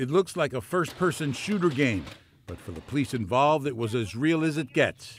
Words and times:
It 0.00 0.10
looks 0.10 0.34
like 0.34 0.54
a 0.54 0.62
first 0.62 0.96
person 0.96 1.34
shooter 1.34 1.68
game, 1.68 2.06
but 2.46 2.58
for 2.58 2.70
the 2.70 2.80
police 2.80 3.12
involved, 3.12 3.66
it 3.66 3.76
was 3.76 3.94
as 3.94 4.16
real 4.16 4.42
as 4.42 4.56
it 4.56 4.72
gets. 4.72 5.18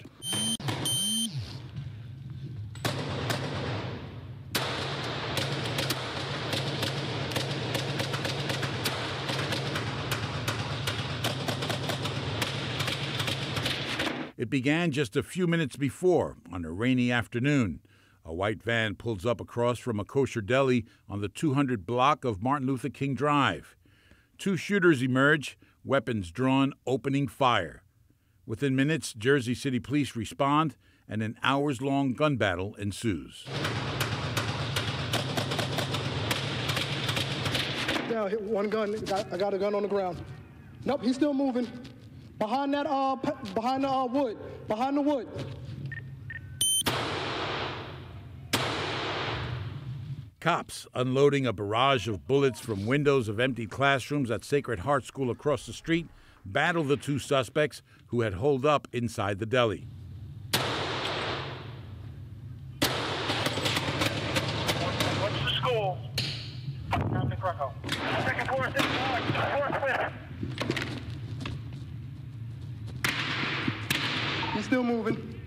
It 14.36 14.50
began 14.50 14.89
just 14.89 15.16
a 15.16 15.21
few 15.21 15.45
minutes 15.45 15.75
before, 15.75 16.38
on 16.52 16.66
a 16.66 16.71
rainy 16.71 17.11
afternoon. 17.11 17.82
A 18.25 18.34
white 18.34 18.63
van 18.63 18.95
pulls 18.95 19.27
up 19.27 19.39
across 19.39 19.77
from 19.77 20.00
a 20.00 20.04
kosher 20.04 20.41
deli 20.41 20.85
on 21.07 21.21
the 21.21 21.29
200 21.29 21.85
block 21.85 22.26
of 22.26 22.41
Martin 22.41 22.66
Luther 22.66 22.90
King 22.90 23.13
Drive. 23.13 23.76
Two 24.41 24.58
shooters 24.58 25.04
emerge, 25.04 25.55
weapons 25.86 26.31
drawn, 26.31 26.73
opening 26.88 27.27
fire. 27.27 27.84
Within 28.48 28.76
minutes, 28.76 29.13
Jersey 29.13 29.54
City 29.54 29.77
police 29.77 30.16
respond, 30.16 30.77
and 31.08 31.22
an 31.22 31.38
hours 31.44 31.80
long 31.80 32.13
gun 32.13 32.38
battle 32.38 32.73
ensues. 32.80 33.46
Now, 38.09 38.26
hit 38.26 38.41
one 38.41 38.68
gun. 38.70 38.96
I 39.32 39.38
got 39.38 39.54
a 39.54 39.59
gun 39.59 39.76
on 39.76 39.84
the 39.84 39.88
ground. 39.88 40.18
Nope, 40.85 41.04
he's 41.04 41.13
still 41.13 41.35
moving. 41.35 41.68
Behind 42.40 42.73
that, 42.73 42.88
uh, 42.88 43.18
behind 43.54 43.84
the 43.84 43.91
uh, 43.91 44.08
wood. 44.08 44.40
Behind 44.68 44.98
the 44.98 45.02
wood. 45.02 45.27
Cops 50.41 50.88
unloading 50.95 51.45
a 51.45 51.54
barrage 51.54 52.08
of 52.08 52.26
bullets 52.26 52.59
from 52.59 52.88
windows 52.88 53.29
of 53.29 53.40
empty 53.40 53.68
classrooms 53.68 54.32
at 54.32 54.43
Sacred 54.43 54.79
Heart 54.79 55.05
School 55.05 55.29
across 55.29 55.68
the 55.68 55.71
street 55.71 56.07
battle 56.43 56.84
the 56.84 56.98
two 56.98 57.20
suspects 57.20 57.84
who 58.07 58.21
had 58.21 58.34
holed 58.34 58.65
up 58.65 58.88
inside 58.91 59.38
the 59.38 59.46
deli. 59.46 59.85
What's 65.22 65.44
the 65.44 65.52
school? 65.57 66.00
Nothing. 67.12 67.38
Second 68.25 68.47
still 74.63 74.84
moving. 74.84 75.41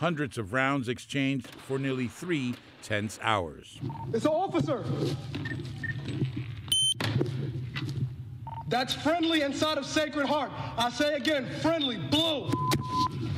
Hundreds 0.00 0.38
of 0.38 0.54
rounds 0.54 0.88
exchanged 0.88 1.46
for 1.46 1.78
nearly 1.78 2.08
three 2.08 2.54
tense 2.82 3.18
hours. 3.20 3.78
It's 4.14 4.24
an 4.24 4.30
officer. 4.30 4.82
That's 8.68 8.94
friendly 8.94 9.42
inside 9.42 9.76
of 9.76 9.84
Sacred 9.84 10.24
Heart. 10.24 10.52
I 10.78 10.88
say 10.88 11.16
again, 11.16 11.46
friendly, 11.60 11.98
blue. 11.98 12.44
All 12.44 12.50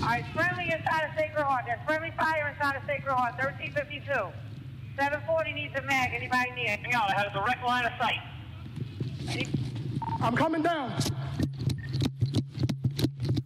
right, 0.02 0.24
friendly 0.32 0.66
inside 0.66 1.08
of 1.08 1.10
Sacred 1.18 1.42
Heart. 1.42 1.64
There's 1.66 1.80
friendly 1.84 2.12
fire 2.16 2.54
inside 2.54 2.76
of 2.76 2.82
Sacred 2.86 3.12
Heart. 3.12 3.42
1352. 3.42 4.30
740 4.96 5.52
needs 5.54 5.74
a 5.74 5.82
mag. 5.82 6.12
Anybody 6.14 6.52
near? 6.54 6.76
Hang 6.76 6.94
on, 6.94 7.10
I 7.10 7.14
had 7.18 7.26
a 7.26 7.32
direct 7.32 7.64
line 7.64 7.86
of 7.86 7.92
sight. 7.98 8.20
I'm 10.20 10.36
coming 10.36 10.62
down. 10.62 10.92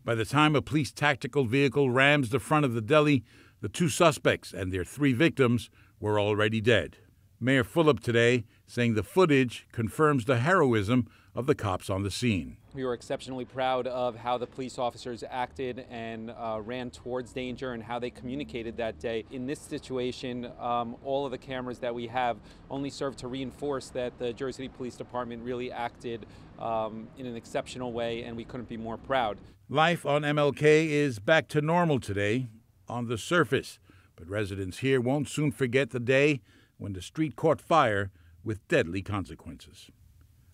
By 0.06 0.14
the 0.14 0.24
time 0.24 0.54
a 0.54 0.62
police 0.62 0.92
tactical 0.92 1.46
vehicle 1.46 1.90
rams 1.90 2.30
the 2.30 2.38
front 2.38 2.64
of 2.64 2.74
the 2.74 2.80
deli, 2.80 3.24
the 3.60 3.68
two 3.68 3.88
suspects 3.88 4.54
and 4.54 4.70
their 4.70 4.84
three 4.84 5.12
victims 5.12 5.68
were 5.98 6.20
already 6.20 6.60
dead. 6.60 6.98
Mayor 7.40 7.64
Fulop 7.64 7.98
today 7.98 8.44
saying 8.68 8.94
the 8.94 9.02
footage 9.02 9.66
confirms 9.72 10.24
the 10.24 10.38
heroism 10.38 11.08
of 11.36 11.44
the 11.44 11.54
cops 11.54 11.90
on 11.90 12.02
the 12.02 12.10
scene. 12.10 12.56
We 12.74 12.84
were 12.84 12.94
exceptionally 12.94 13.44
proud 13.44 13.86
of 13.86 14.16
how 14.16 14.38
the 14.38 14.46
police 14.46 14.78
officers 14.78 15.22
acted 15.28 15.84
and 15.90 16.30
uh, 16.30 16.60
ran 16.64 16.90
towards 16.90 17.32
danger 17.32 17.72
and 17.72 17.82
how 17.82 17.98
they 17.98 18.08
communicated 18.08 18.78
that 18.78 18.98
day. 18.98 19.24
In 19.30 19.46
this 19.46 19.60
situation, 19.60 20.50
um, 20.58 20.96
all 21.04 21.26
of 21.26 21.32
the 21.32 21.38
cameras 21.38 21.78
that 21.80 21.94
we 21.94 22.06
have 22.06 22.38
only 22.70 22.88
serve 22.88 23.16
to 23.16 23.28
reinforce 23.28 23.90
that 23.90 24.18
the 24.18 24.32
Jersey 24.32 24.56
City 24.56 24.68
Police 24.68 24.96
Department 24.96 25.42
really 25.42 25.70
acted 25.70 26.24
um, 26.58 27.06
in 27.18 27.26
an 27.26 27.36
exceptional 27.36 27.92
way, 27.92 28.22
and 28.22 28.34
we 28.34 28.44
couldn't 28.44 28.68
be 28.68 28.78
more 28.78 28.96
proud. 28.96 29.36
Life 29.68 30.06
on 30.06 30.22
MLK 30.22 30.88
is 30.88 31.18
back 31.18 31.48
to 31.48 31.60
normal 31.60 32.00
today 32.00 32.46
on 32.88 33.08
the 33.08 33.18
surface, 33.18 33.78
but 34.16 34.28
residents 34.28 34.78
here 34.78 35.00
won't 35.00 35.28
soon 35.28 35.52
forget 35.52 35.90
the 35.90 36.00
day 36.00 36.40
when 36.78 36.94
the 36.94 37.02
street 37.02 37.36
caught 37.36 37.60
fire 37.60 38.10
with 38.42 38.66
deadly 38.68 39.02
consequences. 39.02 39.90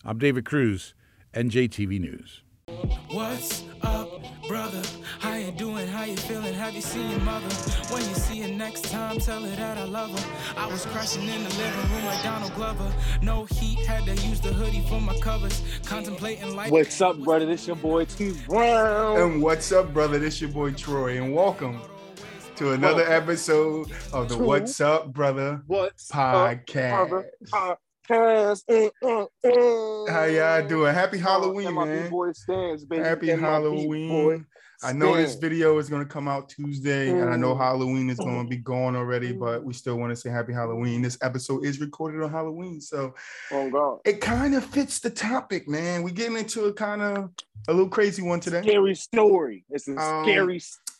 I'm 0.05 0.17
David 0.17 0.43
Cruz, 0.43 0.93
NJTV 1.33 1.97
News. 1.97 2.41
What's 3.09 3.63
up, 3.83 4.09
brother? 4.49 4.81
How 5.19 5.35
you 5.35 5.51
doing? 5.51 5.87
How 5.87 6.03
you 6.03 6.17
feeling? 6.17 6.53
Have 6.55 6.73
you 6.73 6.81
seen 6.81 7.09
your 7.09 7.21
mother? 7.21 7.47
When 7.89 8.01
you 8.01 8.13
see 8.13 8.41
her 8.41 8.49
next 8.49 8.83
time, 8.91 9.19
tell 9.19 9.41
her 9.41 9.55
that 9.55 9.77
I 9.77 9.85
love 9.85 10.11
her. 10.19 10.59
I 10.59 10.67
was 10.67 10.85
crashing 10.87 11.23
in 11.23 11.45
the 11.45 11.49
living 11.51 11.91
room 11.93 12.03
like 12.03 12.21
Donald 12.21 12.53
Glover. 12.53 12.91
No 13.21 13.45
heat, 13.45 13.79
had 13.85 14.03
to 14.03 14.15
use 14.27 14.41
the 14.41 14.51
hoodie 14.51 14.85
for 14.89 14.99
my 14.99 15.17
covers. 15.19 15.61
Contemplating 15.85 16.53
life. 16.53 16.69
What's 16.69 16.99
up, 16.99 17.17
brother? 17.19 17.45
This 17.45 17.65
your 17.65 17.77
boy 17.77 18.03
T 18.03 18.33
Brown. 18.45 19.21
And 19.21 19.41
what's 19.41 19.71
up, 19.71 19.93
brother? 19.93 20.19
This 20.19 20.41
your 20.41 20.49
boy 20.49 20.71
Troy, 20.71 21.15
and 21.15 21.33
welcome 21.33 21.79
to 22.57 22.73
another 22.73 23.03
Welcome 23.03 23.23
episode 23.23 23.91
of 24.11 24.27
the 24.27 24.35
to 24.35 24.43
What's 24.43 24.81
Up, 24.81 25.13
Brother 25.13 25.63
What's 25.65 26.11
podcast. 26.11 26.91
up, 26.91 27.09
brother? 27.09 27.77
Podcast. 28.09 28.63
Mm, 28.69 28.89
mm, 29.03 29.27
mm. 29.45 30.09
How 30.09 30.25
y'all 30.25 30.67
doing? 30.67 30.93
Happy 30.93 31.17
Halloween, 31.17 31.73
MIB 31.73 31.87
man. 31.87 32.09
Boy 32.09 32.31
stands, 32.33 32.85
baby. 32.85 33.03
Happy 33.03 33.27
MIB 33.27 33.39
Halloween. 33.39 34.45
I 34.85 34.91
know 34.91 35.15
this 35.15 35.35
video 35.35 35.77
is 35.77 35.87
going 35.87 36.01
to 36.05 36.09
come 36.11 36.27
out 36.27 36.49
Tuesday, 36.49 37.09
and 37.09 37.29
I 37.29 37.37
know 37.37 37.53
Mm. 37.55 37.57
Halloween 37.59 38.09
is 38.09 38.17
going 38.17 38.43
to 38.43 38.49
be 38.49 38.57
gone 38.57 38.97
already, 38.97 39.31
but 39.31 39.63
we 39.63 39.73
still 39.73 39.95
want 39.97 40.09
to 40.11 40.15
say 40.17 40.29
Happy 40.29 40.51
Halloween. 40.51 41.01
This 41.01 41.17
episode 41.21 41.63
is 41.63 41.79
recorded 41.79 42.21
on 42.21 42.29
Halloween, 42.29 42.81
so 42.81 43.13
Oh 43.51 43.69
God. 43.69 43.99
it 44.03 44.19
kind 44.19 44.55
of 44.55 44.65
fits 44.65 44.99
the 44.99 45.09
topic, 45.09 45.69
man. 45.69 46.03
We're 46.03 46.09
getting 46.09 46.35
into 46.37 46.65
a 46.65 46.73
kind 46.73 47.01
of 47.01 47.29
a 47.69 47.71
little 47.73 47.87
crazy 47.87 48.21
one 48.23 48.41
today. 48.41 48.61
Scary 48.61 48.95
story. 48.95 49.63
It's 49.69 49.87
a 49.87 49.95
Um, 49.95 50.25
scary 50.25 50.59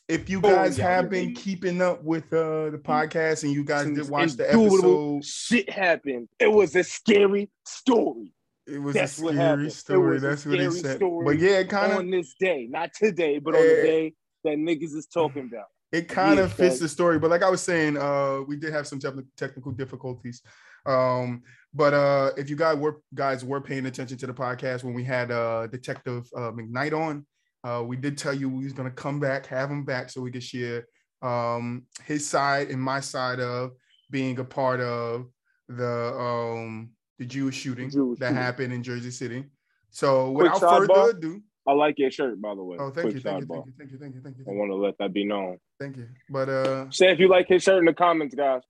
If 0.09 0.30
you 0.30 0.40
Oh, 0.40 0.41
guys 0.41 0.78
yeah, 0.78 0.90
have 0.90 1.06
yeah, 1.06 1.09
been 1.09 1.34
keeping 1.34 1.81
up 1.81 2.03
with 2.03 2.25
uh, 2.34 2.69
the 2.72 2.81
podcast 2.84 3.44
and 3.44 3.53
you 3.53 3.64
guys 3.64 3.86
did 3.86 4.09
watch 4.09 4.34
the 4.34 4.50
episode, 4.50 5.24
Shit 5.24 5.69
happened. 5.69 6.28
It 6.40 6.52
was 6.52 6.75
a 6.75 6.84
scary 6.84 7.50
story 7.66 8.34
it 8.66 8.80
was 8.80 8.96
That's 8.96 9.19
a 9.22 9.28
scary. 9.28 9.69
Story. 9.69 10.19
That's 10.19 10.46
what 10.46 10.59
he 10.59 10.72
said. 10.72 11.00
But 11.00 11.38
yeah, 11.38 11.59
it 11.59 11.69
kind 11.69 11.92
of 11.92 11.97
on 12.00 12.09
this 12.09 12.34
day, 12.40 12.68
not 12.69 12.94
today, 12.94 13.40
but 13.40 13.56
on 13.56 13.62
the 13.62 13.80
Eh. 13.80 13.84
day 13.84 14.13
that 14.46 14.58
niggas 14.58 14.96
is 14.96 15.06
talking 15.08 15.50
about. 15.52 15.66
it 15.92 16.08
kind 16.08 16.38
Yeah, 16.38 16.46
of 16.46 16.53
fits 16.53 16.80
the 16.80 16.88
story. 16.88 17.19
But 17.19 17.30
like 17.30 17.44
I 17.44 17.50
was 17.50 17.62
saying, 17.62 17.97
uh, 17.97 18.40
we 18.47 18.56
did 18.56 18.72
have 18.74 18.88
some 18.88 19.00
techni- 19.00 19.28
technical 19.38 19.72
difficulties. 19.74 20.42
Um, 20.86 21.44
but 21.74 21.94
uh, 21.94 22.31
if 22.38 22.50
you 22.50 22.56
guys 22.56 22.78
were 22.78 23.02
guys 23.13 23.44
were 23.46 23.62
paying 23.62 23.86
attention 23.86 24.18
to 24.18 24.28
the 24.28 24.34
podcast 24.34 24.84
when 24.84 24.94
we 24.94 25.03
had 25.03 25.30
uh, 25.30 25.68
Detective 25.68 26.28
uh, 26.36 26.52
McKnight 26.52 26.94
on, 26.94 27.25
uh, 27.63 27.84
we 27.85 27.96
did 27.96 28.18
tell 28.18 28.34
you 28.34 28.50
we 28.50 28.63
was 28.63 28.74
gonna 28.74 28.91
come 28.91 29.19
back, 29.19 29.46
have 29.47 29.69
him 29.72 29.84
back, 29.85 30.09
so 30.09 30.22
we 30.22 30.31
could 30.31 30.44
share 30.44 30.85
um, 31.22 31.84
his 32.06 32.28
side 32.28 32.69
and 32.69 32.81
my 32.81 33.00
side 33.00 33.40
of 33.40 33.72
being 34.12 34.38
a 34.40 34.44
part 34.44 34.79
of 34.81 35.28
the 35.69 36.13
um, 36.13 36.91
the 37.19 37.25
Jewish 37.25 37.56
shooting 37.56 37.90
Jewish 37.90 38.19
that 38.19 38.28
shooting. 38.29 38.41
happened 38.41 38.74
in 38.74 38.84
Jersey 38.84 39.12
City. 39.12 39.46
So 39.91 40.34
Quick 40.34 40.53
without 40.53 40.59
further 40.69 40.94
sidebar. 40.94 41.09
ado, 41.18 41.41
I 41.68 41.72
like 41.74 41.97
your 41.97 42.12
shirt, 42.12 42.41
by 42.41 42.53
the 42.56 42.63
way. 42.63 42.78
oh 42.79 42.90
thank 42.90 43.13
you, 43.13 43.19
thank 43.22 43.40
you, 43.41 43.47
thank 43.47 43.66
you, 43.66 43.74
thank 43.78 43.91
you, 43.91 43.97
thank 44.00 44.16
you, 44.16 44.22
thank 44.22 44.38
you, 44.38 44.44
I 44.44 44.45
thank 44.45 44.56
you, 44.56 44.59
want 44.59 44.72
to 44.72 44.75
let 44.75 44.97
that 44.97 45.13
be 45.13 45.24
known. 45.24 45.57
thank 45.80 45.95
you. 45.97 46.07
But 46.30 46.50
uh, 46.50 46.89
Say 46.92 47.12
if 47.12 47.19
you 47.19 47.30
like 47.30 47.48
his 47.48 47.63
shirt 47.63 47.80
in 47.80 47.86
the 47.86 47.94
comments, 47.94 48.36
guys. 48.36 48.62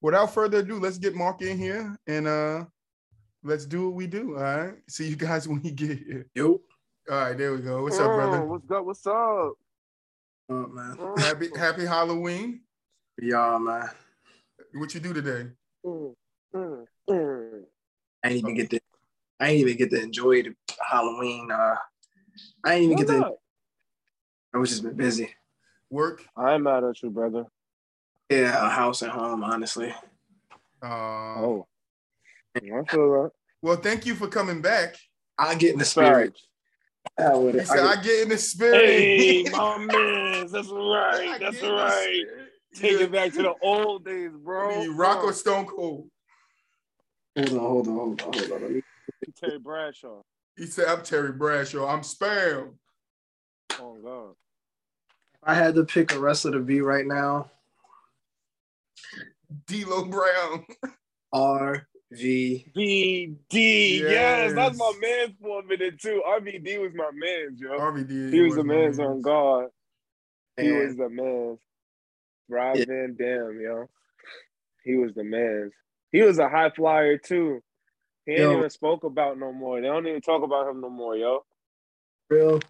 without 0.00 0.32
further 0.32 0.58
ado, 0.58 0.78
let's 0.78 0.98
get 0.98 1.14
Mark 1.14 1.42
in 1.42 1.58
here 1.58 1.96
and 2.06 2.26
uh 2.28 2.64
let's 3.42 3.64
do 3.66 3.86
what 3.86 3.94
we 3.94 4.06
do. 4.06 4.36
All 4.36 4.42
right. 4.42 4.74
See 4.88 5.08
you 5.08 5.16
guys 5.16 5.48
when 5.48 5.62
you 5.64 5.72
get 5.72 5.98
here. 5.98 6.26
Yo, 6.34 6.60
All 7.10 7.16
right, 7.16 7.36
there 7.36 7.52
we 7.52 7.58
go. 7.58 7.82
What's 7.82 7.98
up, 7.98 8.12
Oh, 8.12 8.14
brother? 8.14 8.46
What's 8.46 8.70
up? 8.70 8.84
What's 8.84 9.06
up? 9.08 9.14
oh, 9.14 9.56
man, 10.48 10.96
Happy 11.18 11.48
happy 11.56 11.84
Halloween. 11.84 12.60
y'all, 13.20 13.58
man. 13.58 13.90
What 14.74 14.94
you 14.94 15.00
do 15.00 15.12
today? 15.12 15.48
Mm, 15.84 16.14
mm, 16.54 16.84
mm. 17.10 17.62
I 18.24 18.28
ain't 18.28 18.36
even 18.36 18.54
get 18.54 18.70
to, 18.70 18.80
I 19.40 19.48
ain't 19.48 19.60
even 19.60 19.76
get 19.76 19.90
to 19.90 20.00
enjoy 20.00 20.44
the 20.44 20.54
Halloween. 20.88 21.50
Uh, 21.50 21.74
I 22.62 22.74
ain't 22.74 22.84
even 22.84 22.96
Why 22.98 23.02
get 23.02 23.08
to. 23.08 23.18
not? 23.18 23.32
I 24.54 24.58
was 24.58 24.70
just 24.70 24.84
been 24.84 24.94
busy. 24.94 25.34
Work. 25.90 26.24
I'm 26.36 26.62
mad 26.62 26.84
at 26.84 27.02
you, 27.02 27.10
brother. 27.10 27.46
Yeah, 28.28 28.66
a 28.66 28.68
house 28.68 29.02
at 29.02 29.10
home, 29.10 29.42
honestly. 29.42 29.92
Uh, 30.80 30.86
Oh, 30.86 31.66
I 32.54 32.60
feel 32.60 32.84
that. 32.84 33.30
well, 33.62 33.76
thank 33.78 34.06
you 34.06 34.14
for 34.14 34.28
coming 34.28 34.62
back. 34.62 34.94
I 35.36 35.56
get 35.56 35.72
in 35.72 35.80
the 35.80 35.84
spirit. 35.84 36.38
I 37.18 37.34
would- 37.36 37.54
He 37.54 37.60
I 37.60 37.64
said, 37.64 37.76
get- 37.76 37.84
I 37.98 38.02
get 38.02 38.22
in 38.22 38.28
the 38.30 38.38
spirit. 38.38 38.84
Hey, 38.84 39.44
my 39.52 39.78
man, 39.78 40.46
that's 40.50 40.68
right. 40.68 41.36
That's 41.40 41.62
right. 41.62 42.24
spirit. 42.26 42.52
Take 42.74 43.00
it 43.00 43.12
back 43.12 43.32
to 43.32 43.42
the 43.42 43.54
old 43.62 44.04
days, 44.04 44.30
bro. 44.32 44.82
You 44.82 44.94
rock 44.94 45.24
or 45.24 45.32
Stone 45.32 45.66
Cold? 45.66 46.08
Hold 47.36 47.50
on, 47.52 47.58
hold 47.58 47.88
on, 47.88 47.94
hold 47.94 48.22
on, 48.22 48.32
hold 48.32 48.52
on. 48.52 48.62
Let 48.62 48.70
me. 48.70 48.82
Terry 49.38 49.58
Bradshaw. 49.58 50.22
He 50.56 50.66
said, 50.66 50.86
"I'm 50.86 51.02
Terry 51.02 51.32
Bradshaw. 51.32 51.86
I'm 51.86 52.00
spam." 52.00 52.74
Oh 53.80 53.94
God. 54.02 54.30
If 55.34 55.40
I 55.42 55.54
had 55.54 55.74
to 55.76 55.84
pick 55.84 56.12
a 56.12 56.18
wrestler 56.20 56.52
to 56.52 56.60
be 56.60 56.80
right 56.80 57.06
now, 57.06 57.50
D'Lo 59.66 60.04
Brown. 60.04 60.64
R 61.32 61.86
V. 62.12 62.66
VD. 62.76 64.00
Yes. 64.00 64.52
that's 64.54 64.76
my 64.78 64.92
Yes. 65.00 65.00
man 65.28 65.36
for 65.40 65.60
a 65.60 65.64
minute 65.64 66.00
too. 66.00 66.22
RVD 66.26 66.78
was 66.80 66.92
my 66.94 67.10
man, 67.12 67.56
yo. 67.56 67.78
RVD. 67.78 68.32
He 68.32 68.40
was 68.42 68.54
the 68.56 68.64
my 68.64 68.74
man's 68.74 68.98
on 68.98 69.20
God. 69.22 69.66
He 70.56 70.66
And- 70.68 70.78
was 70.88 70.96
the 70.96 71.08
man. 71.08 71.58
Rob 72.48 72.76
Yeah. 72.76 72.84
Van 72.88 73.14
Dam, 73.16 73.60
yo. 73.60 73.88
He 74.82 74.96
was 74.96 75.14
the 75.14 75.22
man. 75.24 75.70
He 76.10 76.22
was 76.22 76.38
a 76.40 76.48
high 76.48 76.70
flyer 76.70 77.16
too. 77.16 77.62
He 78.26 78.32
ain't 78.32 78.40
Yo. 78.40 78.58
even 78.58 78.70
spoke 78.70 79.04
about 79.04 79.38
no 79.38 79.52
more. 79.52 79.80
They 79.80 79.86
don't 79.86 80.06
even 80.06 80.20
talk 80.20 80.42
about 80.42 80.68
him 80.68 80.80
no 80.80 80.90
more, 80.90 81.16
yo. 81.16 81.44
Real, 82.28 82.60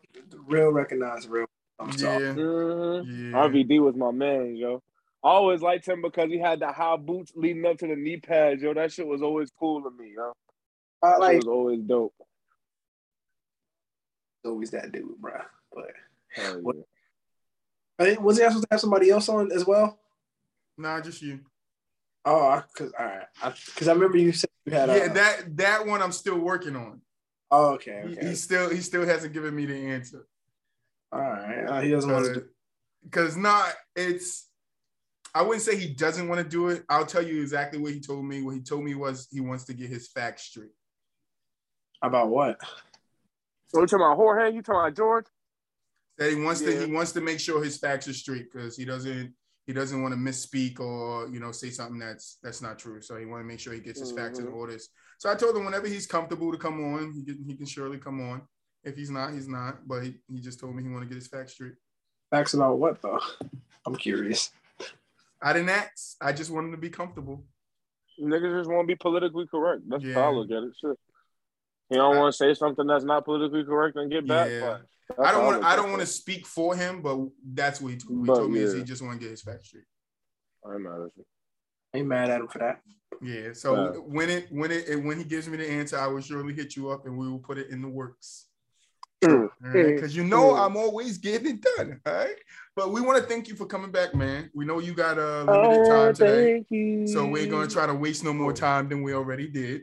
real 0.47 0.71
recognized 0.73 1.31
real. 1.31 1.47
I'm 1.79 1.89
Yeah. 1.91 1.97
sorry. 1.97 2.23
Mhm. 2.25 3.31
Yeah. 3.33 3.39
RVD 3.39 3.79
was 3.79 3.97
my 3.97 4.11
man, 4.11 4.55
yo. 4.57 4.83
I 5.23 5.29
always 5.29 5.61
liked 5.61 5.87
him 5.87 6.01
because 6.03 6.31
he 6.31 6.39
had 6.39 6.61
the 6.61 6.73
high 6.73 6.97
boots 6.97 7.33
leading 7.35 7.67
up 7.67 7.79
to 7.79 7.87
the 7.87 7.97
knee 7.97 8.17
pads, 8.19 8.63
yo. 8.63 8.73
That 8.73 8.93
shit 8.93 9.07
was 9.07 9.23
always 9.23 9.51
cool 9.59 9.83
to 9.83 9.91
me, 9.91 10.15
yo. 10.17 10.33
I 11.03 11.17
like 11.19 11.33
shit 11.33 11.37
was 11.45 11.47
always 11.49 11.81
dope. 11.81 12.15
always 14.45 14.71
that 14.71 14.93
dude, 14.93 15.17
bro. 15.21 15.33
But 15.73 15.93
Hell 16.33 16.61
What- 16.63 16.77
yeah. 17.99 18.19
Was 18.19 18.39
he 18.39 18.45
supposed 18.45 18.63
to 18.63 18.69
have 18.71 18.81
somebody 18.81 19.11
else 19.11 19.29
on 19.29 19.53
as 19.53 19.67
well? 19.67 19.99
Nah, 20.79 21.01
just 21.03 21.21
you. 21.21 21.41
Oh, 22.25 22.63
cause 22.75 22.93
all 22.99 23.05
right, 23.07 23.27
because 23.67 23.89
I, 23.89 23.93
remember 23.93 24.17
you 24.19 24.33
said 24.33 24.49
you 24.65 24.73
had. 24.73 24.89
Yeah, 24.89 24.95
uh, 24.95 25.13
that 25.15 25.57
that 25.57 25.87
one 25.87 26.01
I'm 26.03 26.13
still 26.13 26.39
working 26.39 26.77
on. 26.77 27.01
Oh, 27.51 27.73
okay, 27.75 28.05
He, 28.07 28.13
okay. 28.17 28.29
he 28.29 28.35
still 28.35 28.71
he 28.71 28.81
still 28.81 29.05
hasn't 29.07 29.33
given 29.35 29.55
me 29.55 29.67
the 29.67 29.75
answer. 29.75 30.27
all 31.13 31.21
right. 31.21 31.65
Uh, 31.67 31.81
he 31.81 31.91
doesn't 31.91 32.11
want 32.11 32.27
to. 32.27 32.45
Because 33.05 33.37
not 33.37 33.73
it's 33.97 34.47
I 35.35 35.43
wouldn't 35.43 35.63
say 35.63 35.77
he 35.77 35.89
doesn't 35.95 36.29
want 36.29 36.41
to 36.43 36.49
do 36.49 36.69
it. 36.69 36.85
I'll 36.89 37.07
tell 37.07 37.23
you 37.23 37.41
exactly 37.41 37.79
what 37.79 37.93
he 37.93 38.01
told 38.01 38.25
me. 38.25 38.43
What 38.43 38.55
he 38.55 38.61
told 38.61 38.85
me 38.85 38.95
was 38.95 39.29
he 39.31 39.41
wants 39.41 39.65
to 39.65 39.75
get 39.75 39.89
his 39.89 40.09
facts 40.09 40.45
straight. 40.45 40.71
About 42.03 42.29
what? 42.29 42.59
So 43.69 43.81
you 43.81 43.87
talking 43.87 44.05
about 44.05 44.17
Jorge? 44.17 44.53
You 44.53 44.63
talking 44.63 44.81
about 44.81 44.97
George? 44.97 45.27
That 46.19 46.31
he 46.31 46.41
wants 46.43 46.61
Yeah. 46.61 46.71
to 46.71 46.87
he 46.87 46.93
wants 46.93 47.13
to 47.13 47.21
make 47.21 47.39
sure 47.41 47.63
his 47.63 47.79
facts 47.79 48.09
are 48.09 48.13
straight 48.13 48.53
because 48.53 48.77
he 48.77 48.85
doesn't 48.85 49.35
he 49.67 49.73
doesn't 49.73 50.03
want 50.03 50.13
to 50.13 50.19
misspeak 50.19 50.81
or 50.81 51.29
you 51.29 51.39
know 51.39 51.53
say 51.53 51.71
something 51.71 51.99
that's 51.99 52.39
that's 52.43 52.61
not 52.61 52.79
true. 52.79 53.01
So 53.01 53.17
he 53.17 53.27
want 53.27 53.43
to 53.43 53.47
make 53.47 53.61
sure 53.61 53.73
he 53.73 53.81
gets 53.81 54.01
his 54.01 54.13
facts 54.13 54.39
in 54.39 54.47
Mhm. 54.47 54.55
orders. 54.55 54.89
So 55.19 55.31
I 55.31 55.35
told 55.37 55.57
him 55.57 55.65
whenever 55.65 55.87
he's 55.87 56.07
comfortable 56.07 56.51
to 56.51 56.59
come 56.59 56.83
on, 56.95 57.13
he 57.13 57.25
can 57.25 57.45
he 57.45 57.55
can 57.55 57.67
surely 57.67 57.99
come 57.99 58.21
on. 58.29 58.43
If 58.83 58.97
he's 58.97 59.11
not, 59.11 59.33
he's 59.35 59.47
not. 59.49 59.87
But 59.87 60.05
he, 60.05 60.17
he 60.29 60.41
just 60.41 60.59
told 60.59 60.75
me 60.75 60.83
he 60.83 60.89
want 60.89 61.03
to 61.03 61.09
get 61.09 61.15
his 61.17 61.29
facts 61.29 61.53
straight. 61.53 61.75
Facts 62.31 62.55
about 62.55 62.79
what 62.79 63.01
though? 63.03 63.21
I'm 63.87 63.95
curious. 63.95 64.51
I 65.43 65.53
didn't 65.53 65.71
ask. 65.71 66.17
I 66.21 66.33
just 66.33 66.51
wanted 66.51 66.73
to 66.73 66.77
be 66.77 66.91
comfortable. 66.91 67.45
Niggas 68.21 68.59
just 68.61 68.71
want 68.71 68.87
to 68.87 68.93
be 68.95 68.97
politically 68.97 69.47
correct. 69.51 69.83
That's 69.89 70.05
Yeah. 70.05 70.15
how 70.15 70.31
I 70.31 70.33
look 70.33 70.51
at 70.51 70.63
it. 70.63 70.73
Shit. 70.81 70.99
You 71.91 71.97
don't 71.97 72.17
want 72.17 72.33
to 72.33 72.37
say 72.37 72.55
something 72.55 72.87
that's 72.87 73.05
not 73.05 73.25
politically 73.25 73.65
correct 73.65 73.97
and 73.97 74.11
get 74.11 74.27
back. 74.29 74.51
Yeah. 74.51 74.79
I 75.19 75.33
don't 75.33 75.45
want 75.47 75.65
I 75.65 75.75
don't 75.75 75.91
want 75.91 76.01
to 76.03 76.07
speak 76.07 76.47
for 76.47 76.77
him, 76.77 77.03
but 77.03 77.19
that's 77.55 77.81
what 77.81 77.93
he 77.93 77.97
told 77.99 78.19
me. 78.19 78.23
He 78.23 78.27
told 78.39 78.51
me 78.53 78.59
is 78.61 78.75
he 78.75 78.83
just 78.85 79.03
want 79.03 79.15
to 79.15 79.21
get 79.21 79.31
his 79.31 79.43
facts 79.43 79.69
straight. 79.69 79.85
I'm 80.65 80.83
mad 80.83 80.93
at 81.07 81.17
you. 81.17 81.25
Ain't 81.95 82.07
mad 82.07 82.31
at 82.31 82.41
him 82.43 82.49
for 82.49 82.59
that. 82.61 82.81
Yeah. 83.21 83.53
So 83.55 83.75
Yeah. 83.75 83.99
when 84.01 84.31
it 84.31 84.47
when 84.53 84.71
it 84.71 85.03
when 85.03 85.19
he 85.19 85.25
gives 85.25 85.49
me 85.49 85.57
the 85.57 85.69
answer, 85.69 85.99
I 85.99 86.07
will 86.07 86.21
surely 86.21 86.55
hit 86.55 86.77
you 86.77 86.91
up 86.91 87.07
and 87.07 87.19
we 87.19 87.29
will 87.29 87.41
put 87.41 87.59
it 87.59 87.71
in 87.71 87.83
the 87.83 87.89
works. 87.89 88.47
Mm. 89.25 89.49
Because 89.73 90.15
you 90.15 90.23
know 90.25 90.53
Mm. 90.53 90.67
I'm 90.67 90.77
always 90.77 91.19
getting 91.19 91.57
it 91.57 91.67
done. 91.77 92.01
All 92.07 92.13
right. 92.13 92.37
But 92.81 92.93
we 92.93 93.03
want 93.03 93.19
to 93.23 93.29
thank 93.29 93.47
you 93.47 93.57
for 93.57 93.67
coming 93.67 93.91
back, 93.91 94.15
man. 94.15 94.49
We 94.55 94.65
know 94.65 94.79
you 94.79 94.95
got 94.95 95.19
a 95.19 95.45
limited 95.45 95.81
Oh, 95.83 95.87
time 95.87 96.15
today. 96.15 96.55
thank 96.55 96.71
you. 96.71 97.07
So 97.07 97.27
we're 97.27 97.47
gonna 97.47 97.69
try 97.69 97.87
to 97.87 97.93
waste 97.93 98.25
no 98.25 98.33
more 98.33 98.55
time 98.55 98.89
than 98.89 99.03
we 99.03 99.13
already 99.13 99.49
did. 99.49 99.83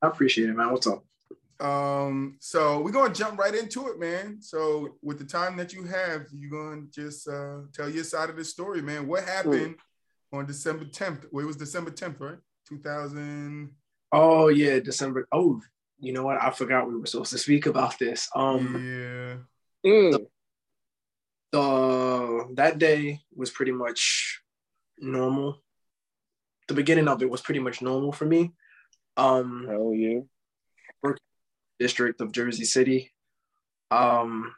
I 0.00 0.06
appreciate 0.06 0.48
it, 0.48 0.54
man. 0.54 0.72
What's 0.72 0.86
up? 0.86 1.04
Um, 1.60 2.38
so 2.40 2.80
we're 2.80 2.92
gonna 2.92 3.12
jump 3.12 3.38
right 3.38 3.54
into 3.54 3.88
it, 3.88 4.00
man. 4.00 4.38
So 4.40 4.96
with 5.02 5.18
the 5.18 5.26
time 5.26 5.58
that 5.58 5.74
you 5.74 5.84
have, 5.84 6.22
you're 6.32 6.48
gonna 6.50 6.86
just 6.90 7.28
uh 7.28 7.58
tell 7.74 7.90
your 7.90 8.02
side 8.02 8.30
of 8.30 8.36
the 8.36 8.46
story, 8.46 8.80
man. 8.80 9.06
What 9.06 9.24
happened 9.24 9.76
on 10.32 10.46
December 10.46 10.86
10th? 10.86 11.26
Well, 11.30 11.44
it 11.44 11.46
was 11.46 11.56
December 11.58 11.90
10th, 11.90 12.18
right? 12.18 12.38
2000. 12.66 13.70
Oh 14.12 14.48
yeah, 14.48 14.78
December. 14.78 15.28
Oh, 15.32 15.60
you 15.98 16.14
know 16.14 16.24
what? 16.24 16.42
I 16.42 16.48
forgot 16.48 16.88
we 16.88 16.96
were 16.96 17.04
supposed 17.04 17.32
to 17.32 17.38
speak 17.38 17.66
about 17.66 17.98
this. 17.98 18.30
Um, 18.34 18.72
yeah. 19.84 19.90
Mm. 19.90 20.26
The 21.56 22.54
that 22.54 22.78
day 22.78 23.20
was 23.34 23.50
pretty 23.50 23.72
much 23.72 24.42
normal. 24.98 25.62
The 26.68 26.74
beginning 26.74 27.08
of 27.08 27.22
it 27.22 27.30
was 27.30 27.40
pretty 27.40 27.60
much 27.60 27.80
normal 27.80 28.12
for 28.12 28.26
me. 28.26 28.52
Um, 29.16 29.66
Hell 29.68 29.94
yeah. 29.94 30.20
district 31.78 32.20
of 32.20 32.32
Jersey 32.32 32.64
City. 32.64 33.12
Um, 33.90 34.54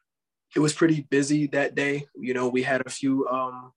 it 0.57 0.61
was 0.61 0.73
pretty 0.73 1.03
busy 1.11 1.47
that 1.49 1.75
day. 1.75 2.07
You 2.17 2.35
know, 2.35 2.49
we 2.49 2.63
had 2.63 2.83
a 2.87 2.91
few 2.91 3.29
um, 3.29 3.73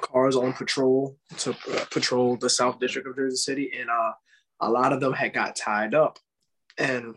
cars 0.00 0.36
on 0.36 0.52
patrol 0.54 1.16
to 1.38 1.50
uh, 1.50 1.84
patrol 1.90 2.36
the 2.36 2.50
South 2.50 2.80
District 2.80 3.06
of 3.06 3.16
Jersey 3.16 3.36
City, 3.36 3.70
and 3.78 3.90
uh, 3.90 4.12
a 4.60 4.70
lot 4.70 4.92
of 4.92 5.00
them 5.00 5.12
had 5.12 5.32
got 5.32 5.56
tied 5.56 5.94
up. 5.94 6.18
And 6.78 7.14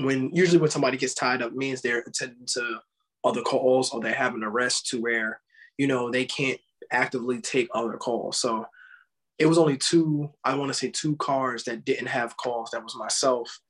when 0.00 0.30
usually 0.32 0.58
when 0.58 0.70
somebody 0.70 0.98
gets 0.98 1.14
tied 1.14 1.42
up 1.42 1.52
means 1.52 1.80
they're 1.80 2.04
attending 2.06 2.46
to 2.54 2.80
other 3.24 3.42
calls 3.42 3.90
or 3.92 4.00
they 4.00 4.12
have 4.12 4.34
an 4.34 4.44
arrest 4.44 4.86
to 4.88 5.00
where 5.00 5.40
you 5.76 5.86
know 5.86 6.10
they 6.10 6.24
can't 6.24 6.60
actively 6.90 7.40
take 7.40 7.68
other 7.74 7.96
calls. 7.96 8.38
So 8.38 8.66
it 9.38 9.46
was 9.46 9.58
only 9.58 9.76
two, 9.76 10.30
I 10.44 10.54
want 10.56 10.68
to 10.72 10.74
say 10.78 10.90
two 10.90 11.14
cars 11.16 11.64
that 11.64 11.84
didn't 11.84 12.06
have 12.08 12.36
calls. 12.36 12.70
That 12.70 12.82
was 12.82 12.96
myself 12.96 13.60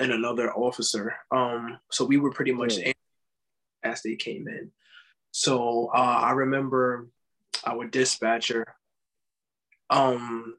and 0.00 0.10
another 0.10 0.52
officer. 0.52 1.14
Um, 1.30 1.78
so 1.92 2.04
we 2.04 2.16
were 2.16 2.32
pretty 2.32 2.52
much 2.52 2.76
Yeah. 2.78 2.92
as 3.84 4.02
they 4.02 4.16
came 4.16 4.48
in. 4.48 4.72
So 5.30 5.90
uh, 5.94 5.98
I 5.98 6.32
remember 6.32 7.08
our 7.64 7.86
dispatcher. 7.86 8.66
Um, 9.90 10.56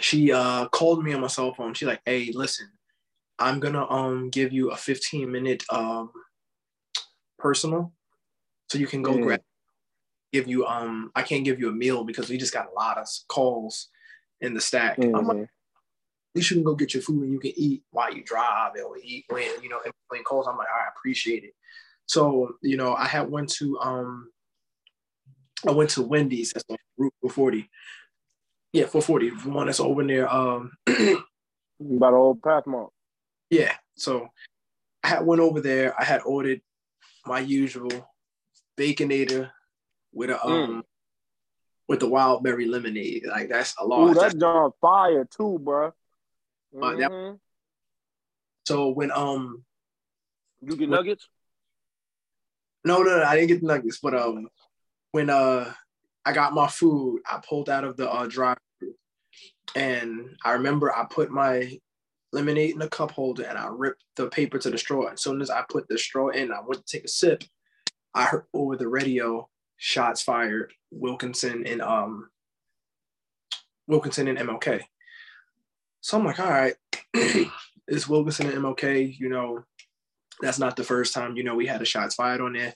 she 0.00 0.32
uh 0.32 0.66
called 0.68 1.04
me 1.04 1.12
on 1.12 1.20
my 1.20 1.28
cell 1.28 1.54
phone. 1.54 1.74
She's 1.74 1.86
like, 1.86 2.00
"Hey, 2.04 2.32
listen, 2.34 2.68
I'm 3.38 3.60
gonna 3.60 3.88
um 3.88 4.30
give 4.30 4.52
you 4.52 4.70
a 4.70 4.76
15 4.76 5.30
minute 5.30 5.62
um 5.70 6.10
personal, 7.48 7.92
so 8.70 8.78
you 8.78 8.86
can 8.86 9.02
go 9.02 9.12
Mm. 9.12 9.22
grab. 9.22 9.42
Give 10.32 10.48
you 10.48 10.66
um 10.66 11.12
I 11.14 11.22
can't 11.22 11.44
give 11.44 11.60
you 11.60 11.68
a 11.68 11.72
meal 11.72 12.02
because 12.04 12.28
we 12.30 12.38
just 12.38 12.52
got 12.54 12.70
a 12.70 12.72
lot 12.74 12.96
of 12.98 13.06
calls 13.28 13.88
in 14.40 14.54
the 14.54 14.60
stack. 14.60 14.98
I'm 14.98 15.26
like, 15.28 15.42
at 15.42 15.48
least 16.34 16.50
you 16.50 16.56
can 16.56 16.64
go 16.64 16.74
get 16.74 16.92
your 16.94 17.02
food 17.02 17.22
and 17.22 17.32
you 17.32 17.38
can 17.38 17.52
eat 17.54 17.84
while 17.90 18.12
you 18.12 18.24
drive 18.24 18.72
or 18.84 18.96
eat 18.98 19.26
when 19.28 19.44
you 19.62 19.68
know 19.68 19.78
in 19.84 19.92
between 20.08 20.24
calls. 20.24 20.48
I'm 20.48 20.56
like, 20.56 20.66
I 20.68 20.88
appreciate 20.96 21.44
it. 21.44 21.54
So 22.06 22.56
you 22.62 22.76
know, 22.76 22.94
I 22.94 23.06
had 23.06 23.30
went 23.30 23.50
to 23.58 23.78
um, 23.80 24.32
I 25.68 25.70
went 25.72 25.90
to 25.90 26.02
Wendy's. 26.02 26.52
That's 26.52 26.64
on 26.70 26.78
Route 26.98 27.14
440. 27.20 27.70
Yeah, 28.72 28.86
440. 28.86 29.48
One 29.50 29.66
that's 29.66 29.78
over 29.78 30.02
near 30.02 30.26
um, 30.26 30.72
About 30.88 32.10
the 32.10 32.16
old 32.16 32.40
Pathmark. 32.40 32.88
yeah. 33.50 33.74
So 33.96 34.28
I 35.04 35.08
had 35.08 35.24
went 35.26 35.40
over 35.40 35.60
there. 35.60 35.94
I 36.00 36.02
had 36.04 36.22
ordered 36.22 36.60
my 37.26 37.40
usual 37.40 38.08
baconator 38.76 39.50
with 40.12 40.30
a 40.30 40.46
um 40.46 40.84
with 41.88 42.00
the 42.00 42.08
wild 42.08 42.42
berry 42.42 42.66
lemonade. 42.66 43.24
Like 43.26 43.48
that's 43.48 43.74
a 43.80 43.84
Ooh, 43.84 43.88
large. 43.88 44.16
that 44.16 44.38
John 44.38 44.72
fire 44.80 45.24
too, 45.24 45.58
bro. 45.60 45.92
Uh, 46.80 46.96
that- 46.96 47.10
Mhm. 47.10 47.38
so 48.66 48.88
when 48.88 49.10
um 49.10 49.64
You 50.62 50.76
get 50.76 50.88
nuggets? 50.88 51.28
No, 52.84 53.02
no, 53.02 53.16
no, 53.18 53.22
I 53.24 53.34
didn't 53.36 53.48
get 53.48 53.60
the 53.60 53.66
nuggets, 53.66 53.98
but 54.02 54.14
um, 54.14 54.48
when 55.12 55.30
uh 55.30 55.72
I 56.26 56.32
got 56.32 56.54
my 56.54 56.68
food, 56.68 57.20
I 57.30 57.40
pulled 57.46 57.68
out 57.68 57.84
of 57.84 57.96
the 57.96 58.10
uh, 58.10 58.26
drive 58.26 58.56
and 59.76 60.36
I 60.44 60.52
remember 60.52 60.94
I 60.94 61.04
put 61.04 61.30
my 61.30 61.78
lemonade 62.34 62.74
in 62.74 62.82
a 62.82 62.88
cup 62.88 63.12
holder 63.12 63.44
and 63.44 63.56
I 63.56 63.66
ripped 63.70 64.04
the 64.16 64.28
paper 64.28 64.58
to 64.58 64.70
the 64.70 64.78
straw. 64.78 65.06
As 65.06 65.22
soon 65.22 65.40
as 65.40 65.50
I 65.50 65.64
put 65.68 65.88
the 65.88 65.98
straw 65.98 66.28
in, 66.28 66.52
I 66.52 66.60
went 66.66 66.86
to 66.86 66.96
take 66.96 67.04
a 67.04 67.08
sip. 67.08 67.44
I 68.14 68.24
heard 68.24 68.44
over 68.52 68.76
the 68.76 68.88
radio, 68.88 69.48
shots 69.76 70.22
fired, 70.22 70.72
Wilkinson 70.90 71.66
and 71.66 71.80
um 71.82 72.28
Wilkinson 73.86 74.28
and 74.28 74.38
MLK. 74.38 74.82
So 76.00 76.18
I'm 76.18 76.24
like, 76.24 76.38
all 76.40 76.50
right, 76.50 76.74
it's 77.88 78.08
Wilkinson 78.08 78.48
and 78.50 78.58
MLK, 78.58 79.18
you 79.18 79.28
know, 79.28 79.64
that's 80.40 80.58
not 80.58 80.76
the 80.76 80.84
first 80.84 81.14
time, 81.14 81.36
you 81.36 81.44
know, 81.44 81.54
we 81.54 81.66
had 81.66 81.82
a 81.82 81.84
shots 81.84 82.14
fired 82.14 82.40
on 82.40 82.52
there. 82.54 82.74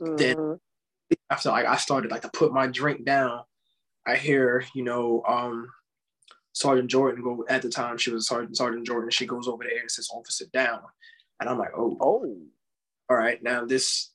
Then- 0.00 0.36
Mhm. 0.36 0.58
after 1.28 1.50
like 1.50 1.66
I 1.66 1.76
started 1.76 2.10
like 2.10 2.22
to 2.22 2.30
put 2.30 2.52
my 2.52 2.66
drink 2.68 3.04
down, 3.04 3.42
I 4.06 4.16
hear 4.16 4.64
you 4.74 4.84
know 4.84 5.22
um, 5.28 5.68
Sergeant 6.52 6.90
Jordan 6.90 7.22
go 7.22 7.44
at 7.48 7.62
the 7.62 7.68
time 7.68 7.96
she 7.98 8.10
was 8.10 8.26
Sergeant 8.26 8.56
Sergeant 8.56 8.86
Jordan. 8.86 9.10
She 9.10 9.26
goes 9.26 9.46
over 9.48 9.62
there 9.64 9.78
and 9.80 9.90
says, 9.90 10.08
"Officer 10.12 10.46
down," 10.52 10.80
and 11.40 11.48
I'm 11.48 11.58
like, 11.58 11.72
"Oh, 11.76 11.96
Oh, 12.00 12.36
all 13.08 13.16
right, 13.16 13.42
now 13.42 13.64
this, 13.64 14.10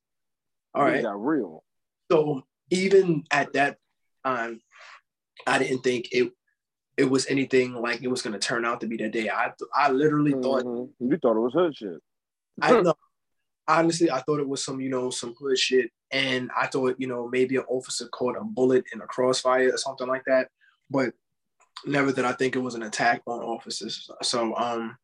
all 0.73 0.83
right." 0.83 1.01
got 1.03 1.23
real. 1.23 1.63
So 2.11 2.41
even 2.69 3.23
at 3.31 3.53
that 3.53 3.77
time, 4.25 4.59
I 5.47 5.59
didn't 5.59 5.81
think 5.81 6.09
it 6.11 6.31
it 6.97 7.09
was 7.09 7.27
anything 7.27 7.73
like 7.73 8.01
it 8.01 8.07
was 8.07 8.21
going 8.21 8.33
to 8.33 8.39
turn 8.39 8.63
out 8.65 8.79
to 8.81 8.87
be 8.87 8.97
that 8.97 9.11
day. 9.11 9.29
I 9.29 9.51
I 9.75 9.91
literally 9.91 10.31
thought 10.31 10.63
Mhm. 10.63 10.93
you 10.99 11.17
thought 11.21 11.35
it 11.37 11.41
was 11.41 11.53
hood 11.53 11.75
shit. 11.75 11.99
I 12.61 12.71
know. 12.81 12.95
Honestly, 13.67 14.11
I 14.11 14.21
thought 14.21 14.39
it 14.39 14.47
was 14.47 14.63
some, 14.63 14.79
you 14.79 14.89
know, 14.89 15.09
some 15.09 15.33
hood 15.39 15.57
shit. 15.57 15.89
And 16.11 16.51
I 16.55 16.67
thought, 16.67 16.95
you 16.99 17.07
know, 17.07 17.27
maybe 17.27 17.55
an 17.55 17.63
officer 17.67 18.07
caught 18.09 18.37
a 18.37 18.43
bullet 18.43 18.85
in 18.93 19.01
a 19.01 19.07
crossfire 19.07 19.73
or 19.73 19.77
something 19.77 20.07
like 20.07 20.23
that. 20.27 20.49
But 20.89 21.13
never 21.85 22.11
did 22.11 22.25
I 22.25 22.33
think 22.33 22.55
it 22.55 22.59
was 22.59 22.75
an 22.75 22.83
attack 22.83 23.21
on 23.25 23.39
officers. 23.41 24.09
So 24.21 24.55
um 24.55 24.97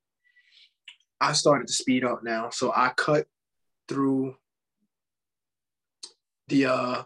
I 1.20 1.34
started 1.34 1.68
to 1.68 1.74
speed 1.74 2.04
up 2.04 2.24
now. 2.24 2.50
So 2.50 2.72
I 2.76 2.92
cut 2.96 3.28
through 3.88 4.36
the 6.48 6.66
uh 6.66 7.04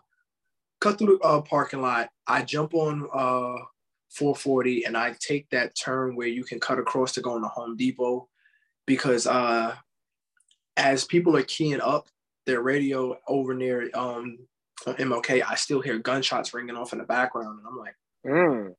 cut 0.79 0.97
through 0.97 1.19
the 1.21 1.27
uh, 1.27 1.41
parking 1.41 1.81
lot. 1.81 2.09
I 2.27 2.43
jump 2.43 2.73
on 2.73 3.07
uh 3.13 3.63
440 4.11 4.85
and 4.85 4.95
I 4.95 5.15
take 5.19 5.49
that 5.49 5.75
turn 5.75 6.15
where 6.15 6.27
you 6.27 6.43
can 6.43 6.59
cut 6.59 6.79
across 6.79 7.13
to 7.13 7.21
go 7.21 7.35
into 7.35 7.49
Home 7.49 7.75
Depot 7.75 8.29
because 8.85 9.27
uh 9.27 9.75
as 10.77 11.05
people 11.05 11.35
are 11.35 11.43
keying 11.43 11.81
up 11.81 12.07
their 12.45 12.61
radio 12.61 13.17
over 13.27 13.53
near 13.53 13.89
um 13.93 14.39
MLK, 14.85 15.41
I 15.45 15.55
still 15.55 15.81
hear 15.81 15.97
gunshots 15.97 16.53
ringing 16.53 16.75
off 16.75 16.93
in 16.93 16.99
the 16.99 17.05
background, 17.05 17.59
and 17.59 17.67
I'm 17.67 17.77
like, 17.77 17.95
Mm. 18.25 18.73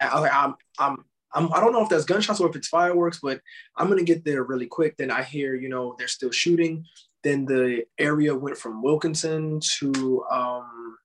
I, 0.00 0.18
like, 0.20 0.32
I'm, 0.34 0.54
I'm, 0.78 1.04
I'm, 1.34 1.52
I 1.52 1.60
don't 1.60 1.72
know 1.72 1.82
if 1.82 1.88
that's 1.88 2.04
gunshots 2.04 2.40
or 2.40 2.48
if 2.48 2.56
it's 2.56 2.68
fireworks, 2.68 3.20
but 3.22 3.40
I'm 3.76 3.88
gonna 3.88 4.04
get 4.04 4.24
there 4.24 4.42
really 4.44 4.66
quick. 4.66 4.96
Then 4.96 5.10
I 5.10 5.22
hear, 5.22 5.54
you 5.54 5.68
know, 5.68 5.94
they're 5.98 6.08
still 6.08 6.30
shooting. 6.30 6.84
Then 7.22 7.44
the 7.44 7.84
area 7.98 8.34
went 8.34 8.56
from 8.56 8.82
Wilkinson 8.82 9.60
to 9.78 10.24
um, 10.30 10.96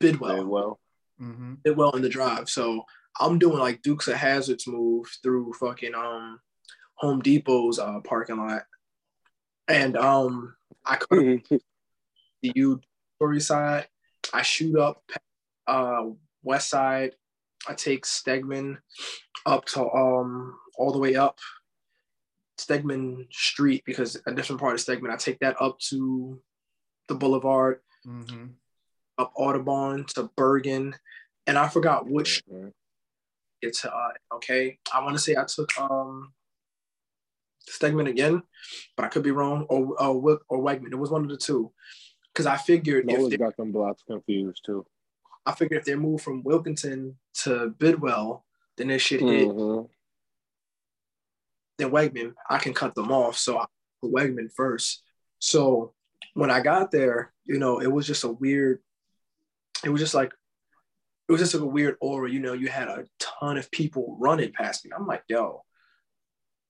Bidwell. 0.00 0.36
Yeah, 0.36 0.42
well, 0.42 0.80
Mm-hmm. 1.20 1.54
did 1.64 1.76
well 1.76 1.90
in 1.96 2.02
the 2.02 2.08
drive. 2.08 2.48
So 2.48 2.84
I'm 3.18 3.40
doing 3.40 3.58
like 3.58 3.82
Dukes 3.82 4.06
of 4.06 4.14
Hazzards 4.14 4.68
move 4.68 5.06
through 5.20 5.52
fucking 5.54 5.92
um 5.92 6.38
Home 6.94 7.20
Depot's 7.20 7.80
uh 7.80 7.98
parking 8.04 8.36
lot. 8.36 8.62
And 9.66 9.96
um 9.96 10.54
I 10.86 10.94
come 10.94 11.42
to 11.48 11.60
the 12.42 12.52
U 12.54 12.80
story 13.16 13.40
side. 13.40 13.88
I 14.32 14.42
shoot 14.42 14.78
up 14.78 15.02
uh 15.68 16.06
west 16.42 16.70
side. 16.70 17.12
I 17.68 17.74
take 17.74 18.04
Stegman 18.04 18.78
up 19.46 19.64
to 19.66 19.82
um 19.90 20.58
all 20.76 20.92
the 20.92 20.98
way 20.98 21.14
up 21.16 21.38
Stegman 22.58 23.32
Street 23.32 23.82
because 23.84 24.20
a 24.26 24.32
different 24.34 24.60
part 24.60 24.74
of 24.74 24.80
Stegman. 24.80 25.10
I 25.12 25.16
take 25.16 25.38
that 25.40 25.60
up 25.60 25.78
to 25.90 26.40
the 27.08 27.14
boulevard, 27.14 27.80
Mm-hmm. 28.06 28.46
up 29.18 29.32
Audubon 29.36 30.04
to 30.14 30.30
Bergen, 30.36 30.94
and 31.46 31.58
I 31.58 31.68
forgot 31.68 32.08
which 32.08 32.42
it's 33.60 33.84
uh 33.84 34.10
okay. 34.34 34.78
I 34.94 35.02
want 35.02 35.14
to 35.16 35.22
say 35.22 35.36
I 35.36 35.44
took 35.44 35.70
um 35.80 36.32
Stegman 37.68 38.08
again, 38.08 38.42
but 38.96 39.04
I 39.04 39.08
could 39.08 39.22
be 39.24 39.30
wrong, 39.32 39.66
or 39.68 39.80
or 40.00 40.14
Wi- 40.14 40.38
or 40.48 40.58
Wegman. 40.62 40.92
It 40.92 40.96
was 40.98 41.10
one 41.10 41.22
of 41.24 41.28
the 41.28 41.36
two, 41.36 41.72
because 42.32 42.46
I 42.46 42.56
figured 42.56 43.06
I 43.08 43.12
if 43.12 43.18
always 43.18 43.30
they, 43.32 43.36
got 43.36 43.56
them 43.56 43.72
blocks 43.72 44.02
confused 44.06 44.62
too. 44.64 44.86
I 45.48 45.52
figured 45.52 45.78
if 45.80 45.86
they 45.86 45.94
moved 45.94 46.22
from 46.22 46.42
Wilkinson 46.42 47.18
to 47.42 47.70
Bidwell, 47.78 48.44
then 48.76 48.88
they 48.88 48.98
should 48.98 49.20
hit 49.22 49.48
Mhm. 49.48 49.88
then 51.78 51.90
Wegman. 51.90 52.34
I 52.50 52.58
can 52.58 52.74
cut 52.74 52.94
them 52.94 53.10
off, 53.10 53.38
so 53.38 53.58
I 53.58 53.66
put 54.02 54.12
Wegman 54.12 54.52
first. 54.52 55.02
So 55.38 55.94
when 56.34 56.50
I 56.50 56.60
got 56.60 56.90
there, 56.90 57.32
you 57.44 57.58
know, 57.58 57.80
it 57.80 57.86
was 57.86 58.06
just 58.06 58.24
a 58.24 58.28
weird. 58.28 58.82
It 59.84 59.88
was 59.88 60.00
just 60.00 60.14
like, 60.14 60.32
it 61.28 61.32
was 61.32 61.40
just 61.40 61.54
like 61.54 61.62
a 61.62 61.66
weird 61.66 61.96
aura. 62.00 62.30
You 62.30 62.40
know, 62.40 62.52
you 62.52 62.68
had 62.68 62.88
a 62.88 63.06
ton 63.18 63.56
of 63.56 63.70
people 63.70 64.16
running 64.20 64.52
past 64.52 64.84
me. 64.84 64.90
I'm 64.94 65.06
like, 65.06 65.22
yo, 65.28 65.64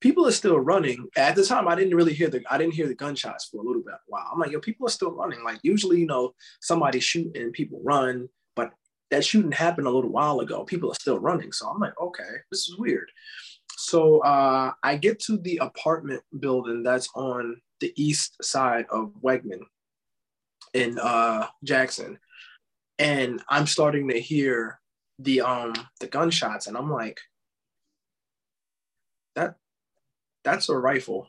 people 0.00 0.26
are 0.26 0.32
still 0.32 0.61
running. 0.61 1.08
At 1.16 1.35
the 1.35 1.44
time, 1.44 1.66
I 1.66 1.75
didn't 1.75 1.97
really 1.97 2.14
hear 2.14 2.28
the 2.28 2.44
I 2.49 2.58
didn't 2.58 2.75
hear 2.75 2.87
the 2.87 2.94
gunshots 2.94 3.47
for 3.47 3.61
a 3.61 3.66
little 3.66 3.82
bit. 3.82 3.97
Wow, 4.06 4.28
I'm 4.32 4.38
like, 4.38 4.52
yo, 4.52 4.61
people 4.61 4.87
are 4.87 4.90
still 4.99 5.11
running. 5.12 5.42
Like 5.42 5.58
usually, 5.62 5.99
you 5.99 6.06
know, 6.06 6.35
somebody 6.61 7.00
shoot 7.00 7.37
and 7.37 7.52
people 7.52 7.80
run, 7.82 8.28
that 9.11 9.25
shooting 9.25 9.53
happened 9.53 9.87
a 9.87 9.91
little 9.91 10.11
while 10.11 10.41
ago. 10.41 10.65
People 10.65 10.91
are 10.91 10.95
still 10.95 11.19
running. 11.19 11.53
So 11.53 11.69
I'm 11.69 11.81
like, 11.81 11.99
okay, 12.00 12.29
this 12.50 12.69
is 12.69 12.77
weird. 12.79 13.11
So 13.77 14.19
uh, 14.21 14.73
I 14.83 14.97
get 14.97 15.21
to 15.21 15.38
the 15.38 15.59
apartment 15.59 16.23
building 16.38 16.83
that's 16.83 17.09
on 17.15 17.61
the 17.81 17.93
east 17.97 18.37
side 18.43 18.87
of 18.91 19.12
Wegman 19.23 19.61
in 20.75 20.99
uh, 20.99 21.47
Jackson, 21.65 22.19
and 22.99 23.41
I'm 23.49 23.67
starting 23.67 24.09
to 24.09 24.21
hear 24.21 24.81
the 25.21 25.41
um 25.41 25.75
the 26.00 26.07
gunshots, 26.07 26.67
and 26.67 26.77
I'm 26.77 26.91
like, 26.91 27.21
that 29.37 29.55
that's 30.45 30.69
a 30.69 30.77
rifle. 30.77 31.29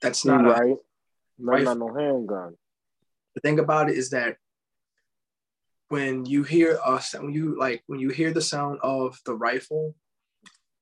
That's 0.00 0.24
not 0.24 0.44
a, 0.44 0.48
right. 0.48 0.76
No, 1.38 1.52
rifle. 1.52 1.64
not 1.64 1.78
no 1.78 1.94
handgun. 1.94 2.56
the 3.34 3.40
thing 3.40 3.58
about 3.58 3.90
it 3.90 3.96
is 3.96 4.10
that 4.10 4.36
when 5.88 6.26
you 6.26 6.42
hear 6.42 6.78
us 6.84 7.14
when 7.14 7.32
you 7.32 7.58
like 7.58 7.82
when 7.86 8.00
you 8.00 8.10
hear 8.10 8.32
the 8.32 8.40
sound 8.40 8.78
of 8.82 9.18
the 9.24 9.34
rifle 9.34 9.94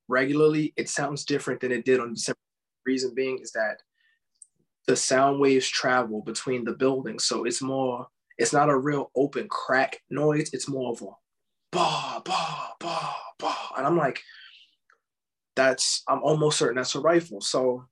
regularly 0.08 0.72
it 0.76 0.88
sounds 0.88 1.24
different 1.24 1.60
than 1.60 1.72
it 1.72 1.84
did 1.84 2.00
on 2.00 2.14
december. 2.14 2.38
Reason 2.84 3.12
being 3.14 3.38
is 3.40 3.50
that 3.52 3.82
the 4.86 4.94
sound 4.94 5.40
waves 5.40 5.68
travel 5.68 6.22
between 6.22 6.64
the 6.64 6.72
buildings 6.72 7.24
so 7.24 7.44
it's 7.44 7.60
more 7.62 8.06
it's 8.38 8.52
not 8.52 8.70
a 8.70 8.78
real 8.78 9.10
open 9.16 9.48
crack 9.48 10.00
noise 10.10 10.50
it's 10.52 10.68
more 10.68 10.92
of 10.92 11.02
a 11.02 11.06
bah 11.72 12.20
bah 12.24 12.70
bah 12.78 13.14
bah 13.38 13.68
and 13.76 13.86
i'm 13.86 13.96
like 13.96 14.22
that's 15.56 16.04
i'm 16.06 16.22
almost 16.22 16.58
certain 16.58 16.76
that's 16.76 16.94
a 16.94 17.00
rifle. 17.00 17.40
So 17.40 17.86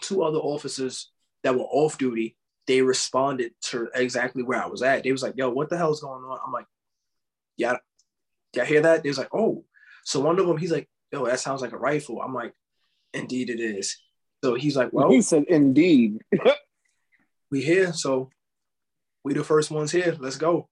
two 0.00 0.22
other 0.22 0.38
officers 0.38 1.12
that 1.44 1.54
were 1.54 1.64
off 1.64 1.98
duty 1.98 2.36
they 2.66 2.82
responded 2.82 3.52
to 3.60 3.88
exactly 3.94 4.42
where 4.42 4.62
I 4.62 4.66
was 4.66 4.82
at. 4.82 5.04
They 5.04 5.12
was 5.12 5.22
like, 5.22 5.34
yo, 5.36 5.50
what 5.50 5.70
the 5.70 5.76
hell 5.76 5.92
is 5.92 6.00
going 6.00 6.24
on? 6.24 6.38
I'm 6.44 6.52
like, 6.52 6.66
yeah, 7.56 7.76
yeah, 8.54 8.64
hear 8.64 8.82
that? 8.82 9.02
They 9.02 9.08
was 9.08 9.18
like, 9.18 9.34
oh. 9.34 9.64
So 10.04 10.20
one 10.20 10.38
of 10.38 10.46
them, 10.46 10.56
he's 10.56 10.72
like, 10.72 10.88
yo, 11.12 11.26
that 11.26 11.40
sounds 11.40 11.62
like 11.62 11.72
a 11.72 11.78
rifle. 11.78 12.20
I'm 12.20 12.34
like, 12.34 12.54
indeed 13.12 13.50
it 13.50 13.60
is. 13.60 13.98
So 14.44 14.54
he's 14.54 14.76
like, 14.76 14.92
well, 14.92 15.10
he 15.10 15.22
said, 15.22 15.44
"Indeed." 15.48 16.22
we 17.50 17.62
here. 17.62 17.92
So 17.92 18.30
we 19.24 19.34
the 19.34 19.42
first 19.42 19.70
ones 19.70 19.90
here. 19.90 20.16
Let's 20.20 20.36
go. 20.36 20.68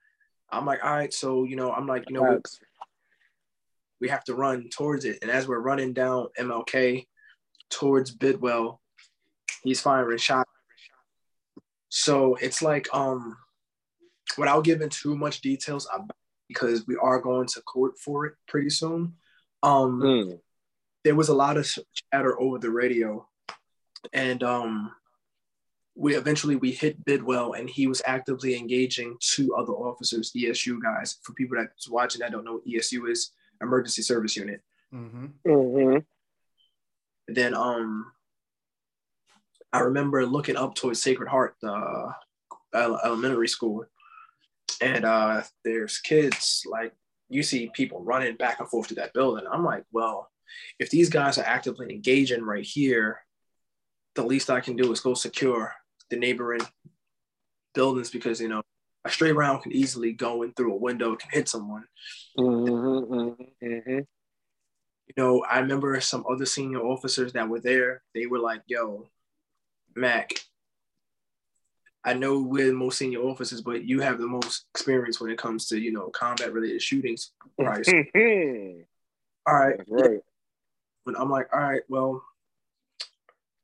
I'm 0.50 0.66
like, 0.66 0.84
all 0.84 0.92
right. 0.92 1.12
So, 1.12 1.44
you 1.44 1.56
know, 1.56 1.72
I'm 1.72 1.86
like, 1.86 2.08
you 2.08 2.14
know, 2.14 2.22
we, 2.22 2.38
we 4.00 4.08
have 4.08 4.24
to 4.24 4.34
run 4.34 4.68
towards 4.68 5.04
it. 5.04 5.18
And 5.22 5.30
as 5.30 5.48
we're 5.48 5.58
running 5.58 5.92
down 5.92 6.28
MLK 6.38 7.06
towards 7.70 8.12
Bidwell, 8.12 8.80
he's 9.62 9.80
firing 9.80 10.18
shots. 10.18 10.50
So 11.96 12.34
it's 12.34 12.60
like, 12.60 12.88
um, 12.92 13.36
without 14.36 14.64
giving 14.64 14.88
too 14.88 15.16
much 15.16 15.42
details, 15.42 15.86
about, 15.94 16.10
because 16.48 16.84
we 16.88 16.96
are 17.00 17.20
going 17.20 17.46
to 17.46 17.62
court 17.62 17.96
for 18.00 18.26
it 18.26 18.34
pretty 18.48 18.70
soon. 18.70 19.14
Um, 19.62 20.00
Mm. 20.02 20.40
there 21.04 21.14
was 21.14 21.28
a 21.28 21.34
lot 21.34 21.56
of 21.56 21.64
chatter 22.12 22.38
over 22.40 22.58
the 22.58 22.68
radio, 22.70 23.28
and 24.12 24.42
um, 24.42 24.90
we 25.94 26.16
eventually 26.16 26.56
we 26.56 26.72
hit 26.72 27.04
Bidwell, 27.04 27.52
and 27.52 27.70
he 27.70 27.86
was 27.86 28.02
actively 28.04 28.56
engaging 28.58 29.16
two 29.20 29.54
other 29.54 29.72
officers, 29.72 30.32
ESU 30.34 30.80
guys. 30.82 31.18
For 31.22 31.32
people 31.34 31.56
that's 31.58 31.88
watching 31.88 32.20
that 32.22 32.32
don't 32.32 32.44
know 32.44 32.54
what 32.54 32.66
ESU 32.66 33.08
is, 33.08 33.30
Emergency 33.62 34.02
Service 34.02 34.34
Unit. 34.36 34.60
Mm-hmm. 34.92 35.26
Mhm. 35.46 36.04
then 37.28 37.54
um 37.54 38.12
I 39.74 39.80
remember 39.80 40.24
looking 40.24 40.54
up 40.56 40.76
towards 40.76 41.02
Sacred 41.02 41.28
Heart, 41.28 41.56
the 41.60 42.14
ele- 42.72 43.00
elementary 43.04 43.48
school, 43.48 43.84
and 44.80 45.04
uh 45.04 45.42
there's 45.64 45.98
kids 45.98 46.62
like 46.70 46.92
you 47.28 47.42
see 47.42 47.70
people 47.74 48.00
running 48.04 48.36
back 48.36 48.60
and 48.60 48.68
forth 48.68 48.88
to 48.88 48.94
that 48.94 49.12
building. 49.14 49.44
I'm 49.50 49.64
like, 49.64 49.82
well, 49.90 50.30
if 50.78 50.90
these 50.90 51.10
guys 51.10 51.38
are 51.38 51.44
actively 51.44 51.92
engaging 51.92 52.44
right 52.44 52.64
here, 52.64 53.18
the 54.14 54.22
least 54.24 54.48
I 54.48 54.60
can 54.60 54.76
do 54.76 54.92
is 54.92 55.00
go 55.00 55.14
secure 55.14 55.74
the 56.08 56.16
neighboring 56.16 56.60
buildings 57.74 58.10
because 58.10 58.40
you 58.40 58.48
know 58.48 58.62
a 59.04 59.10
stray 59.10 59.32
round 59.32 59.64
can 59.64 59.72
easily 59.72 60.12
go 60.12 60.42
in 60.42 60.52
through 60.52 60.72
a 60.72 60.76
window, 60.76 61.16
can 61.16 61.30
hit 61.32 61.48
someone. 61.48 61.84
Mhm. 62.38 62.68
Mhm. 63.08 63.52
Mhm. 63.60 64.06
you 65.08 65.14
know, 65.16 65.42
I 65.44 65.58
remember 65.58 66.00
some 66.00 66.24
other 66.30 66.46
senior 66.46 66.80
officers 66.80 67.32
that 67.32 67.48
were 67.48 67.60
there. 67.60 68.02
They 68.14 68.26
were 68.26 68.38
like, 68.38 68.62
"Yo, 68.66 69.10
Mac, 69.96 70.32
I 72.04 72.14
know 72.14 72.40
we're 72.40 72.66
the 72.66 72.72
most 72.72 72.98
senior 72.98 73.20
officers, 73.20 73.62
but 73.62 73.84
you 73.84 74.00
have 74.00 74.18
the 74.18 74.26
most 74.26 74.66
experience 74.74 75.20
when 75.20 75.30
it 75.30 75.38
comes 75.38 75.66
to 75.68 75.78
you 75.78 75.92
know 75.92 76.10
combat 76.10 76.52
related 76.52 76.82
shootings. 76.82 77.32
Right. 77.58 77.86
all 79.46 79.54
right. 79.54 79.78
That's 79.78 79.90
right. 79.90 80.20
But 81.06 81.18
I'm 81.18 81.30
like, 81.30 81.48
all 81.52 81.60
right, 81.60 81.82
well, 81.88 82.22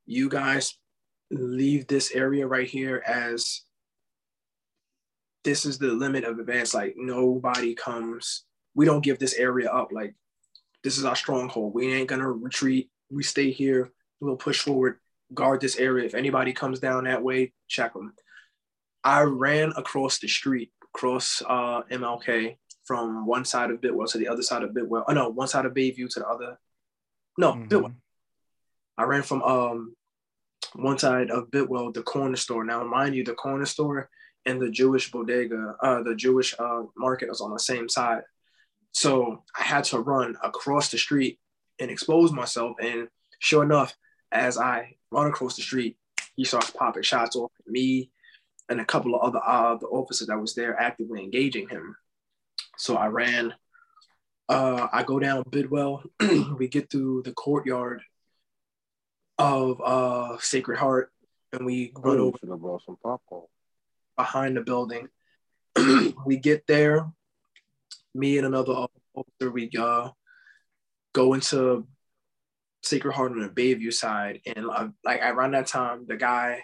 you 0.07 0.29
guys 0.29 0.77
leave 1.31 1.87
this 1.87 2.13
area 2.13 2.47
right 2.47 2.69
here 2.69 3.03
as 3.07 3.63
this 5.45 5.65
is 5.65 5.79
the 5.79 5.89
limit 5.89 6.25
of 6.25 6.39
advance. 6.39 6.75
Like 6.75 6.95
nobody 6.97 7.75
comes. 7.75 8.45
We 8.75 8.87
don't 8.87 9.05
give 9.05 9.19
this 9.19 9.35
area 9.35 9.71
up. 9.71 9.91
Like 9.93 10.15
this 10.83 10.99
is 10.99 11.05
our 11.05 11.17
stronghold. 11.17 11.75
We 11.75 11.93
ain't 11.93 12.09
gonna 12.09 12.31
retreat. 12.31 12.91
We 13.11 13.23
stay 13.23 13.51
here. 13.51 13.91
We'll 14.21 14.37
push 14.37 14.61
forward. 14.61 14.99
Guard 15.33 15.61
this 15.61 15.77
area. 15.77 16.07
If 16.07 16.15
anybody 16.15 16.53
comes 16.53 16.81
down 16.81 17.05
that 17.05 17.23
way, 17.23 17.53
check 17.69 17.95
them. 17.95 18.15
I 19.05 19.23
ran 19.23 19.73
across 19.77 20.19
the 20.19 20.29
street, 20.29 20.73
across 20.95 21.43
uh, 21.47 21.83
MLK 21.91 22.57
from 22.85 23.27
one 23.27 23.45
side 23.45 23.71
of 23.71 23.81
Bidwell 23.81 24.09
to 24.09 24.19
the 24.19 24.29
other 24.29 24.43
side 24.43 24.63
of 24.63 24.75
Bidwell. 24.75 25.05
Oh 25.09 25.13
no, 25.13 25.29
one 25.29 25.49
side 25.49 25.67
of 25.67 25.73
Bayview 25.75 26.09
to 26.13 26.21
the 26.21 26.27
other. 26.29 26.59
No, 27.39 27.53
Mhm. 27.53 27.69
Bidwell. 27.69 27.95
I 28.99 29.05
ran 29.05 29.23
from 29.23 29.43
um 29.43 29.95
one 30.75 30.99
side 30.99 31.31
of 31.31 31.51
Bidwell, 31.51 31.93
the 31.93 32.03
corner 32.03 32.37
store. 32.37 32.65
Now, 32.65 32.85
mind 32.85 33.15
you, 33.15 33.25
the 33.25 33.35
corner 33.35 33.65
store 33.67 34.11
and 34.47 34.61
the 34.61 34.71
Jewish 34.71 35.11
bodega, 35.11 35.77
uh, 35.83 36.03
the 36.03 36.15
Jewish 36.15 36.55
uh, 36.59 36.83
market 36.97 37.29
was 37.29 37.41
on 37.41 37.53
the 37.53 37.59
same 37.59 37.89
side. 37.89 38.23
So 38.93 39.45
I 39.59 39.63
had 39.63 39.85
to 39.85 40.01
run 40.01 40.37
across 40.43 40.91
the 40.91 40.99
street 40.99 41.39
and 41.79 41.91
expose 41.91 42.33
myself. 42.33 42.77
And 42.81 43.09
sure 43.39 43.63
enough, 43.63 43.97
as 44.33 44.59
I 44.59 44.97
run 45.11 45.27
across 45.27 45.57
the 45.57 45.63
street, 45.63 45.97
he 46.37 46.45
starts 46.45 46.71
popping 46.71 47.03
shots 47.03 47.37
off 47.37 47.51
at 47.59 47.71
me 47.71 48.11
and 48.69 48.81
a 48.81 48.85
couple 48.85 49.15
of 49.15 49.23
other 49.23 49.41
uh, 49.45 49.77
the 49.77 49.87
officers 49.87 50.29
that 50.29 50.39
was 50.41 50.55
there 50.55 50.79
actively 50.79 51.23
engaging 51.23 51.69
him. 51.69 51.97
So 52.77 52.97
I 52.97 53.07
ran. 53.09 53.55
Uh, 54.49 54.89
I 54.93 55.03
go 55.03 55.19
down 55.19 55.45
Bidwell. 55.51 56.03
we 56.59 56.69
get 56.69 56.91
through 56.91 57.23
the 57.25 57.33
courtyard 57.33 58.03
of 59.39 59.81
uh, 59.85 60.37
Sacred 60.41 60.79
Heart, 60.79 61.13
and 61.53 61.65
we 61.65 61.93
run 61.97 62.19
Oh, 62.19 62.27
over 62.27 62.39
should 62.39 62.49
have 62.51 62.61
brought 62.61 62.85
some 62.85 62.97
popcorn. 63.03 63.47
behind 64.17 64.57
the 64.57 64.61
building. 64.61 65.09
we 66.27 66.37
get 66.37 66.67
there. 66.67 67.07
Me 68.15 68.39
and 68.39 68.47
another 68.47 68.73
officer, 69.15 69.51
we 69.53 69.71
uh, 69.79 70.11
go 71.13 71.35
into 71.35 71.87
Sacred 72.83 73.13
Heart 73.13 73.33
on 73.33 73.41
the 73.41 73.49
Bayview 73.49 73.93
side, 73.93 74.41
and 74.47 74.67
uh, 74.71 74.89
like 75.05 75.21
around 75.23 75.53
that 75.53 75.67
time, 75.67 76.07
the 76.07 76.17
guy, 76.17 76.63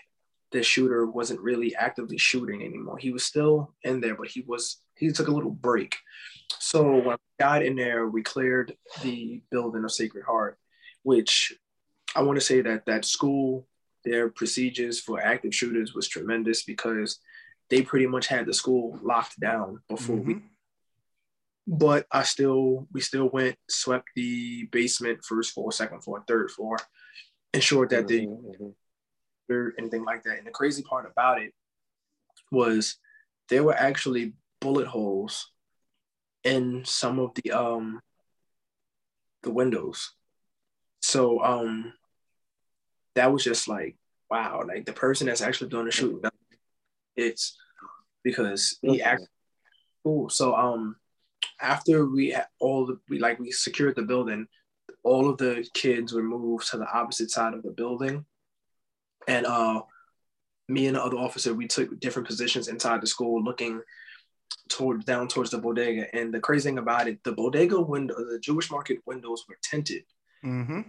the 0.50 0.62
shooter, 0.62 1.06
wasn't 1.06 1.40
really 1.40 1.74
actively 1.76 2.18
shooting 2.18 2.62
anymore. 2.62 2.98
He 2.98 3.10
was 3.12 3.24
still 3.24 3.74
in 3.82 4.00
there, 4.00 4.14
but 4.14 4.28
he 4.28 4.42
was 4.46 4.78
he 4.96 5.10
took 5.12 5.28
a 5.28 5.32
little 5.32 5.50
break. 5.50 5.96
So 6.58 6.94
when 6.96 7.16
we 7.16 7.44
got 7.44 7.62
in 7.62 7.76
there, 7.76 8.08
we 8.08 8.22
cleared 8.22 8.76
the 9.02 9.42
building 9.50 9.84
of 9.84 9.92
Sacred 9.92 10.24
Heart, 10.24 10.58
which 11.02 11.52
I 12.14 12.22
want 12.22 12.38
to 12.38 12.44
say 12.44 12.62
that 12.62 12.86
that 12.86 13.04
school, 13.04 13.66
their 14.04 14.30
procedures 14.30 15.00
for 15.00 15.20
active 15.20 15.54
shooters 15.54 15.94
was 15.94 16.08
tremendous 16.08 16.62
because 16.62 17.18
they 17.68 17.82
pretty 17.82 18.06
much 18.06 18.28
had 18.28 18.46
the 18.46 18.54
school 18.54 18.98
locked 19.02 19.38
down 19.38 19.80
before 19.88 20.16
we 20.16 20.34
Mhm. 20.34 20.42
But 21.66 22.06
I 22.12 22.22
still 22.22 22.86
we 22.92 23.00
still 23.00 23.28
went 23.28 23.56
swept 23.68 24.08
the 24.14 24.64
basement, 24.70 25.24
first 25.24 25.52
floor, 25.52 25.72
second 25.72 26.02
floor, 26.02 26.22
third 26.26 26.50
floor, 26.50 26.76
ensured 27.52 27.90
that 27.90 28.06
the 28.06 28.26
Mhm, 28.26 28.54
mhm. 28.60 28.74
or 29.50 29.74
anything 29.78 30.04
like 30.04 30.22
that. 30.24 30.38
And 30.38 30.46
the 30.46 30.52
crazy 30.52 30.82
part 30.82 31.10
about 31.10 31.42
it 31.42 31.52
was 32.50 32.98
there 33.48 33.64
were 33.64 33.74
actually 33.74 34.34
bullet 34.60 34.86
holes 34.86 35.50
in 36.44 36.84
some 36.84 37.18
of 37.18 37.32
the 37.34 37.50
um 37.52 38.00
the 39.42 39.50
windows. 39.50 40.12
So 41.00 41.42
um 41.42 41.92
that 43.14 43.32
was 43.32 43.42
just 43.42 43.66
like 43.66 43.96
wow, 44.30 44.62
like 44.66 44.84
the 44.84 44.92
person 44.92 45.26
that's 45.26 45.42
actually 45.42 45.70
doing 45.70 45.86
the 45.86 45.92
shooting, 45.92 46.20
it's 47.16 47.56
because 48.22 48.78
he 48.82 49.02
actually 49.02 49.28
cool. 50.04 50.28
So 50.28 50.54
um 50.54 50.96
after 51.60 52.06
we 52.06 52.30
had 52.30 52.46
all 52.60 52.86
the 52.86 52.98
we 53.08 53.18
like 53.18 53.38
we 53.38 53.50
secured 53.50 53.96
the 53.96 54.02
building, 54.02 54.46
all 55.02 55.28
of 55.28 55.38
the 55.38 55.66
kids 55.74 56.12
were 56.12 56.22
moved 56.22 56.68
to 56.70 56.78
the 56.78 56.90
opposite 56.92 57.30
side 57.30 57.54
of 57.54 57.62
the 57.62 57.70
building. 57.70 58.24
And 59.28 59.46
uh 59.46 59.82
me 60.68 60.86
and 60.86 60.96
the 60.96 61.02
other 61.04 61.16
officer 61.16 61.54
we 61.54 61.66
took 61.68 61.98
different 62.00 62.26
positions 62.28 62.68
inside 62.68 63.00
the 63.00 63.06
school 63.06 63.42
looking 63.42 63.80
toward 64.68 65.04
down 65.06 65.28
towards 65.28 65.50
the 65.50 65.58
bodega. 65.58 66.14
And 66.14 66.32
the 66.34 66.40
crazy 66.40 66.68
thing 66.68 66.78
about 66.78 67.08
it 67.08 67.22
the 67.24 67.32
bodega 67.32 67.80
window 67.80 68.14
the 68.16 68.38
jewish 68.40 68.70
market 68.70 68.98
windows 69.06 69.44
were 69.48 69.58
tinted 69.62 70.02
Mm-hmm. 70.44 70.80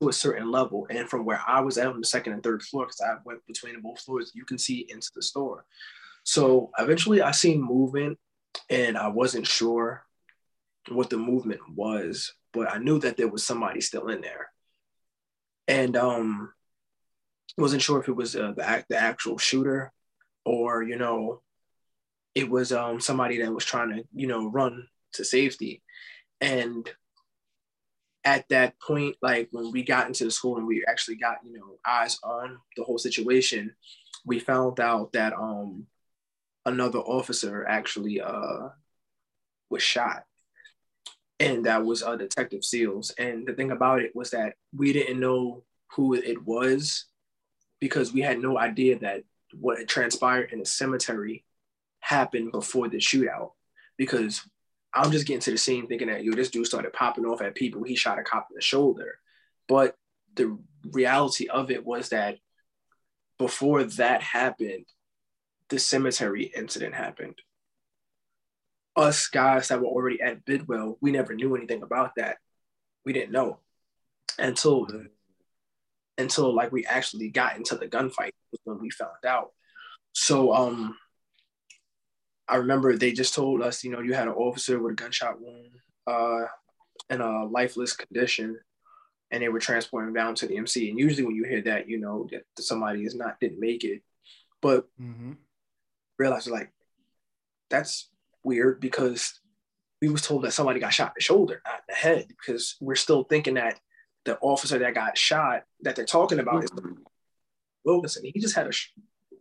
to 0.00 0.08
a 0.08 0.12
certain 0.12 0.50
level. 0.50 0.86
And 0.90 1.08
from 1.08 1.24
where 1.24 1.40
i 1.46 1.60
was 1.60 1.78
at 1.78 1.86
on 1.88 2.00
the 2.00 2.06
second 2.06 2.34
and 2.34 2.42
third 2.42 2.62
floor 2.62 2.84
because 2.86 3.00
i 3.00 3.14
went 3.24 3.44
between 3.46 3.80
both 3.80 4.00
floors 4.00 4.32
you 4.34 4.44
can 4.44 4.58
see 4.58 4.86
into 4.88 5.10
the 5.14 5.22
store. 5.22 5.64
So 6.24 6.70
eventually 6.78 7.22
i 7.22 7.30
seen 7.30 7.62
movement 7.62 8.18
and 8.68 8.96
i 8.96 9.08
wasn't 9.08 9.46
sure 9.46 10.04
what 10.88 11.10
the 11.10 11.16
movement 11.16 11.60
was 11.74 12.32
but 12.52 12.70
i 12.70 12.78
knew 12.78 12.98
that 12.98 13.16
there 13.16 13.28
was 13.28 13.44
somebody 13.44 13.80
still 13.80 14.08
in 14.08 14.20
there. 14.20 14.50
And 15.68 15.96
um 15.96 16.52
wasn't 17.56 17.82
sure 17.82 18.00
if 18.00 18.08
it 18.08 18.16
was 18.16 18.34
uh, 18.34 18.52
the 18.56 18.84
the 18.88 18.96
actual 18.96 19.38
shooter, 19.38 19.92
or 20.44 20.82
you 20.82 20.96
know, 20.96 21.42
it 22.34 22.48
was 22.48 22.72
um 22.72 23.00
somebody 23.00 23.40
that 23.40 23.52
was 23.52 23.64
trying 23.64 23.90
to 23.90 24.04
you 24.14 24.26
know 24.26 24.50
run 24.50 24.86
to 25.14 25.24
safety, 25.24 25.82
and 26.40 26.88
at 28.24 28.48
that 28.48 28.74
point, 28.80 29.16
like 29.22 29.48
when 29.52 29.70
we 29.70 29.82
got 29.82 30.06
into 30.06 30.24
the 30.24 30.30
school 30.30 30.58
and 30.58 30.66
we 30.66 30.84
actually 30.88 31.16
got 31.16 31.38
you 31.44 31.52
know 31.52 31.78
eyes 31.86 32.18
on 32.24 32.58
the 32.76 32.84
whole 32.84 32.98
situation, 32.98 33.74
we 34.24 34.38
found 34.40 34.80
out 34.80 35.12
that 35.12 35.32
um 35.34 35.86
another 36.66 36.98
officer 36.98 37.66
actually 37.66 38.20
uh 38.20 38.68
was 39.70 39.82
shot 39.82 40.24
and 41.38 41.64
that 41.64 41.84
was 41.84 42.02
uh, 42.02 42.16
detective 42.16 42.64
seals 42.64 43.10
and 43.18 43.46
the 43.46 43.54
thing 43.54 43.70
about 43.70 44.00
it 44.00 44.14
was 44.14 44.30
that 44.30 44.54
we 44.76 44.92
didn't 44.92 45.20
know 45.20 45.64
who 45.92 46.14
it 46.14 46.44
was 46.44 47.06
because 47.80 48.12
we 48.12 48.20
had 48.20 48.40
no 48.40 48.58
idea 48.58 48.98
that 48.98 49.22
what 49.58 49.78
had 49.78 49.88
transpired 49.88 50.52
in 50.52 50.60
the 50.60 50.66
cemetery 50.66 51.44
happened 52.00 52.52
before 52.52 52.88
the 52.88 52.98
shootout. 52.98 53.52
Because 53.96 54.42
I'm 54.94 55.10
just 55.10 55.26
getting 55.26 55.40
to 55.40 55.50
the 55.52 55.58
scene 55.58 55.86
thinking 55.86 56.08
that 56.08 56.24
yo, 56.24 56.32
this 56.32 56.50
dude 56.50 56.66
started 56.66 56.92
popping 56.92 57.24
off 57.24 57.42
at 57.42 57.54
people. 57.54 57.82
He 57.82 57.96
shot 57.96 58.18
a 58.18 58.22
cop 58.22 58.48
in 58.50 58.54
the 58.54 58.62
shoulder, 58.62 59.18
but 59.68 59.96
the 60.34 60.58
reality 60.92 61.48
of 61.48 61.70
it 61.70 61.84
was 61.84 62.10
that 62.10 62.38
before 63.38 63.84
that 63.84 64.22
happened, 64.22 64.86
the 65.70 65.78
cemetery 65.78 66.52
incident 66.54 66.94
happened. 66.94 67.36
Us 68.96 69.28
guys 69.28 69.68
that 69.68 69.80
were 69.80 69.86
already 69.86 70.20
at 70.20 70.44
Bidwell, 70.44 70.98
we 71.00 71.12
never 71.12 71.34
knew 71.34 71.54
anything 71.56 71.82
about 71.82 72.16
that. 72.16 72.38
We 73.04 73.12
didn't 73.12 73.32
know 73.32 73.60
until 74.38 74.86
until 76.18 76.54
like 76.54 76.72
we 76.72 76.84
actually 76.84 77.30
got 77.30 77.56
into 77.56 77.76
the 77.76 77.88
gunfight 77.88 78.32
when 78.64 78.80
we 78.80 78.90
found 78.90 79.24
out. 79.26 79.52
So 80.12 80.52
um 80.52 80.96
I 82.48 82.56
remember 82.56 82.96
they 82.96 83.12
just 83.12 83.32
told 83.34 83.62
us, 83.62 83.84
you 83.84 83.92
know, 83.92 84.00
you 84.00 84.12
had 84.12 84.26
an 84.26 84.34
officer 84.34 84.78
with 84.80 84.92
a 84.92 84.96
gunshot 84.96 85.40
wound 85.40 85.70
uh 86.06 86.46
in 87.08 87.20
a 87.20 87.46
lifeless 87.46 87.94
condition 87.94 88.58
and 89.30 89.42
they 89.42 89.48
were 89.48 89.60
transporting 89.60 90.12
down 90.12 90.34
to 90.34 90.46
the 90.46 90.56
MC. 90.56 90.90
And 90.90 90.98
usually 90.98 91.24
when 91.24 91.36
you 91.36 91.44
hear 91.44 91.62
that, 91.62 91.88
you 91.88 91.98
know 91.98 92.28
that 92.32 92.42
somebody 92.58 93.04
is 93.04 93.14
not 93.14 93.38
didn't 93.40 93.60
make 93.60 93.84
it. 93.84 94.02
But 94.60 94.86
Mm-hmm. 95.00 95.32
Realize 96.20 96.46
like 96.46 96.70
that's 97.70 98.10
weird 98.44 98.80
because 98.80 99.40
we 100.02 100.08
was 100.08 100.22
told 100.22 100.42
that 100.42 100.52
somebody 100.52 100.80
got 100.80 100.92
shot 100.92 101.08
in 101.08 101.14
the 101.16 101.22
shoulder, 101.22 101.62
not 101.64 101.80
in 101.80 101.84
the 101.88 101.94
head, 101.94 102.26
because 102.28 102.76
we're 102.80 102.94
still 102.94 103.24
thinking 103.24 103.54
that 103.54 103.80
the 104.24 104.38
officer 104.40 104.78
that 104.78 104.94
got 104.94 105.16
shot 105.16 105.64
that 105.82 105.96
they're 105.96 106.04
talking 106.04 106.38
about 106.38 106.64
is 106.64 106.70
mm-hmm. 106.70 107.02
Wilkinson. 107.84 108.24
He 108.24 108.38
just 108.38 108.54
had 108.54 108.66
a 108.66 108.72
sh- 108.72 108.92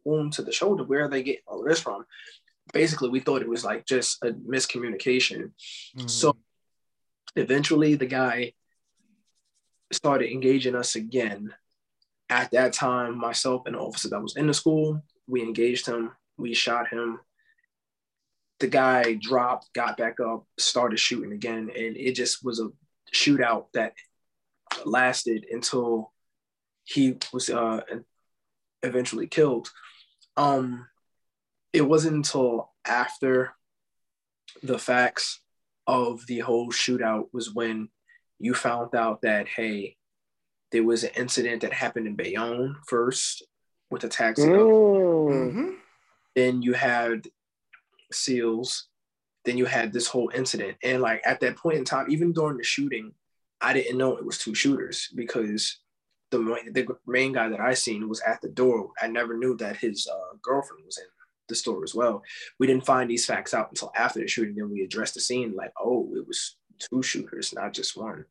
wound 0.06 0.34
to 0.34 0.42
the 0.42 0.52
shoulder. 0.52 0.84
Where 0.84 1.06
are 1.06 1.10
they 1.10 1.24
getting 1.24 1.42
all 1.48 1.64
this 1.64 1.82
from? 1.82 2.06
Basically, 2.74 3.10
we 3.10 3.20
thought 3.20 3.42
it 3.42 3.50
was 3.50 3.66
like 3.66 3.86
just 3.86 4.24
a 4.24 4.32
miscommunication. 4.32 5.52
Mm-hmm. 5.98 6.08
So 6.08 6.36
eventually, 7.36 7.96
the 7.96 8.06
guy 8.06 8.54
started 9.92 10.32
engaging 10.32 10.76
us 10.76 10.96
again. 10.96 11.54
At 12.32 12.52
that 12.52 12.74
time, 12.74 13.18
myself 13.18 13.64
and 13.66 13.74
the 13.74 13.80
officer 13.80 14.10
that 14.10 14.22
was 14.22 14.38
in 14.38 14.46
the 14.46 14.54
school, 14.54 15.02
we 15.28 15.42
engaged 15.42 15.88
him. 15.88 16.12
We 16.40 16.54
shot 16.54 16.88
him. 16.88 17.20
The 18.60 18.68
guy 18.68 19.14
dropped, 19.22 19.74
got 19.74 19.98
back 19.98 20.20
up, 20.20 20.46
started 20.58 21.00
shooting 21.00 21.32
again, 21.32 21.70
and 21.76 21.96
it 21.96 22.14
just 22.14 22.44
was 22.44 22.60
a 22.60 22.70
shootout 23.14 23.68
that 23.74 23.94
lasted 24.86 25.46
until 25.52 26.12
he 26.84 27.18
was 27.32 27.50
uh, 27.50 27.82
eventually 28.84 29.28
killed. 29.28 29.70
Um, 30.36 30.88
it 31.74 31.82
wasn't 31.82 32.16
until 32.16 32.72
after 32.86 33.54
the 34.64 34.80
facts 34.80 35.42
of 35.88 36.26
the 36.28 36.40
whole 36.40 36.72
shootout 36.72 37.26
was 37.34 37.54
when 37.54 37.90
you 38.40 38.54
found 38.54 38.96
out 38.96 39.22
that 39.22 39.48
hey, 39.48 39.98
there 40.72 40.84
was 40.84 41.04
an 41.04 41.12
incident 41.16 41.62
that 41.62 41.74
happened 41.74 42.08
in 42.08 42.16
Bayonne 42.16 42.76
first 42.88 43.44
with 43.90 44.04
a 44.04 44.08
taxi. 44.08 44.44
Mm. 44.44 45.79
Then 46.36 46.62
you 46.62 46.74
had 46.74 47.28
Seals. 48.12 48.88
Then 49.46 49.58
you 49.58 49.66
had 49.66 49.94
this 49.94 50.08
whole 50.08 50.30
incident, 50.36 50.78
and 50.84 51.02
like 51.02 51.22
at 51.26 51.40
that 51.40 51.56
point 51.56 51.78
in 51.78 51.86
time, 51.86 52.08
even 52.10 52.34
during 52.34 52.58
the 52.58 52.64
shooting, 52.64 53.14
I 53.62 53.74
didn't 53.74 53.98
know 53.98 54.18
it 54.18 54.26
was 54.26 54.38
two 54.38 54.54
shooters 54.54 55.10
because 55.16 55.80
the 56.32 56.40
main, 56.40 56.74
the 56.74 56.88
main 57.08 57.34
guy 57.34 57.50
that 57.50 57.60
I 57.60 57.74
seen 57.74 58.08
was 58.10 58.22
at 58.22 58.42
the 58.42 58.50
door. 58.50 58.92
I 59.02 59.08
never 59.08 59.38
knew 59.38 59.56
that 59.58 59.78
his 59.78 60.08
uh, 60.08 60.36
girlfriend 60.42 60.84
was 60.86 60.98
in 60.98 61.06
the 61.48 61.56
store 61.56 61.84
as 61.84 61.96
well. 61.96 62.22
We 62.60 62.68
didn't 62.68 62.86
find 62.86 63.10
these 63.10 63.26
facts 63.26 63.54
out 63.54 63.70
until 63.70 63.92
after 63.96 64.20
the 64.20 64.28
shooting. 64.28 64.56
Then 64.56 64.70
we 64.70 64.84
addressed 64.84 65.16
the 65.16 65.22
scene 65.22 65.56
like, 65.56 65.72
oh, 65.80 66.10
it 66.16 66.28
was 66.28 66.58
two 66.78 67.02
shooters, 67.02 67.54
not 67.54 67.74
just 67.74 67.98
one. 67.98 68.26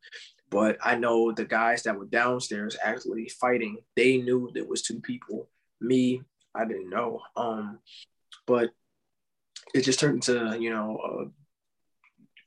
But 0.49 0.77
I 0.81 0.95
know 0.95 1.31
the 1.31 1.45
guys 1.45 1.83
that 1.83 1.97
were 1.97 2.05
downstairs 2.05 2.77
actually 2.81 3.29
fighting. 3.29 3.77
They 3.95 4.17
knew 4.17 4.49
there 4.53 4.65
was 4.65 4.81
two 4.81 4.99
people. 5.01 5.49
Me, 5.81 6.21
I 6.55 6.65
didn't 6.65 6.89
know. 6.89 7.21
Um, 7.35 7.79
but 8.45 8.71
it 9.73 9.81
just 9.81 9.99
turned 9.99 10.15
into 10.15 10.57
you 10.59 10.69
know 10.71 11.31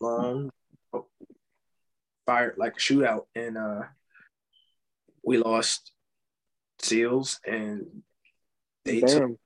a 0.01 0.05
long 0.05 0.51
fire 2.27 2.55
like 2.57 2.77
a 2.77 2.81
shootout, 2.81 3.27
and 3.35 3.57
uh, 3.57 3.83
we 5.23 5.39
lost 5.39 5.93
seals, 6.81 7.41
and 7.47 8.03
they 8.85 9.01
took 9.01 9.39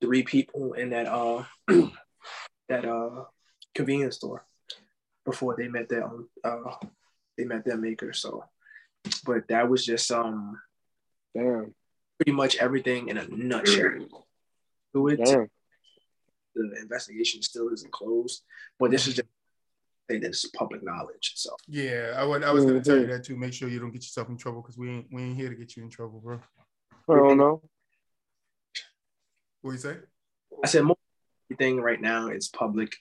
three 0.00 0.22
people 0.22 0.74
in 0.74 0.90
that 0.90 1.06
uh 1.06 1.44
that 2.68 2.84
uh 2.84 3.24
convenience 3.74 4.16
store 4.16 4.46
before 5.24 5.56
they 5.58 5.68
met 5.68 5.88
their 5.88 6.04
own 6.04 6.26
uh 6.44 6.74
they 7.36 7.44
met 7.44 7.64
their 7.64 7.76
maker. 7.76 8.12
So, 8.12 8.44
but 9.24 9.48
that 9.48 9.68
was 9.68 9.84
just 9.84 10.10
um 10.10 10.58
Damn. 11.34 11.74
Pretty 12.18 12.32
much 12.32 12.56
everything 12.56 13.08
in 13.08 13.18
a 13.18 13.26
nutshell. 13.28 14.26
To 14.94 15.08
it, 15.08 15.20
Damn. 15.24 15.48
the 16.54 16.76
investigation 16.80 17.42
still 17.42 17.68
isn't 17.68 17.92
closed, 17.92 18.42
but 18.78 18.90
this 18.90 19.06
is 19.06 19.14
just 19.14 19.28
say 20.10 20.18
that 20.18 20.28
it's 20.28 20.46
public 20.50 20.82
knowledge. 20.82 21.32
So 21.36 21.54
Yeah, 21.68 22.14
I 22.16 22.24
would. 22.24 22.42
I 22.42 22.50
was 22.50 22.64
gonna 22.64 22.82
tell 22.82 22.96
you 22.96 23.04
Mhm. 23.06 23.08
that 23.10 23.24
too. 23.24 23.36
Make 23.36 23.52
sure 23.52 23.68
you 23.68 23.78
don't 23.78 23.90
get 23.90 24.02
yourself 24.02 24.28
in 24.28 24.36
trouble 24.36 24.62
because 24.62 24.78
we 24.78 24.90
ain't 24.90 25.12
we 25.12 25.22
ain't 25.22 25.36
here 25.36 25.50
to 25.50 25.54
get 25.54 25.76
you 25.76 25.82
in 25.84 25.90
trouble, 25.90 26.20
bro. 26.20 26.40
I 27.08 27.14
don't 27.14 27.36
know. 27.36 27.62
What 29.60 29.72
you 29.72 29.78
say? 29.78 29.98
I 30.64 30.66
said 30.66 30.84
most 30.84 30.98
everything 31.50 31.80
right 31.80 32.00
now 32.00 32.28
is 32.28 32.48
public 32.48 32.94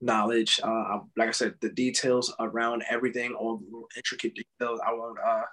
knowledge. 0.00 0.60
Uh, 0.62 1.00
like 1.16 1.28
I 1.28 1.32
said, 1.32 1.54
the 1.60 1.70
details 1.70 2.34
around 2.38 2.84
everything, 2.90 3.34
all 3.34 3.56
the 3.56 3.64
little 3.64 3.88
intricate 3.96 4.34
details, 4.34 4.80
I 4.86 4.92
won't 4.92 5.18
uh, 5.18 5.44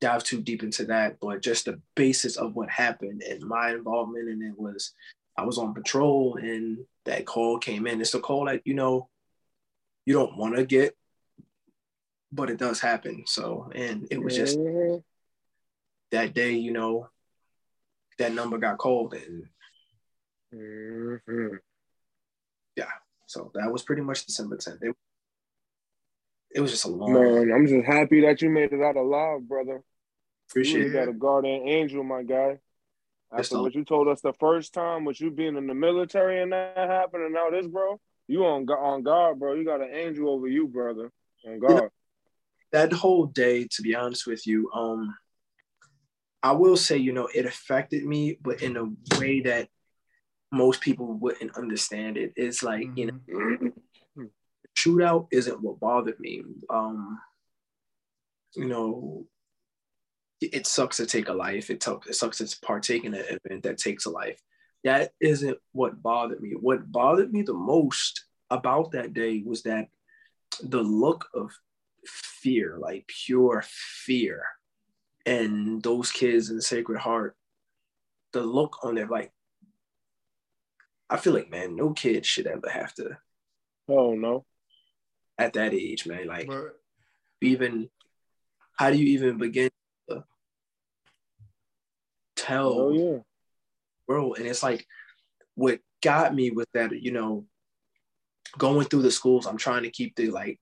dive 0.00 0.24
too 0.24 0.40
deep 0.40 0.62
into 0.62 0.84
that. 0.86 1.18
But 1.20 1.42
just 1.42 1.66
the 1.66 1.80
basis 1.94 2.36
of 2.36 2.54
what 2.54 2.70
happened 2.70 3.22
and 3.22 3.42
my 3.42 3.72
involvement 3.72 4.28
in 4.28 4.42
it 4.42 4.58
was, 4.58 4.92
I 5.36 5.44
was 5.44 5.58
on 5.58 5.74
patrol 5.74 6.36
and 6.36 6.84
that 7.04 7.26
call 7.26 7.58
came 7.58 7.86
in. 7.86 8.00
It's 8.00 8.14
a 8.14 8.20
call 8.20 8.46
that 8.46 8.62
you 8.64 8.74
know 8.74 9.08
you 10.06 10.14
don't 10.14 10.36
want 10.36 10.56
to 10.56 10.64
get, 10.64 10.96
but 12.32 12.50
it 12.50 12.58
does 12.58 12.80
happen. 12.80 13.24
So, 13.26 13.70
and 13.74 14.06
it 14.10 14.22
was 14.22 14.36
just 14.36 14.58
that 16.10 16.34
day, 16.34 16.52
you 16.52 16.72
know, 16.72 17.08
that 18.18 18.32
number 18.32 18.58
got 18.58 18.78
called 18.78 19.14
and 19.14 19.48
Mhm. 20.54 21.58
So 23.26 23.50
that 23.54 23.72
was 23.72 23.82
pretty 23.82 24.02
much 24.02 24.26
December 24.26 24.56
10th. 24.56 24.82
It, 24.82 24.94
it 26.54 26.60
was 26.60 26.70
just 26.70 26.84
a 26.84 26.88
long. 26.88 27.12
Man, 27.12 27.52
I'm 27.52 27.66
just 27.66 27.84
happy 27.84 28.20
that 28.22 28.40
you 28.40 28.48
made 28.48 28.72
it 28.72 28.80
out 28.80 28.96
alive, 28.96 29.46
brother. 29.46 29.82
appreciate 30.48 30.86
You 30.86 30.92
got 30.92 31.08
a 31.08 31.12
guardian 31.12 31.68
angel, 31.68 32.04
my 32.04 32.22
guy. 32.22 32.58
After 33.36 33.60
what 33.60 33.74
you 33.74 33.84
told 33.84 34.06
us 34.06 34.20
the 34.20 34.32
first 34.34 34.72
time, 34.72 35.04
with 35.04 35.20
you 35.20 35.32
being 35.32 35.56
in 35.56 35.66
the 35.66 35.74
military 35.74 36.40
and 36.40 36.52
that 36.52 36.76
happened, 36.76 37.24
and 37.24 37.34
now 37.34 37.50
this, 37.50 37.66
bro, 37.66 38.00
you 38.28 38.44
on 38.44 38.68
on 38.70 39.02
guard, 39.02 39.40
bro. 39.40 39.54
You 39.54 39.64
got 39.64 39.80
an 39.80 39.90
angel 39.92 40.30
over 40.30 40.46
you, 40.46 40.68
brother. 40.68 41.10
On 41.44 41.58
guard. 41.58 41.90
that 42.70 42.92
whole 42.92 43.26
day. 43.26 43.66
To 43.72 43.82
be 43.82 43.96
honest 43.96 44.26
with 44.26 44.46
you, 44.46 44.70
um, 44.72 45.16
I 46.42 46.52
will 46.52 46.76
say, 46.76 46.96
you 46.96 47.12
know, 47.12 47.28
it 47.34 47.46
affected 47.46 48.04
me, 48.04 48.38
but 48.40 48.62
in 48.62 48.76
a 48.76 49.18
way 49.18 49.40
that 49.40 49.68
most 50.52 50.80
people 50.80 51.14
wouldn't 51.14 51.56
understand 51.56 52.16
it. 52.16 52.32
It's 52.36 52.62
like 52.62 52.88
you 52.94 53.06
know, 53.06 53.20
Mhm. 53.28 53.72
Shootout 54.76 55.28
isn't 55.30 55.62
what 55.62 55.80
bothered 55.80 56.18
me. 56.20 56.42
Um, 56.70 57.20
you 58.54 58.66
know, 58.66 59.26
it, 60.40 60.66
sucks 60.66 60.98
to 60.98 61.06
take 61.06 61.28
a 61.28 61.32
life. 61.32 61.70
It, 61.70 61.80
took, 61.80 62.06
it 62.06 62.14
sucks 62.14 62.38
to 62.38 62.56
partake 62.60 63.04
in 63.04 63.14
an 63.14 63.24
event 63.44 63.62
that 63.64 63.78
takes 63.78 64.06
a 64.06 64.10
life. 64.10 64.40
That 64.84 65.12
isn't 65.20 65.58
what 65.72 66.02
bothered 66.02 66.40
me. 66.40 66.50
What 66.50 66.90
bothered 66.90 67.32
me 67.32 67.42
the 67.42 67.54
most 67.54 68.24
about 68.50 68.92
that 68.92 69.14
day 69.14 69.42
was 69.44 69.62
that 69.62 69.88
the 70.62 70.82
look 70.82 71.28
of 71.34 71.50
fear, 72.06 72.76
like 72.78 73.06
pure 73.06 73.64
fear, 73.66 74.44
and 75.24 75.82
those 75.82 76.10
kids 76.10 76.50
in 76.50 76.56
the 76.56 76.62
Sacred 76.62 76.98
Heart, 76.98 77.34
the 78.32 78.42
look 78.42 78.84
on 78.84 78.96
their 78.96 79.06
like, 79.06 79.32
I 81.08 81.16
feel 81.16 81.32
like 81.32 81.50
man, 81.50 81.76
no 81.76 81.92
kid 81.92 82.26
should 82.26 82.46
ever 82.46 82.68
have 82.68 82.92
to 82.94 83.16
Oh 83.88 84.14
no. 84.14 84.44
At 85.38 85.52
that 85.54 85.74
age, 85.74 86.06
man. 86.06 86.26
Like 86.26 86.46
But 86.48 86.80
even 87.40 87.90
how 88.76 88.90
do 88.90 88.96
you 88.96 89.06
even 89.18 89.38
begin 89.38 89.70
to 90.08 90.24
tell 92.36 92.72
Oh 92.72 92.90
yeah. 92.92 93.02
the 93.02 93.22
world? 94.08 94.38
And 94.38 94.46
it's 94.46 94.62
like 94.62 94.86
what 95.54 95.80
got 96.02 96.34
me 96.34 96.50
was 96.50 96.66
that, 96.74 96.92
you 97.00 97.12
know, 97.12 97.46
going 98.58 98.86
through 98.86 99.02
the 99.02 99.10
schools, 99.10 99.46
I'm 99.46 99.56
trying 99.56 99.82
to 99.84 99.90
keep 99.90 100.16
the 100.16 100.30
like 100.30 100.60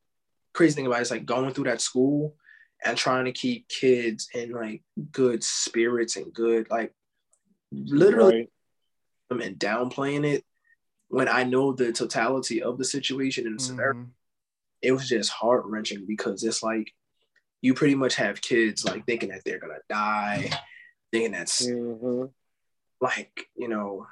crazy 0.54 0.74
thing 0.74 0.86
about 0.86 0.98
it 0.98 1.02
is 1.02 1.10
like 1.10 1.24
going 1.24 1.52
through 1.52 1.64
that 1.64 1.80
school 1.80 2.36
and 2.84 2.96
trying 2.96 3.24
to 3.24 3.32
keep 3.32 3.68
kids 3.68 4.28
in 4.34 4.50
like 4.50 4.82
good 5.12 5.42
spirits 5.42 6.16
and 6.16 6.32
good 6.34 6.68
like 6.70 6.92
literally 7.72 8.34
Right. 8.34 8.48
them 9.30 9.40
and 9.40 9.58
downplaying 9.58 10.26
it 10.26 10.44
when 11.08 11.28
I 11.28 11.44
know 11.44 11.72
the 11.72 11.92
totality 11.92 12.62
of 12.62 12.76
the 12.76 12.84
situation 12.84 13.46
and 13.46 13.58
the 13.58 13.62
severity. 13.62 14.00
It 14.82 14.92
was 14.92 15.08
just 15.08 15.30
heart 15.30 15.64
wrenching 15.66 16.04
because 16.06 16.42
it's 16.44 16.62
like 16.62 16.92
you 17.60 17.74
pretty 17.74 17.94
much 17.94 18.16
have 18.16 18.42
kids 18.42 18.84
like 18.84 19.06
thinking 19.06 19.28
that 19.30 19.42
they're 19.44 19.60
gonna 19.60 19.74
die, 19.88 20.50
thinking 21.12 21.32
that's 21.32 21.66
Mhm. 21.66 22.32
like 23.00 23.48
you 23.54 23.68
know 23.68 24.06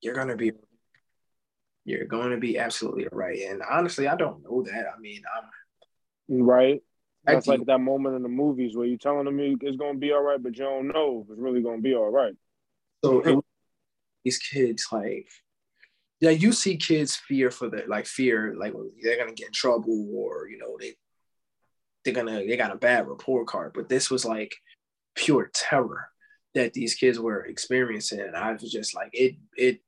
you're 0.00 0.14
gonna 0.14 0.36
be 0.36 0.52
you're 1.84 2.06
to 2.06 2.36
be 2.36 2.58
absolutely 2.58 3.08
right. 3.10 3.40
And 3.42 3.60
honestly, 3.68 4.06
I 4.06 4.14
don't 4.14 4.42
know 4.44 4.62
that. 4.62 4.86
I 4.86 4.98
mean, 5.00 5.22
I'm 5.36 5.44
Right. 6.28 6.82
That's 7.24 7.46
like 7.46 7.64
that 7.66 7.78
moment 7.78 8.16
in 8.16 8.22
the 8.22 8.28
movies 8.28 8.76
where 8.76 8.86
you're 8.86 8.98
telling 8.98 9.24
them 9.24 9.38
it's 9.40 9.76
gonna 9.76 9.98
be 9.98 10.12
all 10.12 10.22
right, 10.22 10.42
but 10.42 10.56
you 10.56 10.64
don't 10.64 10.88
know 10.88 11.24
if 11.24 11.30
it's 11.32 11.40
really 11.40 11.62
gonna 11.62 11.82
be 11.82 11.94
all 11.94 12.10
right. 12.10 12.34
so 13.04 13.20
it, 13.20 13.44
these 14.24 14.38
kids 14.38 14.86
like 14.92 15.28
yeah, 16.22 16.30
you 16.30 16.52
see 16.52 16.76
kids 16.76 17.16
fear 17.16 17.50
for 17.50 17.68
the 17.68 17.82
like 17.88 18.06
fear 18.06 18.54
like 18.56 18.72
they're 19.02 19.18
gonna 19.18 19.32
get 19.32 19.48
in 19.48 19.52
trouble 19.52 20.08
or 20.14 20.48
you 20.48 20.56
know 20.56 20.76
they 20.78 20.94
they're 22.04 22.14
gonna 22.14 22.46
they 22.46 22.56
got 22.56 22.70
a 22.70 22.76
bad 22.76 23.08
report 23.08 23.48
card. 23.48 23.72
But 23.74 23.88
this 23.88 24.08
was 24.08 24.24
like 24.24 24.54
pure 25.16 25.50
terror 25.52 26.08
that 26.54 26.74
these 26.74 26.94
kids 26.94 27.18
were 27.18 27.44
experiencing. 27.46 28.20
And 28.20 28.36
I 28.36 28.52
was 28.52 28.70
just 28.70 28.94
like 28.94 29.10
it 29.12 29.34
it 29.56 29.80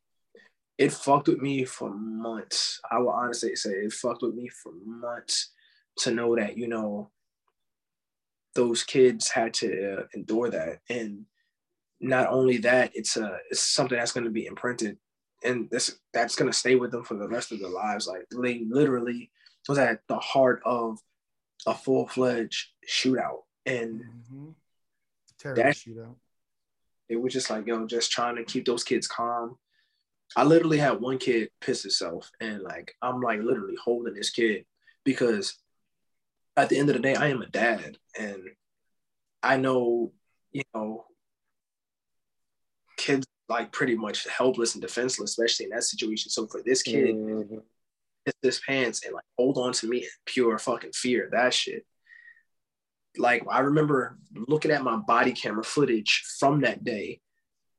it 0.76 0.92
fucked 0.92 1.28
with 1.28 1.38
me 1.38 1.64
for 1.64 1.94
months. 1.94 2.80
I 2.90 2.98
will 2.98 3.10
honestly 3.10 3.54
say 3.54 3.70
it 3.70 3.92
fucked 3.92 4.22
with 4.22 4.34
me 4.34 4.48
for 4.48 4.72
months 4.84 5.52
to 5.98 6.10
know 6.10 6.34
that, 6.34 6.58
you 6.58 6.66
know, 6.66 7.12
those 8.56 8.82
kids 8.82 9.30
had 9.30 9.54
to 9.54 10.00
uh, 10.00 10.06
endure 10.16 10.50
that. 10.50 10.80
And 10.90 11.26
not 12.00 12.26
only 12.30 12.56
that, 12.58 12.90
it's 12.94 13.16
a 13.16 13.38
it's 13.50 13.60
something 13.60 13.96
that's 13.96 14.10
going 14.10 14.24
to 14.24 14.30
be 14.30 14.46
imprinted 14.46 14.98
and 15.44 15.68
this 15.70 15.98
that's 16.12 16.34
going 16.36 16.50
to 16.50 16.56
stay 16.58 16.74
with 16.74 16.90
them 16.90 17.04
for 17.04 17.14
the 17.14 17.28
rest 17.28 17.52
of 17.52 17.60
their 17.60 17.68
lives. 17.70 18.06
Like 18.06 18.26
they 18.30 18.64
literally 18.68 19.30
was 19.68 19.78
at 19.78 20.00
the 20.08 20.18
heart 20.18 20.62
of 20.64 20.98
a 21.66 21.74
full-fledged 21.74 22.68
shootout. 22.88 23.42
And 23.66 24.02
Mhm. 24.30 24.54
Terrible 25.38 25.62
That- 25.62 25.76
shootout. 25.76 26.16
it 27.08 27.16
was 27.16 27.32
just 27.32 27.50
like, 27.50 27.66
yo, 27.66 27.86
just 27.86 28.10
trying 28.10 28.36
to 28.36 28.44
keep 28.44 28.64
those 28.66 28.82
kids 28.84 29.06
calm. 29.06 29.58
I 30.36 30.44
literally 30.44 30.78
had 30.78 31.00
one 31.00 31.18
kid 31.18 31.50
piss 31.60 31.82
himself, 31.82 32.30
and 32.40 32.62
like 32.62 32.94
I'm 33.02 33.20
like 33.20 33.40
literally 33.40 33.76
holding 33.76 34.14
this 34.14 34.30
kid 34.30 34.66
because 35.04 35.58
at 36.56 36.68
the 36.70 36.78
end 36.78 36.88
of 36.88 36.96
the 36.96 37.02
day, 37.02 37.14
I 37.14 37.28
am 37.28 37.42
a 37.42 37.46
dad, 37.46 37.98
and 38.18 38.42
I 39.42 39.56
know, 39.58 40.12
you 40.52 40.62
know, 40.74 41.06
kids 42.96 43.26
like 43.48 43.72
pretty 43.72 43.94
much 43.94 44.26
helpless 44.28 44.74
and 44.74 44.82
defenseless, 44.82 45.30
especially 45.32 45.64
in 45.64 45.70
that 45.70 45.84
situation. 45.84 46.30
So 46.30 46.46
for 46.46 46.62
this 46.62 46.82
kid, 46.82 47.14
Mhm. 47.14 47.62
piss 48.24 48.34
his 48.42 48.60
pants 48.60 49.04
and 49.04 49.14
like 49.14 49.24
hold 49.38 49.58
on 49.58 49.72
to 49.74 49.86
me 49.88 49.98
in 50.04 50.10
pure 50.24 50.58
fucking 50.58 50.92
fear. 50.92 51.28
That 51.30 51.52
shit. 51.52 51.86
Like 53.16 53.44
I 53.48 53.60
remember 53.60 54.18
looking 54.34 54.70
at 54.70 54.82
my 54.82 54.96
body 54.96 55.32
camera 55.32 55.62
footage 55.64 56.24
from 56.38 56.62
that 56.62 56.82
day 56.84 57.20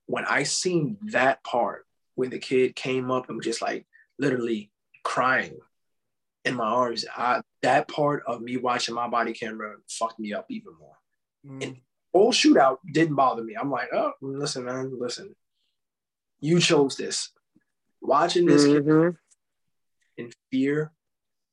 when 0.05 0.23
I 0.25 0.43
seen 0.43 0.97
that 1.11 1.43
part 1.43 1.85
when 2.13 2.29
the 2.29 2.39
kid 2.39 2.75
came 2.75 3.11
up 3.11 3.27
and 3.27 3.37
was 3.37 3.45
just 3.45 3.61
like 3.61 3.85
literally 4.19 4.71
crying 5.03 5.59
in 6.45 6.55
my 6.55 6.65
arms. 6.65 7.05
I, 7.13 7.41
that 7.63 7.87
part 7.87 8.23
of 8.27 8.41
me 8.41 8.57
watching 8.57 8.95
my 8.95 9.07
body 9.09 9.33
camera 9.33 9.75
fucked 9.89 10.19
me 10.19 10.31
up 10.31 10.45
even 10.49 10.73
more. 10.79 10.97
Mm. 11.45 11.81
Whole 12.13 12.31
shootout 12.31 12.77
didn't 12.93 13.15
bother 13.15 13.43
me. 13.43 13.55
I'm 13.55 13.71
like, 13.71 13.89
oh, 13.93 14.13
listen, 14.21 14.65
man, 14.65 14.97
listen. 14.97 15.35
You 16.45 16.59
chose 16.59 16.95
this. 16.95 17.31
Watching 18.01 18.45
this 18.45 18.65
kid 18.65 18.85
Mhm. 18.85 19.17
in 20.17 20.31
fear, 20.51 20.91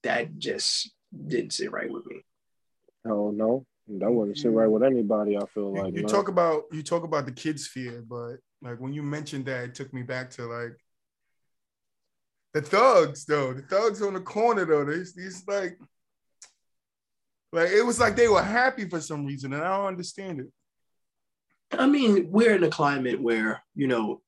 that 0.02 0.36
just 0.38 0.92
didn't 1.10 1.54
sit 1.54 1.72
right 1.72 1.90
with 1.90 2.04
me. 2.06 2.24
Hell 3.04 3.32
no. 3.32 3.66
That 3.88 4.10
wouldn't 4.12 4.36
sit 4.38 4.52
right 4.52 4.66
with 4.66 4.82
anybody, 4.82 5.36
I 5.38 5.46
feel 5.46 5.72
like. 5.72 5.94
you 5.94 6.02
man. 6.02 6.10
talk 6.10 6.28
about 6.28 6.64
you 6.72 6.82
talk 6.82 7.04
about 7.04 7.24
the 7.24 7.32
kids' 7.32 7.66
fear, 7.66 8.02
but 8.02 8.36
like 8.60 8.78
when 8.80 8.92
you 8.92 9.02
mentioned 9.02 9.46
that, 9.46 9.64
it 9.64 9.74
took 9.74 9.92
me 9.94 10.02
back 10.02 10.30
to 10.32 10.44
like 10.46 10.76
the 12.52 12.60
thugs, 12.62 13.24
though. 13.24 13.54
The 13.54 13.62
thugs 13.62 14.02
on 14.02 14.12
the 14.14 14.20
corner, 14.20 14.64
though. 14.66 14.84
These 14.84 15.14
these 15.14 15.46
like 15.48 15.78
like 17.52 17.70
it 17.70 17.82
was 17.84 17.98
like 17.98 18.14
they 18.14 18.28
were 18.28 18.42
happy 18.42 18.86
for 18.88 19.00
some 19.00 19.24
reason, 19.24 19.52
and 19.54 19.62
I 19.64 19.76
don't 19.76 19.86
understand 19.86 20.40
it. 20.40 20.52
I 21.72 21.86
mean, 21.86 22.30
we're 22.30 22.54
in 22.54 22.64
a 22.64 22.70
climate 22.70 23.20
where, 23.20 23.62
you 23.74 23.86
know, 23.88 24.20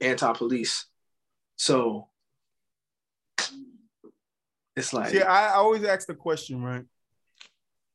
anti 0.00 0.32
police. 0.32 0.86
So 1.56 2.08
it's 4.76 4.92
like, 4.92 5.12
yeah, 5.12 5.30
I, 5.30 5.46
I 5.46 5.54
always 5.54 5.84
ask 5.84 6.06
the 6.06 6.14
question, 6.14 6.62
right? 6.62 6.84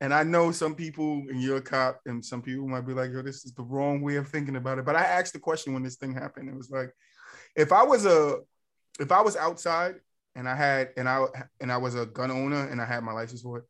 And 0.02 0.14
I 0.14 0.24
know 0.24 0.52
some 0.52 0.76
people, 0.76 1.24
and 1.30 1.42
you're 1.42 1.58
a 1.58 1.62
cop, 1.62 2.00
and 2.06 2.24
some 2.24 2.42
people 2.42 2.68
might 2.68 2.88
be 2.88 2.94
like, 2.94 3.12
yo, 3.12 3.22
this 3.22 3.44
is 3.44 3.54
the 3.54 3.64
wrong 3.64 4.02
way 4.02 4.16
of 4.16 4.30
thinking 4.30 4.56
about 4.56 4.80
it. 4.80 4.86
But 4.86 4.96
I 4.96 5.04
asked 5.04 5.34
the 5.34 5.40
question 5.40 5.74
when 5.74 5.84
this 5.84 5.98
thing 5.98 6.14
happened. 6.14 6.48
It 6.48 6.56
was 6.56 6.70
like, 6.70 6.92
if 7.56 7.74
I 7.74 7.84
was 7.84 8.06
a 8.06 8.38
if 9.00 9.12
I 9.12 9.22
was 9.22 9.36
outside 9.36 9.96
and 10.36 10.48
I 10.48 10.56
had 10.56 10.90
and 10.96 11.08
I 11.08 11.26
and 11.60 11.72
I 11.72 11.78
was 11.78 11.96
a 11.96 12.06
gun 12.06 12.32
owner 12.32 12.70
and 12.70 12.82
I 12.82 12.86
had 12.86 13.04
my 13.04 13.12
license 13.12 13.42
for 13.42 13.60
it, 13.60 13.64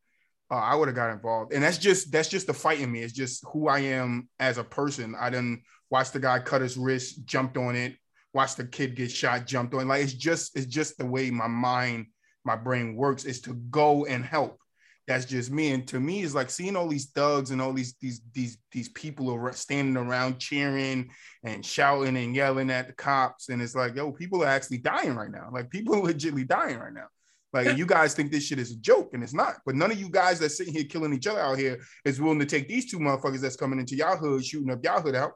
uh, 0.51 0.55
I 0.55 0.75
would 0.75 0.87
have 0.87 0.95
got 0.95 1.11
involved. 1.11 1.53
And 1.53 1.63
that's 1.63 1.77
just 1.77 2.11
that's 2.11 2.29
just 2.29 2.47
the 2.47 2.53
fight 2.53 2.79
in 2.79 2.91
me. 2.91 3.01
It's 3.01 3.13
just 3.13 3.43
who 3.51 3.67
I 3.67 3.79
am 3.79 4.29
as 4.39 4.57
a 4.57 4.63
person. 4.63 5.15
I 5.19 5.29
didn't 5.29 5.63
watch 5.89 6.11
the 6.11 6.19
guy 6.19 6.39
cut 6.39 6.61
his 6.61 6.77
wrist, 6.77 7.25
jumped 7.25 7.57
on 7.57 7.75
it, 7.75 7.95
watch 8.33 8.55
the 8.55 8.65
kid 8.65 8.95
get 8.95 9.11
shot, 9.11 9.47
jumped 9.47 9.73
on. 9.73 9.87
Like 9.87 10.03
it's 10.03 10.13
just 10.13 10.55
it's 10.55 10.67
just 10.67 10.97
the 10.97 11.05
way 11.05 11.31
my 11.31 11.47
mind, 11.47 12.07
my 12.43 12.55
brain 12.55 12.95
works 12.95 13.25
is 13.25 13.41
to 13.41 13.53
go 13.53 14.05
and 14.05 14.23
help. 14.23 14.59
That's 15.07 15.25
just 15.25 15.49
me. 15.49 15.71
And 15.71 15.87
to 15.87 15.99
me, 15.99 16.21
it's 16.21 16.35
like 16.35 16.51
seeing 16.51 16.75
all 16.75 16.87
these 16.87 17.09
thugs 17.09 17.49
and 17.49 17.59
all 17.59 17.73
these 17.73 17.95
these 17.99 18.21
these 18.31 18.59
these 18.71 18.89
people 18.89 19.33
are 19.33 19.51
standing 19.53 19.97
around 19.97 20.37
cheering 20.37 21.09
and 21.43 21.65
shouting 21.65 22.15
and 22.15 22.35
yelling 22.35 22.69
at 22.69 22.87
the 22.87 22.93
cops. 22.93 23.49
And 23.49 23.59
it's 23.59 23.73
like, 23.73 23.95
yo, 23.95 24.11
people 24.11 24.43
are 24.43 24.47
actually 24.47 24.77
dying 24.77 25.15
right 25.15 25.31
now. 25.31 25.49
Like 25.51 25.71
people 25.71 25.95
are 25.95 26.03
legitimately 26.03 26.45
dying 26.45 26.77
right 26.77 26.93
now. 26.93 27.07
Like 27.51 27.75
you 27.75 27.87
guys 27.87 28.13
think 28.13 28.31
this 28.31 28.43
shit 28.43 28.59
is 28.59 28.71
a 28.71 28.77
joke, 28.77 29.15
and 29.15 29.23
it's 29.23 29.33
not. 29.33 29.55
But 29.65 29.73
none 29.73 29.91
of 29.91 29.99
you 29.99 30.09
guys 30.09 30.39
that's 30.39 30.55
sitting 30.55 30.73
here 30.73 30.83
killing 30.83 31.13
each 31.13 31.25
other 31.25 31.39
out 31.39 31.57
here 31.57 31.79
is 32.05 32.21
willing 32.21 32.39
to 32.39 32.45
take 32.45 32.67
these 32.67 32.91
two 32.91 32.99
motherfuckers 32.99 33.39
that's 33.39 33.55
coming 33.55 33.79
into 33.79 33.95
y'all 33.95 34.17
hood, 34.17 34.45
shooting 34.45 34.69
up 34.69 34.83
y'all 34.83 35.01
hood 35.01 35.15
out. 35.15 35.31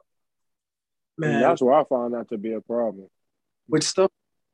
And 1.22 1.32
man, 1.32 1.40
that's 1.40 1.62
where 1.62 1.74
I 1.74 1.84
find 1.84 2.14
that 2.14 2.28
to 2.30 2.38
be 2.38 2.52
a 2.52 2.60
problem. 2.60 3.08
with 3.68 3.84
stuff, 3.84 4.10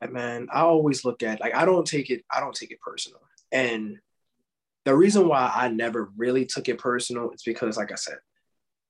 man, 0.08 0.48
I 0.52 0.60
always 0.60 1.04
look 1.04 1.22
at 1.22 1.40
like 1.40 1.54
I 1.54 1.64
don't 1.64 1.86
take 1.86 2.10
it, 2.10 2.24
I 2.30 2.40
don't 2.40 2.54
take 2.54 2.70
it 2.70 2.80
personal. 2.80 3.20
And 3.52 3.98
the 4.84 4.96
reason 4.96 5.28
why 5.28 5.50
I 5.54 5.68
never 5.68 6.10
really 6.16 6.46
took 6.46 6.68
it 6.68 6.78
personal 6.78 7.30
is 7.32 7.42
because, 7.42 7.76
like 7.76 7.92
I 7.92 7.96
said, 7.96 8.18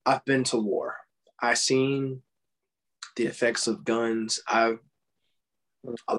I've 0.07 0.25
been 0.25 0.45
to 0.45 0.57
war. 0.57 0.97
I've 1.41 1.59
seen 1.59 2.23
the 3.17 3.27
effects 3.27 3.67
of 3.67 3.85
guns. 3.85 4.41
I've 4.47 4.79
I 6.09 6.19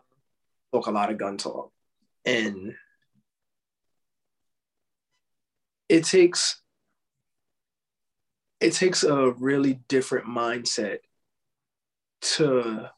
spoke 0.70 0.88
a 0.88 0.92
lot 0.92 1.12
of 1.12 1.18
gun 1.18 1.38
talk, 1.38 1.72
and 2.26 2.74
it 5.90 6.06
takes 6.06 6.62
it 8.60 8.74
takes 8.74 9.04
a 9.04 9.32
really 9.32 9.80
different 9.88 10.28
mindset 10.28 11.00
to 12.22 12.90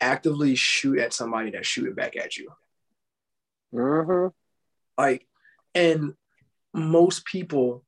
actively 0.00 0.54
shoot 0.54 0.98
at 0.98 1.12
somebody 1.12 1.50
that's 1.50 1.66
shooting 1.66 1.94
back 1.94 2.16
at 2.16 2.36
you. 2.36 2.52
Mm-hmm. 3.74 4.28
Like, 4.98 5.26
and 5.74 6.14
most 6.74 7.24
people, 7.24 7.84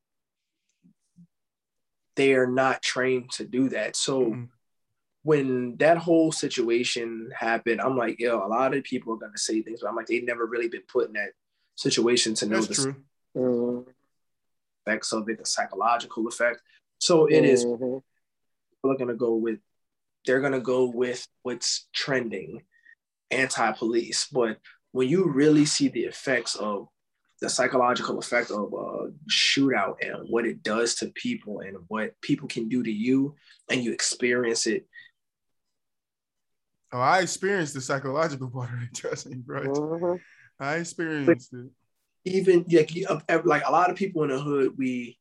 they 2.15 2.33
are 2.33 2.47
not 2.47 2.81
trained 2.81 3.31
to 3.31 3.45
do 3.45 3.69
that. 3.69 3.95
So 3.95 4.21
Mhm. 4.21 4.49
when 5.23 5.77
that 5.77 5.97
whole 5.97 6.31
situation 6.31 7.31
happened, 7.35 7.81
I'm 7.81 7.97
like, 7.97 8.19
yo, 8.19 8.45
a 8.45 8.47
lot 8.47 8.75
of 8.75 8.83
people 8.83 9.13
are 9.13 9.17
gonna 9.17 9.37
say 9.37 9.61
things, 9.61 9.81
but 9.81 9.89
I'm 9.89 9.95
like, 9.95 10.07
they've 10.07 10.23
never 10.23 10.45
really 10.45 10.67
been 10.67 10.83
put 10.87 11.07
in 11.07 11.13
that 11.13 11.33
situation 11.75 12.35
to 12.35 12.45
know 12.45 12.61
That's 12.61 12.67
the 12.67 12.75
true. 12.75 13.03
Mm-hmm. 13.35 13.91
effects 14.85 15.11
of 15.13 15.27
it, 15.29 15.39
the 15.39 15.45
psychological 15.45 16.27
effect. 16.27 16.61
So 16.99 17.25
it 17.25 17.43
is 17.45 17.65
Mhm. 17.65 18.03
people 18.71 18.91
are 18.91 18.97
gonna 18.97 19.15
go 19.15 19.35
with 19.35 19.59
they're 20.25 20.41
gonna 20.41 20.59
go 20.59 20.85
with 20.85 21.27
what's 21.43 21.87
trending, 21.93 22.61
anti-police. 23.31 24.27
But 24.31 24.59
when 24.91 25.07
you 25.09 25.29
really 25.31 25.65
see 25.65 25.87
the 25.87 26.03
effects 26.05 26.55
of 26.55 26.87
the 27.41 27.49
psychological 27.49 28.19
effect 28.19 28.51
of 28.51 28.71
a 28.73 29.11
shootout 29.29 29.95
and 30.01 30.29
what 30.29 30.45
it 30.45 30.63
does 30.63 30.95
to 30.95 31.07
people 31.07 31.59
and 31.59 31.77
what 31.87 32.19
people 32.21 32.47
can 32.47 32.69
do 32.69 32.83
to 32.83 32.91
you, 32.91 33.35
and 33.69 33.83
you 33.83 33.91
experience 33.91 34.67
it, 34.67 34.87
Oh, 36.95 36.99
I 36.99 37.21
experienced 37.21 37.73
the 37.73 37.81
psychological 37.81 38.49
part 38.51 38.69
of 38.71 38.83
it. 38.83 38.93
Trust 38.93 39.27
me, 39.27 39.37
bro. 39.37 39.63
Mhm. 39.63 40.21
I 40.59 40.75
experienced 40.75 41.53
it. 41.53 41.71
even 42.25 42.63
like 42.71 42.95
you- 42.95 43.07
of- 43.07 43.23
of- 43.27 43.45
like 43.45 43.63
a 43.65 43.71
lot 43.71 43.89
of 43.89 43.97
people 43.97 44.23
in 44.23 44.29
the 44.29 44.39
hood, 44.39 44.77
we 44.77 45.17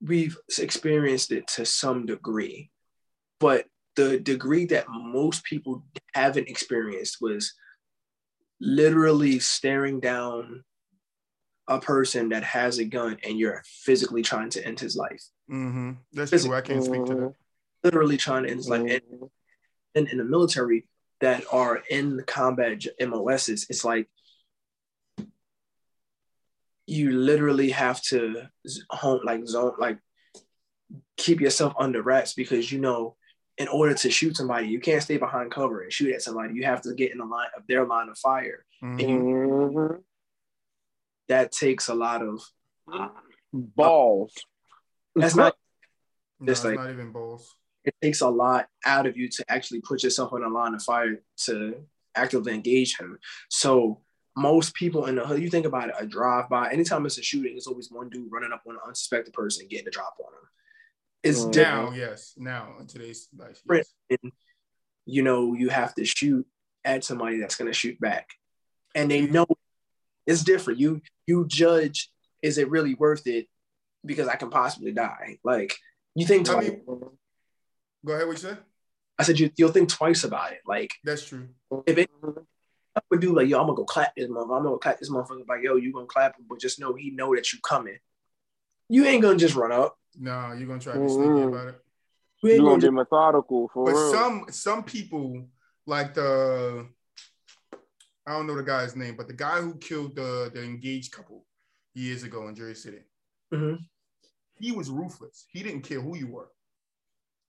we've 0.00 0.36
experienced 0.58 1.32
it 1.32 1.46
to 1.48 1.64
some 1.66 2.06
degree, 2.06 2.70
but 3.40 3.66
the 3.96 4.18
degree 4.18 4.66
that 4.66 4.86
most 4.88 5.44
people 5.44 5.84
haven't 6.14 6.48
experienced 6.48 7.18
was 7.20 7.54
literally 8.60 9.38
staring 9.38 10.00
down 10.00 10.64
a 11.68 11.80
person 11.80 12.28
that 12.28 12.42
has 12.44 12.78
a 12.78 12.84
gun 12.84 13.16
and 13.24 13.38
you're 13.38 13.62
physically 13.66 14.22
trying 14.22 14.50
to 14.50 14.64
end 14.66 14.78
his 14.80 14.96
life. 14.96 15.22
hmm 15.48 15.92
That's 16.12 16.30
Physic- 16.30 16.50
true. 16.50 16.58
I 16.58 16.60
can't 16.60 16.84
speak 16.84 17.04
to 17.06 17.14
that. 17.14 17.34
Literally 17.82 18.16
trying 18.16 18.44
to 18.44 18.50
end 18.50 18.58
his 18.58 18.68
life. 18.68 18.80
And, 18.82 19.30
and 19.94 20.08
in 20.08 20.18
the 20.18 20.24
military 20.24 20.86
that 21.20 21.44
are 21.52 21.82
in 21.88 22.16
the 22.16 22.22
combat 22.22 22.84
MOSs, 23.00 23.66
it's 23.70 23.84
like 23.84 24.08
you 26.86 27.12
literally 27.12 27.70
have 27.70 28.02
to 28.02 28.42
z- 28.68 28.82
home 28.90 29.20
like 29.24 29.46
zone 29.46 29.72
like 29.78 29.98
keep 31.16 31.40
yourself 31.40 31.72
under 31.78 32.02
wraps 32.02 32.34
because 32.34 32.70
you 32.70 32.78
know 32.78 33.16
in 33.58 33.68
order 33.68 33.94
to 33.94 34.10
shoot 34.10 34.36
somebody 34.36 34.66
you 34.68 34.80
can't 34.80 35.02
stay 35.02 35.16
behind 35.16 35.50
cover 35.50 35.82
and 35.82 35.92
shoot 35.92 36.12
at 36.14 36.22
somebody 36.22 36.54
you 36.54 36.64
have 36.64 36.80
to 36.82 36.92
get 36.94 37.12
in 37.12 37.18
the 37.18 37.24
line 37.24 37.48
of 37.56 37.62
their 37.68 37.86
line 37.86 38.08
of 38.08 38.18
fire 38.18 38.64
Mhm. 38.82 39.00
and 39.02 39.28
you, 39.28 39.46
Mhm. 39.46 40.02
that 41.28 41.52
takes 41.52 41.88
a 41.88 41.94
lot 41.94 42.22
of 42.22 42.40
Balls. 43.52 44.34
that's 45.14 45.34
not 45.36 45.56
No, 46.40 46.46
Just 46.52 46.64
it's 46.64 46.70
like- 46.70 46.74
not 46.76 46.90
even 46.90 47.12
balls. 47.12 47.56
it 47.84 47.94
takes 48.02 48.20
a 48.20 48.28
lot 48.28 48.68
out 48.84 49.06
of 49.06 49.16
you 49.16 49.28
to 49.28 49.44
actually 49.48 49.80
put 49.80 50.02
yourself 50.02 50.32
on 50.32 50.42
a 50.42 50.48
line 50.48 50.74
of 50.74 50.82
fire 50.82 51.22
to 51.44 51.86
actively 52.16 52.52
engage 52.52 52.98
him. 52.98 53.18
So 53.48 54.02
most 54.36 54.74
people 54.74 55.06
in 55.06 55.14
the 55.14 55.24
hood, 55.26 55.40
you 55.40 55.48
think 55.48 55.64
about 55.64 55.90
it, 55.90 55.94
a 55.98 56.04
drive 56.06 56.48
by, 56.48 56.70
anytime 56.72 57.06
it's 57.06 57.18
a 57.18 57.22
shooting, 57.22 57.56
it's 57.56 57.68
always 57.68 57.90
one 57.90 58.10
dude 58.10 58.30
running 58.32 58.52
up 58.52 58.62
on 58.66 58.74
an 58.74 58.80
unsuspected 58.86 59.32
person 59.32 59.62
and 59.62 59.70
getting 59.70 59.86
a 59.86 59.90
drop 59.92 60.16
on 60.18 60.32
him. 60.34 60.48
It's 61.24 61.40
Mhm. 61.40 61.52
different. 61.52 61.90
Now, 61.90 61.96
yes. 61.96 62.34
Now 62.36 62.76
in 62.78 62.86
today's 62.86 63.28
life. 63.36 63.60
Yes. 63.70 63.92
And, 64.10 64.30
you 65.06 65.22
know, 65.22 65.54
you 65.54 65.70
have 65.70 65.94
to 65.94 66.04
shoot 66.04 66.46
at 66.84 67.02
somebody 67.02 67.38
that's 67.40 67.56
going 67.56 67.70
to 67.70 67.72
shoot 67.76 67.98
back. 67.98 68.28
And 68.94 69.10
they 69.10 69.22
know 69.26 69.46
it's 70.26 70.44
different. 70.44 70.78
You 70.80 71.00
you 71.26 71.46
judge, 71.46 72.12
is 72.42 72.58
it 72.58 72.68
really 72.70 72.94
worth 72.94 73.26
it? 73.26 73.48
Because 74.04 74.28
I 74.28 74.36
can 74.36 74.50
possibly 74.50 74.92
die. 74.92 75.38
Like 75.42 75.74
you 76.14 76.26
think 76.26 76.48
I 76.48 76.52
twice. 76.52 76.68
mean- 76.70 76.84
Go 78.04 78.12
ahead. 78.12 78.26
What 78.26 78.32
you 78.32 78.36
said? 78.38 78.58
I 79.18 79.22
said 79.22 79.38
you, 79.40 79.50
you'll 79.56 79.72
think 79.72 79.88
twice 79.88 80.24
about 80.24 80.52
it. 80.52 80.60
Like 80.66 80.92
That's 81.02 81.24
true. 81.26 81.48
if 81.86 81.96
it 81.98 82.10
I 82.96 83.00
would 83.10 83.20
do 83.20 83.34
like, 83.34 83.48
yo, 83.48 83.58
I'm 83.58 83.66
gonna 83.66 83.76
go 83.76 83.84
clap 83.84 84.14
this 84.14 84.28
motherfucker. 84.28 84.56
I'm 84.58 84.62
gonna 84.64 84.78
clap 84.78 84.98
this 85.00 85.10
motherfucker. 85.10 85.48
Like, 85.48 85.62
yo, 85.62 85.76
you 85.76 85.92
gonna 85.92 86.06
clap 86.06 86.38
him, 86.38 86.44
but 86.48 86.60
just 86.60 86.78
know 86.78 86.94
he 86.94 87.10
know 87.10 87.34
that 87.34 87.52
you 87.52 87.58
coming. 87.60 87.98
You 88.88 89.04
ain't 89.06 89.22
gonna 89.22 89.38
just 89.38 89.54
run 89.54 89.72
up. 89.72 89.98
No, 90.18 90.52
you're 90.52 90.66
gonna 90.68 90.80
try 90.80 90.94
to 90.94 91.00
be 91.00 91.08
sneaky 91.08 91.28
Mhm. 91.28 91.48
about 91.48 91.68
it. 91.68 91.80
We 92.42 92.50
ain't 92.52 92.58
You 92.60 92.64
gonna 92.66 92.80
gonna 92.80 92.92
be 92.92 92.96
methodical 92.96 93.68
for 93.72 93.84
But 93.86 93.92
real. 93.94 94.12
some 94.12 94.46
some 94.50 94.84
people 94.84 95.48
like 95.86 96.14
the 96.14 96.88
I 98.26 98.32
don't 98.32 98.46
know 98.46 98.54
the 98.56 98.62
guy's 98.62 98.96
name, 98.96 99.16
but 99.16 99.26
the 99.28 99.34
guy 99.34 99.60
who 99.60 99.74
killed 99.76 100.16
the 100.16 100.50
the 100.52 100.62
engaged 100.62 101.12
couple 101.12 101.46
years 101.94 102.22
ago 102.22 102.48
in 102.48 102.54
Jersey 102.54 102.74
City, 102.80 103.02
Mhm. 103.52 103.78
he 104.58 104.72
was 104.72 104.90
ruthless. 104.90 105.46
He 105.50 105.62
didn't 105.62 105.82
care 105.82 106.00
who 106.00 106.16
you 106.16 106.28
were. 106.28 106.50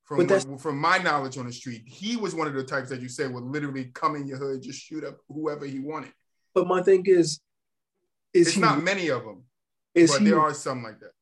From 0.04 0.18
But 0.18 0.28
that's- 0.28 0.62
from 0.62 0.78
my 0.78 1.00
knowledge 1.00 1.38
on 1.38 1.48
the 1.48 1.52
street, 1.54 1.84
he 1.88 2.16
was 2.16 2.36
one 2.36 2.48
of 2.48 2.54
the 2.54 2.64
types 2.64 2.90
that 2.90 3.02
you 3.02 3.10
said 3.10 3.34
would 3.34 3.44
literally 3.44 3.86
come 3.86 4.16
in 4.16 4.28
your 4.28 4.38
hood, 4.38 4.62
just 4.62 4.80
shoot 4.80 5.04
up 5.04 5.20
whoever 5.30 5.66
he 5.66 5.80
wanted. 5.80 6.14
But 6.54 6.68
my 6.68 6.84
thing 6.84 7.06
is, 7.08 7.40
is 8.34 8.48
It's 8.48 8.56
he 8.56 8.62
not 8.62 8.84
many 8.84 9.08
of 9.10 9.24
them, 9.24 9.48
is 9.96 10.12
but 10.12 10.22
he 10.22 10.30
there 10.30 10.40
are 10.40 10.54
some 10.54 10.84
like 10.84 11.00
that. 11.00 11.14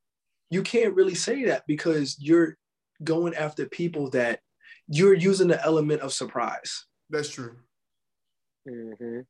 You 0.54 0.62
can't 0.62 0.94
really 0.96 1.16
say 1.16 1.46
that 1.46 1.64
because 1.68 2.16
you're 2.20 2.58
going 3.04 3.34
after 3.36 3.66
people 3.66 4.10
that 4.12 4.40
you're 4.88 5.14
using 5.14 5.48
the 5.48 5.64
element 5.66 6.02
of 6.02 6.14
surprise. 6.14 6.86
That's 7.10 7.30
true. 7.30 7.58
hmm 8.68 9.22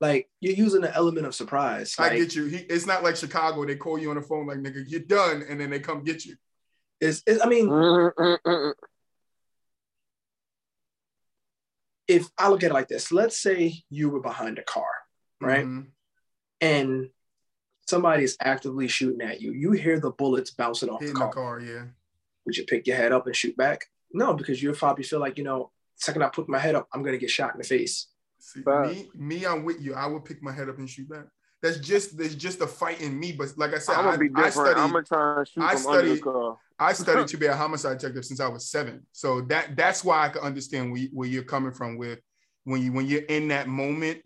Like 0.00 0.28
you're 0.40 0.54
using 0.54 0.82
the 0.82 0.94
element 0.94 1.26
of 1.26 1.34
surprise. 1.34 1.94
I 1.98 2.08
Like, 2.08 2.18
get 2.18 2.34
you. 2.34 2.46
He, 2.46 2.58
it's 2.58 2.86
not 2.86 3.02
like 3.02 3.16
Chicago. 3.16 3.64
They 3.64 3.76
call 3.76 3.98
you 3.98 4.10
on 4.10 4.16
the 4.16 4.22
phone 4.22 4.46
like, 4.46 4.58
"Nigga, 4.58 4.84
you're 4.86 5.00
done," 5.00 5.42
and 5.48 5.60
then 5.60 5.70
they 5.70 5.80
come 5.80 6.04
get 6.04 6.24
you. 6.24 6.36
It's, 7.00 7.22
it's, 7.26 7.44
I 7.44 7.48
mean, 7.48 7.68
Mm-hmm. 7.68 8.70
if 12.08 12.28
I 12.36 12.48
look 12.48 12.62
at 12.62 12.70
it 12.70 12.74
like 12.74 12.88
this, 12.88 13.10
let's 13.10 13.40
say 13.40 13.84
you 13.88 14.10
were 14.10 14.20
behind 14.20 14.58
a 14.58 14.62
car, 14.64 14.92
right? 15.40 15.64
Mhm. 15.64 15.86
And 16.60 17.10
somebody's 17.86 18.36
actively 18.40 18.88
shooting 18.88 19.20
at 19.26 19.40
you. 19.40 19.52
You 19.52 19.72
hear 19.72 19.98
the 20.00 20.10
bullets 20.10 20.50
bouncing 20.50 20.88
off 20.88 21.00
Hitting 21.00 21.14
the 21.14 21.20
the 21.20 21.26
car. 21.26 21.32
car, 21.32 21.60
yeah. 21.60 21.84
Would 22.46 22.56
you 22.56 22.64
pick 22.64 22.86
your 22.86 22.96
head 22.96 23.12
up 23.12 23.26
and 23.26 23.36
shoot 23.36 23.56
back? 23.56 23.86
No, 24.12 24.34
because 24.34 24.62
you're 24.62 24.74
probably 24.74 25.04
feel 25.04 25.20
like, 25.20 25.38
you 25.38 25.44
know, 25.44 25.70
second 25.96 26.22
I 26.22 26.28
put 26.28 26.48
my 26.48 26.58
head 26.58 26.74
up, 26.74 26.88
I'm 26.92 27.02
gonna 27.02 27.18
get 27.18 27.30
shot 27.30 27.52
in 27.54 27.58
the 27.58 27.64
face. 27.64 28.08
See, 28.38 28.62
Facts. 28.62 28.90
me, 28.94 29.10
me, 29.14 29.46
I'm 29.46 29.64
with 29.64 29.80
you. 29.80 29.94
I 29.94 30.06
would 30.06 30.24
pick 30.24 30.42
my 30.42 30.52
head 30.52 30.68
up 30.68 30.78
and 30.78 30.90
shoot 30.90 31.08
back. 31.08 31.26
That's 31.62 31.78
just 31.78 32.18
there's 32.18 32.34
just 32.34 32.60
a 32.60 32.66
fight 32.66 33.00
in 33.00 33.18
me. 33.18 33.30
But 33.32 33.52
like 33.56 33.72
I 33.72 33.78
said, 33.78 33.94
I'm 33.94 34.04
gonna 34.06 34.18
be 34.18 34.30
I 34.34 34.46
different. 34.46 34.52
studied, 34.52 34.80
I'm 34.80 34.90
gonna 34.92 35.04
try 35.04 35.38
and 35.38 35.48
shoot 35.48 35.62
I 35.62 35.76
from 35.76 35.86
under 35.92 36.02
the 36.08 36.16
studied- 36.16 36.22
car. 36.24 36.58
I 36.80 36.92
studied 36.92 37.28
to 37.32 37.36
be 37.36 37.46
a 37.46 37.54
homicide 37.54 37.98
detective 37.98 38.24
since 38.24 38.40
I 38.40 38.48
was 38.48 38.68
seven. 38.68 39.06
So 39.12 39.42
that 39.42 39.76
that's 39.76 40.02
why 40.02 40.24
I 40.26 40.28
can 40.30 40.42
understand 40.42 40.90
where, 40.90 41.00
you- 41.02 41.10
where 41.12 41.28
you're 41.28 41.44
coming 41.44 41.70
from 41.72 41.96
with 41.96 42.18
when 42.64 42.82
you 42.82 42.92
when 42.92 43.06
you're 43.06 43.22
in 43.22 43.48
that 43.48 43.68
moment. 43.68 44.22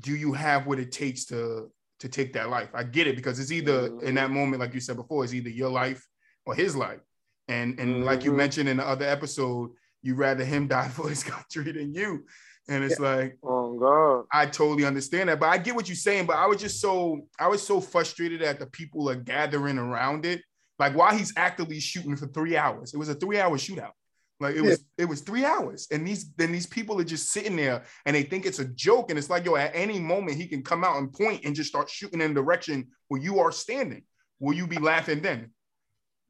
Do 0.00 0.16
you 0.16 0.32
have 0.32 0.66
what 0.66 0.78
it 0.78 0.90
takes 0.90 1.26
to 1.26 1.70
to 2.00 2.08
take 2.08 2.32
that 2.34 2.48
life? 2.50 2.68
I 2.74 2.82
get 2.84 3.06
it 3.06 3.16
because 3.16 3.38
it's 3.40 3.52
either 3.52 3.98
in 4.00 4.14
that 4.16 4.30
moment, 4.30 4.60
like 4.60 4.74
you 4.74 4.80
said 4.80 4.96
before, 4.96 5.24
it's 5.24 5.34
either 5.34 5.48
your 5.50 5.70
life 5.70 6.06
or 6.46 6.54
his 6.54 6.76
life. 6.76 7.00
And 7.48 7.78
and 7.80 8.04
like 8.04 8.24
you 8.24 8.32
Mhm. 8.32 8.36
mentioned 8.36 8.68
in 8.68 8.76
the 8.76 8.86
other 8.86 9.06
episode, 9.06 9.70
you 10.02 10.14
rather 10.14 10.44
him 10.44 10.68
die 10.68 10.88
for 10.88 11.08
his 11.08 11.22
country 11.24 11.72
than 11.72 11.94
you. 11.94 12.24
And 12.68 12.84
it's 12.84 13.00
like 13.00 13.38
Oh 13.42 13.78
God. 13.78 14.26
I 14.32 14.46
totally 14.46 14.84
understand 14.84 15.28
that, 15.30 15.40
but 15.40 15.48
I 15.48 15.58
get 15.58 15.74
what 15.74 15.88
you're 15.88 15.96
saying. 15.96 16.26
But 16.26 16.36
I 16.36 16.46
was 16.46 16.60
just 16.60 16.80
so 16.80 17.26
I 17.38 17.48
was 17.48 17.62
so 17.66 17.80
frustrated 17.80 18.42
that 18.42 18.58
the 18.58 18.66
people 18.66 19.08
are 19.10 19.16
gathering 19.16 19.78
around 19.78 20.26
it. 20.26 20.42
Like 20.78 20.94
while 20.94 21.16
he's 21.16 21.32
actively 21.36 21.80
shooting 21.80 22.14
for 22.16 22.26
three 22.28 22.56
hours, 22.56 22.94
it 22.94 22.98
was 22.98 23.08
a 23.08 23.14
three-hour 23.14 23.56
shootout. 23.56 23.92
Like 24.40 24.54
it 24.54 24.62
was 24.62 24.84
it 24.96 25.04
was 25.06 25.20
three 25.22 25.44
hours, 25.44 25.88
and 25.90 26.06
these 26.06 26.32
then 26.34 26.52
these 26.52 26.66
people 26.66 27.00
are 27.00 27.04
just 27.04 27.30
sitting 27.32 27.56
there 27.56 27.82
and 28.06 28.14
they 28.14 28.22
think 28.22 28.46
it's 28.46 28.60
a 28.60 28.64
joke, 28.66 29.10
and 29.10 29.18
it's 29.18 29.28
like 29.30 29.44
yo, 29.44 29.56
at 29.56 29.72
any 29.74 29.98
moment 29.98 30.36
he 30.36 30.46
can 30.46 30.62
come 30.62 30.84
out 30.84 30.96
and 30.98 31.12
point 31.12 31.44
and 31.44 31.56
just 31.56 31.68
start 31.70 31.90
shooting 31.90 32.20
in 32.20 32.34
the 32.34 32.40
direction 32.40 32.86
where 33.08 33.20
you 33.20 33.40
are 33.40 33.50
standing. 33.50 34.04
Will 34.38 34.54
you 34.54 34.68
be 34.68 34.78
laughing 34.78 35.20
then? 35.22 35.50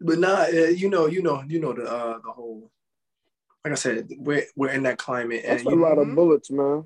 But 0.01 0.18
nah, 0.18 0.44
uh, 0.44 0.47
you 0.51 0.88
know, 0.88 1.07
you 1.07 1.23
know, 1.23 1.42
you 1.47 1.61
know 1.61 1.75
the 1.75 1.85
uh, 1.85 2.18
the 2.25 2.33
whole. 2.33 2.71
Like 3.64 3.73
I 3.73 3.75
said, 3.75 4.09
we're 4.16 4.44
we're 4.57 4.71
in 4.71 4.85
that 4.85 4.97
climate, 4.97 5.42
and 5.44 5.59
That's 5.59 5.66
a 5.66 5.71
you, 5.71 5.77
lot 5.77 5.99
Mhm. 5.99 6.11
of 6.11 6.16
bullets, 6.16 6.51
man. 6.51 6.85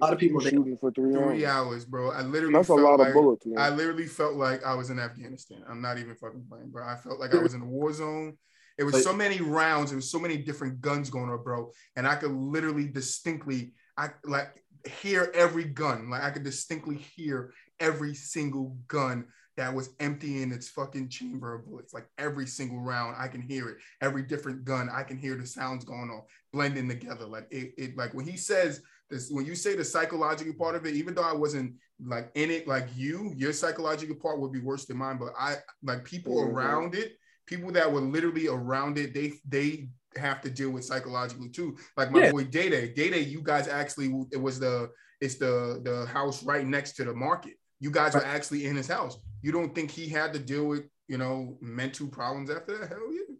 a 0.00 0.04
lot 0.04 0.12
of 0.12 0.18
people 0.18 0.40
they, 0.40 0.50
shooting 0.50 0.76
for 0.76 0.90
three, 0.92 1.12
Three 1.12 1.44
hours. 1.44 1.44
hours, 1.44 1.84
bro. 1.86 2.10
I 2.10 2.22
literally 2.22 2.54
That's 2.54 2.68
a 2.68 2.74
felt 2.74 2.80
lot 2.82 2.98
like, 2.98 3.08
of 3.08 3.14
bullets, 3.14 3.46
man. 3.46 3.58
I 3.58 3.70
literally 3.70 4.06
felt 4.06 4.34
like 4.34 4.64
I 4.64 4.74
was 4.74 4.90
in 4.90 4.98
Afghanistan. 4.98 5.64
I'm 5.68 5.80
not 5.80 5.98
even 5.98 6.14
fucking 6.16 6.44
playing, 6.48 6.68
bro. 6.68 6.86
I 6.86 6.96
felt 6.96 7.18
like 7.18 7.34
I 7.34 7.38
was 7.38 7.54
in 7.54 7.62
a 7.62 7.66
war 7.66 7.92
zone. 7.92 8.36
It 8.78 8.84
was 8.84 8.92
But- 8.94 9.02
so 9.02 9.12
many 9.12 9.40
rounds. 9.40 9.92
It 9.92 9.96
was 9.96 10.10
so 10.10 10.18
many 10.20 10.36
different 10.36 10.80
guns 10.80 11.10
going 11.10 11.28
on, 11.30 11.42
bro. 11.42 11.72
And 11.96 12.06
I 12.06 12.14
could 12.14 12.30
literally 12.30 12.86
distinctly, 12.86 13.74
I 13.96 14.10
like 14.24 14.64
hear 15.02 15.30
every 15.34 15.64
gun. 15.64 16.08
Like 16.08 16.22
I 16.22 16.30
could 16.30 16.44
distinctly 16.44 16.96
hear 16.96 17.52
every 17.80 18.14
single 18.14 18.76
gun 18.86 19.26
that 19.56 19.74
was 19.74 19.90
emptying 19.98 20.52
its 20.52 20.68
fucking 20.68 21.08
chamber 21.08 21.52
of 21.56 21.66
bullets. 21.66 21.92
Like 21.92 22.08
every 22.16 22.46
single 22.46 22.78
round, 22.78 23.16
I 23.18 23.26
can 23.26 23.42
hear 23.42 23.68
it. 23.68 23.78
Every 24.00 24.22
different 24.22 24.64
gun, 24.64 24.88
I 24.88 25.02
can 25.02 25.18
hear 25.18 25.34
the 25.36 25.46
sounds 25.46 25.84
going 25.84 26.10
on, 26.10 26.22
blending 26.52 26.88
together. 26.88 27.26
Like 27.26 27.48
it, 27.50 27.74
it 27.76 27.96
like 27.96 28.14
when 28.14 28.24
he 28.26 28.36
says 28.36 28.80
this, 29.10 29.28
when 29.30 29.44
you 29.44 29.56
say 29.56 29.74
the 29.74 29.84
psychological 29.84 30.54
part 30.54 30.76
of 30.76 30.86
it, 30.86 30.94
even 30.94 31.14
though 31.14 31.24
I 31.28 31.32
wasn't 31.32 31.74
like 32.00 32.30
in 32.36 32.52
it 32.52 32.68
like 32.68 32.86
you, 32.94 33.32
your 33.36 33.52
psychological 33.52 34.14
part 34.14 34.38
would 34.38 34.52
be 34.52 34.60
worse 34.60 34.84
than 34.84 34.98
mine. 34.98 35.18
But 35.18 35.32
I 35.36 35.56
like 35.82 36.04
people 36.04 36.36
Mhm. 36.36 36.52
around 36.52 36.94
it, 36.94 37.18
people 37.48 37.72
that 37.72 37.90
were 37.90 38.00
literally 38.00 38.46
around 38.48 38.98
it, 38.98 39.14
they 39.14 39.32
they 39.48 39.88
have 40.16 40.40
to 40.42 40.50
deal 40.50 40.70
with 40.70 40.84
psychologically 40.84 41.48
too. 41.48 41.76
Like 41.96 42.10
my 42.10 42.24
Yeah. 42.24 42.30
boy 42.32 42.44
Day 42.44 42.68
Day, 42.68 42.88
Day 42.92 43.10
Day, 43.10 43.20
you 43.20 43.42
guys 43.42 43.66
actually 43.68 44.08
it 44.30 44.40
was 44.40 44.60
the 44.60 44.90
it's 45.20 45.36
the 45.36 45.80
the 45.82 46.06
house 46.06 46.42
right 46.44 46.66
next 46.66 46.92
to 46.96 47.04
the 47.04 47.14
market. 47.14 47.54
You 47.80 47.90
guys 47.90 48.14
were 48.14 48.24
actually 48.24 48.66
in 48.66 48.76
his 48.76 48.88
house. 48.88 49.18
You 49.42 49.52
don't 49.52 49.74
think 49.74 49.90
he 49.90 50.08
had 50.08 50.32
to 50.34 50.38
deal 50.38 50.66
with 50.66 50.84
you 51.08 51.16
know 51.18 51.56
mental 51.60 52.08
problems 52.08 52.50
after 52.50 52.78
that? 52.78 52.88
Hell 52.90 53.12
yeah, 53.12 53.34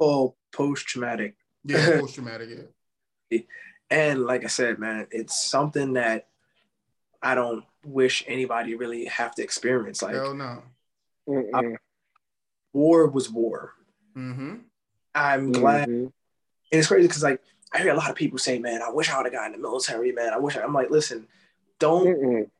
Oh, 0.00 0.34
post 0.52 0.86
traumatic. 0.86 1.36
yeah, 1.64 1.84
post 2.00 2.14
traumatic. 2.14 2.48
Yeah, 3.30 3.40
And 3.90 4.24
like 4.24 4.44
I 4.44 4.48
said, 4.48 4.78
man, 4.78 5.06
it's 5.10 5.44
something 5.44 5.92
that 5.94 6.28
I 7.22 7.34
don't 7.34 7.64
wish 7.84 8.24
anybody 8.26 8.74
really 8.74 9.04
have 9.06 9.34
to 9.36 9.42
experience. 9.42 10.02
Like 10.02 10.14
hell 10.14 10.34
no. 10.34 10.62
Mm-mm. 11.28 11.76
War 12.72 13.06
was 13.08 13.30
war. 13.30 13.74
Mm-hmm. 14.16 14.56
I'm 15.14 15.52
glad, 15.52 15.88
Mhm. 15.88 15.94
and 16.04 16.12
it's 16.70 16.88
crazy 16.88 17.06
because 17.08 17.22
like 17.22 17.40
I 17.72 17.78
hear 17.78 17.92
a 17.92 17.96
lot 17.96 18.10
of 18.10 18.16
people 18.16 18.38
say, 18.38 18.58
"Man, 18.58 18.82
I 18.82 18.90
wish 18.90 19.10
I 19.10 19.16
would 19.16 19.26
have 19.26 19.32
gotten 19.32 19.54
in 19.54 19.60
the 19.60 19.66
military." 19.68 20.12
Man, 20.12 20.32
I 20.32 20.38
wish. 20.38 20.56
I, 20.56 20.62
I'm 20.62 20.74
like, 20.74 20.90
listen, 20.90 21.26
don't 21.78 22.06
Mm-mm. 22.06 22.50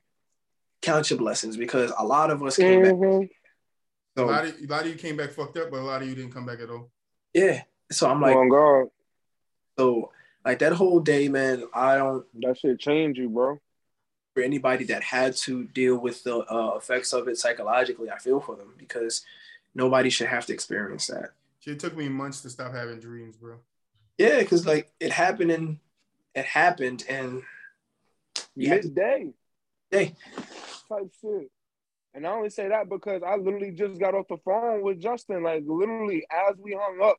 count 0.80 1.10
your 1.10 1.18
blessings 1.18 1.56
because 1.56 1.92
a 1.98 2.04
lot 2.04 2.30
of 2.30 2.42
us 2.42 2.56
came 2.56 2.82
back. 2.82 2.92
Mhm. 2.92 3.24
A 3.24 4.20
So, 4.20 4.26
lot 4.26 4.44
of 4.46 4.54
a 4.60 4.66
lot 4.66 4.82
of 4.82 4.88
you 4.88 4.94
came 4.96 5.16
back 5.16 5.30
fucked 5.30 5.56
up, 5.56 5.70
but 5.70 5.80
a 5.80 5.84
lot 5.84 6.02
of 6.02 6.08
you 6.08 6.14
didn't 6.14 6.32
come 6.32 6.44
back 6.46 6.60
at 6.60 6.70
all. 6.70 6.90
yeah. 7.34 7.62
So 7.90 8.08
I'm 8.08 8.20
like, 8.22 8.36
oh 8.36 8.48
God, 8.48 8.90
so 9.78 10.12
like 10.44 10.58
that 10.60 10.72
whole 10.72 11.00
day, 11.00 11.28
man. 11.28 11.64
I 11.74 11.96
don't 11.96 12.24
that 12.42 12.58
shit 12.58 12.78
changed 12.80 13.18
you, 13.18 13.28
bro. 13.28 13.58
for 14.34 14.42
anybody 14.42 14.84
that 14.86 15.02
had 15.02 15.36
to 15.36 15.64
deal 15.64 15.98
with 15.98 16.24
the 16.24 16.38
uh, 16.38 16.74
effects 16.76 17.12
of 17.12 17.28
it 17.28 17.36
psychologically. 17.36 18.10
I 18.10 18.18
feel 18.18 18.40
for 18.40 18.56
them 18.56 18.72
because 18.78 19.24
nobody 19.74 20.10
should 20.10 20.28
have 20.28 20.46
to 20.46 20.52
experience 20.52 21.06
that. 21.08 21.30
It 21.64 21.78
took 21.78 21.96
me 21.96 22.08
months 22.08 22.40
to 22.42 22.50
stop 22.50 22.74
having 22.74 23.00
dreams, 23.00 23.36
bro. 23.36 23.56
Yeah, 24.18 24.38
because 24.40 24.66
like 24.66 24.90
it 25.00 25.12
happened 25.12 25.50
and 25.52 25.78
it 26.34 26.44
happened 26.44 27.04
and 27.08 27.42
yeah, 28.54 28.76
Midday 28.76 29.32
hey, 29.92 30.14
type 30.88 31.12
shit. 31.20 31.50
And 32.14 32.26
I 32.26 32.30
only 32.30 32.50
say 32.50 32.68
that 32.68 32.88
because 32.88 33.22
I 33.26 33.36
literally 33.36 33.70
just 33.70 34.00
got 34.00 34.14
off 34.14 34.26
the 34.28 34.38
phone 34.44 34.82
with 34.82 35.00
Justin, 35.00 35.42
like 35.42 35.62
literally 35.66 36.26
as 36.30 36.56
we 36.58 36.72
hung 36.72 36.98
up, 37.02 37.16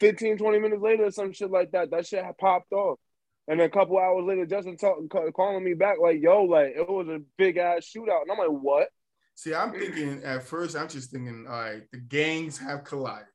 15, 0.00 0.38
20 0.38 0.58
minutes 0.58 0.82
later, 0.82 1.10
some 1.10 1.32
shit 1.32 1.50
like 1.50 1.72
that. 1.72 1.90
That 1.90 2.06
shit 2.06 2.24
had 2.24 2.38
popped 2.38 2.72
off. 2.72 2.98
And 3.48 3.60
a 3.60 3.68
couple 3.68 3.98
hours 3.98 4.24
later, 4.24 4.46
Justin 4.46 4.76
talk, 4.76 4.98
calling 5.34 5.64
me 5.64 5.74
back 5.74 5.96
like, 6.00 6.22
yo, 6.22 6.44
like 6.44 6.74
it 6.76 6.88
was 6.88 7.08
a 7.08 7.20
big 7.36 7.56
ass 7.56 7.90
shootout. 7.94 8.22
And 8.22 8.30
I'm 8.30 8.38
like, 8.38 8.48
what? 8.48 8.88
See, 9.34 9.54
I'm 9.54 9.72
mm. 9.72 9.78
thinking 9.78 10.24
at 10.24 10.42
first, 10.42 10.76
I'm 10.76 10.88
just 10.88 11.10
thinking, 11.10 11.46
all 11.48 11.60
right, 11.60 11.82
the 11.90 11.98
gangs 11.98 12.58
have 12.58 12.84
collided. 12.84 13.26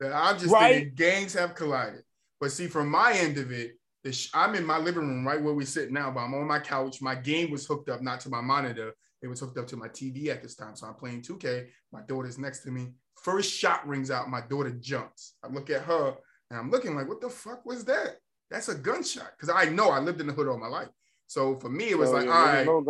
That 0.00 0.12
I'm 0.12 0.38
just 0.38 0.52
Right. 0.52 0.74
thinking 0.74 0.94
gangs 0.94 1.34
have 1.34 1.54
collided. 1.54 2.02
But 2.40 2.52
see, 2.52 2.66
from 2.66 2.90
my 2.90 3.12
end 3.12 3.38
of 3.38 3.50
it, 3.52 3.78
sh- 4.10 4.30
I'm 4.34 4.54
in 4.54 4.64
my 4.64 4.78
living 4.78 5.08
room 5.08 5.26
right 5.26 5.40
where 5.40 5.54
we 5.54 5.64
sit 5.64 5.90
now, 5.90 6.10
but 6.10 6.20
I'm 6.20 6.34
on 6.34 6.46
my 6.46 6.60
couch. 6.60 7.00
My 7.00 7.14
game 7.14 7.50
was 7.50 7.66
hooked 7.66 7.88
up 7.88 8.02
not 8.02 8.20
to 8.20 8.28
my 8.28 8.40
monitor, 8.40 8.94
it 9.22 9.28
was 9.28 9.40
hooked 9.40 9.58
up 9.58 9.66
to 9.68 9.76
my 9.76 9.88
TV 9.88 10.28
at 10.28 10.42
this 10.42 10.54
time. 10.54 10.76
So 10.76 10.86
I'm 10.86 10.94
playing 10.94 11.22
2K. 11.22 11.68
My 11.92 12.02
daughter's 12.02 12.38
next 12.38 12.60
to 12.60 12.70
me. 12.70 12.92
First 13.22 13.52
shot 13.52 13.86
rings 13.86 14.10
out. 14.10 14.28
My 14.28 14.42
daughter 14.42 14.70
jumps. 14.70 15.34
I 15.42 15.48
look 15.48 15.70
at 15.70 15.82
her 15.82 16.14
and 16.50 16.60
I'm 16.60 16.70
looking 16.70 16.94
like, 16.94 17.08
what 17.08 17.20
the 17.20 17.30
fuck 17.30 17.64
was 17.64 17.84
that? 17.86 18.18
That's 18.50 18.68
a 18.68 18.74
gunshot. 18.74 19.32
Because 19.36 19.54
I 19.54 19.70
know 19.70 19.90
I 19.90 19.98
lived 19.98 20.20
in 20.20 20.26
the 20.26 20.32
hood 20.32 20.48
all 20.48 20.58
my 20.58 20.68
life. 20.68 20.88
So 21.26 21.58
for 21.58 21.68
me, 21.68 21.90
it 21.90 21.98
was 21.98 22.10
like, 22.12 22.26
yeah, 22.26 22.32
all 22.32 22.44
right, 22.44 22.66
No 22.66 22.80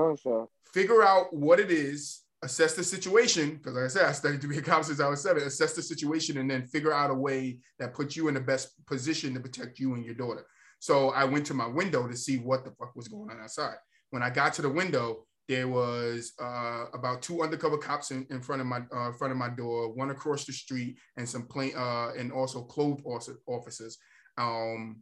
figure 0.76 1.02
out 1.02 1.32
what 1.32 1.58
it 1.58 1.70
is, 1.70 2.22
assess 2.42 2.74
the 2.74 2.84
situation. 2.84 3.56
Because 3.56 3.74
like 3.74 3.84
I 3.84 3.88
said, 3.88 4.04
I 4.06 4.12
studied 4.12 4.42
to 4.42 4.48
be 4.48 4.58
a 4.58 4.62
cop 4.62 4.84
since 4.84 5.00
I 5.00 5.08
was 5.08 5.22
seven. 5.22 5.42
Assess 5.42 5.72
the 5.72 5.82
situation 5.82 6.36
and 6.38 6.50
then 6.50 6.66
figure 6.66 6.92
out 6.92 7.10
a 7.10 7.14
way 7.14 7.58
that 7.78 7.94
puts 7.94 8.16
you 8.16 8.28
in 8.28 8.34
the 8.34 8.40
best 8.40 8.84
position 8.86 9.32
to 9.34 9.40
protect 9.40 9.78
you 9.78 9.94
and 9.94 10.04
your 10.04 10.14
daughter. 10.14 10.44
So 10.78 11.10
I 11.10 11.24
went 11.24 11.46
to 11.46 11.54
my 11.54 11.66
window 11.66 12.06
to 12.06 12.16
see 12.16 12.36
what 12.36 12.64
the 12.64 12.72
fuck 12.72 12.94
was 12.94 13.08
going 13.08 13.30
on 13.30 13.40
outside. 13.40 13.76
When 14.10 14.22
I 14.22 14.30
got 14.30 14.52
to 14.54 14.62
the 14.62 14.68
window, 14.68 15.26
there 15.48 15.68
was 15.68 16.32
uh, 16.42 16.86
about 16.92 17.22
two 17.22 17.42
undercover 17.42 17.78
cops 17.78 18.10
in, 18.10 18.26
in 18.30 18.42
front 18.42 18.60
of 18.60 18.66
my 18.66 18.80
uh, 18.92 19.12
front 19.12 19.32
of 19.32 19.38
my 19.38 19.48
door, 19.48 19.92
one 19.94 20.10
across 20.10 20.44
the 20.44 20.52
street, 20.52 20.98
and 21.16 21.28
some 21.28 21.46
plain 21.46 21.72
uh, 21.76 22.10
and 22.18 22.32
also 22.32 22.62
clothed 22.62 23.02
officers 23.46 23.96
um, 24.36 24.96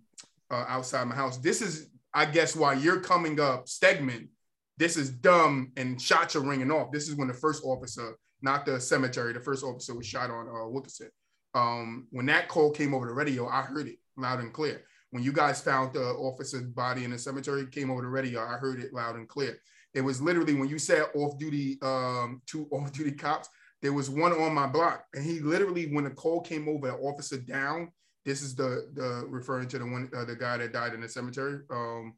uh, 0.51 0.64
outside 0.68 1.05
my 1.09 1.14
house. 1.14 1.39
This 1.39 1.62
is, 1.62 1.89
I 2.15 2.27
guess, 2.27 2.55
why 2.55 2.75
you're 2.75 3.01
coming 3.01 3.41
up, 3.41 3.67
Stegman. 3.67 4.29
This 4.77 4.97
is 4.97 5.11
dumb, 5.11 5.73
and 5.77 6.01
shots 6.01 6.37
are 6.37 6.41
ringing 6.41 6.71
off. 6.71 6.93
This 6.93 7.09
is 7.09 7.17
when 7.17 7.29
the 7.29 7.35
first 7.35 7.62
officer, 7.65 8.17
not 8.41 8.65
the 8.65 8.81
cemetery, 8.81 9.33
the 9.33 9.41
first 9.41 9.65
officer 9.65 9.95
was 9.97 10.07
shot 10.07 10.31
on 10.31 10.49
uh, 10.49 10.69
Wilkerson. 10.69 11.11
Um, 11.55 12.07
when 12.11 12.27
that 12.27 12.49
call 12.49 12.71
came 12.71 12.95
over 12.95 13.07
the 13.07 13.12
radio, 13.12 13.49
I 13.49 13.62
heard 13.62 13.89
it 13.89 13.99
loud 14.17 14.41
and 14.41 14.53
clear. 14.53 14.83
When 15.11 15.23
you 15.23 15.33
guys 15.33 15.61
found 15.61 15.93
the 15.93 16.05
officer's 16.05 16.62
body 16.62 17.05
in 17.05 17.11
the 17.11 17.19
cemetery, 17.19 17.67
came 17.67 17.91
over 17.91 18.03
the 18.03 18.09
radio, 18.09 18.41
I 18.41 18.55
heard 18.55 18.81
it 18.81 18.93
loud 18.93 19.17
and 19.17 19.29
clear. 19.29 19.59
It 19.95 20.01
was 20.01 20.21
literally 20.21 20.55
when 20.55 20.69
you 20.69 20.79
said 20.79 21.05
off-duty, 21.15 21.79
um, 21.83 22.43
two 22.47 22.67
off-duty 22.73 23.12
cops. 23.12 23.49
There 23.81 23.93
was 23.93 24.09
one 24.09 24.33
on 24.33 24.55
my 24.55 24.67
block, 24.67 25.05
and 25.15 25.25
he 25.25 25.41
literally, 25.41 25.93
when 25.93 26.05
the 26.05 26.11
call 26.11 26.41
came 26.41 26.69
over, 26.69 26.89
the 26.89 26.95
officer 26.95 27.37
down. 27.37 27.93
This 28.25 28.43
is 28.43 28.55
the 28.55 28.89
the 28.95 29.27
referring 29.29 29.68
to 29.68 29.79
the 29.79 29.85
one, 29.85 30.11
uh, 30.16 30.25
the 30.25 30.37
guy 30.37 30.57
that 30.57 30.72
died 30.72 30.95
in 30.95 31.01
the 31.01 31.09
cemetery. 31.09 31.61
Um, 31.70 32.14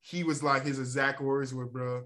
he 0.00 0.22
was 0.22 0.42
like 0.42 0.62
his 0.62 0.78
exact 0.78 1.20
words 1.20 1.52
were, 1.52 1.66
"Bro, 1.66 2.04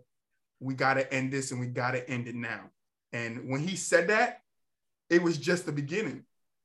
we 0.60 0.74
gotta 0.74 1.12
end 1.12 1.32
this, 1.32 1.50
and 1.50 1.60
we 1.60 1.66
gotta 1.66 2.08
end 2.08 2.28
it 2.28 2.34
now." 2.34 2.70
And 3.12 3.50
when 3.50 3.60
he 3.60 3.76
said 3.76 4.08
that, 4.08 4.40
it 5.10 5.22
was 5.22 5.36
just 5.36 5.66
the 5.66 5.72
beginning. 5.72 6.24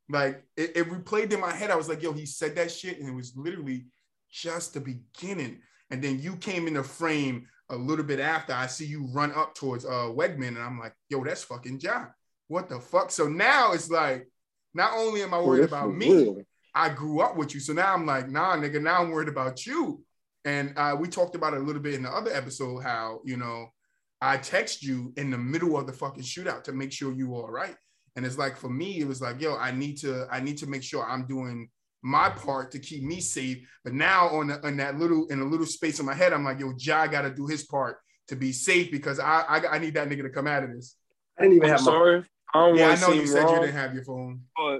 Like 0.10 0.44
it, 0.56 0.78
it 0.78 0.90
replayed 0.90 1.34
in 1.34 1.42
my 1.42 1.52
head. 1.54 1.72
I 1.72 1.76
was 1.76 1.90
like, 1.90 2.02
"Yo, 2.02 2.14
he 2.14 2.26
said 2.26 2.56
that 2.56 2.72
shit," 2.72 3.00
and 3.00 3.10
it 3.10 3.14
was 3.14 3.36
literally 3.36 3.88
just 4.32 4.74
the 4.74 4.80
beginning. 4.80 5.62
And 5.90 6.02
then 6.02 6.20
you 6.20 6.38
came 6.38 6.68
in 6.68 6.74
the 6.76 6.84
frame 6.84 7.48
a 7.70 7.76
little 7.76 8.06
bit 8.06 8.22
after. 8.22 8.54
I 8.54 8.68
see 8.68 8.86
you 8.86 9.08
run 9.12 9.34
up 9.34 9.56
towards 9.56 9.84
uh 9.84 10.10
Wegman, 10.10 10.50
and 10.50 10.60
I'm 10.60 10.80
like, 10.80 10.94
"Yo, 11.10 11.22
that's 11.24 11.44
fucking 11.44 11.80
John. 11.80 12.14
What 12.48 12.70
the 12.70 12.80
fuck?" 12.80 13.12
So 13.12 13.28
now 13.28 13.74
it's 13.74 13.90
like, 13.90 14.30
not 14.74 14.94
only 14.94 15.22
am 15.22 15.34
I 15.34 15.42
worried 15.42 15.66
about 15.66 15.94
me, 15.94 16.14
real. 16.14 16.42
I 16.78 16.90
grew 16.90 17.22
up 17.22 17.36
with 17.36 17.54
you. 17.54 17.60
So 17.60 17.74
now 17.74 17.94
I'm 17.94 18.06
like, 18.06 18.30
"Nah, 18.30 18.56
nigga. 18.56 18.82
Now 18.82 19.02
I'm 19.02 19.12
worried 19.12 19.30
about 19.30 19.66
you." 19.66 20.04
And 20.46 20.74
uh, 20.78 20.96
we 21.00 21.08
talked 21.08 21.36
about 21.36 21.54
it 21.54 21.62
a 21.62 21.64
little 21.64 21.82
bit 21.82 21.96
in 21.96 22.04
the 22.04 22.10
other 22.10 22.32
episode 22.32 22.84
how 22.84 23.20
you 23.26 23.38
know 23.38 23.68
I 24.22 24.38
text 24.38 24.84
you 24.84 25.14
in 25.18 25.30
the 25.30 25.38
middle 25.38 25.78
of 25.78 25.88
the 25.88 25.94
fucking 25.94 26.24
shootout 26.24 26.64
to 26.64 26.72
make 26.72 26.92
sure 26.92 27.12
you 27.12 27.36
all 27.36 27.50
right. 27.50 27.76
And 28.16 28.26
it's 28.26 28.38
like 28.38 28.58
for 28.58 28.70
me, 28.70 29.00
it 29.00 29.08
was 29.08 29.22
like, 29.22 29.40
yo, 29.40 29.56
I 29.56 29.72
need 29.72 29.98
to, 29.98 30.28
I 30.32 30.40
need 30.40 30.58
to 30.60 30.68
make 30.68 30.82
sure 30.82 31.08
I'm 31.08 31.28
doing 31.28 31.70
my 32.02 32.30
part 32.30 32.72
to 32.72 32.80
keep 32.80 33.04
me 33.04 33.20
safe. 33.20 33.60
But 33.84 33.94
now 33.94 34.30
on, 34.30 34.48
the, 34.48 34.66
on 34.66 34.78
that 34.78 34.98
little, 34.98 35.28
in 35.28 35.40
a 35.40 35.46
little 35.46 35.68
space 35.68 36.00
in 36.00 36.06
my 36.06 36.16
head, 36.16 36.34
I'm 36.34 36.44
like, 36.44 36.60
yo, 36.60 36.74
Ja 36.80 37.06
got 37.06 37.22
to 37.24 37.30
do 37.30 37.46
his 37.46 37.66
part 37.66 37.98
to 38.30 38.36
be 38.36 38.52
safe 38.52 38.90
because 38.90 39.20
I, 39.20 39.42
I, 39.42 39.76
I 39.76 39.78
need 39.78 39.94
that 39.94 40.10
nigga 40.10 40.24
to 40.24 40.30
come 40.32 40.48
out 40.48 40.64
of 40.64 40.74
this. 40.74 40.96
I 41.38 41.44
didn't 41.44 41.58
even 41.58 41.70
I'm 41.70 41.72
have 41.74 41.82
sorry. 41.82 42.20
My- 42.22 42.26
I 42.54 42.60
don't 42.66 42.78
yeah, 42.78 42.90
I 42.90 43.00
know 43.00 43.12
you 43.12 43.28
said 43.28 43.44
wrong, 43.44 43.54
you 43.56 43.60
didn't 43.60 43.76
have 43.76 43.94
your 43.94 44.06
phone, 44.06 44.42
but 44.56 44.80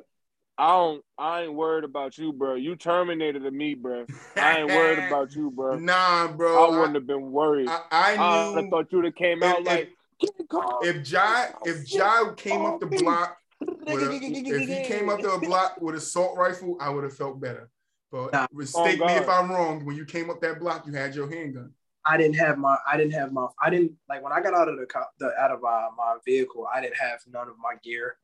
I 0.58 0.72
don't. 0.72 1.04
I 1.20 1.44
ain't 1.44 1.54
worried 1.54 1.84
about 1.84 2.18
you, 2.18 2.34
bro. 2.34 2.56
You 2.56 2.76
terminated 2.76 3.42
me, 3.54 3.76
bro. 3.76 4.06
I 4.36 4.60
ain't 4.60 4.68
worried 4.68 5.00
about 5.08 5.36
you, 5.36 5.52
bro. 5.52 5.78
Nah, 5.78 6.30
bro. 6.30 6.66
I 6.66 6.78
wouldn't 6.78 6.96
have 6.96 7.06
been 7.06 7.32
worried. 7.32 7.70
I, 7.70 7.82
I 7.92 8.16
knew. 8.16 8.66
I 8.66 8.70
thought 8.70 8.92
you'd 8.92 9.06
have 9.06 9.16
came 9.16 9.44
out 9.44 9.60
if, 9.60 9.66
like. 9.66 9.92
If 10.20 11.12
Ja, 11.12 11.46
if 11.64 11.92
Ja 11.94 12.32
came 12.34 12.66
up 12.66 12.80
the 12.80 12.88
block, 12.88 13.38
a, 13.62 13.68
if 13.88 14.68
he 14.68 14.84
came 14.84 15.10
up 15.10 15.22
the 15.22 15.38
block 15.44 15.80
with 15.80 15.94
a 15.94 16.00
assault 16.00 16.36
rifle, 16.36 16.76
I 16.80 16.90
would 16.90 17.04
have 17.04 17.16
felt 17.16 17.40
better. 17.40 17.70
But 18.12 18.34
nah. 18.34 18.48
mistake 18.52 19.00
oh, 19.00 19.06
me 19.06 19.14
if 19.14 19.30
I'm 19.30 19.52
wrong. 19.52 19.86
When 19.86 19.96
you 19.96 20.06
came 20.06 20.32
up 20.32 20.42
that 20.42 20.60
block, 20.60 20.88
you 20.88 20.94
had 20.94 21.14
your 21.14 21.30
handgun. 21.30 21.72
I 22.04 22.18
didn't 22.18 22.38
have 22.38 22.58
my. 22.58 22.78
I 22.92 22.98
didn't 22.98 23.14
have 23.14 23.32
my. 23.32 23.48
I 23.62 23.70
didn't 23.70 23.92
like 24.10 24.24
when 24.24 24.34
I 24.34 24.42
got 24.42 24.56
out 24.56 24.70
of 24.70 24.78
the, 24.78 24.88
the 25.20 25.32
out 25.40 25.52
of 25.52 25.64
uh, 25.64 25.90
my 25.96 26.16
vehicle. 26.26 26.68
I 26.74 26.82
didn't 26.82 26.98
have 26.98 27.20
none 27.32 27.48
of 27.48 27.56
my 27.62 27.76
gear 27.84 28.16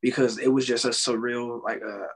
because 0.00 0.38
it 0.38 0.48
was 0.48 0.66
just 0.66 0.84
a 0.84 0.90
surreal, 0.90 1.62
like 1.62 1.82
a 1.82 2.08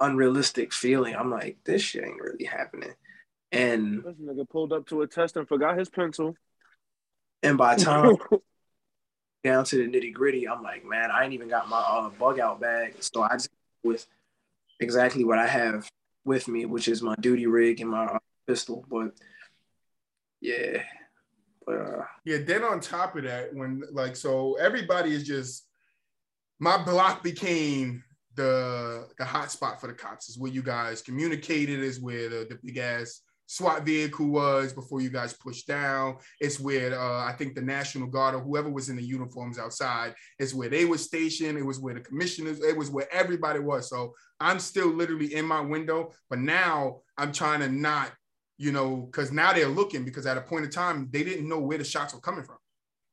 unrealistic 0.00 0.72
feeling. 0.72 1.14
I'm 1.14 1.30
like, 1.30 1.58
this 1.64 1.82
shit 1.82 2.04
ain't 2.04 2.20
really 2.20 2.44
happening. 2.44 2.94
And 3.52 4.02
this 4.04 4.14
nigga 4.16 4.48
pulled 4.48 4.72
up 4.72 4.86
to 4.88 5.02
a 5.02 5.06
test 5.06 5.36
and 5.36 5.46
forgot 5.46 5.78
his 5.78 5.88
pencil. 5.88 6.34
And 7.42 7.58
by 7.58 7.76
time 7.76 8.16
down 9.42 9.64
to 9.64 9.76
the 9.76 9.88
nitty 9.88 10.12
gritty, 10.12 10.48
I'm 10.48 10.62
like, 10.62 10.84
man, 10.84 11.10
I 11.10 11.24
ain't 11.24 11.32
even 11.32 11.48
got 11.48 11.68
my 11.68 11.80
uh, 11.80 12.10
bug 12.10 12.38
out 12.38 12.60
bag. 12.60 12.94
So 13.00 13.22
I 13.22 13.34
just 13.34 13.50
with 13.82 14.06
exactly 14.78 15.24
what 15.24 15.38
I 15.38 15.46
have 15.46 15.88
with 16.24 16.48
me, 16.48 16.66
which 16.66 16.88
is 16.88 17.02
my 17.02 17.14
duty 17.20 17.46
rig 17.46 17.80
and 17.80 17.90
my 17.90 18.04
uh, 18.04 18.18
pistol. 18.46 18.84
But 18.88 19.12
yeah, 20.40 20.82
but 21.66 21.76
uh, 21.76 22.04
yeah. 22.24 22.38
Then 22.38 22.62
on 22.62 22.80
top 22.80 23.16
of 23.16 23.24
that, 23.24 23.54
when 23.54 23.82
like 23.92 24.16
so, 24.16 24.54
everybody 24.54 25.14
is 25.14 25.26
just 25.26 25.66
my 26.60 26.82
block 26.82 27.24
became 27.24 28.04
the 28.36 29.08
the 29.18 29.24
hot 29.24 29.50
spot 29.50 29.80
for 29.80 29.88
the 29.88 29.94
cops. 29.94 30.28
Is 30.28 30.38
where 30.38 30.52
you 30.52 30.62
guys 30.62 31.02
communicated. 31.02 31.80
Is 31.80 32.00
where 32.00 32.28
the, 32.28 32.46
the 32.48 32.58
big 32.62 32.78
ass 32.78 33.22
SWAT 33.50 33.84
vehicle 33.84 34.28
was 34.28 34.72
before 34.72 35.00
you 35.00 35.10
guys 35.10 35.32
pushed 35.32 35.66
down. 35.66 36.18
It's 36.38 36.60
where 36.60 36.96
uh, 36.96 37.24
I 37.24 37.32
think 37.32 37.56
the 37.56 37.60
National 37.60 38.06
Guard 38.06 38.36
or 38.36 38.40
whoever 38.40 38.70
was 38.70 38.90
in 38.90 38.94
the 38.94 39.02
uniforms 39.02 39.58
outside. 39.58 40.14
It's 40.38 40.54
where 40.54 40.68
they 40.68 40.84
were 40.84 40.98
stationed. 40.98 41.58
It 41.58 41.66
was 41.66 41.80
where 41.80 41.94
the 41.94 42.00
commissioners. 42.00 42.62
It 42.62 42.76
was 42.76 42.90
where 42.90 43.12
everybody 43.12 43.58
was. 43.58 43.90
So 43.90 44.14
I'm 44.38 44.60
still 44.60 44.86
literally 44.86 45.34
in 45.34 45.46
my 45.46 45.60
window, 45.60 46.12
but 46.28 46.38
now 46.38 47.00
I'm 47.18 47.32
trying 47.32 47.58
to 47.58 47.68
not, 47.68 48.12
you 48.56 48.70
know, 48.70 49.08
because 49.10 49.32
now 49.32 49.52
they're 49.52 49.66
looking 49.66 50.04
because 50.04 50.26
at 50.26 50.38
a 50.38 50.42
point 50.42 50.66
in 50.66 50.70
time 50.70 51.08
they 51.10 51.24
didn't 51.24 51.48
know 51.48 51.58
where 51.58 51.78
the 51.78 51.82
shots 51.82 52.14
were 52.14 52.20
coming 52.20 52.44
from. 52.44 52.58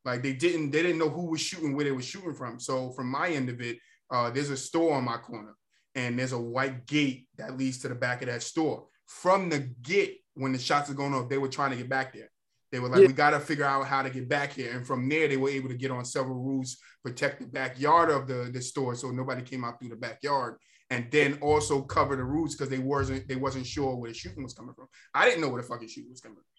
Like 0.08 0.24
they 0.24 0.32
didn't 0.32 0.72
they 0.72 0.82
didn't 0.82 0.99
know 0.99 1.10
who 1.10 1.26
was 1.26 1.41
shooting 1.41 1.76
where 1.76 1.84
they 1.84 1.91
were 1.91 2.01
shooting 2.01 2.34
from. 2.34 2.62
So 2.62 2.91
from 2.91 3.12
my 3.12 3.28
end 3.28 3.49
of 3.49 3.60
it, 3.60 3.78
uh, 4.10 4.30
there's 4.32 4.49
a 4.49 4.55
store 4.55 4.95
on 4.95 5.03
my 5.03 5.18
corner 5.18 5.53
and 5.95 6.18
there's 6.18 6.32
a 6.32 6.39
white 6.39 6.86
gate 6.88 7.28
that 7.38 7.58
leads 7.58 7.80
to 7.80 7.89
the 7.89 7.95
back 7.95 8.22
of 8.22 8.30
that 8.30 8.41
store. 8.41 8.86
From 9.05 9.49
the 9.49 9.60
gate, 9.82 10.22
when 10.34 10.53
the 10.53 10.60
shots 10.60 10.89
are 10.89 10.93
going 10.93 11.14
off, 11.14 11.28
they 11.28 11.38
were 11.38 11.49
trying 11.49 11.72
to 11.72 11.78
get 11.78 11.89
back 11.89 12.14
there. 12.14 12.32
They 12.72 12.80
were 12.80 12.88
like, 12.88 13.01
yeah. 13.01 13.08
we 13.08 13.14
got 13.14 13.32
to 13.32 13.39
figure 13.41 13.66
out 13.66 13.86
how 13.86 14.01
to 14.01 14.10
get 14.10 14.30
back 14.30 14.53
here. 14.53 14.72
And 14.72 14.88
from 14.88 15.10
there, 15.10 15.28
they 15.28 15.38
were 15.38 15.49
able 15.49 15.70
to 15.70 15.76
get 15.76 15.91
on 15.91 16.05
several 16.05 16.36
roofs, 16.36 16.78
protect 17.03 17.41
the 17.41 17.47
backyard 17.47 18.10
of 18.10 18.28
the, 18.28 18.49
the 18.53 18.62
store 18.62 18.95
so 18.95 19.12
nobody 19.12 19.41
came 19.41 19.66
out 19.66 19.80
through 19.80 19.89
the 19.89 19.95
backyard. 19.97 20.55
And 20.89 21.08
then 21.12 21.38
also 21.41 21.82
cover 21.82 22.16
the 22.16 22.24
roofs 22.24 22.55
because 22.55 22.70
they 22.70 22.80
wasn't 22.80 23.28
they 23.28 23.36
wasn't 23.36 23.68
sure 23.68 23.93
where 23.97 24.10
the 24.10 24.18
shooting 24.18 24.43
was 24.43 24.53
coming 24.53 24.74
from. 24.74 24.88
I 25.14 25.26
didn't 25.26 25.41
know 25.41 25.49
where 25.49 25.62
the 25.62 25.68
fucking 25.68 25.89
shooting 25.89 26.12
was 26.12 26.22
coming 26.22 26.38
from. 26.38 26.57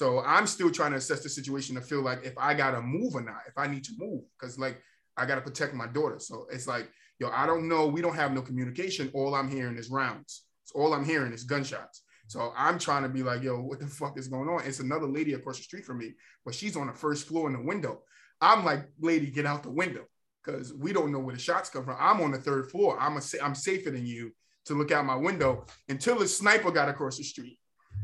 So 0.00 0.20
I'm 0.20 0.46
still 0.46 0.70
trying 0.70 0.92
to 0.92 0.96
assess 0.96 1.22
the 1.22 1.28
situation 1.28 1.74
to 1.74 1.82
feel 1.82 2.00
like 2.00 2.24
if 2.24 2.32
I 2.38 2.54
gotta 2.54 2.80
move 2.80 3.14
or 3.14 3.20
not, 3.20 3.42
if 3.46 3.58
I 3.58 3.66
need 3.66 3.84
to 3.84 3.92
move, 3.98 4.22
because 4.32 4.58
like 4.58 4.80
I 5.18 5.26
gotta 5.26 5.42
protect 5.42 5.74
my 5.74 5.86
daughter. 5.88 6.18
So 6.18 6.46
it's 6.50 6.66
like, 6.66 6.90
yo, 7.18 7.28
I 7.28 7.44
don't 7.44 7.68
know. 7.68 7.86
We 7.86 8.00
don't 8.00 8.14
have 8.14 8.32
no 8.32 8.40
communication. 8.40 9.10
All 9.12 9.34
I'm 9.34 9.50
hearing 9.50 9.76
is 9.76 9.90
rounds. 9.90 10.44
All 10.74 10.94
I'm 10.94 11.04
hearing 11.04 11.34
is 11.34 11.44
gunshots. 11.44 12.02
So 12.28 12.50
I'm 12.56 12.78
trying 12.78 13.02
to 13.02 13.10
be 13.10 13.22
like, 13.22 13.42
yo, 13.42 13.60
what 13.60 13.78
the 13.78 13.88
fuck 13.88 14.18
is 14.18 14.28
going 14.28 14.48
on? 14.48 14.62
It's 14.64 14.80
another 14.80 15.06
lady 15.06 15.34
across 15.34 15.58
the 15.58 15.64
street 15.64 15.84
from 15.84 15.98
me, 15.98 16.14
but 16.46 16.54
she's 16.54 16.78
on 16.78 16.86
the 16.86 16.94
first 16.94 17.28
floor 17.28 17.48
in 17.48 17.52
the 17.52 17.62
window. 17.62 18.00
I'm 18.40 18.64
like, 18.64 18.88
lady, 19.02 19.30
get 19.30 19.44
out 19.44 19.62
the 19.62 19.70
window 19.70 20.06
because 20.42 20.72
we 20.72 20.94
don't 20.94 21.12
know 21.12 21.18
where 21.18 21.34
the 21.34 21.42
shots 21.42 21.68
come 21.68 21.84
from. 21.84 21.98
I'm 22.00 22.22
on 22.22 22.30
the 22.30 22.38
third 22.38 22.70
floor. 22.70 22.98
I'm 22.98 23.18
a, 23.18 23.22
I'm 23.42 23.54
safer 23.54 23.90
than 23.90 24.06
you 24.06 24.32
to 24.64 24.72
look 24.72 24.92
out 24.92 25.04
my 25.04 25.16
window 25.16 25.66
until 25.90 26.18
the 26.18 26.26
sniper 26.26 26.70
got 26.70 26.88
across 26.88 27.18
the 27.18 27.22
street. 27.22 27.58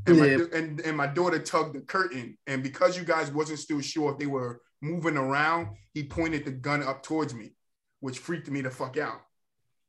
And, 0.06 0.16
yeah. 0.16 0.36
my, 0.36 0.58
and, 0.58 0.80
and 0.80 0.96
my 0.96 1.06
daughter 1.06 1.38
tugged 1.38 1.74
the 1.74 1.80
curtain. 1.80 2.38
And 2.46 2.62
because 2.62 2.96
you 2.96 3.04
guys 3.04 3.30
wasn't 3.30 3.58
still 3.58 3.80
sure 3.80 4.12
if 4.12 4.18
they 4.18 4.26
were 4.26 4.60
moving 4.80 5.16
around, 5.16 5.68
he 5.94 6.04
pointed 6.04 6.44
the 6.44 6.52
gun 6.52 6.82
up 6.82 7.02
towards 7.02 7.34
me, 7.34 7.52
which 8.00 8.18
freaked 8.18 8.50
me 8.50 8.60
the 8.60 8.70
fuck 8.70 8.96
out. 8.96 9.20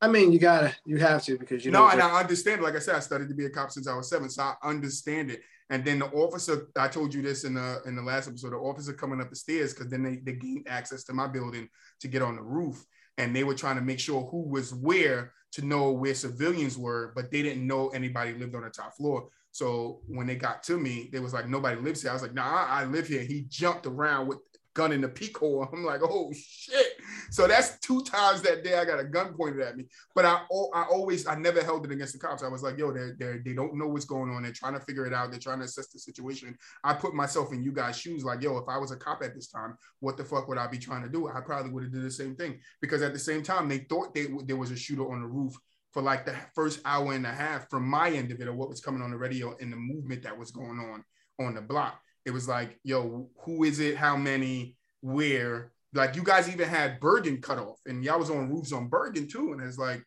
I 0.00 0.06
mean, 0.06 0.30
you 0.32 0.38
gotta, 0.38 0.74
you 0.86 0.98
have 0.98 1.24
to 1.24 1.36
because 1.36 1.64
you 1.64 1.72
know. 1.72 1.86
No, 1.86 1.90
and 1.90 2.00
I 2.00 2.20
understand. 2.20 2.62
Like 2.62 2.76
I 2.76 2.78
said, 2.78 2.94
I 2.94 3.00
studied 3.00 3.28
to 3.28 3.34
be 3.34 3.46
a 3.46 3.50
cop 3.50 3.72
since 3.72 3.88
I 3.88 3.96
was 3.96 4.08
seven, 4.08 4.30
so 4.30 4.42
I 4.42 4.54
understand 4.62 5.30
it. 5.30 5.40
And 5.70 5.84
then 5.84 5.98
the 5.98 6.06
officer, 6.06 6.68
I 6.76 6.88
told 6.88 7.12
you 7.12 7.20
this 7.20 7.44
in 7.44 7.54
the 7.54 7.82
in 7.84 7.96
the 7.96 8.02
last 8.02 8.28
episode. 8.28 8.50
The 8.52 8.56
officer 8.58 8.92
coming 8.92 9.20
up 9.20 9.28
the 9.28 9.36
stairs 9.36 9.74
because 9.74 9.90
then 9.90 10.04
they 10.04 10.16
they 10.16 10.38
gained 10.38 10.68
access 10.68 11.02
to 11.04 11.12
my 11.12 11.26
building 11.26 11.68
to 12.00 12.08
get 12.08 12.22
on 12.22 12.36
the 12.36 12.42
roof, 12.42 12.86
and 13.18 13.34
they 13.34 13.42
were 13.42 13.54
trying 13.54 13.74
to 13.74 13.82
make 13.82 13.98
sure 13.98 14.22
who 14.30 14.42
was 14.42 14.72
where 14.72 15.32
to 15.52 15.64
know 15.64 15.90
where 15.90 16.14
civilians 16.14 16.78
were, 16.78 17.12
but 17.16 17.32
they 17.32 17.42
didn't 17.42 17.66
know 17.66 17.88
anybody 17.88 18.34
lived 18.34 18.54
on 18.54 18.62
the 18.62 18.70
top 18.70 18.94
floor. 18.96 19.28
So 19.58 20.02
when 20.06 20.28
they 20.28 20.36
got 20.36 20.62
to 20.64 20.78
me, 20.78 21.08
they 21.10 21.18
was 21.18 21.34
like, 21.34 21.48
nobody 21.48 21.80
lives 21.80 22.02
here. 22.02 22.12
I 22.12 22.14
was 22.14 22.22
like, 22.22 22.32
nah, 22.32 22.66
I 22.68 22.84
live 22.84 23.08
here. 23.08 23.22
He 23.22 23.46
jumped 23.48 23.86
around 23.86 24.28
with 24.28 24.38
gun 24.72 24.92
in 24.92 25.00
the 25.00 25.08
peak 25.08 25.36
hole. 25.36 25.68
I'm 25.72 25.84
like, 25.84 26.00
oh 26.00 26.32
shit. 26.32 26.92
So 27.32 27.48
that's 27.48 27.76
two 27.80 28.04
times 28.04 28.40
that 28.42 28.62
day 28.62 28.78
I 28.78 28.84
got 28.84 29.00
a 29.00 29.04
gun 29.04 29.34
pointed 29.34 29.60
at 29.60 29.76
me. 29.76 29.86
But 30.14 30.26
I 30.26 30.42
I 30.74 30.84
always 30.84 31.26
I 31.26 31.34
never 31.34 31.60
held 31.60 31.84
it 31.84 31.90
against 31.90 32.12
the 32.12 32.20
cops. 32.20 32.44
I 32.44 32.48
was 32.48 32.62
like, 32.62 32.78
yo, 32.78 32.92
they're, 32.92 33.16
they're, 33.18 33.42
they 33.44 33.52
don't 33.52 33.74
know 33.74 33.88
what's 33.88 34.04
going 34.04 34.30
on. 34.30 34.44
They're 34.44 34.52
trying 34.52 34.74
to 34.74 34.80
figure 34.80 35.06
it 35.06 35.12
out. 35.12 35.32
They're 35.32 35.40
trying 35.40 35.58
to 35.58 35.64
assess 35.64 35.88
the 35.88 35.98
situation. 35.98 36.56
I 36.84 36.94
put 36.94 37.12
myself 37.12 37.52
in 37.52 37.64
you 37.64 37.72
guys' 37.72 37.98
shoes, 37.98 38.22
like, 38.22 38.40
yo, 38.40 38.58
if 38.58 38.68
I 38.68 38.78
was 38.78 38.92
a 38.92 38.96
cop 38.96 39.24
at 39.24 39.34
this 39.34 39.48
time, 39.48 39.76
what 39.98 40.16
the 40.16 40.24
fuck 40.24 40.46
would 40.46 40.58
I 40.58 40.68
be 40.68 40.78
trying 40.78 41.02
to 41.02 41.08
do? 41.08 41.26
I 41.26 41.40
probably 41.40 41.72
would 41.72 41.82
have 41.82 41.92
did 41.92 42.04
the 42.04 42.12
same 42.12 42.36
thing 42.36 42.60
because 42.80 43.02
at 43.02 43.12
the 43.12 43.18
same 43.18 43.42
time 43.42 43.68
they 43.68 43.78
thought 43.78 44.14
they 44.14 44.28
there 44.44 44.56
was 44.56 44.70
a 44.70 44.76
shooter 44.76 45.10
on 45.10 45.20
the 45.20 45.26
roof 45.26 45.56
for 45.98 46.02
like 46.02 46.24
the 46.24 46.36
first 46.54 46.80
hour 46.84 47.12
and 47.12 47.26
a 47.26 47.32
half 47.32 47.68
from 47.68 47.88
my 47.88 48.08
end 48.10 48.30
of 48.30 48.40
it, 48.40 48.46
or 48.46 48.52
what 48.52 48.68
was 48.68 48.80
coming 48.80 49.02
on 49.02 49.10
the 49.10 49.16
radio 49.16 49.56
and 49.60 49.72
the 49.72 49.76
movement 49.76 50.22
that 50.22 50.38
was 50.38 50.52
going 50.52 50.78
on 50.78 51.04
on 51.44 51.54
the 51.54 51.60
block 51.60 52.00
it 52.28 52.30
was 52.30 52.46
like, 52.46 52.78
yo, 52.84 53.30
who 53.38 53.64
is 53.64 53.80
it? 53.80 53.96
How 53.96 54.14
many? 54.14 54.76
Where? 55.00 55.72
Like 55.94 56.14
you 56.14 56.22
guys 56.22 56.52
even 56.52 56.68
had 56.68 57.00
Bergen 57.00 57.40
cut 57.40 57.58
off, 57.58 57.80
and 57.86 58.04
y'all 58.04 58.18
was 58.18 58.28
on 58.28 58.50
roofs 58.50 58.70
on 58.70 58.88
Bergen 58.88 59.26
too, 59.26 59.54
and 59.54 59.62
it's 59.62 59.78
like 59.78 60.04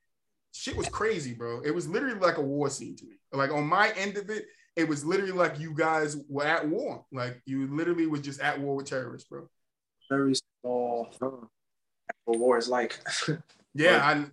shit 0.54 0.78
was 0.78 0.88
crazy, 0.88 1.34
bro. 1.34 1.62
It 1.66 1.74
was 1.74 1.88
literally 1.88 2.20
like 2.20 2.38
a 2.38 2.42
war 2.42 2.70
scene 2.70 2.96
to 2.98 3.06
me. 3.06 3.16
Like 3.34 3.52
on 3.52 3.66
my 3.66 3.92
end 3.98 4.18
of 4.18 4.30
it, 4.30 4.46
it 4.76 4.88
was 4.88 5.04
literally 5.04 5.32
like 5.32 5.60
you 5.60 5.74
guys 5.74 6.16
were 6.30 6.46
at 6.46 6.70
war. 6.70 7.04
Like 7.12 7.42
you 7.46 7.76
literally 7.76 8.06
was 8.06 8.22
just 8.22 8.40
at 8.40 8.60
war 8.62 8.76
with 8.76 8.86
terrorists, 8.86 9.28
bro. 9.28 9.50
Very 10.08 10.36
small. 10.36 11.10
Uh, 11.20 11.26
uh, 11.26 12.38
war 12.38 12.60
is 12.60 12.70
like. 12.70 13.00
yeah, 13.74 14.00
I. 14.04 14.26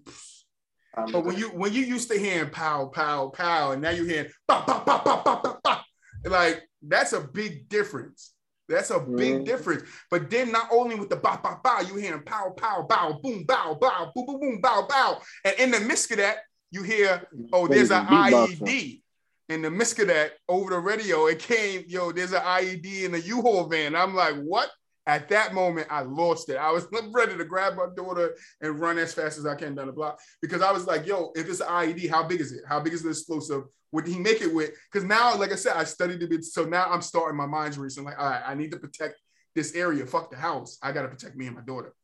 Um, 0.99 1.13
but 1.13 1.25
when 1.25 1.37
you 1.37 1.49
when 1.49 1.73
you 1.73 1.83
used 1.83 2.11
to 2.11 2.19
hearing 2.19 2.51
pow 2.51 2.87
pow 2.87 3.29
pow, 3.29 3.73
and 3.73 3.83
now 3.83 3.91
you're 3.91 4.07
hearing 4.07 4.31
pop 4.47 4.67
pop 4.67 4.85
pop 4.85 5.05
pop 5.05 5.25
pop 5.25 5.45
pop 5.45 5.63
pop, 5.63 5.85
like 6.25 6.69
that's 6.83 7.13
a 7.13 7.21
big 7.21 7.69
difference. 7.69 8.33
That's 8.69 8.91
a 8.91 9.01
big 9.01 9.35
mm-hmm. 9.35 9.45
difference. 9.45 9.85
But 10.11 10.29
then 10.29 10.53
not 10.53 10.69
only 10.71 10.95
with 10.97 11.09
the 11.09 11.17
bow, 11.17 11.41
bow, 11.43 11.59
bow, 11.65 11.81
you 11.81 11.97
hear 11.97 12.19
pow, 12.21 12.51
pow, 12.51 12.83
bow, 12.87 13.19
boom, 13.23 13.45
bow, 13.45 13.79
bow, 13.81 14.13
boom, 14.15 14.27
boom, 14.27 14.41
boom, 14.41 14.61
bow, 14.61 14.87
bow. 14.87 15.21
And 15.45 15.55
in 15.59 15.71
the 15.71 15.81
midst 15.81 16.11
of 16.11 16.19
that, 16.19 16.39
you 16.71 16.83
hear, 16.83 17.27
oh, 17.53 17.67
there's 17.67 17.91
an 17.91 18.07
IED. 18.07 19.01
In 19.49 19.63
the 19.63 19.71
midst 19.71 19.99
of 20.01 20.09
that, 20.09 20.33
over 20.51 20.69
the 20.69 20.79
radio, 20.79 21.27
it 21.27 21.39
came, 21.39 21.85
yo, 21.89 22.13
there's 22.13 22.33
an 22.33 22.43
IED 22.43 23.05
in 23.05 23.13
the 23.13 23.21
U-Haul 23.21 23.65
van. 23.69 23.97
I'm 23.97 24.15
like, 24.15 24.35
what? 24.37 24.69
At 25.09 25.31
that 25.31 25.55
moment, 25.55 25.87
I 25.91 26.03
lost 26.03 26.51
it. 26.51 26.57
I 26.57 26.71
was 26.71 26.87
ready 27.13 27.35
to 27.35 27.45
grab 27.45 27.75
my 27.77 27.87
daughter 27.97 28.37
and 28.61 28.79
run 28.79 28.99
as 28.99 29.15
fast 29.15 29.39
as 29.39 29.47
I 29.47 29.55
can 29.55 29.75
down 29.75 29.87
the 29.87 29.93
block 29.93 30.21
because 30.43 30.61
I 30.61 30.71
was 30.71 30.87
like, 30.87 31.07
yo, 31.07 31.33
if 31.35 31.49
it's 31.49 31.61
an 31.61 31.69
IED, 31.69 32.11
how 32.11 32.25
big 32.25 32.43
is 32.43 32.53
it? 32.53 32.61
How 32.69 32.79
big 32.79 32.93
is 32.93 33.03
the 33.03 33.09
explosive? 33.09 33.65
What 33.91 34.05
did 34.05 34.13
he 34.13 34.21
make 34.21 34.43
it 34.43 34.55
with? 34.55 34.73
Because 34.93 35.09
now, 35.09 35.35
like 35.35 35.51
I 35.51 35.55
said, 35.55 35.77
I 35.77 35.85
studied 35.85 36.23
a 36.23 36.27
bit. 36.27 36.45
So 36.45 36.65
now 36.65 36.91
I'm 36.91 37.01
starting 37.01 37.39
my 37.39 37.47
mind's 37.47 37.79
racing. 37.79 38.05
Like, 38.05 38.19
all 38.19 38.29
right, 38.29 38.43
I 38.47 38.55
need 38.55 38.71
to 38.73 38.77
protect 38.77 39.15
this 39.55 39.75
area. 39.75 40.05
Fuck 40.05 40.31
the 40.31 40.37
house. 40.37 40.79
I 40.83 40.93
got 40.93 41.03
to 41.03 41.09
protect 41.09 41.37
me 41.37 41.47
and 41.47 41.57
my 41.57 41.63
daughter. 41.63 41.95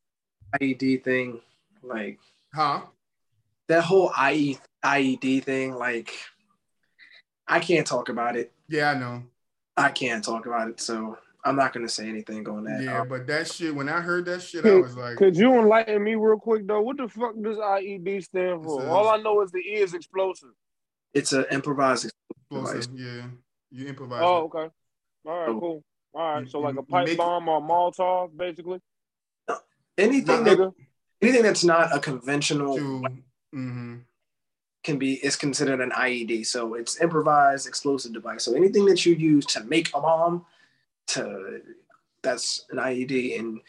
IED 0.58 1.04
thing, 1.04 1.40
like, 1.82 2.18
huh? 2.54 2.82
That 3.68 3.84
whole 3.84 4.12
IE, 4.18 4.58
IED 4.82 5.44
thing, 5.44 5.74
like, 5.74 6.10
I 7.46 7.60
can't 7.60 7.86
talk 7.86 8.08
about 8.08 8.36
it. 8.36 8.50
Yeah, 8.66 8.92
I 8.92 8.98
know. 8.98 9.24
I 9.76 9.90
can't 9.90 10.24
talk 10.24 10.46
about 10.46 10.68
it. 10.68 10.80
So 10.80 11.18
I'm 11.44 11.56
not 11.56 11.72
gonna 11.74 11.88
say 11.88 12.08
anything 12.08 12.48
on 12.48 12.64
that. 12.64 12.82
Yeah, 12.82 13.02
um, 13.02 13.08
but 13.08 13.26
that 13.26 13.52
shit, 13.52 13.74
when 13.74 13.88
I 13.88 14.00
heard 14.00 14.24
that 14.26 14.42
shit, 14.42 14.62
could, 14.62 14.78
I 14.78 14.80
was 14.80 14.96
like, 14.96 15.16
Could 15.16 15.36
you 15.36 15.58
enlighten 15.58 16.02
me 16.02 16.14
real 16.14 16.38
quick 16.38 16.66
though? 16.66 16.80
What 16.80 16.96
the 16.96 17.08
fuck 17.08 17.34
does 17.40 17.58
IED 17.58 18.24
stand 18.24 18.64
for? 18.64 18.86
All 18.86 19.08
I 19.08 19.18
know 19.18 19.42
is 19.42 19.50
the 19.50 19.58
E 19.58 19.74
is 19.74 19.92
explosive. 19.92 20.50
It's 21.12 21.32
an 21.32 21.44
improvised 21.50 22.10
explosive. 22.50 22.88
Yeah, 22.94 23.26
you 23.70 23.86
improvise. 23.86 24.22
Oh, 24.24 24.44
okay. 24.44 24.70
All 25.26 25.38
right, 25.38 25.46
cool. 25.48 25.84
All 26.14 26.34
right, 26.34 26.48
so 26.48 26.60
like 26.60 26.76
a 26.76 26.82
pipe 26.82 27.08
make, 27.08 27.18
bomb 27.18 27.48
or 27.48 27.58
a 27.58 27.60
Molotov, 27.60 28.36
basically. 28.36 28.80
Anything 29.98 30.44
that, 30.44 30.72
anything 31.20 31.42
that's 31.42 31.64
not 31.64 31.94
a 31.94 32.00
conventional 32.00 32.76
to, 32.76 33.04
mm-hmm. 33.54 33.96
can 34.82 34.98
be 34.98 35.14
is 35.24 35.36
considered 35.36 35.80
an 35.80 35.90
IED. 35.90 36.46
So 36.46 36.74
it's 36.74 37.00
improvised 37.00 37.66
explosive 37.66 38.12
device. 38.12 38.44
So 38.44 38.54
anything 38.54 38.86
that 38.86 39.04
you 39.04 39.14
use 39.14 39.44
to 39.46 39.62
make 39.64 39.88
a 39.94 40.00
bomb 40.00 40.46
to 41.08 41.60
that's 42.22 42.64
an 42.70 42.78
IED 42.78 43.36
in 43.36 43.60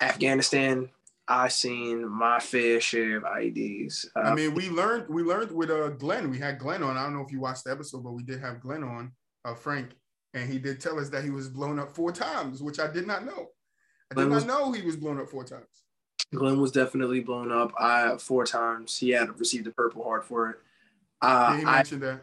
Afghanistan. 0.00 0.88
I've 1.28 1.52
seen 1.52 2.08
my 2.08 2.40
fair 2.40 2.80
share 2.80 3.18
of 3.18 3.22
IEDs. 3.22 4.06
Uh, 4.16 4.20
I 4.20 4.34
mean, 4.34 4.54
we 4.54 4.68
learned 4.68 5.08
we 5.08 5.22
learned 5.22 5.52
with 5.52 5.70
uh 5.70 5.90
Glenn. 5.90 6.30
We 6.30 6.38
had 6.38 6.58
Glenn 6.58 6.82
on. 6.82 6.96
I 6.96 7.04
don't 7.04 7.14
know 7.14 7.24
if 7.24 7.30
you 7.30 7.40
watched 7.40 7.64
the 7.64 7.70
episode, 7.70 8.02
but 8.02 8.12
we 8.12 8.22
did 8.22 8.40
have 8.40 8.60
Glenn 8.60 8.82
on, 8.82 9.12
uh, 9.44 9.54
Frank, 9.54 9.90
and 10.34 10.50
he 10.50 10.58
did 10.58 10.80
tell 10.80 10.98
us 10.98 11.08
that 11.10 11.22
he 11.22 11.30
was 11.30 11.48
blown 11.48 11.78
up 11.78 11.94
four 11.94 12.10
times, 12.10 12.62
which 12.62 12.80
I 12.80 12.90
did 12.90 13.06
not 13.06 13.24
know. 13.24 13.48
I 14.10 14.16
did 14.16 14.28
not 14.28 14.46
know 14.46 14.72
he 14.72 14.82
was 14.82 14.96
blown 14.96 15.20
up 15.20 15.28
four 15.28 15.44
times. 15.44 15.66
Glenn 16.34 16.60
was 16.60 16.72
definitely 16.72 17.20
blown 17.20 17.52
up. 17.52 17.72
I 17.78 18.16
four 18.18 18.44
times. 18.44 18.96
He 18.96 19.10
had 19.10 19.38
received 19.38 19.66
the 19.66 19.72
Purple 19.72 20.02
Heart 20.02 20.26
for 20.26 20.50
it. 20.50 20.56
Uh, 21.22 21.50
yeah, 21.52 21.58
he 21.58 21.64
mentioned 21.64 22.04
I, 22.04 22.06
that. 22.06 22.22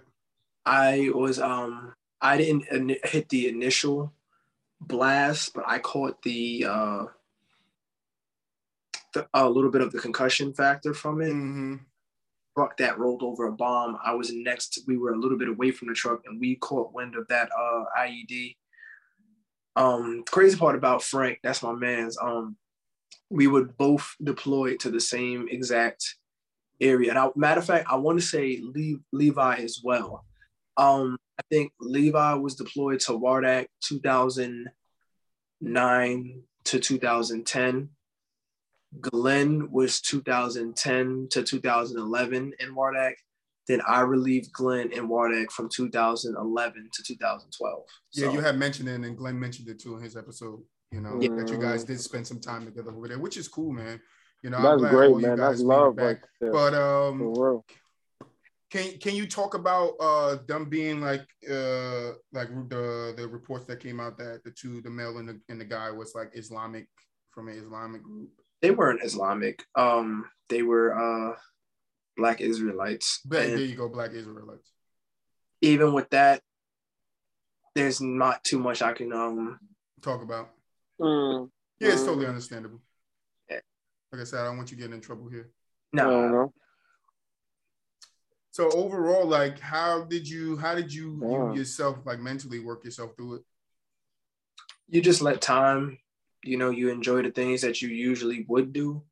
I 0.65 1.11
was 1.13 1.39
um 1.39 1.93
I 2.21 2.37
didn't 2.37 2.65
hit 3.05 3.29
the 3.29 3.47
initial 3.47 4.11
blast, 4.81 5.53
but 5.53 5.63
I 5.67 5.79
caught 5.79 6.21
the, 6.23 6.65
uh, 6.67 7.05
the 9.13 9.27
a 9.33 9.49
little 9.49 9.71
bit 9.71 9.81
of 9.81 9.91
the 9.91 9.99
concussion 9.99 10.53
factor 10.53 10.93
from 10.93 11.21
it. 11.21 11.29
Mm-hmm. 11.29 11.75
Truck 12.57 12.77
that 12.77 12.97
rolled 12.97 13.21
over 13.21 13.45
a 13.45 13.51
bomb. 13.51 13.97
I 14.03 14.13
was 14.15 14.33
next. 14.33 14.79
We 14.87 14.97
were 14.97 15.11
a 15.11 15.17
little 15.17 15.37
bit 15.37 15.49
away 15.49 15.71
from 15.71 15.89
the 15.89 15.93
truck, 15.93 16.21
and 16.25 16.39
we 16.39 16.55
caught 16.55 16.93
wind 16.93 17.15
of 17.15 17.27
that 17.27 17.49
uh, 17.57 17.83
IED. 17.99 18.55
Um, 19.75 20.23
crazy 20.27 20.57
part 20.57 20.75
about 20.75 21.03
Frank, 21.03 21.37
that's 21.43 21.61
my 21.61 21.73
man's. 21.73 22.17
Um, 22.17 22.57
we 23.29 23.45
would 23.45 23.77
both 23.77 24.15
deploy 24.23 24.75
to 24.77 24.89
the 24.89 24.99
same 24.99 25.47
exact 25.49 26.15
area. 26.81 27.11
And 27.11 27.19
I, 27.19 27.29
matter 27.35 27.59
of 27.59 27.65
fact, 27.65 27.87
I 27.89 27.95
want 27.95 28.19
to 28.19 28.25
say 28.25 28.59
Le- 28.61 28.99
Levi 29.11 29.55
as 29.57 29.81
well. 29.83 30.25
Um, 30.77 31.17
I 31.39 31.43
think 31.49 31.71
Levi 31.79 32.33
was 32.35 32.55
deployed 32.55 32.99
to 33.01 33.13
Wardak 33.13 33.67
2009 33.83 36.43
to 36.65 36.79
2010. 36.79 37.89
Glenn 39.01 39.71
was 39.71 39.99
2010 40.01 41.27
to 41.31 41.43
2011 41.43 42.53
in 42.59 42.75
Wardak. 42.75 43.13
Then 43.67 43.81
I 43.85 43.99
relieved 44.01 44.53
Glenn 44.53 44.91
in 44.91 45.09
Wardak 45.09 45.51
from 45.51 45.69
2011 45.69 46.89
to 46.93 47.03
2012. 47.03 47.83
So, 48.09 48.25
yeah, 48.25 48.31
you 48.31 48.39
had 48.39 48.57
mentioned 48.57 48.89
it, 48.89 48.95
and 48.95 49.17
Glenn 49.17 49.39
mentioned 49.39 49.67
it 49.67 49.79
too 49.79 49.95
in 49.95 50.01
his 50.01 50.15
episode. 50.15 50.61
You 50.91 51.01
know 51.01 51.17
yeah. 51.19 51.35
that 51.35 51.49
you 51.49 51.57
guys 51.57 51.83
did 51.83 51.99
spend 51.99 52.25
some 52.25 52.39
time 52.39 52.65
together 52.65 52.91
over 52.91 53.09
there, 53.09 53.19
which 53.19 53.35
is 53.35 53.49
cool, 53.49 53.73
man. 53.73 53.99
You 54.41 54.51
know, 54.51 54.61
that's 54.61 54.89
great, 54.89 55.17
man. 55.17 55.37
That's 55.37 55.59
love, 55.59 55.97
like, 55.97 56.23
but 56.39 56.73
um, 56.73 57.33
can 58.69 58.97
can 58.97 59.15
you 59.15 59.27
talk 59.27 59.53
about 59.53 59.93
uh 59.99 60.37
them 60.47 60.65
being 60.65 60.99
like 61.01 61.25
uh 61.49 62.11
like 62.33 62.49
the 62.69 63.13
the 63.15 63.27
reports 63.29 63.65
that 63.65 63.79
came 63.79 63.99
out 63.99 64.17
that 64.17 64.43
the 64.43 64.51
two 64.51 64.81
the 64.81 64.89
male 64.89 65.17
and 65.17 65.29
the 65.29 65.39
and 65.49 65.59
the 65.59 65.65
guy 65.65 65.89
was 65.91 66.13
like 66.15 66.31
Islamic 66.33 66.87
from 67.31 67.47
an 67.47 67.55
Islamic 67.55 68.03
group? 68.03 68.29
They 68.61 68.71
weren't 68.71 69.03
Islamic. 69.03 69.63
Um, 69.75 70.25
they 70.49 70.63
were 70.63 70.93
uh 70.97 71.35
black 72.17 72.41
Israelites. 72.41 73.21
But 73.23 73.47
there 73.47 73.59
you 73.59 73.75
go, 73.75 73.87
black 73.87 74.11
Israelites. 74.11 74.71
Even 75.61 75.93
with 75.93 76.09
that, 76.09 76.41
there's 77.75 78.01
not 78.01 78.43
too 78.43 78.59
much 78.59 78.81
I 78.81 78.93
can 78.93 79.13
um 79.13 79.59
talk 80.01 80.21
about. 80.21 80.49
Mm. 80.99 81.49
Yeah, 81.79 81.93
it's 81.93 82.03
totally 82.03 82.25
understandable. 82.25 82.81
Yeah. 83.49 83.59
Like 84.11 84.21
I 84.21 84.23
said, 84.25 84.39
I 84.41 84.45
don't 84.45 84.57
want 84.57 84.71
you 84.71 84.77
getting 84.77 84.93
in 84.93 85.01
trouble 85.01 85.29
here. 85.29 85.51
No, 85.93 86.27
no. 86.27 86.53
So 88.57 88.71
overall, 88.71 89.27
like, 89.27 89.59
how 89.59 90.05
did 90.05 90.27
you 90.27 90.57
how 90.57 90.73
did 90.73 90.91
you, 90.91 91.19
yeah. 91.21 91.51
you 91.51 91.59
yourself 91.59 91.99
like 92.05 92.17
mentally 92.17 92.57
work 92.57 92.83
yourself 92.83 93.15
through 93.15 93.35
it? 93.35 93.41
You 94.89 94.99
just 94.99 95.21
let 95.21 95.41
time. 95.41 95.99
You 96.43 96.57
know, 96.57 96.71
you 96.71 96.89
enjoy 96.89 97.21
the 97.21 97.29
things 97.29 97.61
that 97.61 97.83
you 97.83 97.89
usually 97.89 98.47
would 98.47 98.73
do. 98.73 99.03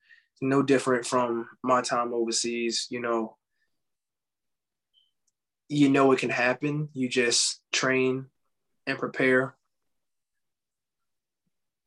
No 0.41 0.63
different 0.63 1.05
from 1.05 1.47
my 1.61 1.83
time 1.83 2.11
overseas. 2.11 2.87
You 2.89 3.01
know, 3.01 3.37
you 5.69 5.89
know 5.89 6.11
it 6.11 6.17
can 6.17 6.31
happen. 6.31 6.89
You 6.93 7.07
just 7.07 7.61
train 7.71 8.25
and 8.87 8.97
prepare 8.97 9.53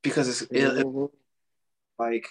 because 0.05 0.29
it's 0.29 0.43
it, 0.53 0.87
like 1.99 2.29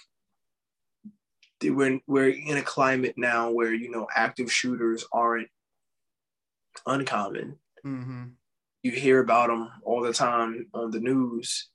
we're 1.62 2.00
we're 2.06 2.28
in 2.28 2.56
a 2.56 2.62
climate 2.62 3.14
now 3.16 3.50
where 3.50 3.72
you 3.72 3.90
know 3.90 4.06
active 4.14 4.52
shooters 4.52 5.04
aren't 5.12 5.48
uncommon. 6.86 7.58
Mm-hmm. 7.84 8.24
You 8.82 8.90
hear 8.92 9.20
about 9.20 9.48
them 9.48 9.68
all 9.82 10.02
the 10.02 10.12
time 10.12 10.66
on 10.72 10.90
the 10.90 11.00
news. 11.00 11.68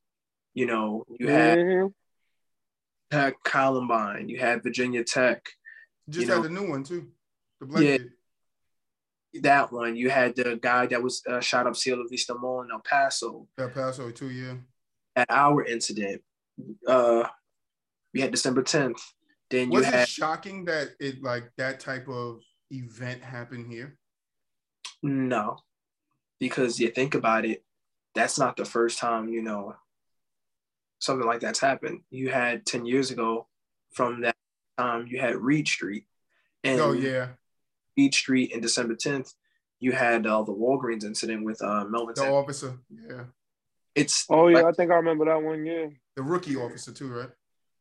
You 0.54 0.68
know, 0.68 1.04
you 1.20 1.28
had, 1.28 1.58
mm-hmm. 1.58 3.16
had 3.16 3.34
Columbine, 3.44 4.30
you 4.30 4.40
had 4.40 4.64
Virginia 4.64 5.04
Tech. 5.04 5.50
Just 6.10 6.28
you 6.28 6.34
had 6.34 6.44
the 6.44 6.50
new 6.50 6.70
one 6.70 6.84
too. 6.84 7.08
The 7.60 7.66
black 7.66 7.84
yeah, 7.84 7.98
that 9.42 9.72
one. 9.72 9.96
You 9.96 10.10
had 10.10 10.36
the 10.36 10.60
guy 10.62 10.86
that 10.88 11.02
was 11.02 11.22
uh, 11.30 11.40
shot 11.40 11.68
up 11.68 11.76
Cielo 11.76 12.06
Vista 12.10 12.36
Mall 12.36 12.62
in 12.62 12.72
El 12.72 12.82
Paso. 12.82 13.48
El 13.58 13.70
Paso 13.70 14.12
too, 14.12 14.30
yeah. 14.30 14.56
At 15.16 15.28
our 15.30 15.64
incident, 15.64 16.22
uh, 16.88 17.28
we 18.14 18.22
had 18.22 18.32
December 18.32 18.64
tenth. 18.64 19.02
Then 19.54 19.70
was 19.70 19.86
had, 19.86 19.94
it 20.02 20.10
shocking 20.10 20.66
that 20.66 20.96
it 21.00 21.22
like 21.22 21.44
that 21.58 21.80
type 21.80 22.08
of 22.10 22.40
event 22.72 23.22
happened 23.22 23.72
here? 23.72 24.00
No, 25.04 25.58
because 26.40 26.80
you 26.80 26.90
think 26.90 27.14
about 27.14 27.46
it, 27.46 27.64
that's 28.16 28.40
not 28.40 28.58
the 28.58 28.66
first 28.66 28.98
time 28.98 29.30
you 29.30 29.44
know 29.44 29.76
something 30.98 31.28
like 31.28 31.40
that's 31.40 31.60
happened. 31.60 32.02
You 32.10 32.32
had 32.32 32.66
ten 32.66 32.88
years 32.88 33.12
ago, 33.12 33.48
from 33.92 34.22
that 34.22 34.36
time, 34.80 35.06
you 35.06 35.20
had 35.20 35.36
Reed 35.36 35.68
Street, 35.68 36.08
and 36.64 36.82
oh 36.82 36.94
yeah, 36.94 37.28
Reed 37.96 38.16
Street 38.16 38.54
in 38.54 38.60
December 38.60 38.96
tenth, 38.96 39.34
you 39.80 39.92
had 39.92 40.26
uh, 40.26 40.42
the 40.42 40.52
Walgreens 40.52 41.04
incident 41.04 41.46
with 41.46 41.62
uh, 41.62 41.86
Melvin. 41.86 42.16
The 42.16 42.28
officer, 42.28 42.80
yeah. 42.90 43.26
it's 43.94 44.26
Oh 44.32 44.48
yeah, 44.48 44.62
like- 44.62 44.66
I 44.66 44.72
think 44.72 44.90
I 44.90 44.96
remember 44.96 45.26
that 45.26 45.44
one. 45.44 45.64
Yeah. 45.64 45.90
The 46.16 46.24
rookie 46.24 46.56
officer 46.56 46.92
too, 46.92 47.14
right? 47.14 47.30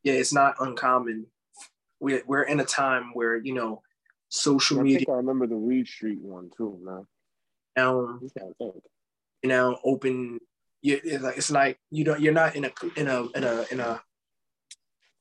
yeah, 0.02 0.14
it's 0.14 0.34
not 0.34 0.56
uncommon. 0.60 1.28
We're 2.02 2.22
we're 2.26 2.42
in 2.42 2.58
a 2.58 2.64
time 2.64 3.12
where 3.14 3.36
you 3.36 3.54
know 3.54 3.82
social 4.28 4.80
I 4.80 4.82
media 4.82 4.98
think 4.98 5.08
I 5.10 5.12
remember 5.14 5.46
the 5.46 5.54
Reed 5.54 5.86
Street 5.86 6.18
one 6.20 6.50
too, 6.56 6.78
man. 6.82 7.06
now 7.76 8.00
I'm 8.00 8.18
trying 8.36 8.48
to 8.48 8.54
think. 8.58 8.84
you 9.42 9.48
know 9.48 9.78
open. 9.84 10.40
You, 10.84 11.00
it's 11.04 11.22
like 11.22 11.36
it's 11.38 11.50
like 11.52 11.78
you 11.92 12.04
don't 12.04 12.20
you're 12.20 12.32
not 12.32 12.56
in 12.56 12.64
a 12.64 12.72
in 12.96 13.06
a 13.06 13.22
in 13.36 13.44
a 13.44 13.64
in 13.70 13.78
a 13.80 14.02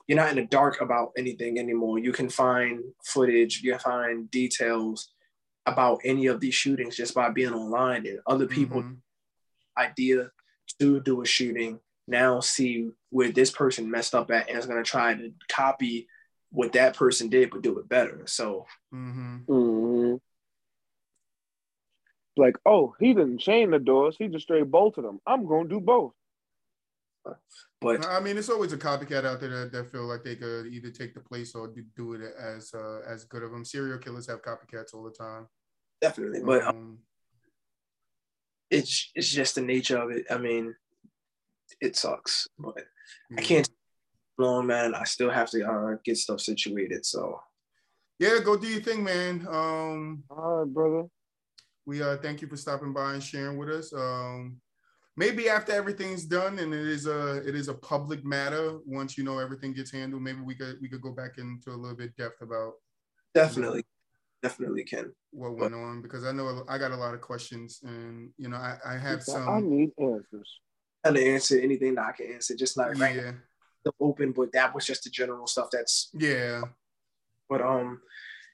you're 0.07 0.15
not 0.17 0.31
in 0.31 0.37
the 0.37 0.45
dark 0.47 0.81
about 0.81 1.11
anything 1.15 1.59
anymore. 1.59 1.99
You 1.99 2.11
can 2.11 2.29
find 2.29 2.81
footage, 3.05 3.61
you 3.61 3.71
can 3.73 3.79
find 3.79 4.31
details 4.31 5.13
about 5.67 5.99
any 6.03 6.25
of 6.25 6.39
these 6.39 6.55
shootings 6.55 6.97
just 6.97 7.13
by 7.13 7.29
being 7.29 7.53
online 7.53 8.07
and 8.07 8.19
other 8.25 8.47
people 8.47 8.81
Mhm. 8.81 8.97
idea 9.77 10.31
to 10.79 10.99
do 11.01 11.21
a 11.21 11.25
shooting 11.25 11.79
now 12.07 12.39
see 12.39 12.89
where 13.11 13.31
this 13.31 13.51
person 13.51 13.89
messed 13.91 14.15
up 14.15 14.31
at 14.31 14.49
and 14.49 14.57
is 14.57 14.65
going 14.65 14.83
to 14.83 14.89
try 14.89 15.13
to 15.13 15.31
copy 15.47 16.07
what 16.51 16.73
that 16.73 16.95
person 16.95 17.29
did 17.29 17.49
but 17.49 17.61
do 17.61 17.79
it 17.79 17.87
better 17.89 18.23
so 18.27 18.65
Mhm. 18.93 19.45
hmm 19.47 20.15
Like, 22.37 22.55
oh, 22.65 22.95
he 22.99 23.13
didn't 23.13 23.39
chain 23.39 23.71
the 23.71 23.79
doors. 23.79 24.15
He 24.17 24.27
just 24.29 24.43
straight 24.43 24.71
bolted 24.71 25.03
them. 25.03 25.19
I'm 25.27 25.45
gonna 25.45 25.67
do 25.67 25.81
both. 25.81 26.13
but 27.81 28.05
I 28.05 28.19
mean, 28.21 28.37
it's 28.37 28.49
always 28.49 28.71
a 28.73 28.77
copycat 28.77 29.25
out 29.25 29.39
there 29.41 29.49
that, 29.49 29.71
that 29.73 29.91
feel 29.91 30.05
like 30.05 30.23
they 30.23 30.37
could 30.37 30.67
either 30.67 30.89
take 30.91 31.13
the 31.13 31.19
place 31.19 31.53
or 31.55 31.67
do, 31.67 31.83
do 31.95 32.13
it 32.13 32.21
as 32.39 32.73
uh, 32.73 33.01
as 33.05 33.25
good 33.25 33.43
of 33.43 33.51
them. 33.51 33.65
Serial 33.65 33.97
killers 33.99 34.27
have 34.27 34.41
copycats 34.41 34.93
all 34.93 35.03
the 35.03 35.11
time. 35.11 35.47
definitely 36.01 36.41
but 36.41 36.63
um, 36.63 36.75
Um, 36.75 36.99
it's 38.69 39.11
it's 39.13 39.29
just 39.29 39.55
the 39.55 39.61
nature 39.61 39.97
of 39.97 40.09
it 40.11 40.25
i 40.31 40.37
mean 40.37 40.73
it 41.81 41.95
sucks 41.97 42.47
but 42.57 42.85
i 43.37 43.41
can't 43.41 43.69
long 44.41 44.67
man 44.67 44.93
i 44.95 45.03
still 45.03 45.29
have 45.29 45.49
to 45.49 45.59
uh, 45.65 45.95
get 46.03 46.17
stuff 46.17 46.39
situated 46.41 47.05
so 47.05 47.39
Yeah, 48.21 48.37
go 48.45 48.55
do 48.55 48.67
your 48.67 48.83
thing, 48.83 49.03
man. 49.03 49.47
Um, 49.49 50.23
All 50.29 50.57
right, 50.57 50.69
brother. 50.73 51.03
we 51.89 52.03
uh 52.03 52.17
thank 52.21 52.37
you 52.41 52.47
for 52.47 52.55
stopping 52.55 52.93
by 52.93 53.13
and 53.15 53.23
sharing 53.23 53.57
with 53.57 53.69
us. 53.69 53.91
Um, 53.93 54.61
maybe 55.17 55.49
after 55.49 55.71
everything's 55.73 56.25
done 56.25 56.59
and 56.59 56.71
it 56.71 56.87
is 56.97 57.07
a 57.07 57.37
it 57.49 57.55
is 57.55 57.67
a 57.67 57.73
public 57.73 58.21
matter. 58.23 58.77
Once 58.85 59.17
you 59.17 59.23
know 59.23 59.39
everything 59.39 59.73
gets 59.73 59.91
handled, 59.91 60.21
maybe 60.21 60.41
we 60.41 60.53
could 60.53 60.77
we 60.81 60.87
could 60.91 61.01
go 61.01 61.13
back 61.21 61.39
into 61.39 61.71
a 61.71 61.79
little 61.81 61.97
bit 61.97 62.15
depth 62.15 62.41
about 62.43 62.73
definitely 63.33 63.83
definitely 64.43 64.83
can 64.83 65.11
what 65.31 65.57
went 65.57 65.73
on 65.73 66.01
because 66.05 66.23
I 66.23 66.31
know 66.31 66.63
I 66.69 66.77
got 66.77 66.91
a 66.91 67.01
lot 67.03 67.15
of 67.15 67.21
questions 67.21 67.81
and 67.83 68.29
you 68.37 68.49
know 68.49 68.57
I, 68.57 68.77
I 68.85 68.97
have 69.07 69.23
some. 69.23 69.49
I 69.49 69.61
need 69.61 69.91
answers. 69.97 70.49
and 71.05 71.15
to 71.15 71.21
answer 71.35 71.57
anything 71.59 71.95
that 71.95 72.05
i 72.05 72.11
can 72.11 72.27
answer 72.35 72.55
just 72.55 72.77
not 72.77 72.95
right 72.99 73.15
yeah 73.15 73.31
now, 73.31 73.37
open 73.99 74.31
but 74.31 74.51
that 74.53 74.73
was 74.75 74.85
just 74.85 75.03
the 75.03 75.09
general 75.09 75.47
stuff 75.47 75.67
that's 75.71 76.09
yeah 76.13 76.61
but 77.49 77.61
um 77.61 77.99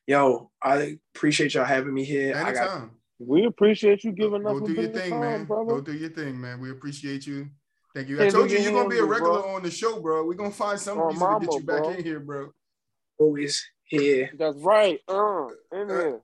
yo 0.06 0.50
i 0.62 0.98
appreciate 1.16 1.54
y'all 1.54 1.66
having 1.66 1.94
me 1.94 2.04
here 2.04 2.36
i 2.38 2.52
got. 2.54 2.90
We 3.20 3.46
appreciate 3.46 4.04
you 4.04 4.12
giving 4.12 4.46
us 4.46 4.60
Go 4.60 4.60
a 4.60 4.68
do 4.68 4.74
your 4.74 4.92
thing, 4.92 5.10
time, 5.10 5.20
man. 5.22 5.46
brother. 5.46 5.72
Go 5.72 5.82
do 5.82 5.92
your 5.94 6.12
thing, 6.12 6.40
man. 6.40 6.60
We 6.60 6.70
appreciate 6.70 7.26
you. 7.26 7.50
Thank 7.96 8.10
you. 8.10 8.18
I 8.18 8.20
Can't 8.20 8.32
told 8.36 8.52
you 8.52 8.60
you're 8.60 8.72
gonna 8.72 8.88
be 8.90 9.00
a 9.00 9.06
regular 9.06 9.42
bro. 9.42 9.56
on 9.56 9.64
the 9.64 9.72
show, 9.72 10.00
bro. 10.00 10.24
We're 10.24 10.36
gonna 10.36 10.52
find 10.52 10.80
some 10.80 11.00
Oh, 11.00 11.08
reason 11.08 11.28
to 11.28 11.40
get 11.48 11.56
you 11.56 11.62
back 11.66 11.82
bro. 11.82 11.90
in 11.94 12.04
here, 12.04 12.20
bro. 12.20 12.52
always 13.18 13.66
here 13.86 14.30
That's 14.38 14.56
right. 14.60 15.00
Uh, 15.08 15.48
in 15.74 15.90
here. 15.90 16.22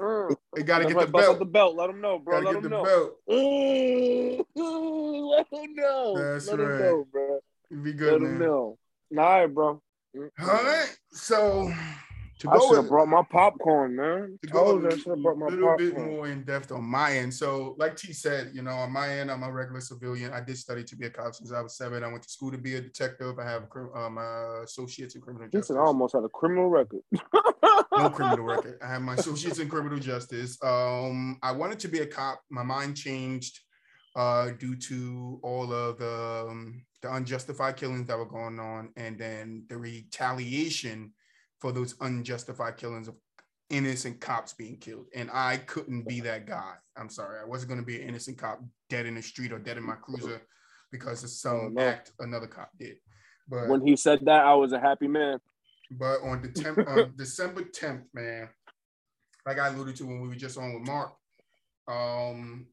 Uh. 0.00 0.28
You 0.56 0.62
gotta 0.64 0.84
That's 0.84 0.86
get 0.86 0.96
right. 0.96 1.06
the 1.06 1.12
belt. 1.12 1.32
up 1.34 1.38
the 1.38 1.44
belt. 1.44 1.76
Let 1.76 1.88
them 1.88 2.00
know, 2.00 2.18
bro. 2.18 2.40
gotta 2.40 2.46
Let 2.46 2.54
get 2.54 2.62
them 2.62 2.72
the 2.72 2.78
know. 2.78 2.84
belt. 2.84 3.20
Let 5.36 5.50
them 5.50 5.74
know. 5.74 6.14
That's 6.16 6.46
Let 6.48 6.58
right. 6.58 6.68
them 6.68 6.78
know, 6.78 7.04
bro. 7.12 7.40
Be 7.70 7.92
Let 7.92 7.96
good, 7.98 8.22
them 8.22 8.38
man. 8.38 8.38
know. 8.38 8.78
All 9.16 9.16
right, 9.16 9.46
bro. 9.46 9.82
All 10.18 10.46
right. 10.46 10.96
So 11.12 11.72
to 12.40 12.50
I 12.50 12.58
should 12.58 12.76
have 12.76 12.88
brought 12.88 13.08
my 13.08 13.22
popcorn, 13.30 13.96
man. 13.96 14.38
to 14.42 14.48
go 14.50 14.64
Told 14.64 14.82
you 14.82 14.88
I 14.90 14.92
a 14.92 14.98
should 14.98 15.06
have 15.08 15.22
brought 15.22 15.38
my 15.38 15.46
little 15.46 15.74
bit 15.76 15.96
more 15.98 16.28
in 16.28 16.42
depth 16.44 16.70
on 16.70 16.84
my 16.84 17.12
end. 17.16 17.32
So, 17.32 17.74
like 17.78 17.96
T 17.96 18.12
said, 18.12 18.50
you 18.52 18.60
know, 18.62 18.72
on 18.72 18.92
my 18.92 19.08
end, 19.08 19.30
I'm 19.30 19.42
a 19.42 19.50
regular 19.50 19.80
civilian. 19.80 20.32
I 20.32 20.40
did 20.40 20.58
study 20.58 20.84
to 20.84 20.96
be 20.96 21.06
a 21.06 21.10
cop 21.10 21.34
since 21.34 21.50
I 21.50 21.62
was 21.62 21.76
seven. 21.78 22.04
I 22.04 22.08
went 22.08 22.22
to 22.24 22.28
school 22.28 22.50
to 22.50 22.58
be 22.58 22.74
a 22.76 22.80
detective. 22.80 23.38
I 23.38 23.44
have 23.48 23.64
uh, 23.94 24.10
my 24.10 24.60
associates 24.64 25.14
in 25.14 25.22
criminal 25.22 25.48
justice. 25.48 25.68
said 25.68 25.76
I 25.78 25.80
almost 25.80 26.14
had 26.14 26.24
a 26.24 26.28
criminal 26.28 26.68
record. 26.68 27.00
no 27.96 28.10
criminal 28.10 28.44
record. 28.44 28.78
I 28.82 28.88
have 28.88 29.02
my 29.02 29.14
associates 29.14 29.58
in 29.58 29.68
criminal 29.70 29.98
justice. 29.98 30.58
Um, 30.62 31.38
I 31.42 31.52
wanted 31.52 31.78
to 31.80 31.88
be 31.88 32.00
a 32.00 32.06
cop. 32.06 32.40
My 32.50 32.62
mind 32.62 32.96
changed 32.98 33.60
uh, 34.14 34.50
due 34.58 34.76
to 34.76 35.40
all 35.42 35.72
of 35.72 35.98
the 35.98 36.46
um, 36.50 36.84
the 37.06 37.14
unjustified 37.14 37.76
killings 37.76 38.06
that 38.08 38.18
were 38.18 38.24
going 38.26 38.58
on, 38.58 38.90
and 38.96 39.18
then 39.18 39.64
the 39.68 39.76
retaliation 39.76 41.12
for 41.60 41.72
those 41.72 41.94
unjustified 42.00 42.76
killings 42.76 43.08
of 43.08 43.14
innocent 43.70 44.20
cops 44.20 44.52
being 44.54 44.76
killed. 44.78 45.06
And 45.14 45.30
I 45.32 45.58
couldn't 45.58 46.06
be 46.08 46.20
that 46.20 46.46
guy. 46.46 46.74
I'm 46.96 47.08
sorry. 47.08 47.38
I 47.40 47.44
wasn't 47.44 47.68
going 47.70 47.80
to 47.80 47.86
be 47.86 48.00
an 48.02 48.08
innocent 48.08 48.38
cop 48.38 48.60
dead 48.88 49.06
in 49.06 49.14
the 49.14 49.22
street 49.22 49.52
or 49.52 49.58
dead 49.58 49.76
in 49.76 49.84
my 49.84 49.94
cruiser 49.94 50.40
because 50.92 51.22
of 51.24 51.30
some 51.30 51.56
Oh, 51.56 51.68
no. 51.68 51.82
act 51.82 52.12
another 52.20 52.46
cop 52.46 52.70
did. 52.78 52.96
But 53.48 53.68
when 53.68 53.86
he 53.86 53.96
said 53.96 54.20
that, 54.24 54.44
I 54.44 54.54
was 54.54 54.72
a 54.72 54.80
happy 54.80 55.06
man. 55.08 55.38
but 55.92 56.20
on 56.22 56.42
the 56.42 56.48
10th, 56.48 56.86
on 56.88 57.12
December 57.16 57.62
10th, 57.62 58.04
man, 58.14 58.48
like 59.46 59.58
I 59.60 59.68
alluded 59.68 59.96
to 59.96 60.06
when 60.06 60.20
we 60.20 60.28
were 60.28 60.34
just 60.34 60.58
on 60.58 60.74
with 60.74 60.86
Mark, 60.88 61.12
um, 61.88 62.66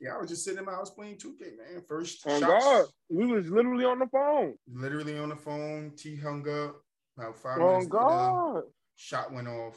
yeah, 0.00 0.14
I 0.14 0.18
was 0.20 0.28
just 0.30 0.44
sitting 0.44 0.58
in 0.58 0.64
my 0.64 0.72
house 0.72 0.90
playing 0.90 1.16
2K, 1.16 1.56
man. 1.56 1.82
First 1.88 2.26
On 2.26 2.40
shots, 2.40 2.64
God, 2.64 2.86
we 3.08 3.26
was 3.26 3.48
literally 3.48 3.84
on 3.84 3.98
the 3.98 4.06
phone. 4.06 4.54
literally 4.72 5.18
on 5.18 5.28
the 5.30 5.36
phone. 5.36 5.92
T 5.96 6.16
hung 6.16 6.48
up. 6.48 6.76
About 7.16 7.36
five 7.38 7.58
On 7.60 7.66
minutes 7.68 7.86
later, 7.92 8.04
God. 8.04 8.62
shot 8.96 9.32
went 9.32 9.46
off. 9.46 9.76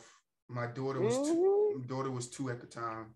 My 0.50 0.66
daughter 0.66 1.02
was 1.02 1.18
two, 1.22 1.36
Mhm. 1.76 1.82
my 1.82 1.86
daughter 1.88 2.10
was 2.10 2.30
two 2.30 2.50
at 2.50 2.60
the 2.60 2.66
time, 2.66 3.14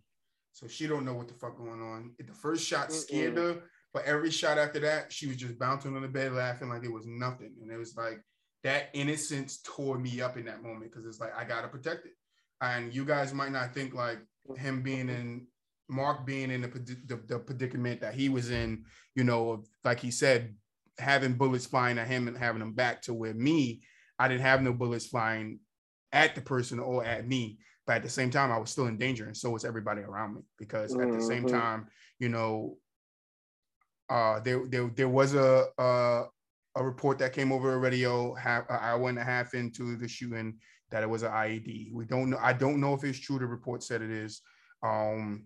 so 0.52 0.68
she 0.68 0.86
don't 0.86 1.06
know 1.06 1.16
what 1.16 1.28
the 1.28 1.34
fuck 1.34 1.58
going 1.58 1.82
on. 1.82 2.14
The 2.20 2.34
first 2.34 2.64
shot 2.66 2.90
Mm-mm. 2.90 2.92
scared 2.92 3.38
her, 3.38 3.64
but 3.94 4.06
every 4.06 4.30
shot 4.30 4.60
after 4.60 4.80
that, 4.82 5.12
she 5.12 5.26
was 5.28 5.38
just 5.38 5.58
bouncing 5.58 5.96
on 5.96 6.04
the 6.04 6.08
bed 6.08 6.34
laughing 6.34 6.70
like 6.70 6.84
it 6.84 6.92
was 6.92 7.08
nothing, 7.08 7.56
and 7.62 7.72
it 7.72 7.78
was 7.78 7.96
like 7.98 8.22
that 8.64 8.90
innocence 8.94 9.60
tore 9.64 9.98
me 9.98 10.22
up 10.22 10.38
in 10.38 10.46
that 10.46 10.62
moment 10.62 10.92
because 10.92 11.06
it's 11.08 11.20
like 11.20 11.34
I 11.36 11.44
gotta 11.44 11.68
protect 11.68 12.06
it. 12.06 12.14
And 12.62 12.94
you 12.94 13.06
guys 13.06 13.34
might 13.34 13.52
not 13.52 13.74
think 13.74 13.96
like 13.96 14.20
him 14.56 14.84
being 14.84 15.10
in 15.10 15.48
Mark 15.92 16.26
being 16.26 16.50
in 16.50 16.62
the, 16.62 16.68
the, 16.68 17.20
the 17.28 17.40
predicament 17.40 18.02
that 18.02 18.16
he 18.16 18.30
was 18.30 18.50
in, 18.50 18.86
you 19.14 19.24
know, 19.24 19.64
like 19.84 20.00
he 20.00 20.10
said, 20.10 20.56
having 20.98 21.34
bullets 21.34 21.66
flying 21.66 21.98
at 21.98 22.08
him 22.08 22.28
and 22.28 22.38
having 22.38 22.60
them 22.60 22.74
back 22.74 23.02
to 23.04 23.14
where 23.14 23.34
me, 23.34 23.82
I 24.18 24.28
didn't 24.28 24.42
have 24.42 24.62
no 24.62 24.74
bullets 24.74 25.06
flying 25.08 25.60
at 26.14 26.34
the 26.34 26.42
person 26.42 26.80
or 26.80 27.04
at 27.04 27.28
me. 27.28 27.60
But 27.86 27.98
at 27.98 28.04
the 28.04 28.10
same 28.10 28.30
time, 28.30 28.52
I 28.52 28.58
was 28.58 28.70
still 28.70 28.88
in 28.88 28.98
danger, 28.98 29.26
and 29.26 29.36
so 29.36 29.50
was 29.50 29.66
everybody 29.66 30.02
around 30.02 30.36
me 30.36 30.42
because 30.58 30.96
at 30.96 31.12
the 31.12 31.20
same 31.20 31.44
Mhm. 31.44 31.52
time, 31.52 31.88
you 32.20 32.30
know, 32.30 32.78
uh, 34.10 34.40
there 34.42 34.66
there 34.68 34.88
there 34.96 35.10
was 35.10 35.34
a 35.34 35.68
a, 35.78 36.24
a 36.76 36.84
report 36.84 37.18
that 37.20 37.34
came 37.34 37.52
over 37.52 37.72
the 37.72 37.78
radio 37.78 38.34
half 38.36 38.70
an 38.70 38.78
hour 38.80 39.10
and 39.10 39.18
a 39.20 39.24
half 39.24 39.54
into 39.54 39.98
the 39.98 40.08
shooting 40.08 40.60
that 40.92 41.04
it 41.04 41.10
was 41.10 41.24
an 41.24 41.32
IED. 41.32 41.92
We 41.92 42.06
don't 42.06 42.30
know. 42.30 42.38
I 42.40 42.54
don't 42.54 42.80
know 42.80 42.94
if 42.94 43.04
it's 43.04 43.20
true. 43.20 43.40
The 43.40 43.46
report 43.48 43.84
said 43.84 44.02
it 44.02 44.12
is. 44.12 44.42
Um, 44.84 45.46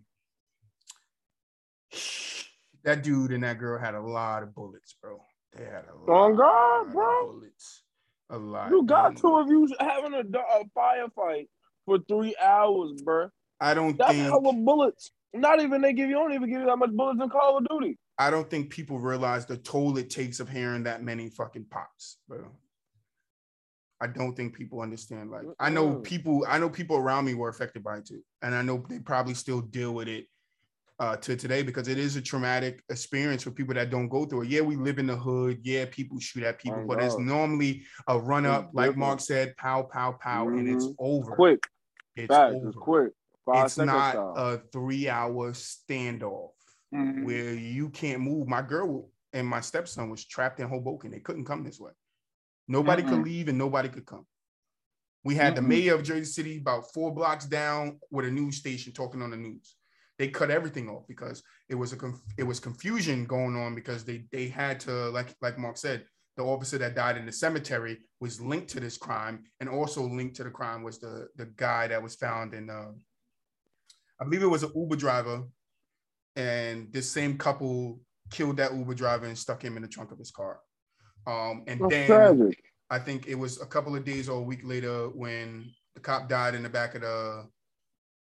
that 2.84 3.04
dude 3.04 3.32
and 3.32 3.44
that 3.44 3.58
girl 3.58 3.80
had 3.80 3.96
a 3.96 4.02
lot 4.02 4.44
of 4.44 4.54
bullets, 4.56 4.96
bro. 5.02 5.20
They 5.56 5.66
had 5.66 5.86
a 5.86 5.94
oh, 6.08 6.12
lot 6.12 6.22
On 6.22 6.36
God, 6.36 6.88
of 6.88 6.94
bro. 6.94 7.32
bullets. 7.34 7.84
A 8.30 8.38
lot. 8.38 8.72
You 8.72 8.84
got 8.84 9.18
two 9.18 9.36
of 9.36 9.48
you 9.50 9.68
having 9.80 10.14
a, 10.14 10.20
a 10.20 10.64
firefight 10.76 11.48
for 11.86 12.00
three 12.08 12.36
hours, 12.42 13.02
bro. 13.04 13.30
I 13.60 13.74
don't 13.74 13.98
That's 13.98 14.12
think 14.12 14.24
hella 14.24 14.54
bullets. 14.54 15.12
Not 15.34 15.62
even 15.62 15.82
they 15.82 15.94
give 15.94 16.10
you, 16.10 16.16
don't 16.16 16.34
even 16.34 16.50
give 16.50 16.62
you 16.62 16.66
that 16.66 16.78
much 16.78 16.92
bullets 16.92 17.22
in 17.22 17.30
Call 17.30 17.58
of 17.58 17.68
Duty. 17.70 17.98
I 18.18 18.30
don't 18.32 18.50
think 18.50 18.70
people 18.70 19.00
realize 19.00 19.46
the 19.46 19.58
toll 19.58 19.98
it 19.98 20.10
takes 20.10 20.40
of 20.40 20.50
hearing 20.50 20.84
that 20.84 21.04
many 21.04 21.30
fucking 21.30 21.66
pops, 21.70 22.18
bro. 22.28 22.46
I 24.02 24.08
don't 24.08 24.36
think 24.36 24.56
people 24.56 24.82
understand. 24.82 25.32
Like, 25.32 25.44
I 25.60 25.70
know 25.70 25.96
people, 25.96 26.46
I 26.48 26.58
know 26.60 26.70
people 26.70 26.98
around 26.98 27.26
me 27.26 27.34
were 27.34 27.50
affected 27.50 27.84
by 27.84 27.98
it 27.98 28.06
too, 28.06 28.22
and 28.42 28.56
I 28.56 28.62
know 28.62 28.84
they 28.90 29.00
probably 29.00 29.34
still 29.34 29.62
deal 29.62 29.94
with 29.94 30.08
it 30.08 30.28
uh, 31.00 31.16
to 31.18 31.36
today 31.36 31.62
because 31.62 31.88
it 31.88 31.98
is 31.98 32.16
a 32.16 32.22
traumatic 32.22 32.82
experience 32.90 33.44
for 33.44 33.52
people 33.52 33.74
that 33.74 33.90
don't 33.90 34.08
go 34.08 34.26
through 34.26 34.44
it. 34.44 34.48
Yeah, 34.50 34.62
we 34.62 34.76
live 34.76 34.98
in 34.98 35.08
the 35.08 35.16
hood. 35.16 35.60
Yeah, 35.64 35.86
people 35.92 36.20
shoot 36.20 36.44
at 36.44 36.60
people, 36.60 36.82
Oh, 36.84 36.88
but 36.88 37.02
it's 37.04 37.18
normally 37.18 37.84
a 38.08 38.18
run 38.18 38.46
up, 38.46 38.70
like 38.74 38.88
different. 38.92 38.98
Mark 39.00 39.20
said, 39.20 39.56
pow, 39.58 39.84
pow, 39.84 40.14
pow, 40.14 40.48
and 40.48 40.68
it's 40.70 40.88
over. 40.98 41.36
Quick, 41.36 41.64
It's 42.16 42.32
over. 42.34 42.68
it's 42.70 42.78
quick. 42.78 43.12
Five 43.46 43.66
It's 43.66 43.78
not 43.78 44.12
style. 44.12 44.34
a 44.38 44.58
three-hour 44.72 45.52
standoff 45.52 46.52
Mhm. 46.94 47.26
where 47.26 47.54
you 47.54 47.90
can't 47.90 48.22
move. 48.22 48.48
My 48.48 48.62
girl 48.62 49.12
and 49.34 49.46
my 49.46 49.60
stepson 49.60 50.10
was 50.10 50.26
trapped 50.26 50.60
in 50.62 50.68
Hoboken. 50.70 51.12
They 51.12 51.20
couldn't 51.20 51.46
come 51.46 51.64
this 51.64 51.80
way. 51.80 51.92
Nobody 52.68 53.04
could 53.04 53.20
Mm-mm. 53.20 53.26
leave 53.26 53.48
and 53.50 53.58
nobody 53.58 53.90
could 53.90 54.06
come. 54.06 54.26
We 55.24 55.36
had 55.36 55.56
the 55.56 55.62
mayor 55.62 55.96
of 55.96 56.04
Jersey 56.04 56.26
City 56.32 56.58
about 56.58 56.94
four 56.94 57.14
blocks 57.14 57.46
down 57.46 58.00
with 58.12 58.26
a 58.26 58.32
news 58.32 58.58
station 58.58 58.94
talking 58.94 59.22
on 59.22 59.32
the 59.32 59.38
news. 59.38 59.75
They 60.18 60.28
cut 60.30 60.50
everything 60.50 60.90
off 60.90 61.04
because 61.08 61.44
it 61.70 61.76
was 61.76 61.94
a 61.94 61.98
conf- 61.98 62.22
it 62.38 62.44
was 62.44 62.60
confusion 62.60 63.26
going 63.26 63.56
on 63.56 63.76
because 63.76 64.04
they 64.04 64.26
they 64.32 64.48
had 64.48 64.80
to 64.82 65.10
like 65.10 65.36
like 65.42 65.58
Mark 65.58 65.78
said 65.78 66.06
the 66.38 66.44
officer 66.44 66.78
that 66.78 66.96
died 66.96 67.18
in 67.18 67.26
the 67.26 67.32
cemetery 67.32 67.98
was 68.20 68.42
linked 68.42 68.70
to 68.70 68.80
this 68.80 68.98
crime 68.98 69.44
and 69.60 69.70
also 69.70 70.04
linked 70.04 70.36
to 70.36 70.44
the 70.44 70.50
crime 70.50 70.84
was 70.84 71.00
the 71.00 71.28
the 71.36 71.46
guy 71.58 71.88
that 71.88 72.02
was 72.02 72.16
found 72.16 72.54
in 72.54 72.70
uh, 72.70 72.92
I 74.20 74.24
believe 74.24 74.44
it 74.44 74.48
was 74.48 74.64
an 74.64 74.72
Uber 74.76 74.96
driver 74.96 75.44
and 76.36 76.92
this 76.92 77.10
same 77.10 77.38
couple 77.38 78.00
killed 78.32 78.58
that 78.58 78.74
Uber 78.74 78.94
driver 78.94 79.26
and 79.26 79.38
stuck 79.38 79.64
him 79.64 79.76
in 79.76 79.84
the 79.84 79.88
trunk 79.88 80.12
of 80.12 80.18
his 80.18 80.32
car. 80.32 80.60
Um, 81.28 81.64
and 81.68 81.80
That's 81.80 81.90
then 81.90 82.08
tragic. 82.08 82.64
I 82.90 83.00
think 83.00 83.28
it 83.28 83.36
was 83.36 83.62
a 83.62 83.66
couple 83.66 83.96
of 83.96 84.06
days 84.06 84.30
or 84.30 84.40
a 84.40 84.44
week 84.44 84.62
later 84.64 85.10
when 85.10 85.72
the 85.96 86.02
cop 86.02 86.30
died 86.30 86.56
in 86.56 86.64
the 86.64 86.70
back 86.70 86.96
of 86.96 87.02
the 87.02 87.48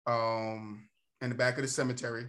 um 0.07 0.87
in 1.21 1.29
the 1.29 1.35
back 1.35 1.57
of 1.57 1.61
the 1.61 1.67
cemetery. 1.67 2.25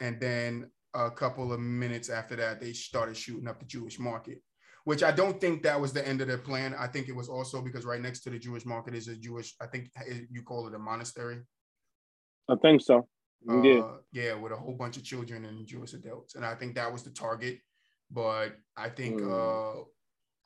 And 0.00 0.20
then 0.20 0.70
a 0.94 1.10
couple 1.10 1.52
of 1.52 1.60
minutes 1.60 2.08
after 2.10 2.36
that, 2.36 2.60
they 2.60 2.72
started 2.72 3.16
shooting 3.16 3.48
up 3.48 3.58
the 3.58 3.66
Jewish 3.66 3.98
market, 3.98 4.42
which 4.84 5.02
I 5.02 5.10
don't 5.10 5.40
think 5.40 5.62
that 5.62 5.80
was 5.80 5.92
the 5.92 6.06
end 6.06 6.20
of 6.20 6.28
their 6.28 6.38
plan. 6.38 6.74
I 6.78 6.86
think 6.86 7.08
it 7.08 7.16
was 7.16 7.28
also 7.28 7.62
because 7.62 7.84
right 7.84 8.00
next 8.00 8.20
to 8.20 8.30
the 8.30 8.38
Jewish 8.38 8.64
market 8.66 8.94
is 8.94 9.08
a 9.08 9.16
Jewish, 9.16 9.54
I 9.60 9.66
think 9.66 9.90
you 10.30 10.42
call 10.42 10.66
it 10.68 10.74
a 10.74 10.78
monastery. 10.78 11.40
I 12.48 12.56
think 12.56 12.82
so. 12.82 13.08
Uh, 13.48 13.62
yeah. 13.62 13.90
yeah, 14.12 14.34
with 14.34 14.52
a 14.52 14.56
whole 14.56 14.74
bunch 14.74 14.96
of 14.96 15.04
children 15.04 15.44
and 15.44 15.66
Jewish 15.66 15.92
adults. 15.92 16.34
And 16.34 16.44
I 16.44 16.54
think 16.54 16.74
that 16.76 16.90
was 16.92 17.02
the 17.02 17.10
target. 17.10 17.58
But 18.10 18.56
I 18.76 18.88
think 18.90 19.20
Mm. 19.20 19.30
uh 19.80 19.84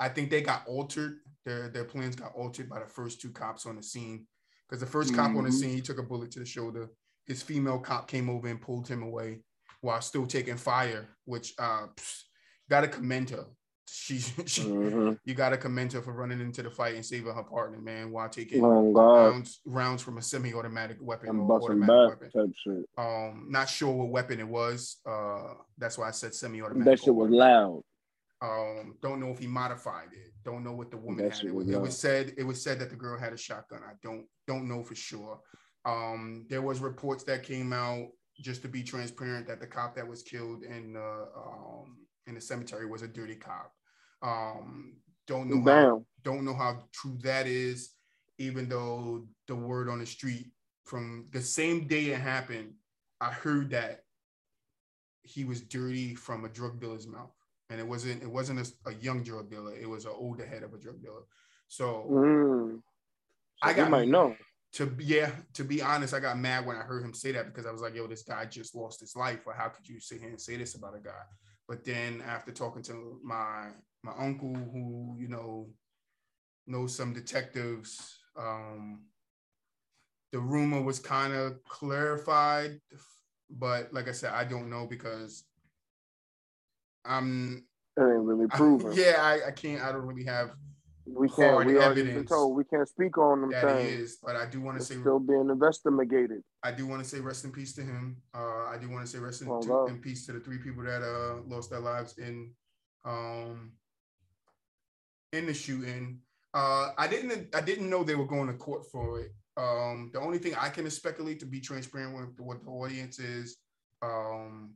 I 0.00 0.08
think 0.08 0.30
they 0.30 0.42
got 0.42 0.64
altered. 0.68 1.18
Their 1.44 1.68
their 1.68 1.84
plans 1.84 2.14
got 2.16 2.32
altered 2.34 2.68
by 2.68 2.78
the 2.80 2.86
first 2.86 3.20
two 3.20 3.30
cops 3.32 3.66
on 3.66 3.76
the 3.76 3.82
scene. 3.82 4.26
Because 4.68 4.80
the 4.80 4.86
1st 4.86 5.14
cop 5.14 5.34
on 5.34 5.44
the 5.44 5.50
Mhm. 5.50 5.60
scene, 5.60 5.70
he 5.74 5.80
took 5.80 5.98
a 5.98 6.02
bullet 6.04 6.30
to 6.32 6.38
the 6.40 6.44
shoulder. 6.44 6.88
His 7.28 7.42
female 7.42 7.78
cop 7.78 8.08
came 8.08 8.30
over 8.30 8.48
and 8.48 8.60
pulled 8.60 8.88
him 8.88 9.02
away 9.02 9.40
while 9.82 10.00
still 10.00 10.26
taking 10.26 10.56
fire, 10.56 11.06
which 11.26 11.54
uh 11.58 11.86
gotta 12.70 12.88
commend 12.88 13.30
her. 13.30 13.44
She, 13.90 14.18
she 14.46 14.62
Mhm. 14.62 15.18
you 15.24 15.34
gotta 15.34 15.58
commend 15.58 15.92
her 15.92 16.00
for 16.02 16.12
running 16.12 16.40
into 16.40 16.62
the 16.62 16.70
fight 16.70 16.94
and 16.94 17.04
saving 17.04 17.32
her 17.32 17.42
partner, 17.42 17.78
man, 17.80 18.10
while 18.10 18.30
taking 18.30 18.64
Oh, 18.64 18.92
rounds 18.92 19.60
rounds 19.66 20.02
from 20.02 20.16
a 20.16 20.22
semi-automatic 20.22 20.96
weapon 21.00 21.28
And 21.28 21.40
or 21.40 21.52
automatic 21.62 22.20
weapon. 22.20 22.54
Um, 22.96 23.46
not 23.50 23.68
sure 23.68 23.94
what 23.94 24.08
weapon 24.08 24.40
it 24.40 24.48
was. 24.48 24.96
Uh, 25.06 25.54
that's 25.76 25.98
why 25.98 26.08
I 26.08 26.12
said 26.12 26.34
semi-automatic. 26.34 26.84
That 26.98 27.04
shit 27.04 27.14
was 27.14 27.30
loud. 27.30 27.82
Um, 28.40 28.96
don't 29.02 29.20
know 29.20 29.30
if 29.30 29.38
he 29.38 29.46
modified 29.48 30.12
it. 30.12 30.32
Don't 30.44 30.62
know 30.64 30.72
what 30.72 30.90
the 30.90 30.96
woman 30.96 31.24
That 31.28 31.36
had. 31.36 31.44
It 31.46 31.54
was, 31.54 31.68
it 31.68 31.80
was 31.80 31.98
said. 31.98 32.34
It 32.38 32.44
was 32.44 32.62
said 32.62 32.78
that 32.78 32.88
the 32.88 32.96
girl 32.96 33.18
had 33.18 33.32
a 33.32 33.36
shotgun. 33.36 33.80
I 33.84 33.94
don't 34.02 34.26
don't 34.46 34.66
know 34.68 34.82
for 34.82 34.94
sure. 34.94 35.40
Um, 35.84 36.46
there 36.48 36.62
was 36.62 36.80
reports 36.80 37.24
that 37.24 37.42
came 37.42 37.72
out 37.72 38.08
just 38.40 38.62
to 38.62 38.68
be 38.68 38.82
transparent 38.82 39.46
that 39.46 39.60
the 39.60 39.66
cop 39.66 39.96
that 39.96 40.06
was 40.06 40.22
killed 40.22 40.62
in 40.62 40.92
the 40.92 41.28
um, 41.36 41.96
in 42.26 42.34
the 42.34 42.40
cemetery 42.40 42.86
was 42.86 43.02
a 43.02 43.08
dirty 43.08 43.34
cop. 43.36 43.72
Um, 44.22 44.96
don't 45.26 45.48
know 45.48 45.60
how 45.72 46.04
don't 46.22 46.44
know 46.44 46.54
how 46.54 46.84
true 46.92 47.16
that 47.22 47.46
is, 47.46 47.94
even 48.38 48.68
though 48.68 49.26
the 49.46 49.54
word 49.54 49.88
on 49.88 49.98
the 49.98 50.06
street 50.06 50.46
from 50.84 51.26
the 51.32 51.40
same 51.40 51.86
day 51.86 52.06
it 52.06 52.20
happened, 52.20 52.72
I 53.20 53.30
heard 53.30 53.70
that 53.70 54.04
he 55.22 55.44
was 55.44 55.60
dirty 55.60 56.14
from 56.14 56.44
a 56.44 56.48
drug 56.48 56.80
dealer's 56.80 57.06
mouth, 57.06 57.34
and 57.70 57.80
it 57.80 57.86
wasn't 57.86 58.22
it 58.22 58.30
wasn't 58.30 58.60
a, 58.60 58.90
a 58.90 58.94
young 58.94 59.22
drug 59.22 59.50
dealer; 59.50 59.74
it 59.74 59.88
was 59.88 60.04
an 60.04 60.12
older 60.14 60.46
head 60.46 60.62
of 60.62 60.72
a 60.74 60.78
drug 60.78 61.02
dealer. 61.02 61.22
So 61.68 62.06
Mm. 62.10 62.82
I 63.62 63.70
I 63.70 63.72
got 63.74 63.82
got 63.84 63.90
might 63.90 64.08
know. 64.08 64.36
To 64.72 64.86
be 64.86 65.04
yeah 65.04 65.30
to 65.54 65.64
be 65.64 65.80
honest 65.80 66.12
i 66.14 66.20
got 66.20 66.38
mad 66.38 66.66
when 66.66 66.76
i 66.76 66.80
heard 66.80 67.02
him 67.04 67.14
say 67.14 67.32
that 67.32 67.46
because 67.46 67.66
i 67.66 67.70
was 67.70 67.80
like 67.80 67.94
yo 67.94 68.06
this 68.06 68.22
guy 68.22 68.44
just 68.44 68.74
lost 68.74 69.00
his 69.00 69.16
life 69.16 69.40
or 69.46 69.52
how 69.54 69.68
could 69.68 69.88
you 69.88 69.98
sit 70.00 70.20
here 70.20 70.28
and 70.28 70.40
say 70.40 70.56
this 70.56 70.74
about 70.74 70.94
a 70.96 71.00
guy 71.00 71.10
but 71.66 71.84
then 71.84 72.22
after 72.26 72.52
talking 72.52 72.82
to 72.82 73.18
my 73.22 73.68
my 74.02 74.12
uncle 74.18 74.54
who 74.54 75.16
you 75.18 75.28
know 75.28 75.68
knows 76.66 76.94
some 76.94 77.12
detectives 77.14 78.18
um 78.38 79.02
the 80.32 80.38
rumor 80.38 80.82
was 80.82 80.98
kind 80.98 81.32
of 81.32 81.62
clarified 81.64 82.78
but 83.50 83.92
like 83.92 84.06
i 84.08 84.12
said 84.12 84.32
i 84.34 84.44
don't 84.44 84.68
know 84.68 84.86
because 84.86 85.44
i'm 87.06 87.64
It 87.96 88.02
ain't 88.02 88.22
really 88.24 88.46
proven. 88.48 88.92
yeah 88.94 89.16
I, 89.18 89.48
I 89.48 89.50
can't 89.50 89.82
i 89.82 89.90
don't 89.90 90.04
really 90.06 90.24
have 90.24 90.50
we 91.14 91.28
can't. 91.28 91.66
We 91.66 91.76
already 91.78 92.02
been 92.04 92.24
told 92.26 92.56
we 92.56 92.64
can't 92.64 92.88
speak 92.88 93.16
on 93.18 93.40
them 93.42 93.50
that 93.50 93.64
things. 93.64 93.92
is 94.00 94.18
but 94.22 94.36
i 94.36 94.46
do 94.46 94.60
want 94.60 94.78
to 94.78 94.84
say 94.84 94.94
still 94.96 95.18
being 95.18 95.48
investigated. 95.50 96.42
I 96.62 96.72
do 96.72 96.86
want 96.86 97.02
to 97.02 97.08
say 97.08 97.20
rest 97.20 97.44
in 97.44 97.52
peace 97.52 97.74
to 97.74 97.82
him. 97.82 98.16
Uh, 98.34 98.66
I 98.66 98.76
do 98.80 98.88
want 98.90 99.04
to 99.04 99.10
say 99.10 99.18
rest 99.18 99.42
in, 99.42 99.48
Oh, 99.48 99.60
to- 99.62 99.92
in 99.92 100.00
peace 100.00 100.26
to 100.26 100.32
the 100.32 100.40
three 100.40 100.58
people 100.58 100.82
that 100.84 101.02
uh, 101.02 101.40
lost 101.46 101.70
their 101.70 101.80
lives 101.80 102.18
in 102.18 102.52
um, 103.04 103.72
in 105.32 105.46
the 105.46 105.54
shooting. 105.54 106.20
Uh, 106.54 106.90
I 106.96 107.06
didn't 107.08 107.54
I 107.54 107.60
didn't 107.60 107.90
know 107.90 108.02
they 108.04 108.14
were 108.14 108.26
going 108.26 108.48
to 108.48 108.54
court 108.54 108.84
for 108.90 109.20
it. 109.20 109.32
Um, 109.56 110.10
the 110.12 110.20
only 110.20 110.38
thing 110.38 110.54
I 110.58 110.68
can 110.68 110.88
speculate 110.90 111.40
to 111.40 111.46
be 111.46 111.60
transparent 111.60 112.14
with 112.16 112.38
what 112.38 112.62
the 112.62 112.70
audience 112.70 113.18
is, 113.18 113.56
um, 114.02 114.74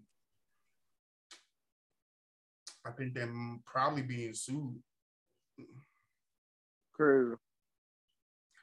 I 2.85 2.91
think 2.91 3.15
they're 3.15 3.33
probably 3.65 4.03
being 4.03 4.35
sued 4.35 4.75
Crazy. 7.03 7.35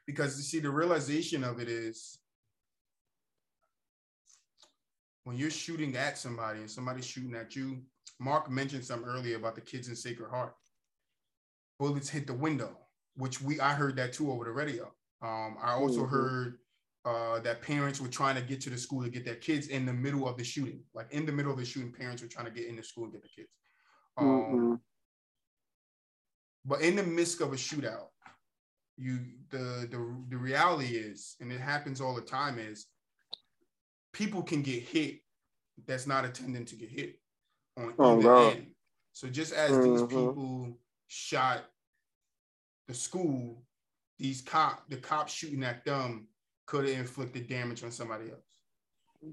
because 0.07 0.37
you 0.37 0.43
see 0.43 0.59
the 0.59 0.69
realization 0.69 1.43
of 1.43 1.59
it 1.59 1.67
is 1.67 2.17
when 5.25 5.35
you're 5.37 5.49
shooting 5.51 5.95
at 5.97 6.17
somebody 6.17 6.59
and 6.59 6.71
somebody's 6.71 7.05
shooting 7.05 7.35
at 7.35 7.55
you 7.55 7.81
mark 8.19 8.49
mentioned 8.49 8.83
some 8.85 9.03
earlier 9.03 9.35
about 9.35 9.55
the 9.55 9.61
kids 9.61 9.87
in 9.89 9.95
sacred 9.95 10.29
heart 10.29 10.55
bullets 11.79 12.09
hit 12.09 12.25
the 12.27 12.33
window 12.33 12.77
which 13.15 13.41
we 13.41 13.59
i 13.59 13.73
heard 13.73 13.95
that 13.97 14.13
too 14.13 14.31
over 14.31 14.45
the 14.45 14.51
radio 14.51 14.85
um, 15.21 15.57
i 15.61 15.73
also 15.73 16.01
Mhm. 16.05 16.09
heard 16.09 16.59
uh, 17.05 17.39
that 17.39 17.61
parents 17.61 17.99
were 18.01 18.07
trying 18.09 18.35
to 18.35 18.41
get 18.41 18.61
to 18.61 18.69
the 18.69 18.77
school 18.77 19.01
to 19.03 19.09
get 19.09 19.25
their 19.25 19.35
kids 19.35 19.67
in 19.67 19.85
the 19.85 19.93
middle 19.93 20.27
of 20.27 20.37
the 20.37 20.43
shooting 20.43 20.83
like 20.93 21.11
in 21.11 21.25
the 21.25 21.31
middle 21.31 21.51
of 21.51 21.57
the 21.57 21.65
shooting 21.65 21.91
parents 21.91 22.21
were 22.21 22.27
trying 22.27 22.45
to 22.45 22.51
get 22.51 22.67
in 22.67 22.75
the 22.77 22.83
school 22.83 23.03
and 23.03 23.13
get 23.13 23.21
the 23.21 23.29
kids 23.29 23.49
um, 24.17 24.25
Mhm. 24.25 24.81
but 26.65 26.81
in 26.81 26.95
the 26.97 27.03
midst 27.03 27.39
of 27.41 27.53
a 27.53 27.55
shootout, 27.55 28.08
you 28.99 29.19
the 29.49 29.87
the 29.89 30.23
the 30.29 30.37
reality 30.37 30.97
is, 30.97 31.35
and 31.39 31.51
it 31.51 31.61
happens 31.61 32.01
all 32.01 32.13
the 32.13 32.21
time, 32.21 32.59
is 32.59 32.87
people 34.11 34.43
can 34.43 34.61
get 34.61 34.83
hit 34.83 35.21
that's 35.87 36.05
not 36.05 36.25
intending 36.25 36.65
to 36.65 36.75
get 36.75 36.89
hit 36.89 37.19
on 37.77 37.93
Oh, 37.97 38.17
either 38.19 38.23
God. 38.23 38.53
end. 38.57 38.67
So 39.13 39.29
just 39.29 39.53
as 39.53 39.79
these 39.79 40.01
Mhm. 40.01 40.09
people 40.09 40.77
shot 41.07 41.63
the 42.87 42.93
school, 42.93 43.63
these 44.17 44.41
cop 44.41 44.89
the 44.89 44.97
cops 44.97 45.31
shooting 45.33 45.63
at 45.63 45.85
them 45.85 46.27
could 46.65 46.87
have 46.87 46.97
inflicted 46.99 47.47
damage 47.47 47.83
on 47.83 47.91
somebody 47.91 48.29
else. 48.31 48.43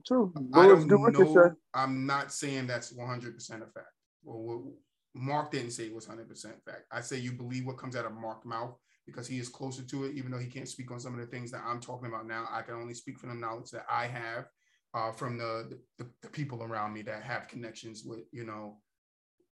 True. 0.06 0.32
I 0.54 0.66
don't 0.68 0.86
do 0.88 0.98
what 0.98 1.12
they 1.14 1.24
say. 1.24 1.32
know. 1.32 1.56
I'm 1.74 2.06
not 2.06 2.32
saying 2.32 2.66
that's 2.68 2.92
100% 2.92 3.62
a 3.62 3.66
fact. 3.66 3.86
Well, 4.22 4.72
Mark 5.14 5.50
didn't 5.50 5.72
say 5.72 5.86
it 5.86 5.94
was 5.94 6.06
100% 6.06 6.62
fact. 6.64 6.84
I 6.90 7.00
say 7.00 7.18
you 7.18 7.32
believe 7.32 7.66
what 7.66 7.78
comes 7.78 7.96
out 7.96 8.06
of 8.06 8.12
Mark's 8.12 8.46
mouth 8.46 8.76
because 9.06 9.28
he 9.28 9.38
is 9.38 9.48
closer 9.48 9.82
to 9.82 10.04
it, 10.04 10.14
even 10.14 10.30
though 10.30 10.38
he 10.38 10.48
can't 10.48 10.68
speak 10.68 10.90
on 10.90 11.00
some 11.00 11.14
of 11.14 11.20
the 11.20 11.26
things 11.26 11.50
that 11.52 11.62
I'm 11.64 11.80
talking 11.80 12.08
about 12.08 12.26
now. 12.26 12.48
I 12.50 12.62
can 12.62 12.74
only 12.74 12.94
speak 12.94 13.18
from 13.18 13.30
the 13.30 13.36
knowledge 13.36 13.70
that 13.70 13.86
I 13.90 14.06
have 14.06 14.46
uh, 14.94 15.12
from 15.12 15.38
the, 15.38 15.78
the 15.98 16.06
the 16.22 16.28
people 16.28 16.62
around 16.62 16.92
me 16.92 17.02
that 17.02 17.22
have 17.22 17.48
connections 17.48 18.04
with 18.04 18.20
you 18.32 18.44
know 18.44 18.78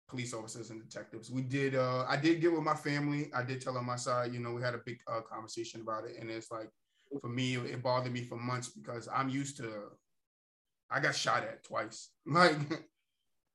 police 0.07 0.33
officers 0.33 0.69
and 0.69 0.81
detectives. 0.81 1.31
We 1.31 1.41
did. 1.41 1.75
Uh, 1.75 2.05
I 2.07 2.17
did 2.17 2.41
get 2.41 2.51
with 2.51 2.63
my 2.63 2.75
family. 2.75 3.31
I 3.33 3.43
did 3.43 3.61
tell 3.61 3.77
on 3.77 3.85
my 3.85 3.95
side. 3.95 4.33
You 4.33 4.39
know, 4.39 4.53
we 4.53 4.61
had 4.61 4.75
a 4.75 4.81
big 4.85 4.99
uh, 5.11 5.21
conversation 5.21 5.81
about 5.81 6.05
it, 6.05 6.17
and 6.19 6.29
it's 6.29 6.51
like 6.51 6.69
for 7.19 7.29
me, 7.29 7.55
it 7.55 7.81
bothered 7.81 8.13
me 8.13 8.23
for 8.23 8.37
months 8.37 8.69
because 8.69 9.07
I'm 9.13 9.29
used 9.29 9.57
to. 9.57 9.69
I 10.89 10.99
got 10.99 11.15
shot 11.15 11.43
at 11.43 11.63
twice. 11.63 12.09
Like, 12.25 12.55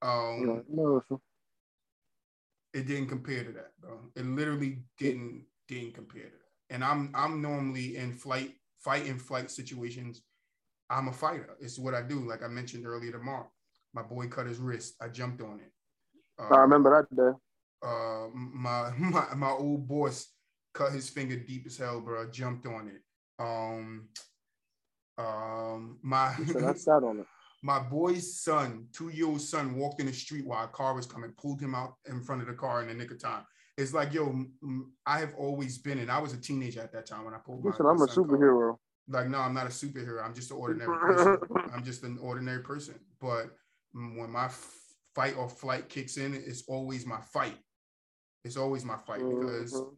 um, 0.02 0.44
Yeah, 0.46 0.58
no, 0.68 1.02
it 2.74 2.86
didn't 2.86 3.08
compare 3.08 3.44
to 3.44 3.52
that, 3.52 3.72
bro. 3.80 3.98
It 4.14 4.26
literally 4.26 4.82
didn't 4.98 5.44
didn't 5.68 5.94
compare 5.94 6.24
to 6.24 6.30
that. 6.30 6.74
And 6.74 6.84
I'm 6.84 7.10
I'm 7.14 7.40
normally 7.42 7.96
in 7.96 8.12
flight, 8.12 8.52
fight 8.80 9.06
and 9.06 9.20
flight 9.20 9.50
situations. 9.50 10.22
I'm 10.90 11.08
a 11.08 11.12
fighter. 11.12 11.56
It's 11.60 11.78
what 11.78 11.94
I 11.94 12.02
do. 12.02 12.20
Like 12.28 12.42
I 12.42 12.48
mentioned 12.48 12.86
earlier 12.86 13.12
to 13.12 13.18
Mark, 13.18 13.48
my 13.94 14.02
boy 14.02 14.28
cut 14.28 14.46
his 14.46 14.58
wrist. 14.58 14.94
I 15.00 15.08
jumped 15.08 15.42
on 15.42 15.60
it. 15.60 15.72
Uh, 16.38 16.54
I 16.54 16.58
remember 16.58 16.90
that 16.90 17.16
day. 17.16 17.36
uh, 17.82 18.28
my 18.34 18.90
my 18.98 19.34
my 19.34 19.50
old 19.50 19.86
boss 19.88 20.26
cut 20.74 20.92
his 20.92 21.08
finger 21.08 21.36
deep 21.36 21.66
as 21.66 21.78
hell, 21.78 22.00
bro. 22.00 22.22
I 22.22 22.30
jumped 22.30 22.66
on 22.66 22.88
it. 22.88 23.02
Um, 23.38 24.08
um, 25.18 25.98
my 26.02 26.34
I 26.36 26.74
sat 26.74 27.02
on 27.02 27.20
it. 27.20 27.26
my 27.62 27.78
boy's 27.78 28.40
son, 28.40 28.86
two 28.92 29.08
year 29.08 29.26
old 29.26 29.40
son, 29.40 29.76
walked 29.76 30.00
in 30.00 30.06
the 30.06 30.12
street 30.12 30.46
while 30.46 30.64
a 30.64 30.68
car 30.68 30.94
was 30.94 31.06
coming, 31.06 31.32
pulled 31.38 31.60
him 31.60 31.74
out 31.74 31.94
in 32.06 32.22
front 32.22 32.42
of 32.42 32.48
the 32.48 32.54
car 32.54 32.82
in 32.82 32.88
the 32.88 32.94
nick 32.94 33.10
of 33.10 33.20
time. 33.20 33.44
It's 33.76 33.92
like, 33.92 34.14
yo, 34.14 34.46
I 35.04 35.18
have 35.18 35.34
always 35.36 35.76
been, 35.78 35.98
and 35.98 36.10
I 36.10 36.18
was 36.18 36.32
a 36.32 36.40
teenager 36.40 36.80
at 36.80 36.92
that 36.92 37.04
time 37.06 37.24
when 37.24 37.34
I 37.34 37.38
pulled 37.38 37.62
my. 37.62 37.72
I'm 37.72 38.00
a 38.00 38.06
superhero. 38.06 38.78
Like, 39.08 39.28
no, 39.28 39.38
I'm 39.38 39.54
not 39.54 39.66
a 39.66 39.70
superhero. 39.70 40.24
I'm 40.24 40.34
just 40.34 40.50
an 40.50 40.56
ordinary 40.56 40.98
person. 40.98 41.40
I'm 41.72 41.84
just 41.84 42.02
an 42.02 42.18
ordinary 42.18 42.62
person. 42.62 42.98
But 43.20 43.54
when 43.92 44.30
my 44.30 44.48
fight 45.14 45.36
or 45.36 45.48
flight 45.48 45.88
kicks 45.88 46.16
in, 46.16 46.34
it's 46.34 46.64
always 46.68 47.06
my 47.06 47.20
fight. 47.20 47.58
It's 48.44 48.56
always 48.56 48.84
my 48.84 48.96
fight 48.96 49.28
because 49.28 49.72
Mhm. 49.72 49.96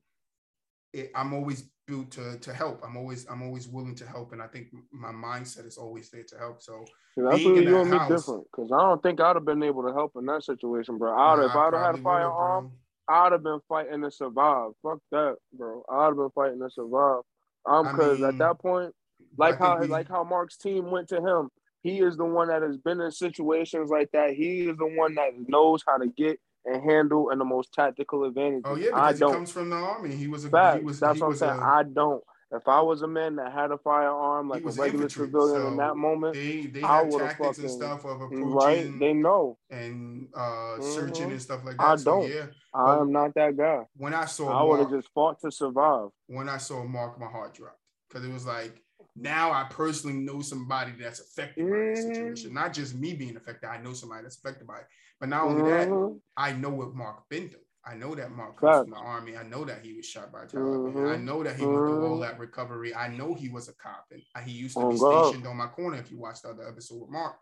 it, 0.93 1.11
I'm 1.15 1.33
always 1.33 1.71
built 1.87 2.11
to 2.13 2.39
to 2.39 2.53
help. 2.53 2.83
I'm 2.85 2.97
always 2.97 3.29
I'm 3.29 3.43
always 3.43 3.69
willing 3.69 3.95
to 3.97 4.07
help, 4.07 4.33
and 4.33 4.43
I 4.43 4.49
think 4.49 4.69
my 4.91 5.13
mindset 5.13 5.67
is 5.67 5.79
always 5.79 6.11
there 6.11 6.25
to 6.25 6.39
help. 6.39 6.63
So 6.63 6.85
that's 7.17 7.45
being 7.45 7.57
you 7.57 7.65
that 7.65 7.83
and 7.83 7.91
me 7.91 7.99
different. 8.17 8.47
Because 8.51 8.73
I 8.73 8.81
don't 8.81 9.03
think 9.03 9.21
I'd 9.21 9.37
have 9.37 9.45
been 9.45 9.63
able 9.63 9.83
to 9.85 9.93
help 9.93 10.17
in 10.17 10.27
that 10.27 10.43
situation, 10.45 10.99
bro. 10.99 11.17
I'd, 11.17 11.37
Nah, 11.39 11.47
if 11.47 11.55
I 11.57 11.67
I'd 11.69 11.75
have 11.75 11.83
had 11.83 11.95
a 11.95 11.99
firearm, 11.99 12.73
I'd 13.09 13.33
have 13.33 13.43
been 13.43 13.61
fighting 13.69 14.03
to 14.03 14.11
survive. 14.11 14.73
Fuck 14.83 14.99
that, 15.13 15.37
bro. 15.53 15.83
I'd 15.91 16.07
have 16.07 16.17
been 16.17 16.31
fighting 16.35 16.61
to 16.61 16.71
survive. 16.71 17.23
Um, 17.67 17.87
I 17.89 17.93
because 17.93 18.23
at 18.23 18.39
that 18.39 18.59
point, 18.59 18.95
like 19.37 19.59
how 19.59 19.79
we- 19.79 19.87
like 19.87 20.09
how 20.09 20.25
Mark's 20.25 20.57
team 20.57 20.91
went 20.91 21.09
to 21.09 21.17
him, 21.21 21.49
he 21.83 22.01
is 22.01 22.17
the 22.17 22.25
one 22.25 22.49
that 22.49 22.63
has 22.63 22.77
been 22.77 23.01
in 23.01 23.11
situations 23.11 23.91
like 23.91 24.11
that. 24.13 24.35
He 24.35 24.69
is 24.69 24.77
the 24.77 24.87
one 24.87 25.15
that 25.15 25.31
knows 25.49 25.83
how 25.87 25.97
to 25.99 26.07
get 26.09 26.39
and 26.65 26.83
handle 26.83 27.31
in 27.31 27.39
the 27.39 27.45
most 27.45 27.73
tactical 27.73 28.25
advantage. 28.25 28.63
Oh 28.65 28.75
yeah, 28.75 28.91
I 28.95 29.13
because 29.13 29.15
he 29.15 29.21
don't. 29.21 29.33
comes 29.33 29.53
from 29.53 29.71
the 29.71 29.77
army. 29.77 30.15
He 30.15 30.27
was 30.29 30.45
a 30.45 30.51
Facts. 30.51 30.79
he 30.81 30.85
was 30.85 31.01
That's 31.01 31.17
he 31.17 31.23
what 31.23 31.29
I'm 31.31 31.37
saying. 31.37 31.61
I 31.63 31.83
don't. 31.85 32.23
If 32.51 32.67
I 32.67 32.81
was 32.81 33.03
a 33.03 33.07
man 33.07 33.37
that 33.37 33.53
had 33.53 33.71
a 33.73 33.79
firearm, 33.79 34.49
like 34.49 34.63
a 34.65 34.71
regular 34.71 35.09
civilian 35.09 35.63
So 35.63 35.69
in 35.69 35.77
that 35.77 35.97
moment, 35.97 36.35
they 36.35 36.67
they 36.67 36.81
I 36.81 37.01
have 37.03 37.07
would 37.09 37.21
have 37.21 37.31
tactics 37.31 37.59
fucking 37.59 37.65
and 37.65 37.73
stuff 37.73 38.05
of 38.07 38.21
right. 38.33 38.99
They 38.99 39.13
know. 39.13 39.59
and 39.71 40.29
uh 40.35 40.81
searching 40.81 41.29
Mhm. 41.29 41.33
and 41.33 41.43
stuff 41.43 41.65
like 41.65 41.77
that. 41.77 41.85
I 41.85 41.97
so 41.97 42.05
don't. 42.05 42.33
yeah, 42.33 42.47
I 42.73 42.85
But 42.87 43.01
am 43.03 43.13
not 43.13 43.35
that 43.35 43.57
guy. 43.57 43.85
when 43.97 44.15
I 44.15 44.25
saw 44.25 44.49
I 44.51 44.63
would 44.63 44.81
have 44.81 44.91
just 44.91 45.11
fought 45.13 45.41
to 45.41 45.51
survive. 45.53 46.09
when 46.27 46.49
I 46.49 46.57
saw 46.57 46.85
Mark, 46.85 47.21
my 47.21 47.27
heart 47.27 47.53
dropped 47.55 47.81
because 48.09 48.25
it 48.27 48.33
was 48.33 48.47
like 48.47 48.83
now 49.15 49.51
I 49.53 49.65
personally 49.65 50.17
know 50.17 50.41
somebody 50.41 50.93
that's 50.93 51.21
affected 51.21 51.69
by 51.69 51.77
this 51.91 52.01
Mm-hmm. 52.05 52.13
situation. 52.17 52.55
Not 52.55 52.73
just 52.73 52.95
me 52.95 53.13
being 53.15 53.37
affected, 53.37 53.69
I 53.69 53.79
know 53.83 53.93
somebody 53.93 54.23
that's 54.23 54.39
affected 54.39 54.67
by 54.67 54.79
it. 54.79 54.87
But 55.21 55.29
not 55.29 55.45
only 55.45 55.63
that, 55.63 55.89
Mhm. 55.89 56.21
I 56.37 56.53
know 56.53 56.71
what 56.71 56.95
Mark 56.95 57.29
been 57.29 57.51
through. 57.51 57.61
I 57.89 57.95
know 57.95 58.15
that 58.15 58.31
Mark 58.31 58.61
was 58.61 58.83
from 58.83 58.91
the 58.91 58.97
army. 58.97 59.37
I 59.37 59.45
know 59.45 59.65
that 59.65 59.81
he 59.83 59.95
was 59.95 60.05
shot 60.05 60.31
by 60.31 60.45
Taliban. 60.45 61.11
I 61.11 61.17
Mhm. 61.17 61.23
know 61.25 61.43
that 61.43 61.57
he 61.57 61.65
went 61.65 61.79
through 61.79 62.05
all 62.07 62.19
Mhm. 62.19 62.21
that 62.21 62.39
recovery. 62.39 62.95
I 62.95 63.09
know 63.09 63.33
he 63.35 63.49
was 63.49 63.69
a 63.69 63.73
cop 63.75 64.07
and 64.11 64.23
he 64.45 64.53
used 64.53 64.77
to 64.77 64.83
On 64.83 64.93
be 64.93 64.99
God. 64.99 65.29
stationed 65.29 65.47
on 65.47 65.57
my 65.57 65.69
corner. 65.69 65.97
If 65.97 66.11
you 66.11 66.19
watched 66.19 66.43
the 66.43 66.51
other 66.51 66.69
episode 66.69 67.01
with 67.01 67.09
Mark, 67.11 67.37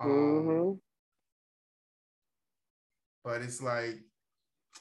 um, 0.00 0.10
Mhm. 0.10 0.80
but 3.24 3.40
it's 3.42 3.62
like 3.62 4.04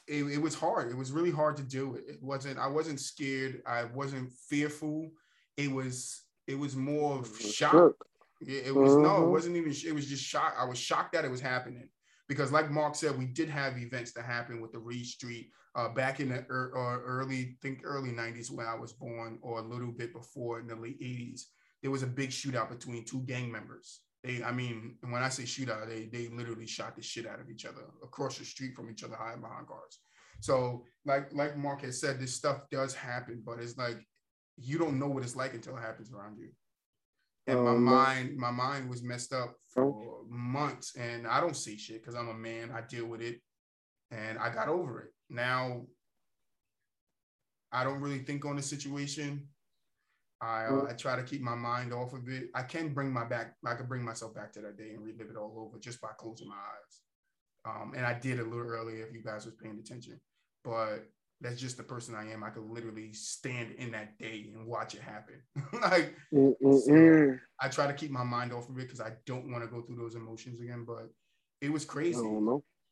it, 0.08 0.24
it 0.26 0.42
was 0.42 0.56
hard. 0.56 0.90
It 0.90 0.96
was 0.96 1.12
really 1.12 1.32
hard 1.32 1.58
to 1.58 1.64
do 1.64 1.96
it. 1.96 2.06
It 2.08 2.22
wasn't. 2.24 2.60
I 2.60 2.68
wasn't 2.68 3.00
scared. 3.00 3.62
I 3.66 3.86
wasn't 3.86 4.32
fearful. 4.34 5.12
It 5.56 5.72
was. 5.72 6.24
It 6.48 6.56
was 6.56 6.76
more 6.76 7.20
of 7.20 7.38
shock. 7.40 7.96
It, 8.42 8.68
it 8.68 8.76
was 8.76 8.96
no. 8.96 9.24
It 9.24 9.28
Mhm. 9.28 9.32
wasn't 9.32 9.56
even. 9.58 9.72
It 9.86 9.94
was 9.94 10.06
just 10.08 10.24
shock. 10.24 10.54
I 10.58 10.66
was 10.66 10.78
shocked 10.78 11.14
that 11.14 11.26
it 11.26 11.32
was 11.32 11.42
happening 11.42 11.90
because, 12.28 12.52
like 12.52 12.70
Mark 12.70 12.96
said, 12.96 13.18
we 13.18 13.26
did 13.26 13.50
have 13.50 13.78
events 13.78 14.12
that 14.14 14.26
happened 14.26 14.62
with 14.62 14.72
the 14.72 14.80
Reed 14.80 15.06
Street 15.06 15.52
uh, 15.76 15.90
back 15.90 16.20
in 16.20 16.30
the 16.30 16.46
er, 16.50 16.72
early, 17.06 17.58
think 17.62 17.82
early 17.84 18.10
'90s 18.10 18.52
when 18.52 18.66
I 18.66 18.76
was 18.76 18.94
born, 18.94 19.40
or 19.42 19.60
a 19.60 19.68
little 19.68 19.92
bit 19.92 20.14
before 20.14 20.60
in 20.60 20.68
the 20.68 20.76
late 20.76 21.02
'80s. 21.02 21.42
There 21.82 21.92
was 21.92 22.04
a 22.04 22.08
big 22.08 22.32
shootout 22.32 22.70
between 22.70 23.06
two 23.06 23.22
gang 23.22 23.52
members. 23.52 24.02
They, 24.24 24.44
I 24.44 24.52
mean, 24.52 24.98
when 25.02 25.22
I 25.22 25.30
say 25.30 25.44
shootout, 25.44 25.88
they 25.88 26.10
they 26.12 26.28
literally 26.28 26.68
shot 26.68 26.96
the 26.96 27.02
shit 27.02 27.28
out 27.28 27.40
of 27.40 27.50
each 27.50 27.66
other 27.66 27.84
across 28.04 28.38
the 28.38 28.46
street 28.46 28.76
from 28.76 28.90
each 28.90 29.04
other, 29.04 29.16
hiding 29.16 29.42
behind 29.42 29.68
cars. 29.68 30.00
So, 30.42 30.84
like 31.06 31.34
like 31.34 31.58
Mark 31.58 31.82
has 31.84 32.02
said, 32.02 32.20
this 32.20 32.34
stuff 32.34 32.62
does 32.72 32.94
happen, 32.94 33.42
but 33.46 33.60
it's 33.60 33.78
like 33.78 33.98
you 34.58 34.78
don't 34.78 35.00
know 35.00 35.08
what 35.08 35.24
it's 35.24 35.36
like 35.36 35.54
until 35.54 35.78
it 35.78 35.82
happens 35.82 36.12
around 36.12 36.38
you. 36.40 36.50
And 37.48 37.64
my 37.64 37.72
Um, 37.72 37.84
mind, 37.84 38.38
my 38.38 38.52
mind 38.52 38.90
was 38.90 39.02
messed 39.02 39.32
up 39.34 39.56
for 39.70 40.26
months, 40.28 40.96
and 40.96 41.26
I 41.26 41.40
don't 41.40 41.56
see 41.56 41.78
shit 41.78 42.02
because 42.02 42.16
I'm 42.16 42.28
a 42.28 42.34
man. 42.34 42.72
I 42.72 42.82
deal 42.82 43.06
with 43.06 43.22
it, 43.22 43.42
and 44.12 44.38
I 44.38 44.54
got 44.54 44.68
over 44.68 45.02
it. 45.02 45.14
Now, 45.30 45.88
I 47.72 47.84
don't 47.84 48.02
really 48.02 48.20
think 48.20 48.46
on 48.46 48.58
the 48.58 48.62
situation. 48.62 49.48
I 50.42 50.66
uh, 50.66 50.88
I 50.90 50.94
try 50.94 51.16
to 51.16 51.24
keep 51.24 51.42
my 51.42 51.56
mind 51.56 51.94
off 51.94 52.14
of 52.14 52.28
it. 52.30 52.50
I 52.54 52.64
can 52.64 52.94
bring 52.94 53.12
my 53.12 53.24
back. 53.24 53.56
I 53.66 53.76
can 53.76 53.88
bring 53.88 54.04
myself 54.04 54.36
back 54.36 54.52
to 54.54 54.62
that 54.62 54.78
day 54.78 54.92
and 54.94 55.04
relive 55.04 55.30
it 55.30 55.38
all 55.38 55.54
over 55.58 55.80
just 55.80 56.00
by 56.02 56.10
closing 56.18 56.50
my 56.50 56.56
eyes. 56.56 57.02
Um, 57.66 57.94
and 57.96 58.06
I 58.06 58.14
did 58.14 58.40
a 58.40 58.44
little 58.44 58.68
earlier 58.68 59.06
if 59.06 59.14
you 59.14 59.24
guys 59.24 59.46
was 59.46 59.56
paying 59.56 59.80
attention. 59.80 60.20
But 60.64 61.10
that's 61.42 61.60
just 61.62 61.78
the 61.78 61.84
person 61.84 62.16
I 62.16 62.32
am. 62.32 62.44
I 62.44 62.50
could 62.50 62.64
literally 62.64 63.14
stand 63.14 63.74
in 63.78 63.92
that 63.92 64.18
day 64.18 64.50
and 64.54 64.66
watch 64.66 64.96
it 64.96 65.02
happen. 65.02 65.36
like 65.82 66.16
so 66.34 67.38
I 67.62 67.68
try 67.70 67.88
to 67.88 67.94
keep 67.94 68.12
my 68.12 68.24
mind 68.24 68.52
off 68.54 68.70
of 68.70 68.78
it 68.78 68.82
because 68.82 69.02
I 69.02 69.12
don't 69.26 69.52
want 69.52 69.64
to 69.64 69.70
go 69.70 69.82
through 69.82 69.98
those 69.98 70.16
emotions 70.16 70.62
again. 70.62 70.84
But 70.86 71.10
it 71.62 71.72
was 71.72 71.86
crazy. 71.86 72.28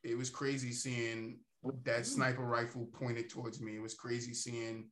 It 0.04 0.18
was 0.18 0.30
crazy 0.30 0.72
seeing 0.72 1.40
that 1.84 2.06
sniper 2.06 2.44
rifle 2.44 2.88
pointed 2.94 3.30
towards 3.30 3.60
me. 3.60 3.76
It 3.76 3.82
was 3.82 3.96
crazy 3.96 4.34
seeing 4.34 4.90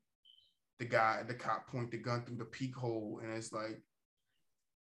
the 0.80 0.86
guy, 0.86 1.22
the 1.28 1.36
cop, 1.36 1.68
point 1.68 1.91
the 1.91 1.97
gun 1.97 2.24
through 2.26 2.38
the 2.38 2.45
peak 2.45 2.76
hole, 2.76 3.20
and 3.24 3.32
it's 3.32 3.54
like 3.54 3.82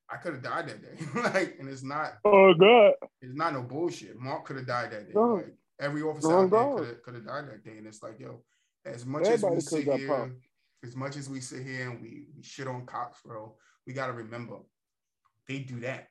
I 0.09 0.17
could 0.17 0.33
have 0.33 0.43
died 0.43 0.69
that 0.69 0.81
day. 0.81 1.21
like, 1.21 1.57
and 1.59 1.67
it's 1.67 1.83
not. 1.83 2.13
Oh 2.23 2.53
God. 2.53 2.93
It's 3.21 3.35
not 3.35 3.53
no 3.53 3.63
bullshit. 3.63 4.17
Mark 4.17 4.45
could 4.45 4.57
have 4.57 4.67
died 4.67 4.91
that 4.91 5.07
day. 5.07 5.13
No. 5.13 5.35
Like 5.35 5.53
every 5.79 6.01
officer 6.01 6.31
out 6.55 6.77
there 6.77 6.95
could 7.03 7.15
have 7.15 7.25
died 7.25 7.45
that 7.47 7.63
day. 7.63 7.77
And 7.77 7.87
it's 7.87 8.01
like, 8.03 8.19
yo, 8.19 8.43
as 8.85 9.05
much 9.05 9.27
as 9.27 9.43
we 9.43 9.59
sit 9.59 9.83
here, 9.83 10.35
as 10.83 10.95
much 10.95 11.15
as 11.17 11.29
we 11.29 11.39
sit 11.41 11.65
here 11.65 11.89
and 11.89 12.01
we, 12.01 12.27
we 12.35 12.43
shit 12.43 12.67
on 12.67 12.85
cops, 12.85 13.21
bro, 13.21 13.55
we 13.87 13.93
gotta 13.93 14.13
remember 14.13 14.57
they 15.47 15.59
do 15.59 15.79
that. 15.81 16.07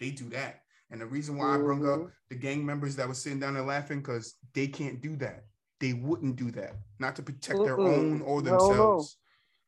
They 0.00 0.10
do 0.10 0.28
that. 0.30 0.60
And 0.90 1.00
the 1.00 1.06
reason 1.06 1.36
why 1.36 1.54
I 1.54 1.58
brought 1.58 1.82
up 2.04 2.10
the 2.28 2.36
gang 2.36 2.64
members 2.64 2.94
that 2.96 3.08
were 3.08 3.14
sitting 3.14 3.40
down 3.40 3.54
there 3.54 3.64
laughing, 3.64 3.98
because 4.00 4.36
they 4.54 4.68
can't 4.68 5.00
do 5.00 5.16
that. 5.16 5.44
They 5.80 5.94
wouldn't 5.94 6.36
do 6.36 6.50
that, 6.52 6.76
not 6.98 7.16
to 7.16 7.22
protect 7.22 7.58
their 7.64 7.76
Mm-mm. 7.76 7.98
own 7.98 8.22
or 8.22 8.40
themselves. 8.40 9.18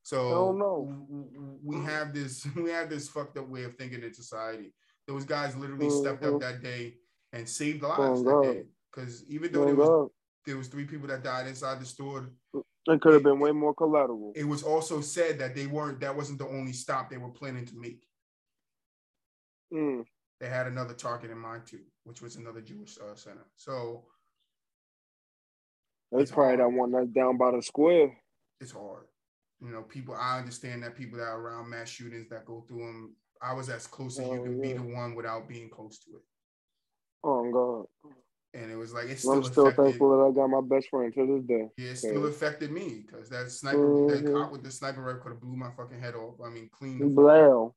So 0.04 0.52
no. 0.52 0.88
w- 0.88 1.30
w- 1.34 1.58
we 1.62 1.76
have 1.84 2.14
this 2.14 2.46
we 2.56 2.70
have 2.70 2.88
this 2.88 3.08
fucked 3.08 3.36
up 3.36 3.48
way 3.48 3.64
of 3.64 3.74
thinking 3.76 4.02
in 4.02 4.14
society. 4.14 4.72
Those 5.06 5.24
guys 5.24 5.56
literally 5.56 5.90
stepped 5.90 6.24
up 6.24 6.34
Mhm. 6.34 6.40
that 6.40 6.62
day 6.62 6.94
and 7.32 7.48
saved 7.48 7.82
Oh, 7.84 7.88
lives 7.88 8.22
that 8.22 8.30
God. 8.30 8.42
day. 8.42 8.64
Because 8.92 9.24
even 9.28 9.52
though 9.52 9.62
Oh, 9.62 9.66
there 9.66 9.74
was 9.76 10.10
there 10.46 10.56
was 10.56 10.68
three 10.68 10.84
people 10.86 11.08
that 11.08 11.22
died 11.22 11.46
inside 11.46 11.80
the 11.80 11.84
store, 11.84 12.30
It 12.54 13.00
could 13.02 13.12
have 13.12 13.22
been 13.22 13.38
way 13.38 13.52
more 13.52 13.74
collateral. 13.74 14.32
it 14.34 14.44
was 14.44 14.62
also 14.62 15.00
said 15.02 15.38
that 15.40 15.54
they 15.54 15.66
weren't 15.66 16.00
that 16.00 16.16
wasn't 16.16 16.38
the 16.38 16.46
only 16.48 16.72
stop 16.72 17.10
they 17.10 17.18
were 17.18 17.28
planning 17.30 17.66
to 17.66 17.76
make. 17.76 18.02
Mm. 19.72 20.04
They 20.40 20.48
had 20.48 20.66
another 20.68 20.94
target 20.94 21.30
in 21.30 21.38
mind 21.38 21.66
too, 21.66 21.80
which 22.04 22.22
was 22.22 22.36
another 22.36 22.60
Jewish 22.62 22.96
uh, 22.98 23.14
center. 23.14 23.44
So 23.56 24.06
That's 26.12 26.30
probably 26.30 26.56
that 26.56 26.68
one 26.72 26.92
that's 26.92 27.08
down 27.08 27.36
by 27.36 27.50
the 27.50 27.62
square. 27.62 28.16
it's 28.60 28.70
hard. 28.72 29.04
You 29.60 29.70
know, 29.70 29.82
people. 29.82 30.14
I 30.14 30.38
understand 30.38 30.82
that 30.84 30.96
people 30.96 31.18
that 31.18 31.24
are 31.26 31.40
around 31.40 31.68
mass 31.68 31.88
shootings 31.88 32.28
that 32.30 32.44
go 32.46 32.64
through 32.66 32.86
them. 32.86 33.16
I 33.42 33.52
was 33.52 33.68
as 33.68 33.86
close 33.86 34.18
as 34.18 34.26
you 34.26 34.32
Oh, 34.40 34.42
can 34.44 34.60
be 34.60 34.68
yeah. 34.68 34.74
to 34.76 34.82
one 34.82 35.14
without 35.14 35.48
being 35.48 35.68
close 35.68 35.98
to 36.00 36.10
it, 36.16 36.22
Oh 37.24 37.50
God. 37.52 38.12
And 38.54 38.70
it 38.70 38.76
was 38.76 38.92
like 38.92 39.06
it's 39.08 39.24
I'm 39.26 39.42
still 39.42 39.52
still 39.52 39.66
affected. 39.66 39.82
thankful 39.84 40.10
that 40.18 40.24
I 40.24 40.34
got 40.34 40.48
my 40.48 40.60
best 40.60 40.88
friend 40.88 41.12
to 41.14 41.26
this 41.26 41.44
day. 41.44 41.68
Yeah, 41.76 41.90
it 41.90 41.96
still 41.96 42.22
Yeah. 42.22 42.28
affected 42.28 42.70
me 42.70 43.04
because 43.06 43.28
that 43.28 43.50
sniper, 43.50 44.06
that 44.08 44.24
Mhm. 44.24 44.32
cop 44.32 44.52
with 44.52 44.62
the 44.62 44.70
sniper 44.70 45.02
rifle 45.02 45.20
could 45.22 45.32
have 45.32 45.40
blew 45.40 45.56
my 45.56 45.70
fucking 45.72 45.98
head 46.00 46.14
off. 46.14 46.40
I 46.40 46.48
mean, 46.50 46.68
clean. 46.72 47.14
Blow. 47.14 47.74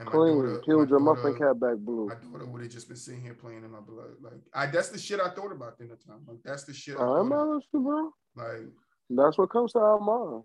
And 0.00 0.08
Clean. 0.08 0.34
daughter- 0.36 0.58
Killed 0.60 0.90
your 0.90 0.98
muffin 0.98 1.32
daughter- 1.34 1.52
cap 1.52 1.60
back 1.60 1.76
blue. 1.76 2.06
My 2.08 2.14
daughter 2.16 2.46
would 2.50 2.62
have 2.62 2.70
just 2.70 2.88
been 2.88 2.96
sitting 2.96 3.20
here 3.20 3.34
playing 3.34 3.62
in 3.62 3.70
my 3.70 3.78
blood. 3.80 4.16
Like 4.20 4.40
I, 4.52 4.66
that's 4.66 4.88
the 4.88 4.98
shit 4.98 5.20
I 5.20 5.30
thought 5.30 5.52
about 5.52 5.78
in 5.80 5.88
the 5.88 5.96
time. 5.96 6.24
Like 6.26 6.42
that's 6.42 6.64
the 6.64 6.72
shit 6.72 6.98
I 6.98 7.02
I'm 7.04 7.32
honest, 7.32 7.70
bro. 7.72 8.10
Like 8.34 8.66
That's 9.10 9.36
what 9.38 9.50
comes 9.50 9.72
to 9.74 9.78
our 9.80 10.00
mind. 10.00 10.44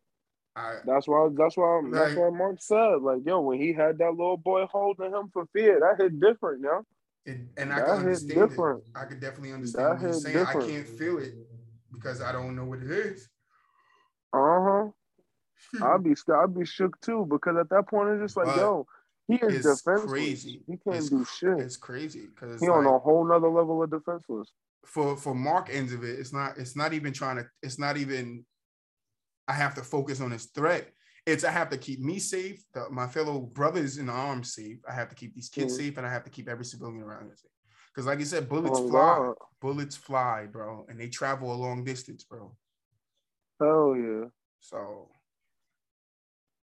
I, 0.56 0.80
That's 0.86 1.08
why. 1.08 1.30
That's 1.34 1.56
why. 1.56 1.82
That's 1.92 2.16
why 2.16 2.30
Mark 2.32 2.58
said, 2.60 2.96
like, 3.02 3.22
yo, 3.26 3.40
when 3.40 3.60
he 3.62 3.72
had 3.72 3.98
that 4.00 4.12
little 4.12 4.36
boy 4.36 4.66
holding 4.66 5.14
him 5.14 5.30
for 5.32 5.46
fear, 5.54 5.80
that 5.80 6.02
hit 6.02 6.20
different, 6.20 6.66
it, 6.66 6.86
and 7.58 7.74
I 7.74 7.78
That 7.80 7.86
can 7.86 7.96
understand 7.98 8.50
different. 8.50 8.84
it. 8.96 8.98
I 9.00 9.06
can 9.06 9.20
definitely 9.20 9.50
That 9.50 9.56
understand 9.56 9.90
what 9.90 10.02
you're 10.02 10.14
saying. 10.14 10.38
I 10.48 10.54
can't 10.54 10.88
feel 10.88 11.18
it 11.20 11.34
because 11.92 12.22
I 12.22 12.32
don't 12.32 12.56
know 12.56 12.66
what 12.66 12.80
it 12.80 12.92
is. 12.92 13.28
Uh 14.34 14.60
huh. 14.64 14.88
I'd 15.84 16.04
be. 16.04 16.16
I'd 16.34 16.56
be 16.58 16.66
shook 16.66 17.00
too 17.02 17.28
because 17.30 17.58
at 17.60 17.70
that 17.70 17.88
point 17.88 18.10
it's 18.12 18.22
just 18.24 18.38
like, 18.38 18.48
But 18.48 18.58
yo, 18.58 18.86
he 19.28 19.36
is 19.36 19.66
it's 19.66 19.82
defenseless. 19.84 20.12
crazy. 20.12 20.64
He 20.68 20.74
can't 20.78 20.96
It's- 20.96 21.10
do 21.10 21.26
shit. 21.26 21.60
It's 21.60 21.78
crazy 21.78 22.28
because 22.28 22.62
He 22.62 22.68
on 22.70 22.86
a 22.86 22.98
whole 23.00 23.26
nother 23.28 23.50
level 23.50 23.84
of 23.84 23.90
defenseless. 23.92 24.50
for 24.86 25.18
for 25.18 25.36
Mark 25.36 25.70
ends 25.70 25.92
of 25.94 26.04
it, 26.04 26.20
it's 26.20 26.32
not 26.34 26.58
it's 26.58 26.76
not 26.76 26.94
even 26.94 27.12
trying 27.14 27.36
to 27.38 27.46
it's 27.62 27.78
not 27.80 27.98
even 27.98 28.46
I 29.48 29.54
have 29.54 29.76
to 29.76 29.82
focus 29.84 30.22
on 30.22 30.32
his 30.32 30.46
threat. 30.46 30.92
It's 31.30 31.44
I 31.44 31.52
have 31.52 31.70
to 31.70 31.78
keep 31.78 32.00
me 32.00 32.18
safe, 32.18 32.64
the, 32.74 32.90
my 32.90 33.06
fellow 33.08 33.40
brothers 33.40 33.98
in 34.00 34.10
arms 34.10 34.54
safe. 34.56 34.80
I 34.90 34.94
have 34.96 35.10
to 35.10 35.16
keep 35.16 35.36
these 35.36 35.50
kids 35.50 35.74
Mhm. 35.74 35.78
safe, 35.78 35.98
and 35.98 36.08
I 36.08 36.12
have 36.12 36.24
to 36.24 36.30
keep 36.32 36.50
every 36.50 36.66
civilian 36.66 37.04
around 37.04 37.26
here 37.26 37.36
safe. 37.36 37.52
Because, 37.94 38.08
like 38.08 38.18
you 38.18 38.26
said, 38.26 38.50
bullets 38.50 38.80
Oh, 38.80 38.88
fly, 38.88 39.34
bullets 39.62 39.96
fly, 39.96 40.48
bro, 40.52 40.86
and 40.90 41.00
they 41.00 41.08
travel 41.08 41.54
a 41.54 41.56
long 41.56 41.84
distance, 41.84 42.24
bro. 42.24 42.56
Hell 43.60 43.96
yeah. 43.96 44.26
So 44.60 45.12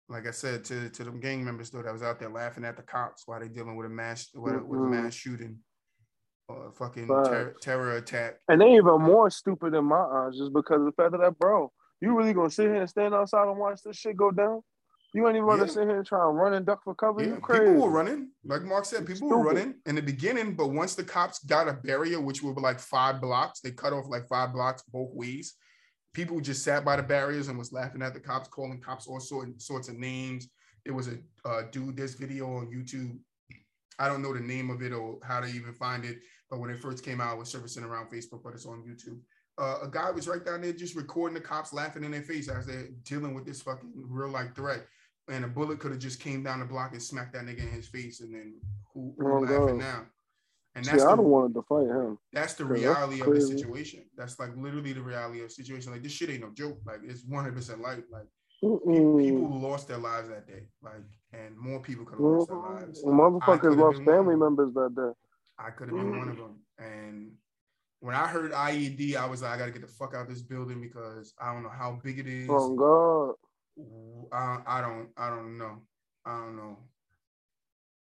like 0.09 0.25
I 0.25 0.31
said 0.31 0.63
to 0.65 0.89
to 0.89 1.03
them 1.03 1.19
gang 1.19 1.43
members 1.43 1.69
though 1.69 1.81
that 1.83 1.91
was 1.91 2.01
out 2.01 2.17
there 2.17 2.29
laughing 2.29 2.63
at 2.63 2.77
the 2.77 2.81
cops 2.83 3.27
while 3.27 3.41
they 3.41 3.49
dealing 3.49 3.75
with 3.75 3.85
a 3.85 3.89
mass 3.89 4.29
with 4.33 4.55
a, 4.55 4.63
with 4.63 4.79
a 4.79 4.83
Mhm. 4.83 4.89
mass 4.89 5.13
shooting 5.13 5.59
or 6.47 6.67
a 6.69 6.71
fucking 6.71 7.07
ter- 7.07 7.53
terror 7.61 7.97
attack. 7.97 8.39
And 8.47 8.61
they 8.61 8.73
even 8.75 9.01
more 9.01 9.29
stupid 9.29 9.73
in 9.73 9.83
my 9.83 9.99
eyes 9.99 10.37
just 10.37 10.53
because 10.53 10.79
of 10.79 10.85
the 10.85 10.91
fact 10.93 11.11
that 11.11 11.37
bro, 11.37 11.73
you 12.01 12.15
really 12.15 12.33
gonna 12.33 12.49
sit 12.49 12.67
here 12.67 12.75
and 12.75 12.89
stand 12.89 13.13
outside 13.13 13.47
and 13.47 13.57
watch 13.57 13.81
this 13.83 13.97
shit 13.97 14.17
go 14.17 14.31
down? 14.31 14.61
You 15.13 15.27
ain't 15.27 15.37
even 15.37 15.47
gonna 15.47 15.63
Yeah. 15.63 15.67
sit 15.67 15.87
here 15.87 15.97
and 15.97 16.05
try 16.05 16.27
and 16.27 16.37
run 16.37 16.53
and 16.53 16.65
duck 16.65 16.83
for 16.83 16.93
cover. 16.93 17.21
Yeah, 17.21 17.35
You 17.35 17.41
crazy? 17.41 17.65
people 17.65 17.81
were 17.81 17.89
running, 17.89 18.31
like 18.43 18.61
Mark 18.63 18.85
said, 18.85 19.07
people 19.07 19.29
were 19.29 19.41
running 19.41 19.75
in 19.85 19.95
the 19.95 20.01
beginning, 20.01 20.53
but 20.55 20.67
once 20.67 20.95
the 20.95 21.03
cops 21.03 21.39
got 21.39 21.67
a 21.67 21.73
barrier, 21.73 22.21
which 22.21 22.43
were 22.43 22.53
like 22.53 22.79
five 22.79 23.21
blocks, 23.21 23.61
they 23.61 23.71
cut 23.71 23.93
off 23.93 24.05
like 24.09 24.27
five 24.27 24.53
blocks 24.53 24.83
both 24.83 25.09
ways. 25.13 25.55
People 26.13 26.39
just 26.39 26.63
sat 26.63 26.83
by 26.83 26.95
the 26.95 27.03
barriers 27.03 27.47
and 27.47 27.57
was 27.57 27.71
laughing 27.71 28.01
at 28.01 28.13
the 28.13 28.19
cops, 28.19 28.49
calling 28.49 28.81
cops 28.81 29.07
all 29.07 29.19
sort, 29.19 29.59
sorts 29.61 29.87
of 29.87 29.97
names. 29.97 30.49
There 30.85 30.93
was 30.93 31.07
a 31.07 31.17
uh, 31.45 31.63
dude, 31.71 31.97
this 31.97 32.15
video 32.15 32.47
on 32.57 32.67
YouTube. 32.67 33.17
I 33.99 34.07
don't 34.07 34.21
know 34.21 34.33
the 34.33 34.39
name 34.39 34.69
of 34.69 34.81
it 34.81 34.93
or 34.93 35.19
how 35.23 35.39
to 35.39 35.47
even 35.47 35.73
find 35.73 36.05
it, 36.05 36.19
but 36.49 36.59
when 36.59 36.69
it 36.69 36.79
first 36.79 37.03
came 37.03 37.19
out, 37.21 37.35
it 37.35 37.39
was 37.39 37.49
surfacing 37.49 37.83
around 37.83 38.11
Facebook, 38.11 38.43
but 38.43 38.53
it's 38.53 38.65
on 38.65 38.83
YouTube. 38.83 39.19
Uh, 39.57 39.79
a 39.83 39.87
guy 39.87 40.11
was 40.11 40.27
right 40.27 40.45
down 40.45 40.61
there 40.61 40.71
just 40.73 40.95
recording 40.95 41.33
the 41.33 41.41
cops 41.41 41.73
laughing 41.73 42.03
in 42.03 42.11
their 42.11 42.21
face 42.21 42.47
as 42.47 42.67
they're 42.67 42.89
dealing 43.03 43.33
with 43.33 43.45
this 43.45 43.61
fucking 43.61 43.91
real 43.95 44.29
life 44.29 44.53
threat 44.55 44.85
and 45.29 45.43
a 45.43 45.47
bullet 45.47 45.79
could 45.79 45.91
have 45.91 45.99
just 45.99 46.19
came 46.19 46.43
down 46.43 46.59
the 46.59 46.65
block 46.65 46.93
and 46.93 47.01
smacked 47.01 47.33
that 47.33 47.43
nigga 47.43 47.59
in 47.63 47.69
his 47.69 47.87
face, 47.87 48.21
and 48.21 48.33
then 48.33 48.53
who, 48.93 49.13
who 49.17 49.25
Oh, 49.25 49.39
laughing 49.39 49.77
God. 49.77 49.77
now? 49.77 50.05
And 50.75 50.85
that's 50.85 51.03
I 51.03 51.09
the, 51.09 51.15
don't 51.17 51.25
want 51.25 51.53
to 51.55 51.61
fight 51.63 51.87
him. 51.87 52.17
that's 52.31 52.53
the 52.53 52.63
'cause 52.63 52.73
that's 52.73 52.83
reality 52.83 53.21
of 53.21 53.33
the 53.33 53.41
situation. 53.41 54.03
That's 54.15 54.39
like 54.39 54.55
literally 54.55 54.93
the 54.93 55.01
reality 55.01 55.41
of 55.41 55.49
the 55.49 55.53
situation. 55.53 55.91
Like 55.91 56.03
this 56.03 56.11
shit 56.11 56.29
ain't 56.29 56.41
no 56.41 56.51
joke. 56.51 56.79
Like 56.85 56.99
it's 57.03 57.25
one 57.25 57.43
hundred 57.43 57.55
percent 57.55 57.81
life. 57.81 58.03
Like 58.11 58.27
Mm-mm. 58.63 59.19
people 59.19 59.59
lost 59.59 59.87
their 59.87 59.97
lives 59.97 60.29
that 60.29 60.47
day. 60.47 60.67
Like 60.81 61.03
and 61.33 61.57
more 61.57 61.81
people 61.81 62.05
could 62.05 62.19
have 62.19 62.27
lost 62.27 62.47
their 62.49 62.57
lives. 62.57 63.03
I 63.03 63.09
Motherfuckers 63.09 63.75
lost 63.77 63.97
been 63.97 64.05
one 64.05 64.15
of 64.15 64.21
family 64.25 64.35
members 64.35 64.73
that 64.75 64.95
day. 64.95 65.11
I 65.57 65.71
could 65.71 65.89
have 65.89 65.97
been 65.97 66.17
one 66.17 66.29
of 66.29 66.37
them. 66.37 66.59
And 66.77 67.31
when 67.99 68.15
I 68.15 68.27
heard 68.27 68.51
IED, 68.51 69.15
I 69.15 69.25
was 69.25 69.41
like, 69.41 69.53
I 69.53 69.57
gotta 69.57 69.71
get 69.71 69.81
the 69.81 69.87
fuck 69.87 70.13
out 70.13 70.23
of 70.23 70.29
this 70.29 70.41
building 70.41 70.81
because 70.81 71.33
I 71.41 71.53
don't 71.53 71.63
know 71.63 71.69
how 71.69 71.99
big 72.03 72.19
it 72.19 72.27
is. 72.27 72.49
Oh 72.49 72.75
God. 72.75 73.35
I, 74.31 74.59
I 74.65 74.81
don't 74.81 75.09
I 75.17 75.29
don't 75.29 75.57
know. 75.57 75.81
I 76.25 76.39
don't 76.39 76.55
know. 76.55 76.77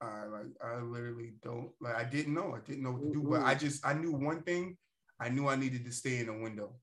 I 0.01 0.25
like 0.25 0.45
I 0.63 0.79
literally 0.81 1.33
don't 1.43 1.71
like 1.81 1.95
I 1.95 2.03
didn't 2.03 2.33
know. 2.33 2.55
I 2.55 2.59
didn't 2.67 2.83
know 2.83 2.91
what 2.91 3.01
to 3.01 3.11
do. 3.11 3.27
But 3.27 3.41
I 3.41 3.55
just 3.55 3.85
I 3.85 3.93
knew 3.93 4.13
one 4.13 4.41
thing. 4.43 4.77
I 5.19 5.29
knew 5.29 5.47
I 5.47 5.55
needed 5.55 5.85
to 5.85 5.91
stay 5.91 6.17
in 6.17 6.27
the 6.27 6.33
window. 6.33 6.75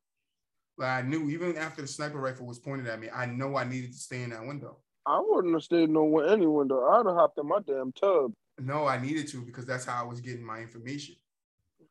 Like 0.77 1.05
I 1.05 1.07
knew 1.07 1.31
even 1.31 1.57
after 1.57 1.83
the 1.83 1.89
sniper 1.89 2.19
rifle 2.19 2.47
was 2.47 2.59
pointed 2.59 2.89
at 2.89 3.01
me, 3.01 3.09
I 3.15 3.27
know 3.27 3.57
I 3.57 3.65
needed 3.65 3.93
to 3.93 3.99
stay 3.99 4.23
in 4.23 4.31
that 4.31 4.45
window. 4.45 4.79
I 5.07 5.23
wouldn't 5.25 5.55
have 5.55 5.63
stayed 5.63 5.91
no 5.91 6.19
any 6.21 6.47
window. 6.47 6.85
I'd 6.89 7.07
have 7.07 7.15
hopped 7.15 7.39
in 7.39 7.47
my 7.47 7.61
damn 7.65 7.93
tub. 7.93 8.33
No, 8.59 8.87
I 8.87 9.01
needed 9.01 9.29
to 9.29 9.43
because 9.43 9.67
that's 9.67 9.85
how 9.85 10.03
I 10.03 10.07
was 10.07 10.21
getting 10.21 10.45
my 10.45 10.61
information. 10.61 11.17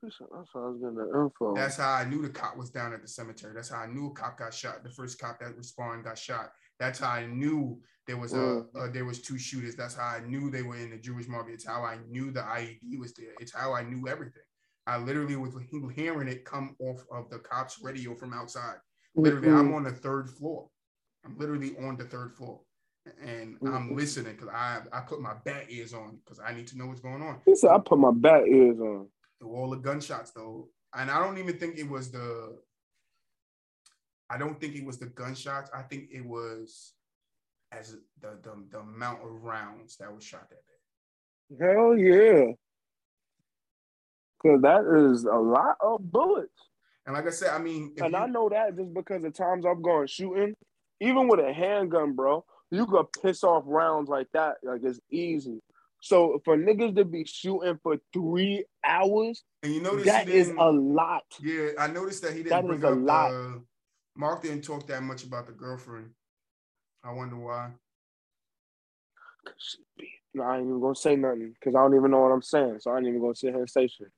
That's 0.03 0.17
how 0.53 0.59
I 0.65 0.67
was 0.69 0.79
getting 0.81 0.95
the 0.95 1.21
info. 1.23 1.55
That's 1.55 1.77
how 1.77 1.93
I 1.93 2.03
knew 2.03 2.21
the 2.21 2.29
cop 2.29 2.57
was 2.57 2.69
down 2.69 2.93
at 2.93 3.01
the 3.01 3.07
cemetery. 3.07 3.53
That's 3.55 3.69
how 3.69 3.79
I 3.79 3.87
knew 3.87 4.07
a 4.07 4.11
cop 4.11 4.37
got 4.37 4.53
shot. 4.53 4.83
The 4.83 4.89
first 4.89 5.17
cop 5.19 5.39
that 5.39 5.55
responded 5.55 6.03
got 6.03 6.17
shot. 6.17 6.51
That's 6.79 6.99
how 6.99 7.11
I 7.11 7.25
knew 7.25 7.79
there 8.05 8.17
was 8.17 8.33
a, 8.33 8.37
Mm. 8.37 8.67
uh, 8.75 8.87
there 8.91 9.05
was 9.05 9.21
two 9.21 9.37
shooters. 9.37 9.75
That's 9.75 9.95
how 9.95 10.07
I 10.07 10.19
knew 10.19 10.49
they 10.49 10.63
were 10.63 10.75
in 10.75 10.89
the 10.89 10.97
Jewish 10.97 11.27
market. 11.29 11.53
It's 11.53 11.65
how 11.65 11.83
I 11.83 11.99
knew 12.09 12.31
the 12.31 12.41
IED 12.41 12.97
was 12.99 13.13
there. 13.13 13.33
It's 13.39 13.53
how 13.53 13.73
I 13.73 13.83
knew 13.83 14.07
everything. 14.09 14.43
I 14.85 14.97
literally 14.97 15.37
was 15.37 15.53
hearing 15.95 16.27
it 16.27 16.43
come 16.43 16.75
off 16.79 17.05
of 17.09 17.29
the 17.29 17.39
cops' 17.39 17.79
radio 17.81 18.13
from 18.15 18.33
outside. 18.33 18.79
Literally, 19.15 19.47
I'm 19.49 19.69
Mhm. 19.71 19.75
on 19.75 19.83
the 19.83 19.91
third 19.93 20.29
floor. 20.29 20.69
I'm 21.23 21.37
literally 21.37 21.77
on 21.77 21.95
the 21.95 22.03
third 22.03 22.35
floor, 22.35 22.65
and 23.21 23.57
I'm 23.61 23.91
Mhm. 23.91 23.95
listening 23.95 24.35
because 24.35 24.49
I 24.49 24.81
I 24.91 25.01
put 25.01 25.21
my 25.21 25.35
bat 25.45 25.67
ears 25.71 25.93
on 25.93 26.17
because 26.17 26.39
I 26.41 26.53
need 26.53 26.67
to 26.67 26.77
know 26.77 26.87
what's 26.87 26.99
going 26.99 27.21
on 27.21 27.41
He 27.45 27.55
said 27.55 27.71
I 27.71 27.79
put 27.79 27.97
my 27.99 28.11
bat 28.11 28.45
ears 28.45 28.77
on. 28.81 29.09
The 29.69 29.77
gunshots 29.77 30.31
though. 30.31 30.69
And 30.95 31.09
I 31.09 31.19
don't 31.19 31.37
even 31.37 31.57
think 31.57 31.77
it 31.77 31.89
was 31.89 32.11
the 32.11 32.57
I 34.29 34.37
don't 34.37 34.59
think 34.59 34.75
it 34.75 34.85
was 34.85 34.97
the 34.99 35.07
gunshots. 35.07 35.69
I 35.73 35.81
think 35.83 36.09
it 36.11 36.25
was 36.25 36.93
as 37.71 37.97
the 38.21 38.37
the, 38.41 38.51
the 38.71 38.79
amount 38.79 39.21
of 39.23 39.43
rounds 39.43 39.97
that 39.97 40.13
was 40.13 40.23
shot 40.23 40.49
that 40.49 41.57
day. 41.59 41.65
Hell 41.65 41.97
yeah. 41.97 42.51
Cause 44.41 44.61
that 44.61 44.83
is 45.11 45.23
a 45.23 45.35
lot 45.35 45.77
of 45.81 46.11
bullets. 46.11 46.49
And 47.05 47.15
like 47.15 47.27
I 47.27 47.31
said, 47.31 47.49
I 47.49 47.59
mean, 47.59 47.93
if 47.95 48.03
And 48.03 48.13
you- 48.13 48.19
I 48.19 48.27
know 48.27 48.49
that 48.49 48.75
just 48.75 48.93
because 48.93 49.21
the 49.23 49.31
times 49.31 49.65
I've 49.65 49.81
gone 49.81 50.07
shooting, 50.07 50.53
even 50.99 51.27
with 51.27 51.39
a 51.39 51.53
handgun, 51.53 52.13
bro, 52.13 52.45
you 52.71 52.85
could 52.85 53.05
piss 53.21 53.43
off 53.43 53.63
rounds 53.65 54.09
like 54.09 54.27
that. 54.33 54.55
Like 54.63 54.81
it's 54.83 54.99
easy. 55.11 55.61
So 56.03 56.41
for 56.43 56.57
niggas 56.57 56.97
to 56.97 57.05
be 57.05 57.23
shooting 57.23 57.79
for 57.81 57.95
three 58.11 58.65
hours, 58.83 59.41
and 59.63 59.73
you 59.73 59.81
notice 59.81 60.03
that 60.03 60.27
is 60.27 60.49
a 60.49 60.69
lot. 60.69 61.23
Yeah, 61.41 61.69
I 61.79 61.87
noticed 61.87 62.21
that 62.23 62.33
he 62.33 62.43
didn't 62.43 62.59
is 62.59 62.65
bring 62.65 62.83
a 62.83 62.87
up 62.89 62.93
uh, 62.93 62.97
lot. 62.97 63.29
the 63.29 63.63
Mark 64.17 64.41
didn't 64.41 64.65
talk 64.65 64.85
that 64.87 65.01
much 65.01 65.23
about 65.23 65.47
the 65.47 65.53
girlfriend. 65.53 66.09
I 67.05 67.13
wonder 67.13 67.37
why. 67.37 67.71
No, 70.33 70.43
I 70.43 70.57
ain't 70.57 70.67
even 70.67 70.81
gonna 70.81 70.93
say 70.93 71.15
nothing 71.15 71.53
because 71.57 71.73
I 71.73 71.79
don't 71.79 71.95
even 71.95 72.11
know 72.11 72.19
what 72.19 72.33
I'm 72.33 72.41
saying. 72.41 72.79
So 72.81 72.91
I 72.91 72.97
ain't 72.97 73.07
even 73.07 73.21
gonna 73.21 73.35
sit 73.35 73.51
here 73.51 73.59
and 73.59 73.69
say 73.69 73.87
shit. 73.87 74.11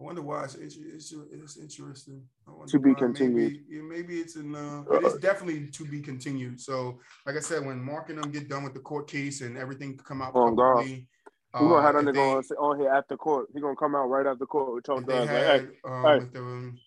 I 0.00 0.02
wonder 0.02 0.22
why 0.22 0.44
it's, 0.44 0.54
it's, 0.54 0.76
it's, 0.78 1.12
it's 1.30 1.56
interesting. 1.58 2.22
I 2.48 2.52
To 2.68 2.78
be 2.78 2.90
why. 2.90 2.98
continued. 2.98 3.60
Maybe, 3.68 3.82
maybe 3.82 4.18
it's 4.18 4.36
in. 4.36 4.54
Uh, 4.54 4.82
it 4.92 5.04
is 5.04 5.18
definitely 5.18 5.66
to 5.66 5.84
be 5.84 6.00
continued. 6.00 6.58
So, 6.58 7.00
like 7.26 7.36
I 7.36 7.40
said, 7.40 7.66
when 7.66 7.82
Mark 7.82 8.08
and 8.08 8.18
them 8.18 8.30
get 8.30 8.48
done 8.48 8.64
with 8.64 8.72
the 8.72 8.80
court 8.80 9.08
case 9.08 9.42
and 9.42 9.58
everything 9.58 9.98
come 9.98 10.22
out 10.22 10.32
Oh, 10.34 10.52
God. 10.52 10.76
publicly, 10.76 11.06
We 11.52 11.68
gonna 11.68 11.82
have 11.82 11.96
uh, 11.96 12.00
that 12.00 12.16
if 12.16 12.50
on, 12.58 12.80
here 12.80 12.88
after 12.88 13.18
court. 13.18 13.48
He 13.52 13.60
gonna 13.60 13.76
come 13.76 13.94
out 13.94 14.06
right 14.06 14.26
after 14.26 14.46
court 14.46 14.74
with 14.74 14.88
your 14.88 15.00
if 15.00 15.06
they 15.06 15.12
dog. 15.12 15.28
Like, 15.28 15.44
hey, 15.44 15.66
um, 15.84 16.30
the, 16.32 16.38
um, 16.40 16.78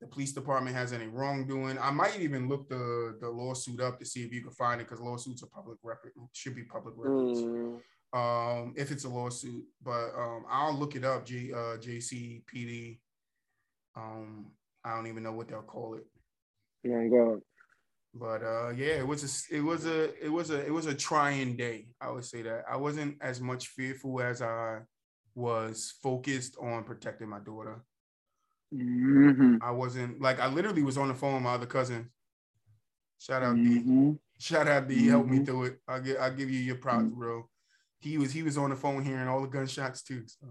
the 0.00 0.06
police 0.06 0.32
department 0.32 0.74
has 0.76 0.94
any 0.94 1.08
wrongdoing, 1.08 1.78
I 1.78 1.90
might 1.90 2.18
even 2.20 2.48
look 2.48 2.70
the 2.70 3.18
the 3.20 3.28
lawsuit 3.28 3.80
up 3.80 3.98
to 3.98 4.06
see 4.06 4.22
if 4.24 4.32
you 4.32 4.42
can 4.42 4.52
find 4.52 4.80
it 4.80 4.84
because 4.88 5.00
lawsuits 5.00 5.42
are 5.42 5.46
public 5.54 5.76
record, 5.82 6.12
should 6.32 6.54
be 6.54 6.62
public 6.64 6.94
records. 6.96 7.40
Mm, 7.42 7.80
um 8.16 8.72
if 8.76 8.90
it's 8.90 9.04
a 9.04 9.08
lawsuit 9.08 9.64
but 9.82 10.08
um 10.16 10.44
i'll 10.48 10.74
look 10.74 10.96
it 10.96 11.04
up 11.04 11.26
J, 11.26 11.52
uh 11.52 11.76
jcpd 11.76 12.98
um 13.94 14.46
i 14.84 14.94
don't 14.94 15.06
even 15.06 15.22
know 15.22 15.32
what 15.32 15.48
they'll 15.48 15.62
call 15.62 15.94
it. 15.96 16.06
Oh 16.88 17.08
God. 17.10 17.40
but 18.14 18.42
uh 18.42 18.70
yeah 18.70 18.94
it 19.02 19.06
was 19.06 19.22
a 19.50 19.56
it 19.56 19.60
was 19.60 19.86
a 19.86 20.24
it 20.24 20.32
was 20.32 20.50
a 20.50 20.64
it 20.64 20.72
was 20.72 20.86
a 20.86 20.94
trying 20.94 21.56
day 21.56 21.88
i 22.00 22.10
would 22.10 22.24
say 22.24 22.42
that. 22.42 22.64
I 22.70 22.76
wasn't 22.76 23.16
as 23.20 23.40
much 23.40 23.68
fearful 23.68 24.20
as 24.22 24.40
i 24.40 24.80
was 25.34 25.92
focused 26.02 26.56
on 26.60 26.84
protecting 26.84 27.28
my 27.28 27.40
daughter. 27.40 27.84
Mhm. 28.74 29.58
i 29.62 29.70
wasn't 29.70 30.20
like 30.20 30.40
i 30.40 30.46
literally 30.48 30.82
was 30.82 30.96
on 30.96 31.08
the 31.08 31.14
phone 31.14 31.34
with 31.34 31.42
my 31.42 31.54
other 31.54 31.66
cousin. 31.66 32.10
Shout 33.18 33.42
out 33.42 33.56
d. 33.56 33.82
Mhm. 33.82 34.18
shout 34.38 34.68
out 34.68 34.88
d. 34.88 34.94
He 34.94 35.08
helped 35.08 35.28
me 35.28 35.44
through 35.44 35.64
it. 35.64 35.80
I'll 35.88 36.00
give 36.00 36.16
i'll 36.20 36.34
give 36.34 36.50
you 36.50 36.60
your 36.60 36.76
props 36.76 37.08
bro 37.10 37.48
he 38.00 38.18
was 38.18 38.32
he 38.32 38.42
was 38.42 38.58
on 38.58 38.70
the 38.70 38.76
phone 38.76 39.04
hearing 39.04 39.28
all 39.28 39.40
the 39.40 39.48
gunshots 39.48 40.02
too 40.02 40.22
so 40.26 40.48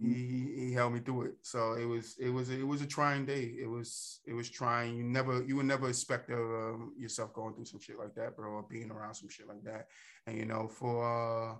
he, 0.00 0.14
he 0.14 0.66
he 0.66 0.72
held 0.72 0.92
me 0.92 1.00
through 1.00 1.22
it. 1.22 1.34
So 1.42 1.74
it 1.74 1.84
was 1.84 2.16
it 2.18 2.30
was 2.30 2.50
it 2.50 2.66
was 2.66 2.82
a 2.82 2.86
trying 2.86 3.26
day. 3.26 3.54
It 3.60 3.68
was 3.68 4.20
it 4.26 4.32
was 4.32 4.50
trying. 4.50 4.96
You 4.96 5.04
never 5.04 5.42
you 5.42 5.56
would 5.56 5.66
never 5.66 5.88
expect 5.88 6.30
of 6.30 6.38
um, 6.38 6.94
yourself 6.98 7.32
going 7.32 7.54
through 7.54 7.66
some 7.66 7.80
shit 7.80 7.98
like 7.98 8.14
that, 8.14 8.36
bro, 8.36 8.50
or 8.50 8.66
being 8.68 8.90
around 8.90 9.14
some 9.14 9.28
shit 9.28 9.48
like 9.48 9.62
that. 9.64 9.86
And 10.26 10.36
you 10.36 10.44
know, 10.44 10.68
for 10.68 11.52
uh, 11.52 11.54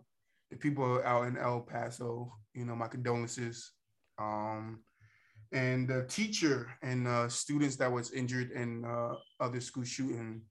the 0.50 0.56
people 0.56 1.00
out 1.04 1.26
in 1.26 1.36
El 1.36 1.60
Paso, 1.60 2.32
you 2.54 2.64
know, 2.64 2.76
my 2.76 2.88
condolences. 2.88 3.72
Um, 4.18 4.80
and 5.52 5.88
the 5.88 6.04
teacher 6.04 6.70
and 6.82 7.08
uh, 7.08 7.28
students 7.28 7.74
that 7.76 7.90
was 7.90 8.12
injured 8.12 8.52
in 8.52 8.84
uh, 8.84 9.14
other 9.40 9.60
school 9.60 9.82
shooting, 9.82 10.42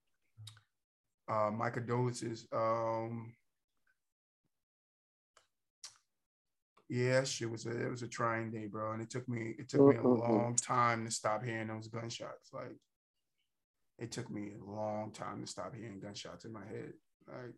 uh, 1.30 1.52
my 1.52 1.70
condolences. 1.70 2.48
Um, 2.52 3.34
yeah, 6.90 7.24
shit 7.24 7.50
was 7.50 7.66
a 7.68 7.86
it 7.86 7.90
was 7.90 8.02
a 8.02 8.08
trying 8.08 8.50
day, 8.52 8.66
bro, 8.66 8.94
and 8.94 9.02
it 9.02 9.10
took 9.10 9.30
me 9.30 9.54
it 9.60 9.70
took 9.70 9.82
me 9.82 9.96
a 9.96 10.08
long 10.08 10.56
time 10.56 11.06
to 11.06 11.12
stop 11.12 11.44
hearing 11.44 11.68
those 11.68 11.88
gunshots. 11.88 12.50
Like, 12.52 12.76
it 14.00 14.12
took 14.12 14.30
me 14.32 14.54
a 14.60 14.72
long 14.72 15.12
time 15.12 15.42
to 15.42 15.48
stop 15.48 15.76
hearing 15.76 16.00
gunshots 16.00 16.46
in 16.46 16.52
my 16.52 16.66
head. 16.66 16.94
Like, 17.28 17.54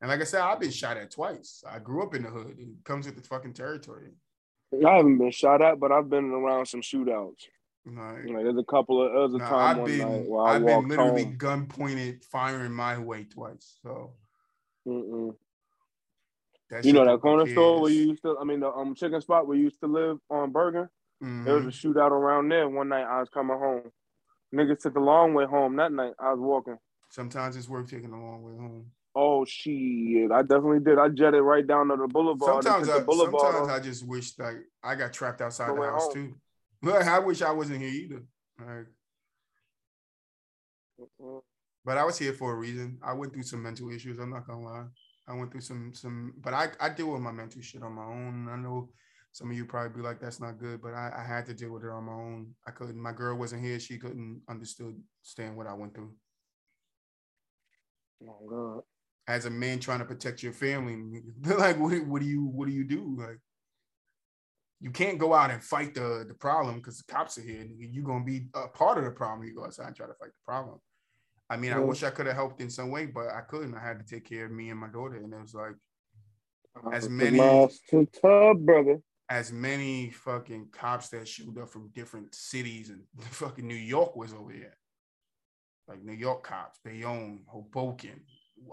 and 0.00 0.10
like 0.10 0.20
I 0.20 0.24
said, 0.24 0.40
I've 0.40 0.60
been 0.60 0.70
shot 0.70 0.96
at 0.96 1.10
twice. 1.10 1.62
I 1.68 1.78
grew 1.78 2.02
up 2.02 2.14
in 2.14 2.22
the 2.22 2.30
hood. 2.30 2.56
It 2.58 2.68
comes 2.84 3.06
with 3.06 3.16
the 3.16 3.28
fucking 3.28 3.52
territory. 3.52 4.12
I 4.84 4.96
haven't 4.96 5.18
been 5.18 5.30
shot 5.30 5.62
at, 5.62 5.78
but 5.78 5.92
I've 5.92 6.08
been 6.08 6.30
around 6.30 6.66
some 6.66 6.82
shootouts. 6.82 7.44
Like, 7.86 8.24
Like 8.26 8.42
there's 8.44 8.58
a 8.58 8.64
couple 8.64 9.00
of 9.04 9.14
other 9.14 9.38
Nah, 9.38 9.48
time 9.48 9.78
I've 9.80 9.84
been 9.86 9.98
night 9.98 10.28
where 10.28 10.44
I 10.44 10.56
I've 10.56 10.66
been 10.66 10.88
literally 10.88 11.24
home. 11.24 11.36
gun 11.36 11.66
pointed, 11.66 12.24
firing 12.24 12.72
my 12.72 12.98
way 12.98 13.24
twice. 13.24 13.78
So 13.82 14.10
Mm-mm. 14.86 15.34
You 16.82 16.92
know 16.92 17.04
that 17.04 17.20
corner 17.20 17.46
store 17.46 17.80
where 17.80 17.90
you 17.90 18.08
used 18.08 18.22
to, 18.22 18.36
I 18.40 18.44
mean, 18.44 18.60
the 18.60 18.68
um 18.68 18.94
chicken 18.94 19.20
spot 19.20 19.46
where 19.46 19.56
you 19.56 19.64
used 19.64 19.80
to 19.80 19.86
live 19.86 20.18
on 20.30 20.50
Bergen. 20.52 20.88
There 21.44 21.54
was 21.54 21.64
a 21.66 21.68
shootout 21.68 22.10
around 22.10 22.48
there 22.50 22.68
one 22.68 22.88
night. 22.88 23.04
I 23.04 23.20
was 23.20 23.28
coming 23.28 23.56
home. 23.56 23.90
Niggas 24.54 24.80
took 24.80 24.94
the 24.94 25.00
long 25.00 25.34
way 25.34 25.44
home 25.44 25.76
that 25.76 25.92
night. 25.92 26.12
I 26.18 26.30
was 26.30 26.40
walking. 26.40 26.76
Sometimes 27.10 27.56
it's 27.56 27.68
worth 27.68 27.90
taking 27.90 28.12
a 28.12 28.20
long 28.20 28.42
way 28.42 28.52
home. 28.56 28.86
Oh 29.14 29.44
shit! 29.44 30.30
I 30.30 30.42
definitely 30.42 30.80
did. 30.80 30.98
I 30.98 31.08
jetted 31.08 31.40
right 31.42 31.66
down 31.66 31.88
to 31.88 31.96
the 31.96 32.06
boulevard. 32.06 32.62
Sometimes, 32.64 32.88
I, 32.88 32.98
the 32.98 33.04
boulevard 33.04 33.54
sometimes. 33.54 33.68
I 33.80 33.80
just 33.80 34.06
wish 34.06 34.38
like 34.38 34.56
I 34.82 34.94
got 34.94 35.12
trapped 35.12 35.40
outside 35.40 35.74
the 35.74 35.80
house 35.80 36.04
home. 36.04 36.12
too. 36.14 36.34
I 36.84 37.18
wish 37.18 37.42
I 37.42 37.52
wasn't 37.52 37.80
here 37.80 37.88
either. 37.88 38.22
Like, 38.58 38.86
mm-hmm. 41.00 41.38
but 41.84 41.98
I 41.98 42.04
was 42.04 42.18
here 42.18 42.32
for 42.32 42.52
a 42.52 42.56
reason. 42.56 42.98
I 43.02 43.12
went 43.12 43.32
through 43.32 43.42
some 43.42 43.62
mental 43.62 43.90
issues. 43.90 44.18
I'm 44.18 44.30
not 44.30 44.46
gonna 44.46 44.62
lie. 44.62 44.86
I 45.28 45.34
went 45.34 45.52
through 45.52 45.62
some 45.62 45.92
some, 45.94 46.34
but 46.40 46.54
I 46.54 46.68
I 46.80 46.90
deal 46.90 47.12
with 47.12 47.22
my 47.22 47.32
mental 47.32 47.60
shit 47.60 47.82
on 47.82 47.92
my 47.92 48.04
own. 48.04 48.48
I 48.50 48.56
know 48.56 48.90
some 49.32 49.50
of 49.50 49.56
you 49.56 49.66
probably 49.66 50.00
be 50.00 50.06
like 50.06 50.20
that's 50.20 50.40
not 50.40 50.58
good, 50.58 50.80
but 50.80 50.94
I, 50.94 51.12
I 51.18 51.22
had 51.26 51.44
to 51.46 51.54
deal 51.54 51.70
with 51.70 51.84
it 51.84 51.90
on 51.90 52.04
my 52.04 52.12
own. 52.12 52.54
I 52.66 52.70
couldn't. 52.70 52.96
My 52.96 53.12
girl 53.12 53.36
wasn't 53.36 53.62
here. 53.62 53.78
She 53.78 53.98
couldn't 53.98 54.40
understood 54.48 54.94
understand 55.20 55.56
what 55.56 55.66
I 55.66 55.74
went 55.74 55.94
through. 55.94 56.14
Oh 58.22 58.46
god. 58.48 58.82
As 59.28 59.44
a 59.44 59.50
man 59.50 59.80
trying 59.80 59.98
to 59.98 60.04
protect 60.04 60.42
your 60.42 60.52
family, 60.52 61.20
like 61.44 61.78
what, 61.78 62.06
what 62.06 62.22
do 62.22 62.28
you 62.28 62.44
what 62.44 62.66
do 62.66 62.72
you 62.72 62.84
do? 62.84 63.16
Like 63.18 63.40
you 64.80 64.90
can't 64.90 65.18
go 65.18 65.32
out 65.32 65.50
and 65.50 65.62
fight 65.62 65.94
the 65.94 66.24
the 66.28 66.34
problem 66.34 66.76
because 66.76 66.98
the 66.98 67.12
cops 67.12 67.38
are 67.38 67.42
here. 67.42 67.66
You're 67.78 68.04
gonna 68.04 68.24
be 68.24 68.48
a 68.54 68.68
part 68.68 68.98
of 68.98 69.04
the 69.04 69.10
problem. 69.10 69.46
You 69.46 69.54
go 69.54 69.64
outside 69.64 69.88
and 69.88 69.96
try 69.96 70.06
to 70.06 70.14
fight 70.14 70.30
the 70.30 70.44
problem. 70.44 70.78
I 71.48 71.56
mean, 71.56 71.72
I 71.72 71.78
wish 71.78 72.02
I 72.02 72.10
could 72.10 72.26
have 72.26 72.34
helped 72.34 72.60
in 72.60 72.68
some 72.68 72.90
way, 72.90 73.06
but 73.06 73.28
I 73.28 73.40
couldn't. 73.40 73.74
I 73.74 73.80
had 73.80 74.00
to 74.00 74.04
take 74.04 74.28
care 74.28 74.46
of 74.46 74.52
me 74.52 74.70
and 74.70 74.80
my 74.80 74.88
daughter, 74.88 75.16
and 75.16 75.32
it 75.32 75.40
was 75.40 75.54
like 75.54 75.76
as 76.92 77.08
many 77.08 77.38
my 77.38 77.44
ass 77.44 77.78
to 77.90 78.06
tub, 78.06 78.66
brother. 78.66 79.00
as 79.30 79.52
many 79.52 80.10
fucking 80.10 80.68
cops 80.72 81.08
that 81.10 81.26
showed 81.26 81.58
up 81.58 81.70
from 81.70 81.90
different 81.94 82.34
cities 82.34 82.90
and 82.90 83.02
fucking 83.30 83.66
New 83.66 83.74
York 83.74 84.16
was 84.16 84.32
over 84.34 84.52
here. 84.52 84.76
Like 85.88 86.02
New 86.02 86.14
York 86.14 86.42
cops, 86.42 86.80
Bayonne, 86.84 87.44
Hoboken, 87.46 88.20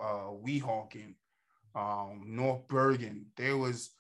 uh, 0.02 0.32
Weehawken, 0.44 1.14
um, 1.76 2.24
North 2.26 2.68
Bergen. 2.68 3.28
There 3.38 3.56
was 3.56 3.92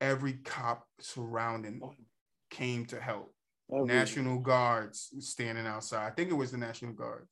every 0.00 0.34
cop 0.34 0.86
surrounding 1.00 1.80
came 2.50 2.84
to 2.86 3.00
help. 3.00 3.32
Every- 3.72 3.86
National 3.86 4.38
Guards 4.38 5.10
standing 5.20 5.66
outside. 5.66 6.06
I 6.06 6.10
think 6.10 6.30
it 6.30 6.34
was 6.34 6.52
the 6.52 6.58
National 6.58 6.92
Guards. 6.92 7.28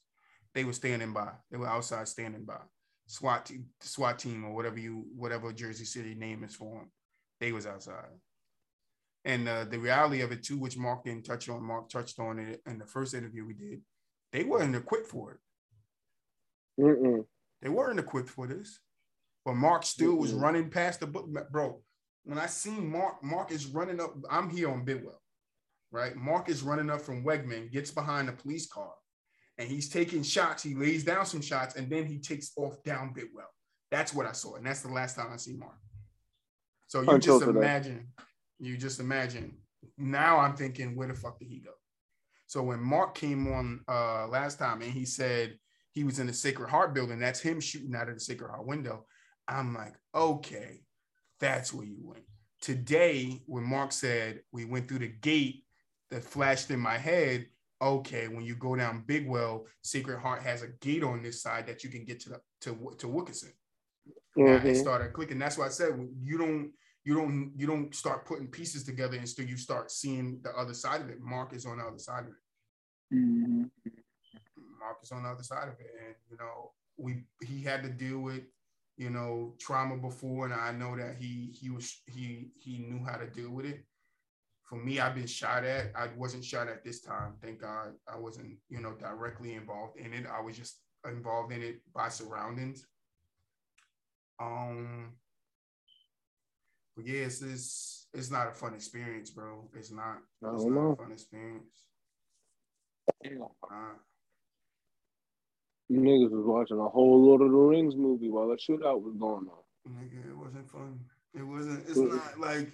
They 0.55 0.65
were 0.65 0.73
standing 0.73 1.13
by. 1.13 1.31
They 1.51 1.57
were 1.59 1.69
outside 1.69 2.09
standing 2.09 2.45
by. 2.45 2.61
SWAT 3.07 3.47
team, 3.47 3.67
SWAT 3.81 4.19
team, 4.19 4.45
or 4.45 4.55
whatever 4.55 4.79
you, 4.79 5.05
whatever 5.15 5.53
Jersey 5.53 5.85
City 5.85 6.15
name 6.15 6.43
is 6.43 6.55
for 6.55 6.79
them. 6.79 6.91
They 7.41 7.53
was 7.53 7.67
outside. 7.67 8.07
And 9.25 9.49
uh, 9.49 9.65
the 9.65 9.79
reality 9.79 10.23
of 10.23 10.33
it 10.33 10.43
too, 10.43 10.59
which 10.59 10.77
Mark 10.77 11.05
didn't 11.05 11.25
touch 11.25 11.49
on, 11.49 11.63
Mark 11.63 11.89
touched 11.89 12.19
on 12.19 12.39
it 12.39 12.61
in 12.67 12.79
the 12.79 12.87
first 12.87 13.15
interview 13.15 13.45
we 13.47 13.55
did. 13.55 13.81
They 14.33 14.45
weren't 14.45 14.75
equipped 14.75 15.07
for 15.09 15.33
it. 15.33 15.39
Mm-mm. 16.81 17.25
They 17.63 17.69
weren't 17.69 18.01
equipped 18.01 18.29
for 18.31 18.47
this. 18.47 18.81
But 19.45 19.55
Mark 19.55 19.85
still 19.85 20.15
was 20.17 20.33
Mm-mm. 20.33 20.41
running 20.41 20.71
past 20.71 21.01
the 21.01 21.07
book, 21.07 21.29
bro. 21.51 21.81
When 22.25 22.39
I 22.39 22.47
seen 22.47 22.91
Mark, 22.91 23.23
Mark 23.23 23.53
is 23.53 23.67
running 23.67 24.01
up. 24.01 24.15
I'm 24.31 24.49
here 24.49 24.71
on 24.71 24.85
Bidwell, 24.85 25.21
right? 25.93 26.17
Mark 26.17 26.49
is 26.49 26.63
running 26.63 26.91
up 26.91 27.03
from 27.03 27.25
Wegman, 27.25 27.71
gets 27.71 27.91
behind 27.91 28.29
the 28.29 28.33
police 28.33 28.67
car, 28.67 28.93
and 29.59 29.69
he's 29.69 29.89
taking 29.89 30.23
shots. 30.23 30.63
He 30.63 30.75
lays 30.75 31.05
down 31.05 31.27
some 31.27 31.43
shots, 31.43 31.77
and 31.77 31.91
then 31.91 32.07
he 32.07 32.19
takes 32.19 32.53
off 32.57 32.83
down 32.83 33.13
Bidwell. 33.13 33.51
That's 33.91 34.15
what 34.15 34.27
I 34.27 34.33
saw, 34.33 34.57
and 34.57 34.67
that's 34.67 34.81
the 34.81 34.89
last 34.89 35.17
time 35.17 35.31
I 35.33 35.37
see 35.37 35.55
Mark. 35.55 35.77
So 36.87 37.03
you 37.03 37.11
Until 37.11 37.39
just 37.39 37.47
today. 37.47 37.59
imagine, 37.59 38.09
you 38.59 38.77
just 38.77 39.01
imagine. 39.01 39.59
Now 39.99 40.39
I'm 40.39 40.57
thinking, 40.57 40.97
where 40.97 41.09
the 41.09 41.15
fuck 41.15 41.39
did 41.39 41.49
he 41.49 41.59
go? 41.59 41.73
So 42.47 42.63
when 42.63 42.81
Mark 42.81 43.15
came 43.15 43.53
on 43.53 43.81
uh 43.89 44.29
last 44.29 44.59
time 44.59 44.81
and 44.81 44.93
he 44.93 45.05
said 45.05 45.59
he 45.93 46.05
was 46.05 46.19
in 46.19 46.27
the 46.27 46.33
Sacred 46.33 46.71
Heart 46.71 46.95
building, 46.95 47.19
that's 47.19 47.41
him 47.41 47.61
shooting 47.61 47.95
out 47.95 48.09
of 48.09 48.15
the 48.15 48.21
Sacred 48.21 48.49
Heart 48.49 48.67
window. 48.67 49.07
I'm 49.47 49.75
like, 49.75 49.95
okay, 50.15 50.81
that's 51.41 51.73
where 51.73 51.87
you 51.87 51.97
went. 52.01 52.25
Today, 52.61 53.43
when 53.47 53.65
Mark 53.65 53.93
said 53.93 54.41
we 54.53 54.65
went 54.65 54.89
through 54.89 55.01
the 55.01 55.09
gate 55.09 55.65
that 56.11 56.25
flashed 56.25 56.71
in 56.71 56.81
my 56.81 56.97
head, 56.97 57.47
okay, 57.83 58.29
when 58.29 58.45
you 58.45 58.55
go 58.55 58.75
down 58.77 59.05
Bidwell, 59.07 59.67
Sacred 59.83 60.19
Heart 60.19 60.43
has 60.43 60.63
a 60.63 60.69
gate 60.81 61.03
on 61.03 61.23
this 61.23 61.43
side 61.43 61.67
that 61.67 61.85
you 61.85 61.91
can 61.91 62.05
get 62.05 62.21
to 62.21 62.31
the 62.31 62.41
to 62.63 62.95
to 62.99 63.09
Wilkinson. 63.09 63.53
Now 64.37 64.57
it 64.57 64.75
started 64.77 65.13
clicking. 65.13 65.39
That's 65.39 65.59
why 65.59 65.67
I 65.67 65.71
said 65.71 66.09
you 66.23 66.39
don't 66.39 66.73
you 67.05 67.15
don't 67.15 67.53
you 67.57 67.67
don't 67.67 67.95
start 67.95 68.25
putting 68.25 68.49
pieces 68.49 68.85
together 68.85 69.17
until 69.17 69.47
you 69.47 69.57
start 69.57 69.91
seeing 69.91 70.41
the 70.43 70.51
other 70.57 70.75
side 70.75 71.03
of 71.03 71.11
it. 71.11 71.21
Mark 71.21 71.53
is 71.53 71.67
on 71.67 71.79
the 71.79 71.85
other 71.85 71.99
side 71.99 72.25
of 72.25 72.29
it. 72.29 73.15
Mhm. 73.15 73.71
Mark 74.79 74.99
is 75.03 75.13
on 75.13 75.23
the 75.23 75.29
other 75.29 75.43
side 75.43 75.69
of 75.69 75.79
it, 75.81 75.91
and 76.05 76.15
you 76.31 76.37
know 76.39 76.73
we 76.97 77.25
he 77.43 77.63
had 77.63 77.83
to 77.83 77.91
deal 77.91 78.21
with 78.21 78.45
you 78.97 79.11
know 79.11 79.55
trauma 79.59 79.97
before, 79.97 80.45
and 80.47 80.55
I 80.55 80.73
know 80.73 80.97
that 80.97 81.17
he 81.19 81.51
he 81.61 81.71
was 81.71 82.03
he 82.07 82.51
he 82.59 82.79
knew 82.79 83.05
how 83.05 83.17
to 83.17 83.27
deal 83.29 83.51
with 83.51 83.67
it. 83.67 83.85
For 84.65 84.77
me, 84.77 84.99
I've 84.99 85.15
been 85.15 85.27
shot 85.27 85.65
at. 85.65 85.93
I 85.95 86.09
wasn't 86.17 86.45
shot 86.45 86.69
at 86.69 86.83
this 86.85 87.01
time. 87.01 87.35
Thank 87.43 87.61
God 87.61 87.93
I 88.09 88.17
wasn't 88.19 88.57
you 88.69 88.81
know 88.81 88.95
directly 88.95 89.55
involved 89.55 89.99
in 89.99 90.13
it. 90.15 90.27
I 90.27 90.41
was 90.41 90.57
just 90.57 90.81
involved 91.07 91.53
in 91.53 91.63
it 91.63 91.81
by 91.95 92.09
surroundings. 92.09 92.87
Um, 94.41 95.13
but 96.97 97.07
yeah, 97.07 97.25
it's 97.27 97.43
it's, 97.43 98.07
it's 98.15 98.31
not 98.31 98.49
a 98.49 98.53
fun 98.53 98.75
experience, 98.75 99.31
bro. 99.31 99.69
It's 99.75 99.91
not. 99.93 100.19
I 100.45 100.55
It's 100.55 100.65
don't 100.65 100.75
know. 100.75 100.93
a 100.93 100.97
fun 100.97 101.13
experience. 101.13 101.89
Uh, 103.25 103.29
You 103.31 103.49
niggas 105.91 106.31
was 106.31 106.45
watching 106.47 106.79
a 106.79 106.89
whole 106.89 107.23
Lord 107.25 107.43
of 107.43 107.51
the 107.51 107.57
Rings 107.57 107.97
movie 107.97 108.31
while 108.31 108.49
the 108.49 108.57
shootout 108.57 109.01
was 109.03 109.15
going 109.19 109.47
on. 109.49 109.93
Nigga, 109.99 110.31
it 110.31 110.37
wasn't 110.37 110.69
fun. 110.71 111.01
It 111.35 111.43
wasn't. 111.43 111.85
It's 111.89 111.99
not 111.99 112.39
like. 112.39 112.73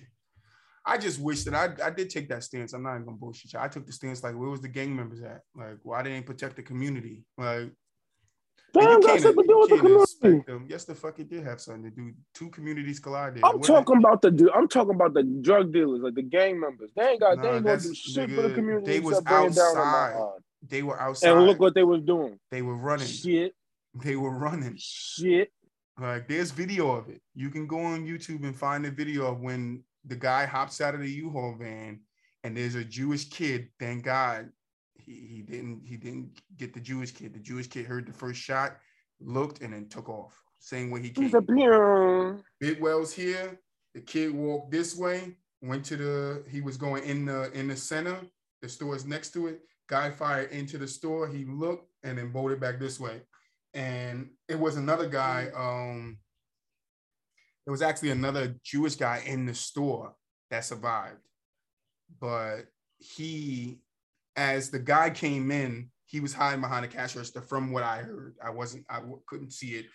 I 0.86 0.96
just 0.96 1.20
wish 1.20 1.44
that 1.44 1.54
I, 1.54 1.86
I 1.86 1.90
did 1.90 2.08
take 2.08 2.28
that 2.30 2.42
stance. 2.42 2.72
I'm 2.72 2.82
not 2.82 2.94
even 2.94 3.04
gonna 3.04 3.16
bullshit 3.18 3.52
you. 3.52 3.58
I 3.58 3.68
took 3.68 3.84
the 3.86 3.92
stance 3.92 4.22
like, 4.24 4.34
where 4.34 4.48
was 4.48 4.62
the 4.62 4.68
gang 4.68 4.96
members 4.96 5.20
at? 5.20 5.42
Like, 5.54 5.76
why 5.82 5.98
didn't 5.98 6.12
they 6.12 6.16
ain't 6.16 6.26
protect 6.26 6.56
the 6.56 6.62
community? 6.62 7.24
Like, 7.36 7.70
Damn, 8.72 9.02
you 9.02 9.06
got 9.06 9.20
something 9.20 9.42
to 9.46 9.48
do 9.52 9.58
with 9.58 9.68
the 9.68 9.74
you 9.76 9.80
can't 9.80 9.80
community. 9.82 10.02
expect 10.02 10.46
them. 10.46 10.66
Yes, 10.70 10.84
the 10.86 10.94
fuck 10.94 11.18
it 11.18 11.28
did 11.28 11.44
have 11.44 11.60
something 11.60 11.82
to 11.84 11.90
do. 11.90 12.12
Two 12.32 12.48
communities 12.48 12.98
collided. 12.98 13.42
I'm 13.44 13.58
What- 13.58 13.66
talking 13.66 13.98
about 13.98 14.22
the 14.22 14.50
I'm 14.54 14.68
talking 14.68 14.94
about 14.94 15.12
the 15.12 15.22
drug 15.24 15.70
dealers, 15.72 16.00
like 16.02 16.14
the 16.14 16.22
gang 16.22 16.58
members. 16.58 16.90
They 16.96 17.02
ain't 17.10 17.20
got 17.20 17.42
they 17.42 17.48
Nah, 17.48 17.56
ain't 17.56 17.64
gonna 17.66 17.80
do 17.80 17.94
shit 17.94 18.30
for 18.30 18.42
the 18.42 18.54
community. 18.54 18.86
they 18.86 19.00
was 19.00 19.18
except 19.18 19.26
bring 19.26 19.50
it 19.50 19.54
down 19.56 19.76
on 19.76 19.86
my 19.86 20.12
outside. 20.14 20.42
They 20.66 20.82
were 20.82 21.00
outside. 21.00 21.30
And 21.36 21.46
look 21.46 21.58
what 21.58 21.74
they 21.74 21.84
were 21.84 21.98
doing. 22.00 22.38
they 22.50 22.62
were 22.62 22.76
running. 22.76 23.06
Shit, 23.06 23.54
They 23.94 24.16
were 24.16 24.36
running. 24.36 24.76
shit. 24.78 25.50
Like 25.98 26.28
there's 26.28 26.50
video 26.50 26.92
of 26.92 27.08
it. 27.08 27.20
You 27.34 27.50
can 27.50 27.66
go 27.66 27.78
on 27.80 28.06
YouTube 28.06 28.44
and 28.44 28.56
find 28.56 28.84
the 28.84 28.90
video 28.90 29.26
of 29.26 29.40
when 29.40 29.84
the 30.04 30.16
guy 30.16 30.46
hops 30.46 30.80
out 30.80 30.94
of 30.94 31.00
the 31.00 31.10
U-Haul 31.10 31.56
van 31.58 32.00
and 32.42 32.56
there's 32.56 32.74
a 32.74 32.84
Jewish 32.84 33.28
kid. 33.28 33.68
Thank 33.78 34.04
God 34.04 34.48
he, 34.94 35.12
he 35.12 35.42
didn't 35.42 35.82
he 35.84 35.96
didn't 35.96 36.40
get 36.56 36.72
the 36.72 36.80
Jewish 36.80 37.10
kid. 37.12 37.34
The 37.34 37.40
Jewish 37.40 37.66
kid 37.66 37.86
heard 37.86 38.06
the 38.06 38.12
first 38.12 38.40
shot, 38.40 38.76
looked, 39.20 39.60
and 39.60 39.72
then 39.74 39.88
took 39.88 40.08
off. 40.08 40.40
Same 40.58 40.90
way 40.90 41.02
he 41.02 41.10
came. 41.10 41.24
He's 41.24 41.34
a 41.34 41.42
pew. 41.42 42.42
Bidwell's 42.62 43.12
here. 43.12 43.58
The 43.94 44.00
kid 44.00 44.32
walked 44.34 44.70
this 44.70 44.96
way, 44.96 45.36
went 45.62 45.84
to 45.86 45.96
the, 45.96 46.44
he 46.48 46.60
was 46.60 46.76
going 46.76 47.02
in 47.04 47.24
the 47.24 47.50
in 47.52 47.68
the 47.68 47.76
center, 47.76 48.18
the 48.62 48.68
store 48.68 48.94
is 48.94 49.04
next 49.04 49.32
to 49.32 49.48
it. 49.48 49.60
Guy 49.90 50.10
fired 50.10 50.52
into 50.52 50.78
the 50.78 50.86
store. 50.86 51.26
He 51.26 51.44
looked 51.44 51.90
and 52.04 52.16
then 52.16 52.30
bolted 52.30 52.60
back 52.60 52.78
this 52.78 53.00
way. 53.00 53.22
And 53.74 54.30
it 54.48 54.58
was 54.58 54.76
another 54.76 55.08
guy. 55.08 55.48
Um, 55.54 56.18
it 57.66 57.70
was 57.70 57.82
actually 57.82 58.10
another 58.10 58.54
Jewish 58.64 58.94
guy 58.94 59.22
in 59.26 59.46
the 59.46 59.54
store 59.54 60.14
that 60.50 60.64
survived. 60.64 61.18
But 62.20 62.66
he, 62.98 63.80
as 64.36 64.70
the 64.70 64.78
guy 64.78 65.10
came 65.10 65.50
in, 65.50 65.90
he 66.06 66.20
was 66.20 66.34
hiding 66.34 66.60
behind 66.60 66.84
the 66.84 66.88
cash 66.88 67.16
register. 67.16 67.42
From 67.42 67.72
what 67.72 67.82
I 67.82 67.98
heard, 67.98 68.36
I 68.42 68.50
wasn't, 68.50 68.86
I 68.88 69.00
w- 69.00 69.20
couldn't 69.26 69.52
see 69.52 69.72
it. 69.72 69.86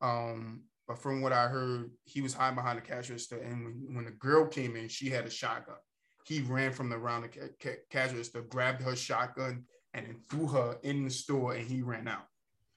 Um, 0.00 0.64
but 0.88 0.98
from 0.98 1.20
what 1.20 1.32
I 1.32 1.48
heard, 1.48 1.90
he 2.04 2.22
was 2.22 2.32
hiding 2.32 2.56
behind 2.56 2.78
the 2.78 2.82
cash 2.82 3.10
register. 3.10 3.38
And 3.38 3.64
when, 3.64 3.94
when 3.94 4.04
the 4.06 4.10
girl 4.10 4.46
came 4.46 4.74
in, 4.74 4.88
she 4.88 5.10
had 5.10 5.26
a 5.26 5.30
shotgun. 5.30 5.76
He 6.24 6.40
ran 6.40 6.72
from 6.72 6.88
the 6.88 6.98
round 6.98 7.26
of 7.26 7.32
ca- 7.32 7.54
ca- 7.62 7.82
cash 7.90 8.10
grabbed 8.48 8.82
her 8.82 8.96
shotgun, 8.96 9.64
and 9.92 10.06
then 10.06 10.16
threw 10.28 10.48
her 10.48 10.78
in 10.82 11.04
the 11.04 11.10
store, 11.10 11.54
and 11.54 11.66
he 11.66 11.82
ran 11.82 12.08
out. 12.08 12.26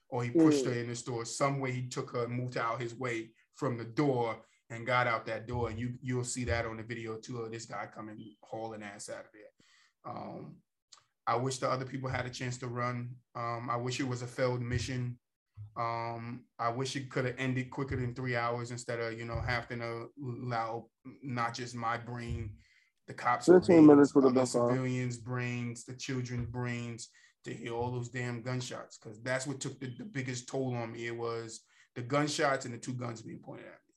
Or 0.10 0.24
he 0.24 0.30
pushed 0.30 0.66
her 0.66 0.74
in 0.74 0.88
the 0.88 0.96
store. 0.96 1.26
Some 1.26 1.60
way 1.60 1.72
he 1.72 1.88
took 1.88 2.12
her 2.12 2.26
and 2.26 2.34
moved 2.34 2.58
out 2.58 2.82
his 2.82 2.96
way 2.96 3.32
from 3.56 3.78
the 3.78 3.84
door 3.84 4.38
and 4.70 4.86
got 4.86 5.08
out 5.08 5.26
that 5.26 5.48
door. 5.48 5.70
And 5.70 5.80
you 5.80 5.96
you'll 6.02 6.24
see 6.24 6.46
that 6.46 6.66
on 6.66 6.78
the 6.78 6.84
video 6.84 7.16
too 7.18 7.40
of 7.40 7.52
this 7.52 7.66
guy 7.66 7.88
coming 7.94 8.18
hauling 8.42 8.84
ass 8.84 9.10
out 9.10 9.26
of 9.26 9.32
there. 9.34 10.14
Um, 10.14 10.56
I 11.26 11.36
wish 11.36 11.58
the 11.58 11.70
other 11.70 11.86
people 11.86 12.10
had 12.10 12.26
a 12.26 12.30
chance 12.30 12.58
to 12.60 12.68
run. 12.68 13.10
Um, 13.36 13.70
I 13.70 13.76
wish 13.76 14.00
it 14.00 14.08
was 14.08 14.22
a 14.22 14.28
failed 14.28 14.62
mission. 14.62 15.20
Um, 15.76 16.46
I 16.58 16.70
wish 16.70 16.96
it 16.96 17.10
could 17.10 17.26
have 17.26 17.36
ended 17.38 17.70
quicker 17.70 17.96
than 17.96 18.14
three 18.14 18.36
hours 18.36 18.72
instead 18.72 19.00
of 19.00 19.18
you 19.18 19.26
know 19.26 19.42
having 19.46 19.80
to 19.80 20.10
allow 20.24 20.88
not 21.22 21.54
just 21.54 21.76
my 21.76 21.98
brain, 21.98 22.52
the 23.08 23.14
cops' 23.14 23.46
15 23.48 23.86
minutes 23.86 24.14
would 24.14 24.24
have 24.26 24.34
been 24.34 24.46
civilians' 24.46 25.18
brains, 25.18 25.86
the 25.86 25.94
children's 25.96 26.48
brains 26.50 27.10
to 27.46 27.54
hear 27.54 27.74
all 27.74 27.92
those 27.92 28.10
damn 28.10 28.42
gunshots 28.42 28.98
because 28.98 29.22
that's 29.22 29.48
what 29.48 29.60
took 29.60 29.80
the, 29.80 29.88
the 29.98 30.04
biggest 30.04 30.48
toll 30.48 30.76
on 30.76 30.92
me. 30.92 31.08
It 31.08 31.16
was 31.16 31.62
the 31.96 32.02
gunshots 32.02 32.66
and 32.66 32.74
the 32.74 32.78
two 32.78 32.94
guns 32.94 33.22
being 33.22 33.40
pointed 33.40 33.66
at 33.66 33.72
me. 33.72 33.94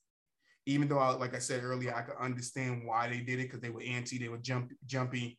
Even 0.67 0.87
though, 0.87 0.99
I, 0.99 1.11
like 1.11 1.35
I 1.35 1.39
said 1.39 1.63
earlier, 1.63 1.93
I 1.93 2.01
could 2.03 2.15
understand 2.19 2.83
why 2.85 3.09
they 3.09 3.19
did 3.19 3.39
it 3.39 3.43
because 3.43 3.59
they 3.59 3.69
were 3.69 3.81
antsy, 3.81 4.19
they 4.19 4.29
were 4.29 4.37
jump, 4.37 4.71
jumpy. 4.85 5.37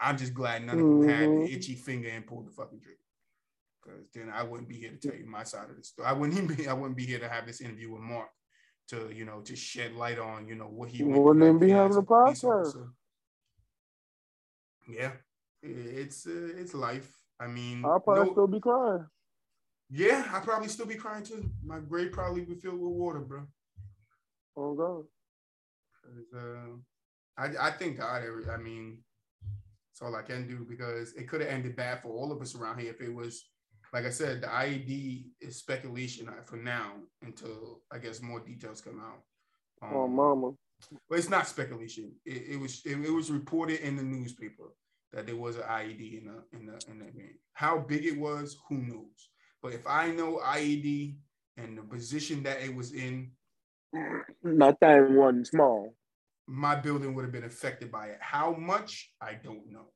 I'm 0.00 0.16
just 0.18 0.34
glad 0.34 0.64
none 0.64 0.80
of 0.80 0.88
them 0.88 1.02
had 1.08 1.30
an 1.30 1.38
Mhm. 1.42 1.52
itchy 1.54 1.74
finger 1.76 2.08
and 2.08 2.26
pulled 2.26 2.46
the 2.48 2.50
fucking 2.50 2.80
trigger. 2.80 2.98
Because 3.84 4.08
then 4.14 4.30
I 4.30 4.42
wouldn't 4.42 4.68
be 4.68 4.76
here 4.76 4.90
to 4.90 4.96
tell 4.96 5.16
you 5.16 5.26
my 5.26 5.44
side 5.44 5.70
of 5.70 5.76
the 5.76 5.84
story. 5.84 6.08
I 6.08 6.12
wouldn't 6.12 6.36
even 6.42 6.56
be. 6.56 6.66
I 6.66 6.72
wouldn't 6.72 6.96
be 6.96 7.06
here 7.06 7.18
to 7.20 7.28
have 7.28 7.46
this 7.46 7.60
interview 7.60 7.92
with 7.92 8.00
Mark 8.02 8.28
to 8.88 9.12
you 9.14 9.24
know 9.24 9.40
to 9.42 9.54
shed 9.54 9.94
light 9.94 10.18
on 10.18 10.48
you 10.48 10.56
know 10.56 10.66
what 10.66 10.88
he 10.88 11.04
wouldn't 11.04 11.44
even 11.44 11.58
be 11.58 11.70
having 11.70 11.96
a 11.98 12.02
podcast. 12.02 12.74
Yeah, 14.88 15.12
it's 15.62 16.26
uh, 16.26 16.48
it's 16.56 16.74
life. 16.74 17.10
I 17.40 17.46
mean, 17.46 17.84
I'll 17.84 18.00
probably 18.00 18.26
no- 18.26 18.32
still 18.32 18.46
be 18.46 18.60
crying. 18.60 19.06
yeah, 19.90 20.28
I 20.32 20.40
probably 20.40 20.68
still 20.68 20.86
be 20.86 20.94
crying 20.96 21.24
too. 21.24 21.50
My 21.64 21.78
grave 21.80 22.12
probably 22.12 22.44
be 22.44 22.54
filled 22.54 22.80
with 22.80 22.92
water, 22.92 23.20
bro. 23.20 23.46
Oh 24.56 24.74
God. 24.74 25.04
uh, 26.36 26.76
I 27.36 27.68
I 27.68 27.70
think 27.72 27.98
God. 27.98 28.22
every- 28.24 28.48
I 28.50 28.56
mean, 28.56 29.02
it's 29.92 30.02
all 30.02 30.14
I 30.16 30.22
can 30.22 30.46
do 30.46 30.64
because 30.68 31.12
it 31.14 31.28
could 31.28 31.40
have 31.40 31.50
ended 31.50 31.76
bad 31.76 32.02
for 32.02 32.08
all 32.08 32.32
of 32.32 32.40
us 32.42 32.54
around 32.54 32.78
here 32.80 32.90
if 32.90 33.00
it 33.00 33.12
was. 33.14 33.48
Like 33.92 34.06
I 34.06 34.10
said, 34.10 34.40
the 34.40 34.46
IED 34.46 35.26
is 35.40 35.56
speculation 35.58 36.26
for 36.46 36.56
now 36.56 36.92
until 37.20 37.82
I 37.90 37.98
guess 37.98 38.22
more 38.22 38.40
details 38.40 38.80
come 38.80 38.98
out. 39.00 39.20
Oh 39.82 40.04
Um, 40.04 40.16
mama. 40.16 40.52
But 41.08 41.18
it's 41.18 41.28
not 41.30 41.46
speculation. 41.46 42.12
It, 42.24 42.50
it 42.52 42.60
was 42.60 42.82
it, 42.84 42.98
it 43.04 43.10
was 43.10 43.30
reported 43.30 43.80
in 43.80 43.96
the 43.96 44.02
newspaper 44.02 44.74
that 45.12 45.26
there 45.26 45.36
was 45.36 45.56
an 45.56 45.62
IED 45.62 46.20
in 46.20 46.26
the 46.26 46.58
in 46.58 46.66
the 46.66 46.80
in 46.90 46.98
the 46.98 47.04
game. 47.06 47.38
How 47.54 47.78
big 47.78 48.04
it 48.06 48.18
was, 48.18 48.56
who 48.68 48.78
knows? 48.78 49.30
But 49.62 49.72
if 49.74 49.86
I 49.86 50.10
know 50.10 50.40
IED 50.44 51.16
and 51.56 51.76
the 51.78 51.82
position 51.82 52.42
that 52.44 52.62
it 52.62 52.74
was 52.74 52.92
in, 52.92 53.30
Not 54.42 54.80
that 54.80 55.10
one 55.10 55.44
small. 55.44 55.94
my 56.48 56.74
building 56.74 57.14
would 57.14 57.22
have 57.24 57.32
been 57.32 57.44
affected 57.44 57.92
by 57.92 58.06
it. 58.08 58.18
How 58.20 58.52
much, 58.54 59.12
I 59.20 59.34
don't 59.34 59.70
know. 59.70 59.92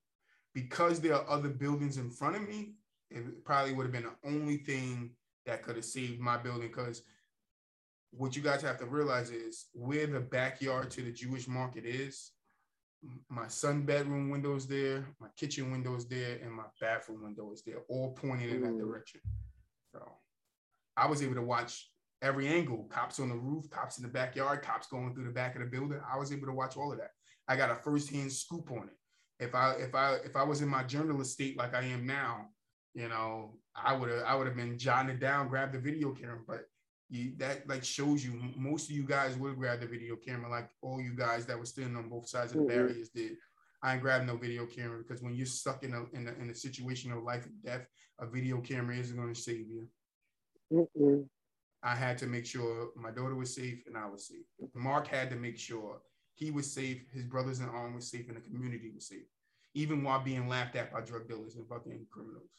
Because 0.54 1.00
there 1.00 1.14
are 1.14 1.28
other 1.28 1.48
buildings 1.48 1.96
in 1.98 2.10
front 2.10 2.36
of 2.36 2.48
me, 2.48 2.74
it 3.10 3.44
probably 3.44 3.72
would 3.72 3.84
have 3.84 3.92
been 3.92 4.04
the 4.04 4.28
only 4.28 4.58
thing 4.58 5.10
that 5.46 5.62
could 5.62 5.76
have 5.76 5.84
saved 5.84 6.20
my 6.20 6.36
building. 6.36 6.68
Because 6.68 7.02
what 8.16 8.34
you 8.36 8.42
guys 8.42 8.62
have 8.62 8.78
to 8.78 8.86
realize 8.86 9.30
is 9.30 9.66
where 9.72 10.06
the 10.06 10.20
backyard 10.20 10.90
to 10.92 11.02
the 11.02 11.12
Jewish 11.12 11.46
market 11.46 11.84
is, 11.84 12.32
my 13.28 13.46
son 13.46 13.82
bedroom 13.82 14.30
window 14.30 14.56
is 14.56 14.66
there, 14.66 15.06
my 15.20 15.28
kitchen 15.36 15.70
window 15.70 15.94
is 15.94 16.08
there, 16.08 16.38
and 16.42 16.50
my 16.50 16.64
bathroom 16.80 17.22
window 17.22 17.52
is 17.52 17.62
there, 17.62 17.80
all 17.88 18.12
pointing 18.14 18.48
in 18.50 18.62
that 18.62 18.72
Mm. 18.72 18.78
direction. 18.78 19.20
So 19.92 20.18
I 20.96 21.06
was 21.06 21.22
able 21.22 21.34
to 21.34 21.42
watch 21.42 21.92
every 22.22 22.48
angle 22.48 22.84
cops 22.84 23.20
on 23.20 23.28
the 23.28 23.36
roof, 23.36 23.68
cops 23.70 23.98
in 23.98 24.02
the 24.02 24.08
backyard, 24.08 24.62
cops 24.62 24.86
going 24.88 25.14
through 25.14 25.24
the 25.24 25.30
back 25.30 25.54
of 25.54 25.60
the 25.60 25.66
building. 25.66 26.00
I 26.10 26.16
was 26.16 26.32
able 26.32 26.46
to 26.46 26.52
watch 26.54 26.76
all 26.76 26.90
of 26.92 26.98
that. 26.98 27.10
I 27.46 27.56
got 27.56 27.70
a 27.70 27.76
first-hand 27.76 28.32
scoop 28.32 28.70
on 28.72 28.88
it. 28.88 28.96
If 29.38 29.54
I 29.54 29.72
if 29.74 29.94
I 29.94 30.14
if 30.24 30.34
I 30.34 30.42
was 30.42 30.62
in 30.62 30.68
my 30.68 30.82
journalist 30.82 31.32
state 31.34 31.58
like 31.58 31.74
I 31.74 31.82
am 31.82 32.06
now, 32.06 32.48
you 32.94 33.08
know, 33.08 33.58
I 33.74 33.92
would 33.94 34.08
have 34.08 34.22
I 34.22 34.34
would 34.34 34.46
have 34.46 34.56
been 34.56 34.78
jotting 34.78 35.10
it 35.10 35.20
down, 35.20 35.48
grab 35.48 35.72
the 35.72 35.78
video 35.78 36.12
camera. 36.12 36.40
But 36.46 36.64
you, 37.08 37.32
that 37.38 37.68
like 37.68 37.84
shows 37.84 38.24
you 38.24 38.40
most 38.56 38.90
of 38.90 38.96
you 38.96 39.04
guys 39.04 39.36
would 39.36 39.56
grab 39.56 39.80
the 39.80 39.86
video 39.86 40.16
camera, 40.16 40.50
like 40.50 40.68
all 40.82 41.00
you 41.00 41.14
guys 41.14 41.46
that 41.46 41.58
were 41.58 41.64
standing 41.66 41.96
on 41.96 42.08
both 42.08 42.28
sides 42.28 42.52
of 42.52 42.58
the 42.58 42.64
Mhm. 42.64 42.68
barriers 42.68 43.10
did. 43.10 43.36
I 43.82 43.92
ain't 43.94 44.02
grabbed 44.02 44.26
no 44.26 44.36
video 44.36 44.66
camera 44.66 44.98
because 44.98 45.22
when 45.22 45.34
you're 45.34 45.46
stuck 45.46 45.84
in 45.84 45.94
a 45.94 46.04
in 46.16 46.26
a, 46.26 46.32
in 46.34 46.50
a 46.50 46.54
situation 46.54 47.12
of 47.12 47.22
life 47.22 47.46
and 47.46 47.62
death, 47.62 47.86
a 48.18 48.26
video 48.26 48.60
camera 48.60 48.96
isn't 48.96 49.16
going 49.16 49.32
to 49.32 49.40
save 49.40 49.68
you. 49.68 49.88
Mm-mm. 50.72 51.28
I 51.82 51.94
had 51.94 52.18
to 52.18 52.26
make 52.26 52.46
sure 52.46 52.90
my 52.96 53.12
daughter 53.12 53.36
was 53.36 53.54
safe 53.54 53.84
and 53.86 53.96
I 53.96 54.06
was 54.06 54.26
safe. 54.26 54.46
Mark 54.74 55.06
had 55.06 55.30
to 55.30 55.36
make 55.36 55.58
sure 55.58 56.00
he 56.34 56.50
was 56.50 56.72
safe, 56.72 57.08
his 57.12 57.24
brothers 57.24 57.60
in 57.60 57.68
arms 57.68 57.94
was 57.94 58.10
safe, 58.10 58.26
and 58.28 58.36
the 58.36 58.40
community 58.40 58.90
was 58.92 59.06
safe, 59.06 59.26
even 59.74 60.02
while 60.02 60.20
being 60.20 60.48
laughed 60.48 60.74
at 60.74 60.92
by 60.92 61.02
drug 61.02 61.28
dealers 61.28 61.54
and 61.54 61.68
fucking 61.68 62.06
criminals. 62.10 62.50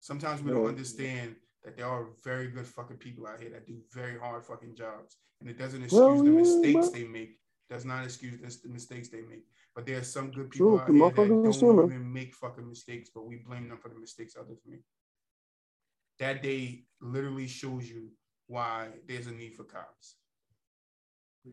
Sometimes 0.00 0.42
we 0.42 0.50
don't 0.50 0.66
understand 0.66 1.36
that 1.64 1.76
there 1.76 1.86
are 1.86 2.06
very 2.24 2.48
good 2.48 2.66
fucking 2.66 2.96
people 2.96 3.26
out 3.26 3.40
here 3.40 3.50
that 3.50 3.66
do 3.66 3.76
very 3.92 4.18
hard 4.18 4.44
fucking 4.44 4.74
jobs, 4.74 5.16
and 5.40 5.48
it 5.50 5.58
doesn't 5.58 5.90
Well, 5.92 6.12
excuse 6.12 6.22
the 6.22 6.30
yeah, 6.32 6.38
mistakes 6.38 6.86
but- 6.88 6.94
they 6.98 7.04
make. 7.06 7.36
Does 7.68 7.84
not 7.84 8.04
excuse 8.04 8.40
this- 8.40 8.60
the 8.60 8.68
mistakes 8.68 9.08
they 9.10 9.20
make. 9.22 9.46
But 9.76 9.86
there 9.86 9.98
are 9.98 10.02
some 10.02 10.32
good 10.32 10.50
people 10.50 10.70
True, 10.70 10.80
out 10.80 10.90
here 10.90 11.28
that 11.28 11.28
don't 11.28 11.52
human. 11.54 11.84
even 11.86 12.12
make 12.12 12.34
fucking 12.34 12.68
mistakes, 12.68 13.10
but 13.14 13.26
we 13.26 13.36
blame 13.36 13.68
them 13.68 13.78
for 13.78 13.88
the 13.90 13.94
mistakes 13.94 14.34
others 14.36 14.58
make 14.66 14.82
that 16.18 16.42
day 16.42 16.84
literally 17.00 17.46
shows 17.46 17.88
you 17.88 18.10
why 18.46 18.90
there's 19.06 19.26
a 19.28 19.32
need 19.32 19.54
for 19.56 19.64
cops. 19.64 20.16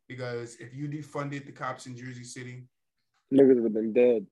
Because 0.08 0.56
if 0.58 0.74
you 0.74 0.88
defunded 0.90 1.46
the 1.46 1.52
cops 1.54 1.86
in 1.86 1.96
Jersey 1.96 2.24
City, 2.26 2.68
Niggas 3.32 3.56
would 3.56 3.64
have 3.66 3.74
been 3.74 3.94
dead. 3.94 4.28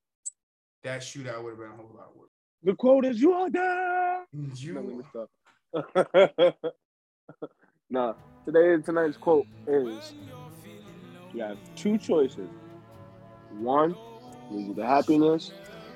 that 0.84 1.02
shootout 1.02 1.42
would 1.44 1.52
have 1.52 1.60
been 1.60 1.72
a 1.72 1.76
whole 1.76 1.96
lot 1.96 2.16
worse. 2.18 2.32
The 2.64 2.76
quote 2.76 3.06
is 3.06 3.22
you 3.22 3.32
are 3.34 3.50
dead. 3.50 4.26
You, 4.34 4.74
No, 4.74 4.82
let 4.82 4.98
me 4.98 5.04
stop. 5.10 5.30
nah, 7.90 8.14
today 8.46 8.82
tonight's 8.84 9.18
quote 9.18 9.46
is 9.68 10.14
you 11.34 11.42
have 11.42 11.58
two 11.76 11.98
choices. 11.98 12.50
One 13.60 13.96
leads 14.52 14.70
you 14.70 14.76
to 14.76 14.86
happiness, 14.86 15.52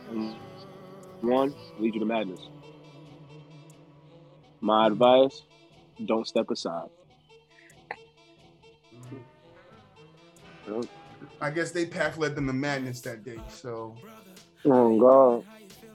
and 0.10 0.36
one 1.22 1.54
leads 1.80 1.96
you 1.96 2.02
to 2.02 2.06
madness. 2.06 2.42
My 4.62 4.88
advice, 4.88 5.44
don't 6.06 6.28
step 6.28 6.50
aside. 6.52 6.90
I 11.42 11.50
guess 11.52 11.72
they 11.72 11.86
path 11.86 12.18
led 12.18 12.36
them 12.36 12.48
to 12.48 12.54
madness 12.54 13.00
that 13.02 13.24
day. 13.24 13.40
So, 13.50 13.96
Oh 14.66 15.00
God. 15.00 15.46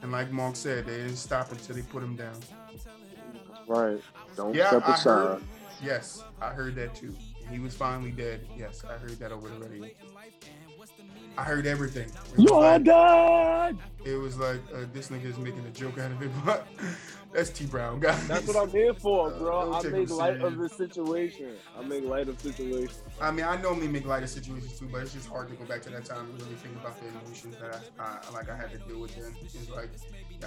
and 0.02 0.10
like 0.10 0.30
Monk 0.32 0.56
said, 0.56 0.86
they 0.86 0.96
didn't 0.96 1.16
stop 1.16 1.52
until 1.52 1.76
they 1.76 1.82
put 1.82 2.02
him 2.02 2.16
down. 2.16 2.40
Right. 3.66 4.00
Don't 4.36 4.54
Yeah, 4.54 4.68
step 4.68 4.88
I 4.88 4.94
aside. 4.94 5.10
heard. 5.10 5.42
Yes, 5.82 6.22
I 6.40 6.48
heard 6.50 6.74
that 6.76 6.94
too. 6.94 7.14
He 7.50 7.58
was 7.58 7.74
finally 7.74 8.10
dead. 8.10 8.46
Yes, 8.56 8.82
I 8.88 8.94
heard 8.98 9.18
that 9.18 9.32
over 9.32 9.48
the 9.48 9.58
radio. 9.68 9.88
I 11.36 11.42
heard 11.42 11.66
everything. 11.66 12.08
It 12.08 12.36
was 12.36 12.44
You 12.44 12.54
are 12.54 12.78
like- 12.78 12.84
dead. 12.84 13.78
It 14.04 14.16
was 14.16 14.38
like 14.38 14.60
uh, 14.74 14.84
this 14.92 15.08
nigga 15.08 15.24
is 15.24 15.36
making 15.38 15.64
a 15.66 15.70
joke 15.70 15.98
out 15.98 16.12
of 16.12 16.22
it, 16.22 16.30
but 16.44 16.66
that's 17.34 17.50
T 17.50 17.66
Brown, 17.66 18.00
guys. 18.00 18.26
That's 18.28 18.46
what 18.46 18.56
I'm 18.56 18.70
here 18.70 18.94
for, 18.94 19.26
Uh, 19.32 19.38
bro. 19.38 19.72
don't 19.72 19.86
I 19.86 19.88
make 19.90 20.10
light 20.10 20.40
of 20.40 20.52
serious. 20.54 20.70
the 20.72 20.76
situation. 20.88 21.56
I 21.78 21.82
make 21.82 22.04
light 22.04 22.28
of 22.28 22.40
situations. 22.40 23.02
I 23.20 23.30
mean, 23.30 23.44
I 23.44 23.60
normally 23.60 23.88
make 23.88 24.06
light 24.06 24.22
of 24.22 24.30
situations 24.30 24.78
too, 24.78 24.88
but 24.90 25.02
it's 25.02 25.12
just 25.12 25.28
hard 25.28 25.48
to 25.48 25.54
go 25.54 25.64
back 25.64 25.82
to 25.82 25.90
that 25.90 26.04
time 26.04 26.30
and 26.30 26.40
really 26.40 26.54
think 26.54 26.76
about 26.76 26.98
the 27.00 27.08
emotions 27.08 27.56
that 27.60 27.80
I, 27.98 28.18
I 28.28 28.32
like 28.32 28.48
I 28.48 28.56
had 28.56 28.70
to 28.70 28.78
deal 28.78 29.00
with 29.00 29.14
then. 29.16 29.34
It's 29.42 29.68
like, 29.70 29.90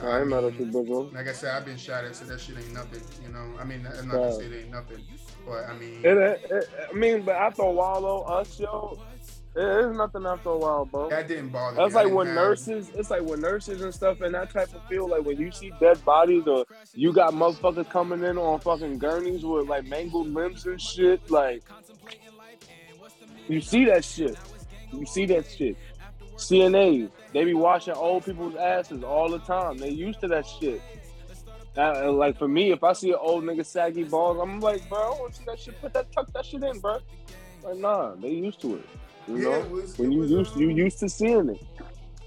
I 0.02 0.20
ain't 0.22 0.30
mad 0.30 0.46
at 0.46 0.60
you, 0.60 0.66
bro. 0.66 1.10
Like 1.14 1.28
I 1.28 1.34
said, 1.34 1.56
I've 1.56 1.66
been 1.66 1.78
shot 1.78 2.04
at, 2.06 2.16
so 2.16 2.26
that 2.26 2.40
shit 2.40 2.58
ain't 2.58 2.74
nothing. 2.74 3.02
You 3.24 3.30
know, 3.34 3.60
I 3.60 3.64
mean, 3.66 3.86
I'm 4.00 4.08
not 4.08 4.14
gonna 4.16 4.36
say 4.36 4.46
it 4.46 4.64
ain't 4.64 4.72
nothing, 4.72 5.04
but 5.46 5.66
I 5.70 5.74
mean, 5.78 6.00
It, 6.04 6.18
it, 6.18 6.42
it- 6.50 6.70
I 6.90 6.94
mean, 6.94 7.24
but 7.24 7.36
after 7.36 7.64
a 7.64 7.72
while, 7.72 8.02
though, 8.02 8.22
us, 8.24 8.60
yo, 8.60 8.98
it 9.58 9.86
is 9.90 9.98
nothing 9.98 10.26
after 10.26 10.50
a 10.50 10.58
while, 10.58 10.86
bro. 10.86 11.10
that 11.10 11.28
didn't 11.28 11.50
bother 11.50 11.76
That's 11.78 11.94
me. 11.96 12.04
Like 12.04 12.14
when 12.14 12.28
have- 12.28 12.36
nurses, 12.36 12.92
it's 12.96 13.10
like 13.10 13.24
when 13.24 13.42
nurses 13.42 13.82
and 13.82 13.94
stuff 13.94 14.22
and 14.22 14.34
that 14.36 14.52
type 14.52 14.74
of 14.74 14.84
feel, 14.88 15.10
like 15.10 15.26
when 15.26 15.38
you 15.38 15.52
see 15.52 15.72
dead 15.80 16.04
bodies 16.06 16.44
or 16.48 16.66
you 16.94 17.12
got 17.12 17.34
motherfuckers 17.34 17.90
coming 17.90 18.24
in 18.24 18.38
on 18.38 18.60
fucking 18.60 19.00
gurneys 19.00 19.44
with 19.44 19.68
like 19.68 19.86
mangled 19.86 20.28
limbs 20.34 20.66
and 20.66 20.80
shit, 20.80 21.30
like 21.32 21.64
you 23.48 23.62
see 23.62 23.86
that 23.86 24.04
shit. 24.06 24.38
You 24.92 25.06
see 25.06 25.26
that 25.26 25.50
shit. 25.50 25.76
CNAs, 26.36 27.10
they 27.34 27.44
be 27.46 27.54
washing 27.56 27.96
old 27.96 28.24
people's 28.26 28.56
asses 28.56 29.04
all 29.04 29.30
the 29.30 29.40
time. 29.40 29.78
They 29.78 29.90
used 29.90 30.22
to 30.22 30.28
that 30.28 30.46
shit. 30.46 30.82
Uh, 31.76 32.12
like 32.12 32.38
for 32.38 32.48
me, 32.48 32.72
if 32.72 32.84
I 32.84 32.94
see 32.94 33.10
an 33.12 33.18
old 33.20 33.44
nigga 33.44 33.66
saggy 33.66 34.04
balls, 34.04 34.40
I'm 34.42 34.60
like, 34.60 34.88
bro, 34.90 35.00
I 35.00 35.10
want 35.20 35.34
to 35.34 35.40
see 35.40 35.46
that 35.46 35.60
shit. 35.60 35.82
Put 35.82 35.94
that, 35.94 36.12
tuck 36.12 36.32
that 36.34 36.46
shit 36.46 36.64
in, 36.64 36.80
bro. 36.80 37.00
Like, 37.64 37.78
nah, 37.78 38.16
they 38.16 38.30
used 38.30 38.62
to 38.62 38.76
it. 38.78 38.86
You 39.28 39.38
Yeah, 39.38 39.44
know, 39.44 39.68
was- 39.70 39.98
when 39.98 40.12
you 40.12 40.20
was, 40.20 40.32
used 40.32 40.56
you 40.56 40.70
used 40.70 40.99
to 40.99 41.10
seeing 41.10 41.49
it. 41.49 41.62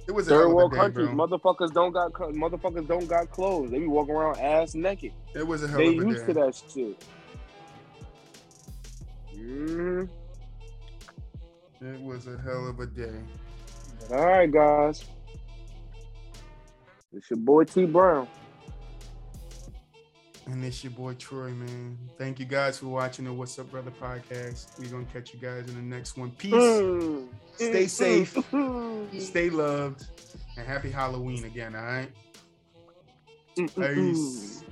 It 0.06 0.12
was 0.12 0.27
a 0.27 0.31
Third 0.31 0.47
hell 0.47 0.55
world 0.56 0.72
day, 0.72 0.78
countries, 0.78 1.09
motherfuckers 1.09 1.72
don't 1.72 1.93
got 1.93 2.12
motherfuckers 2.12 2.86
don't 2.89 3.06
got 3.09 3.31
clothes. 3.31 3.70
They 3.70 3.78
be 3.78 3.86
walking 3.86 4.14
around 4.14 4.39
ass 4.40 4.74
naked. 4.74 5.12
It 5.35 5.47
was 5.47 5.62
a 5.62 5.68
hell 5.68 5.78
They 5.78 5.97
of 5.97 6.02
a 6.05 6.06
used 6.09 6.27
day. 6.27 6.32
to 6.32 6.40
that 6.40 6.62
shit. 6.72 7.05
Mm. 9.36 10.09
It 11.81 12.01
was 12.02 12.27
a 12.27 12.36
hell 12.39 12.66
of 12.68 12.81
a 12.81 12.86
day. 12.86 13.14
All 14.10 14.27
right, 14.27 14.51
guys. 14.51 15.05
It's 17.12 17.31
your 17.31 17.39
boy 17.39 17.64
T 17.64 17.86
Brown. 17.86 18.28
And 20.51 20.64
it's 20.64 20.82
your 20.82 20.90
boy 20.90 21.14
Troy, 21.14 21.51
man. 21.51 21.97
Thank 22.18 22.40
you 22.40 22.44
guys 22.44 22.78
for 22.78 22.86
watching 22.86 23.24
the 23.24 23.32
What's 23.32 23.56
Up 23.60 23.70
Brother 23.70 23.93
podcast. 23.93 24.81
We're 24.81 24.90
gonna 24.90 25.05
catch 25.12 25.32
you 25.32 25.39
guys 25.39 25.68
in 25.68 25.77
the 25.77 25.97
next 25.97 26.16
one. 26.16 26.32
Peace. 26.32 26.52
Mm. 26.52 27.28
Stay 27.55 27.86
safe. 27.86 28.35
Mm. 28.35 29.20
Stay 29.20 29.48
loved. 29.48 30.06
And 30.56 30.66
happy 30.66 30.90
Halloween 30.90 31.44
again, 31.44 31.77
all 31.77 31.85
right? 31.85 32.10
Peace. 33.55 34.64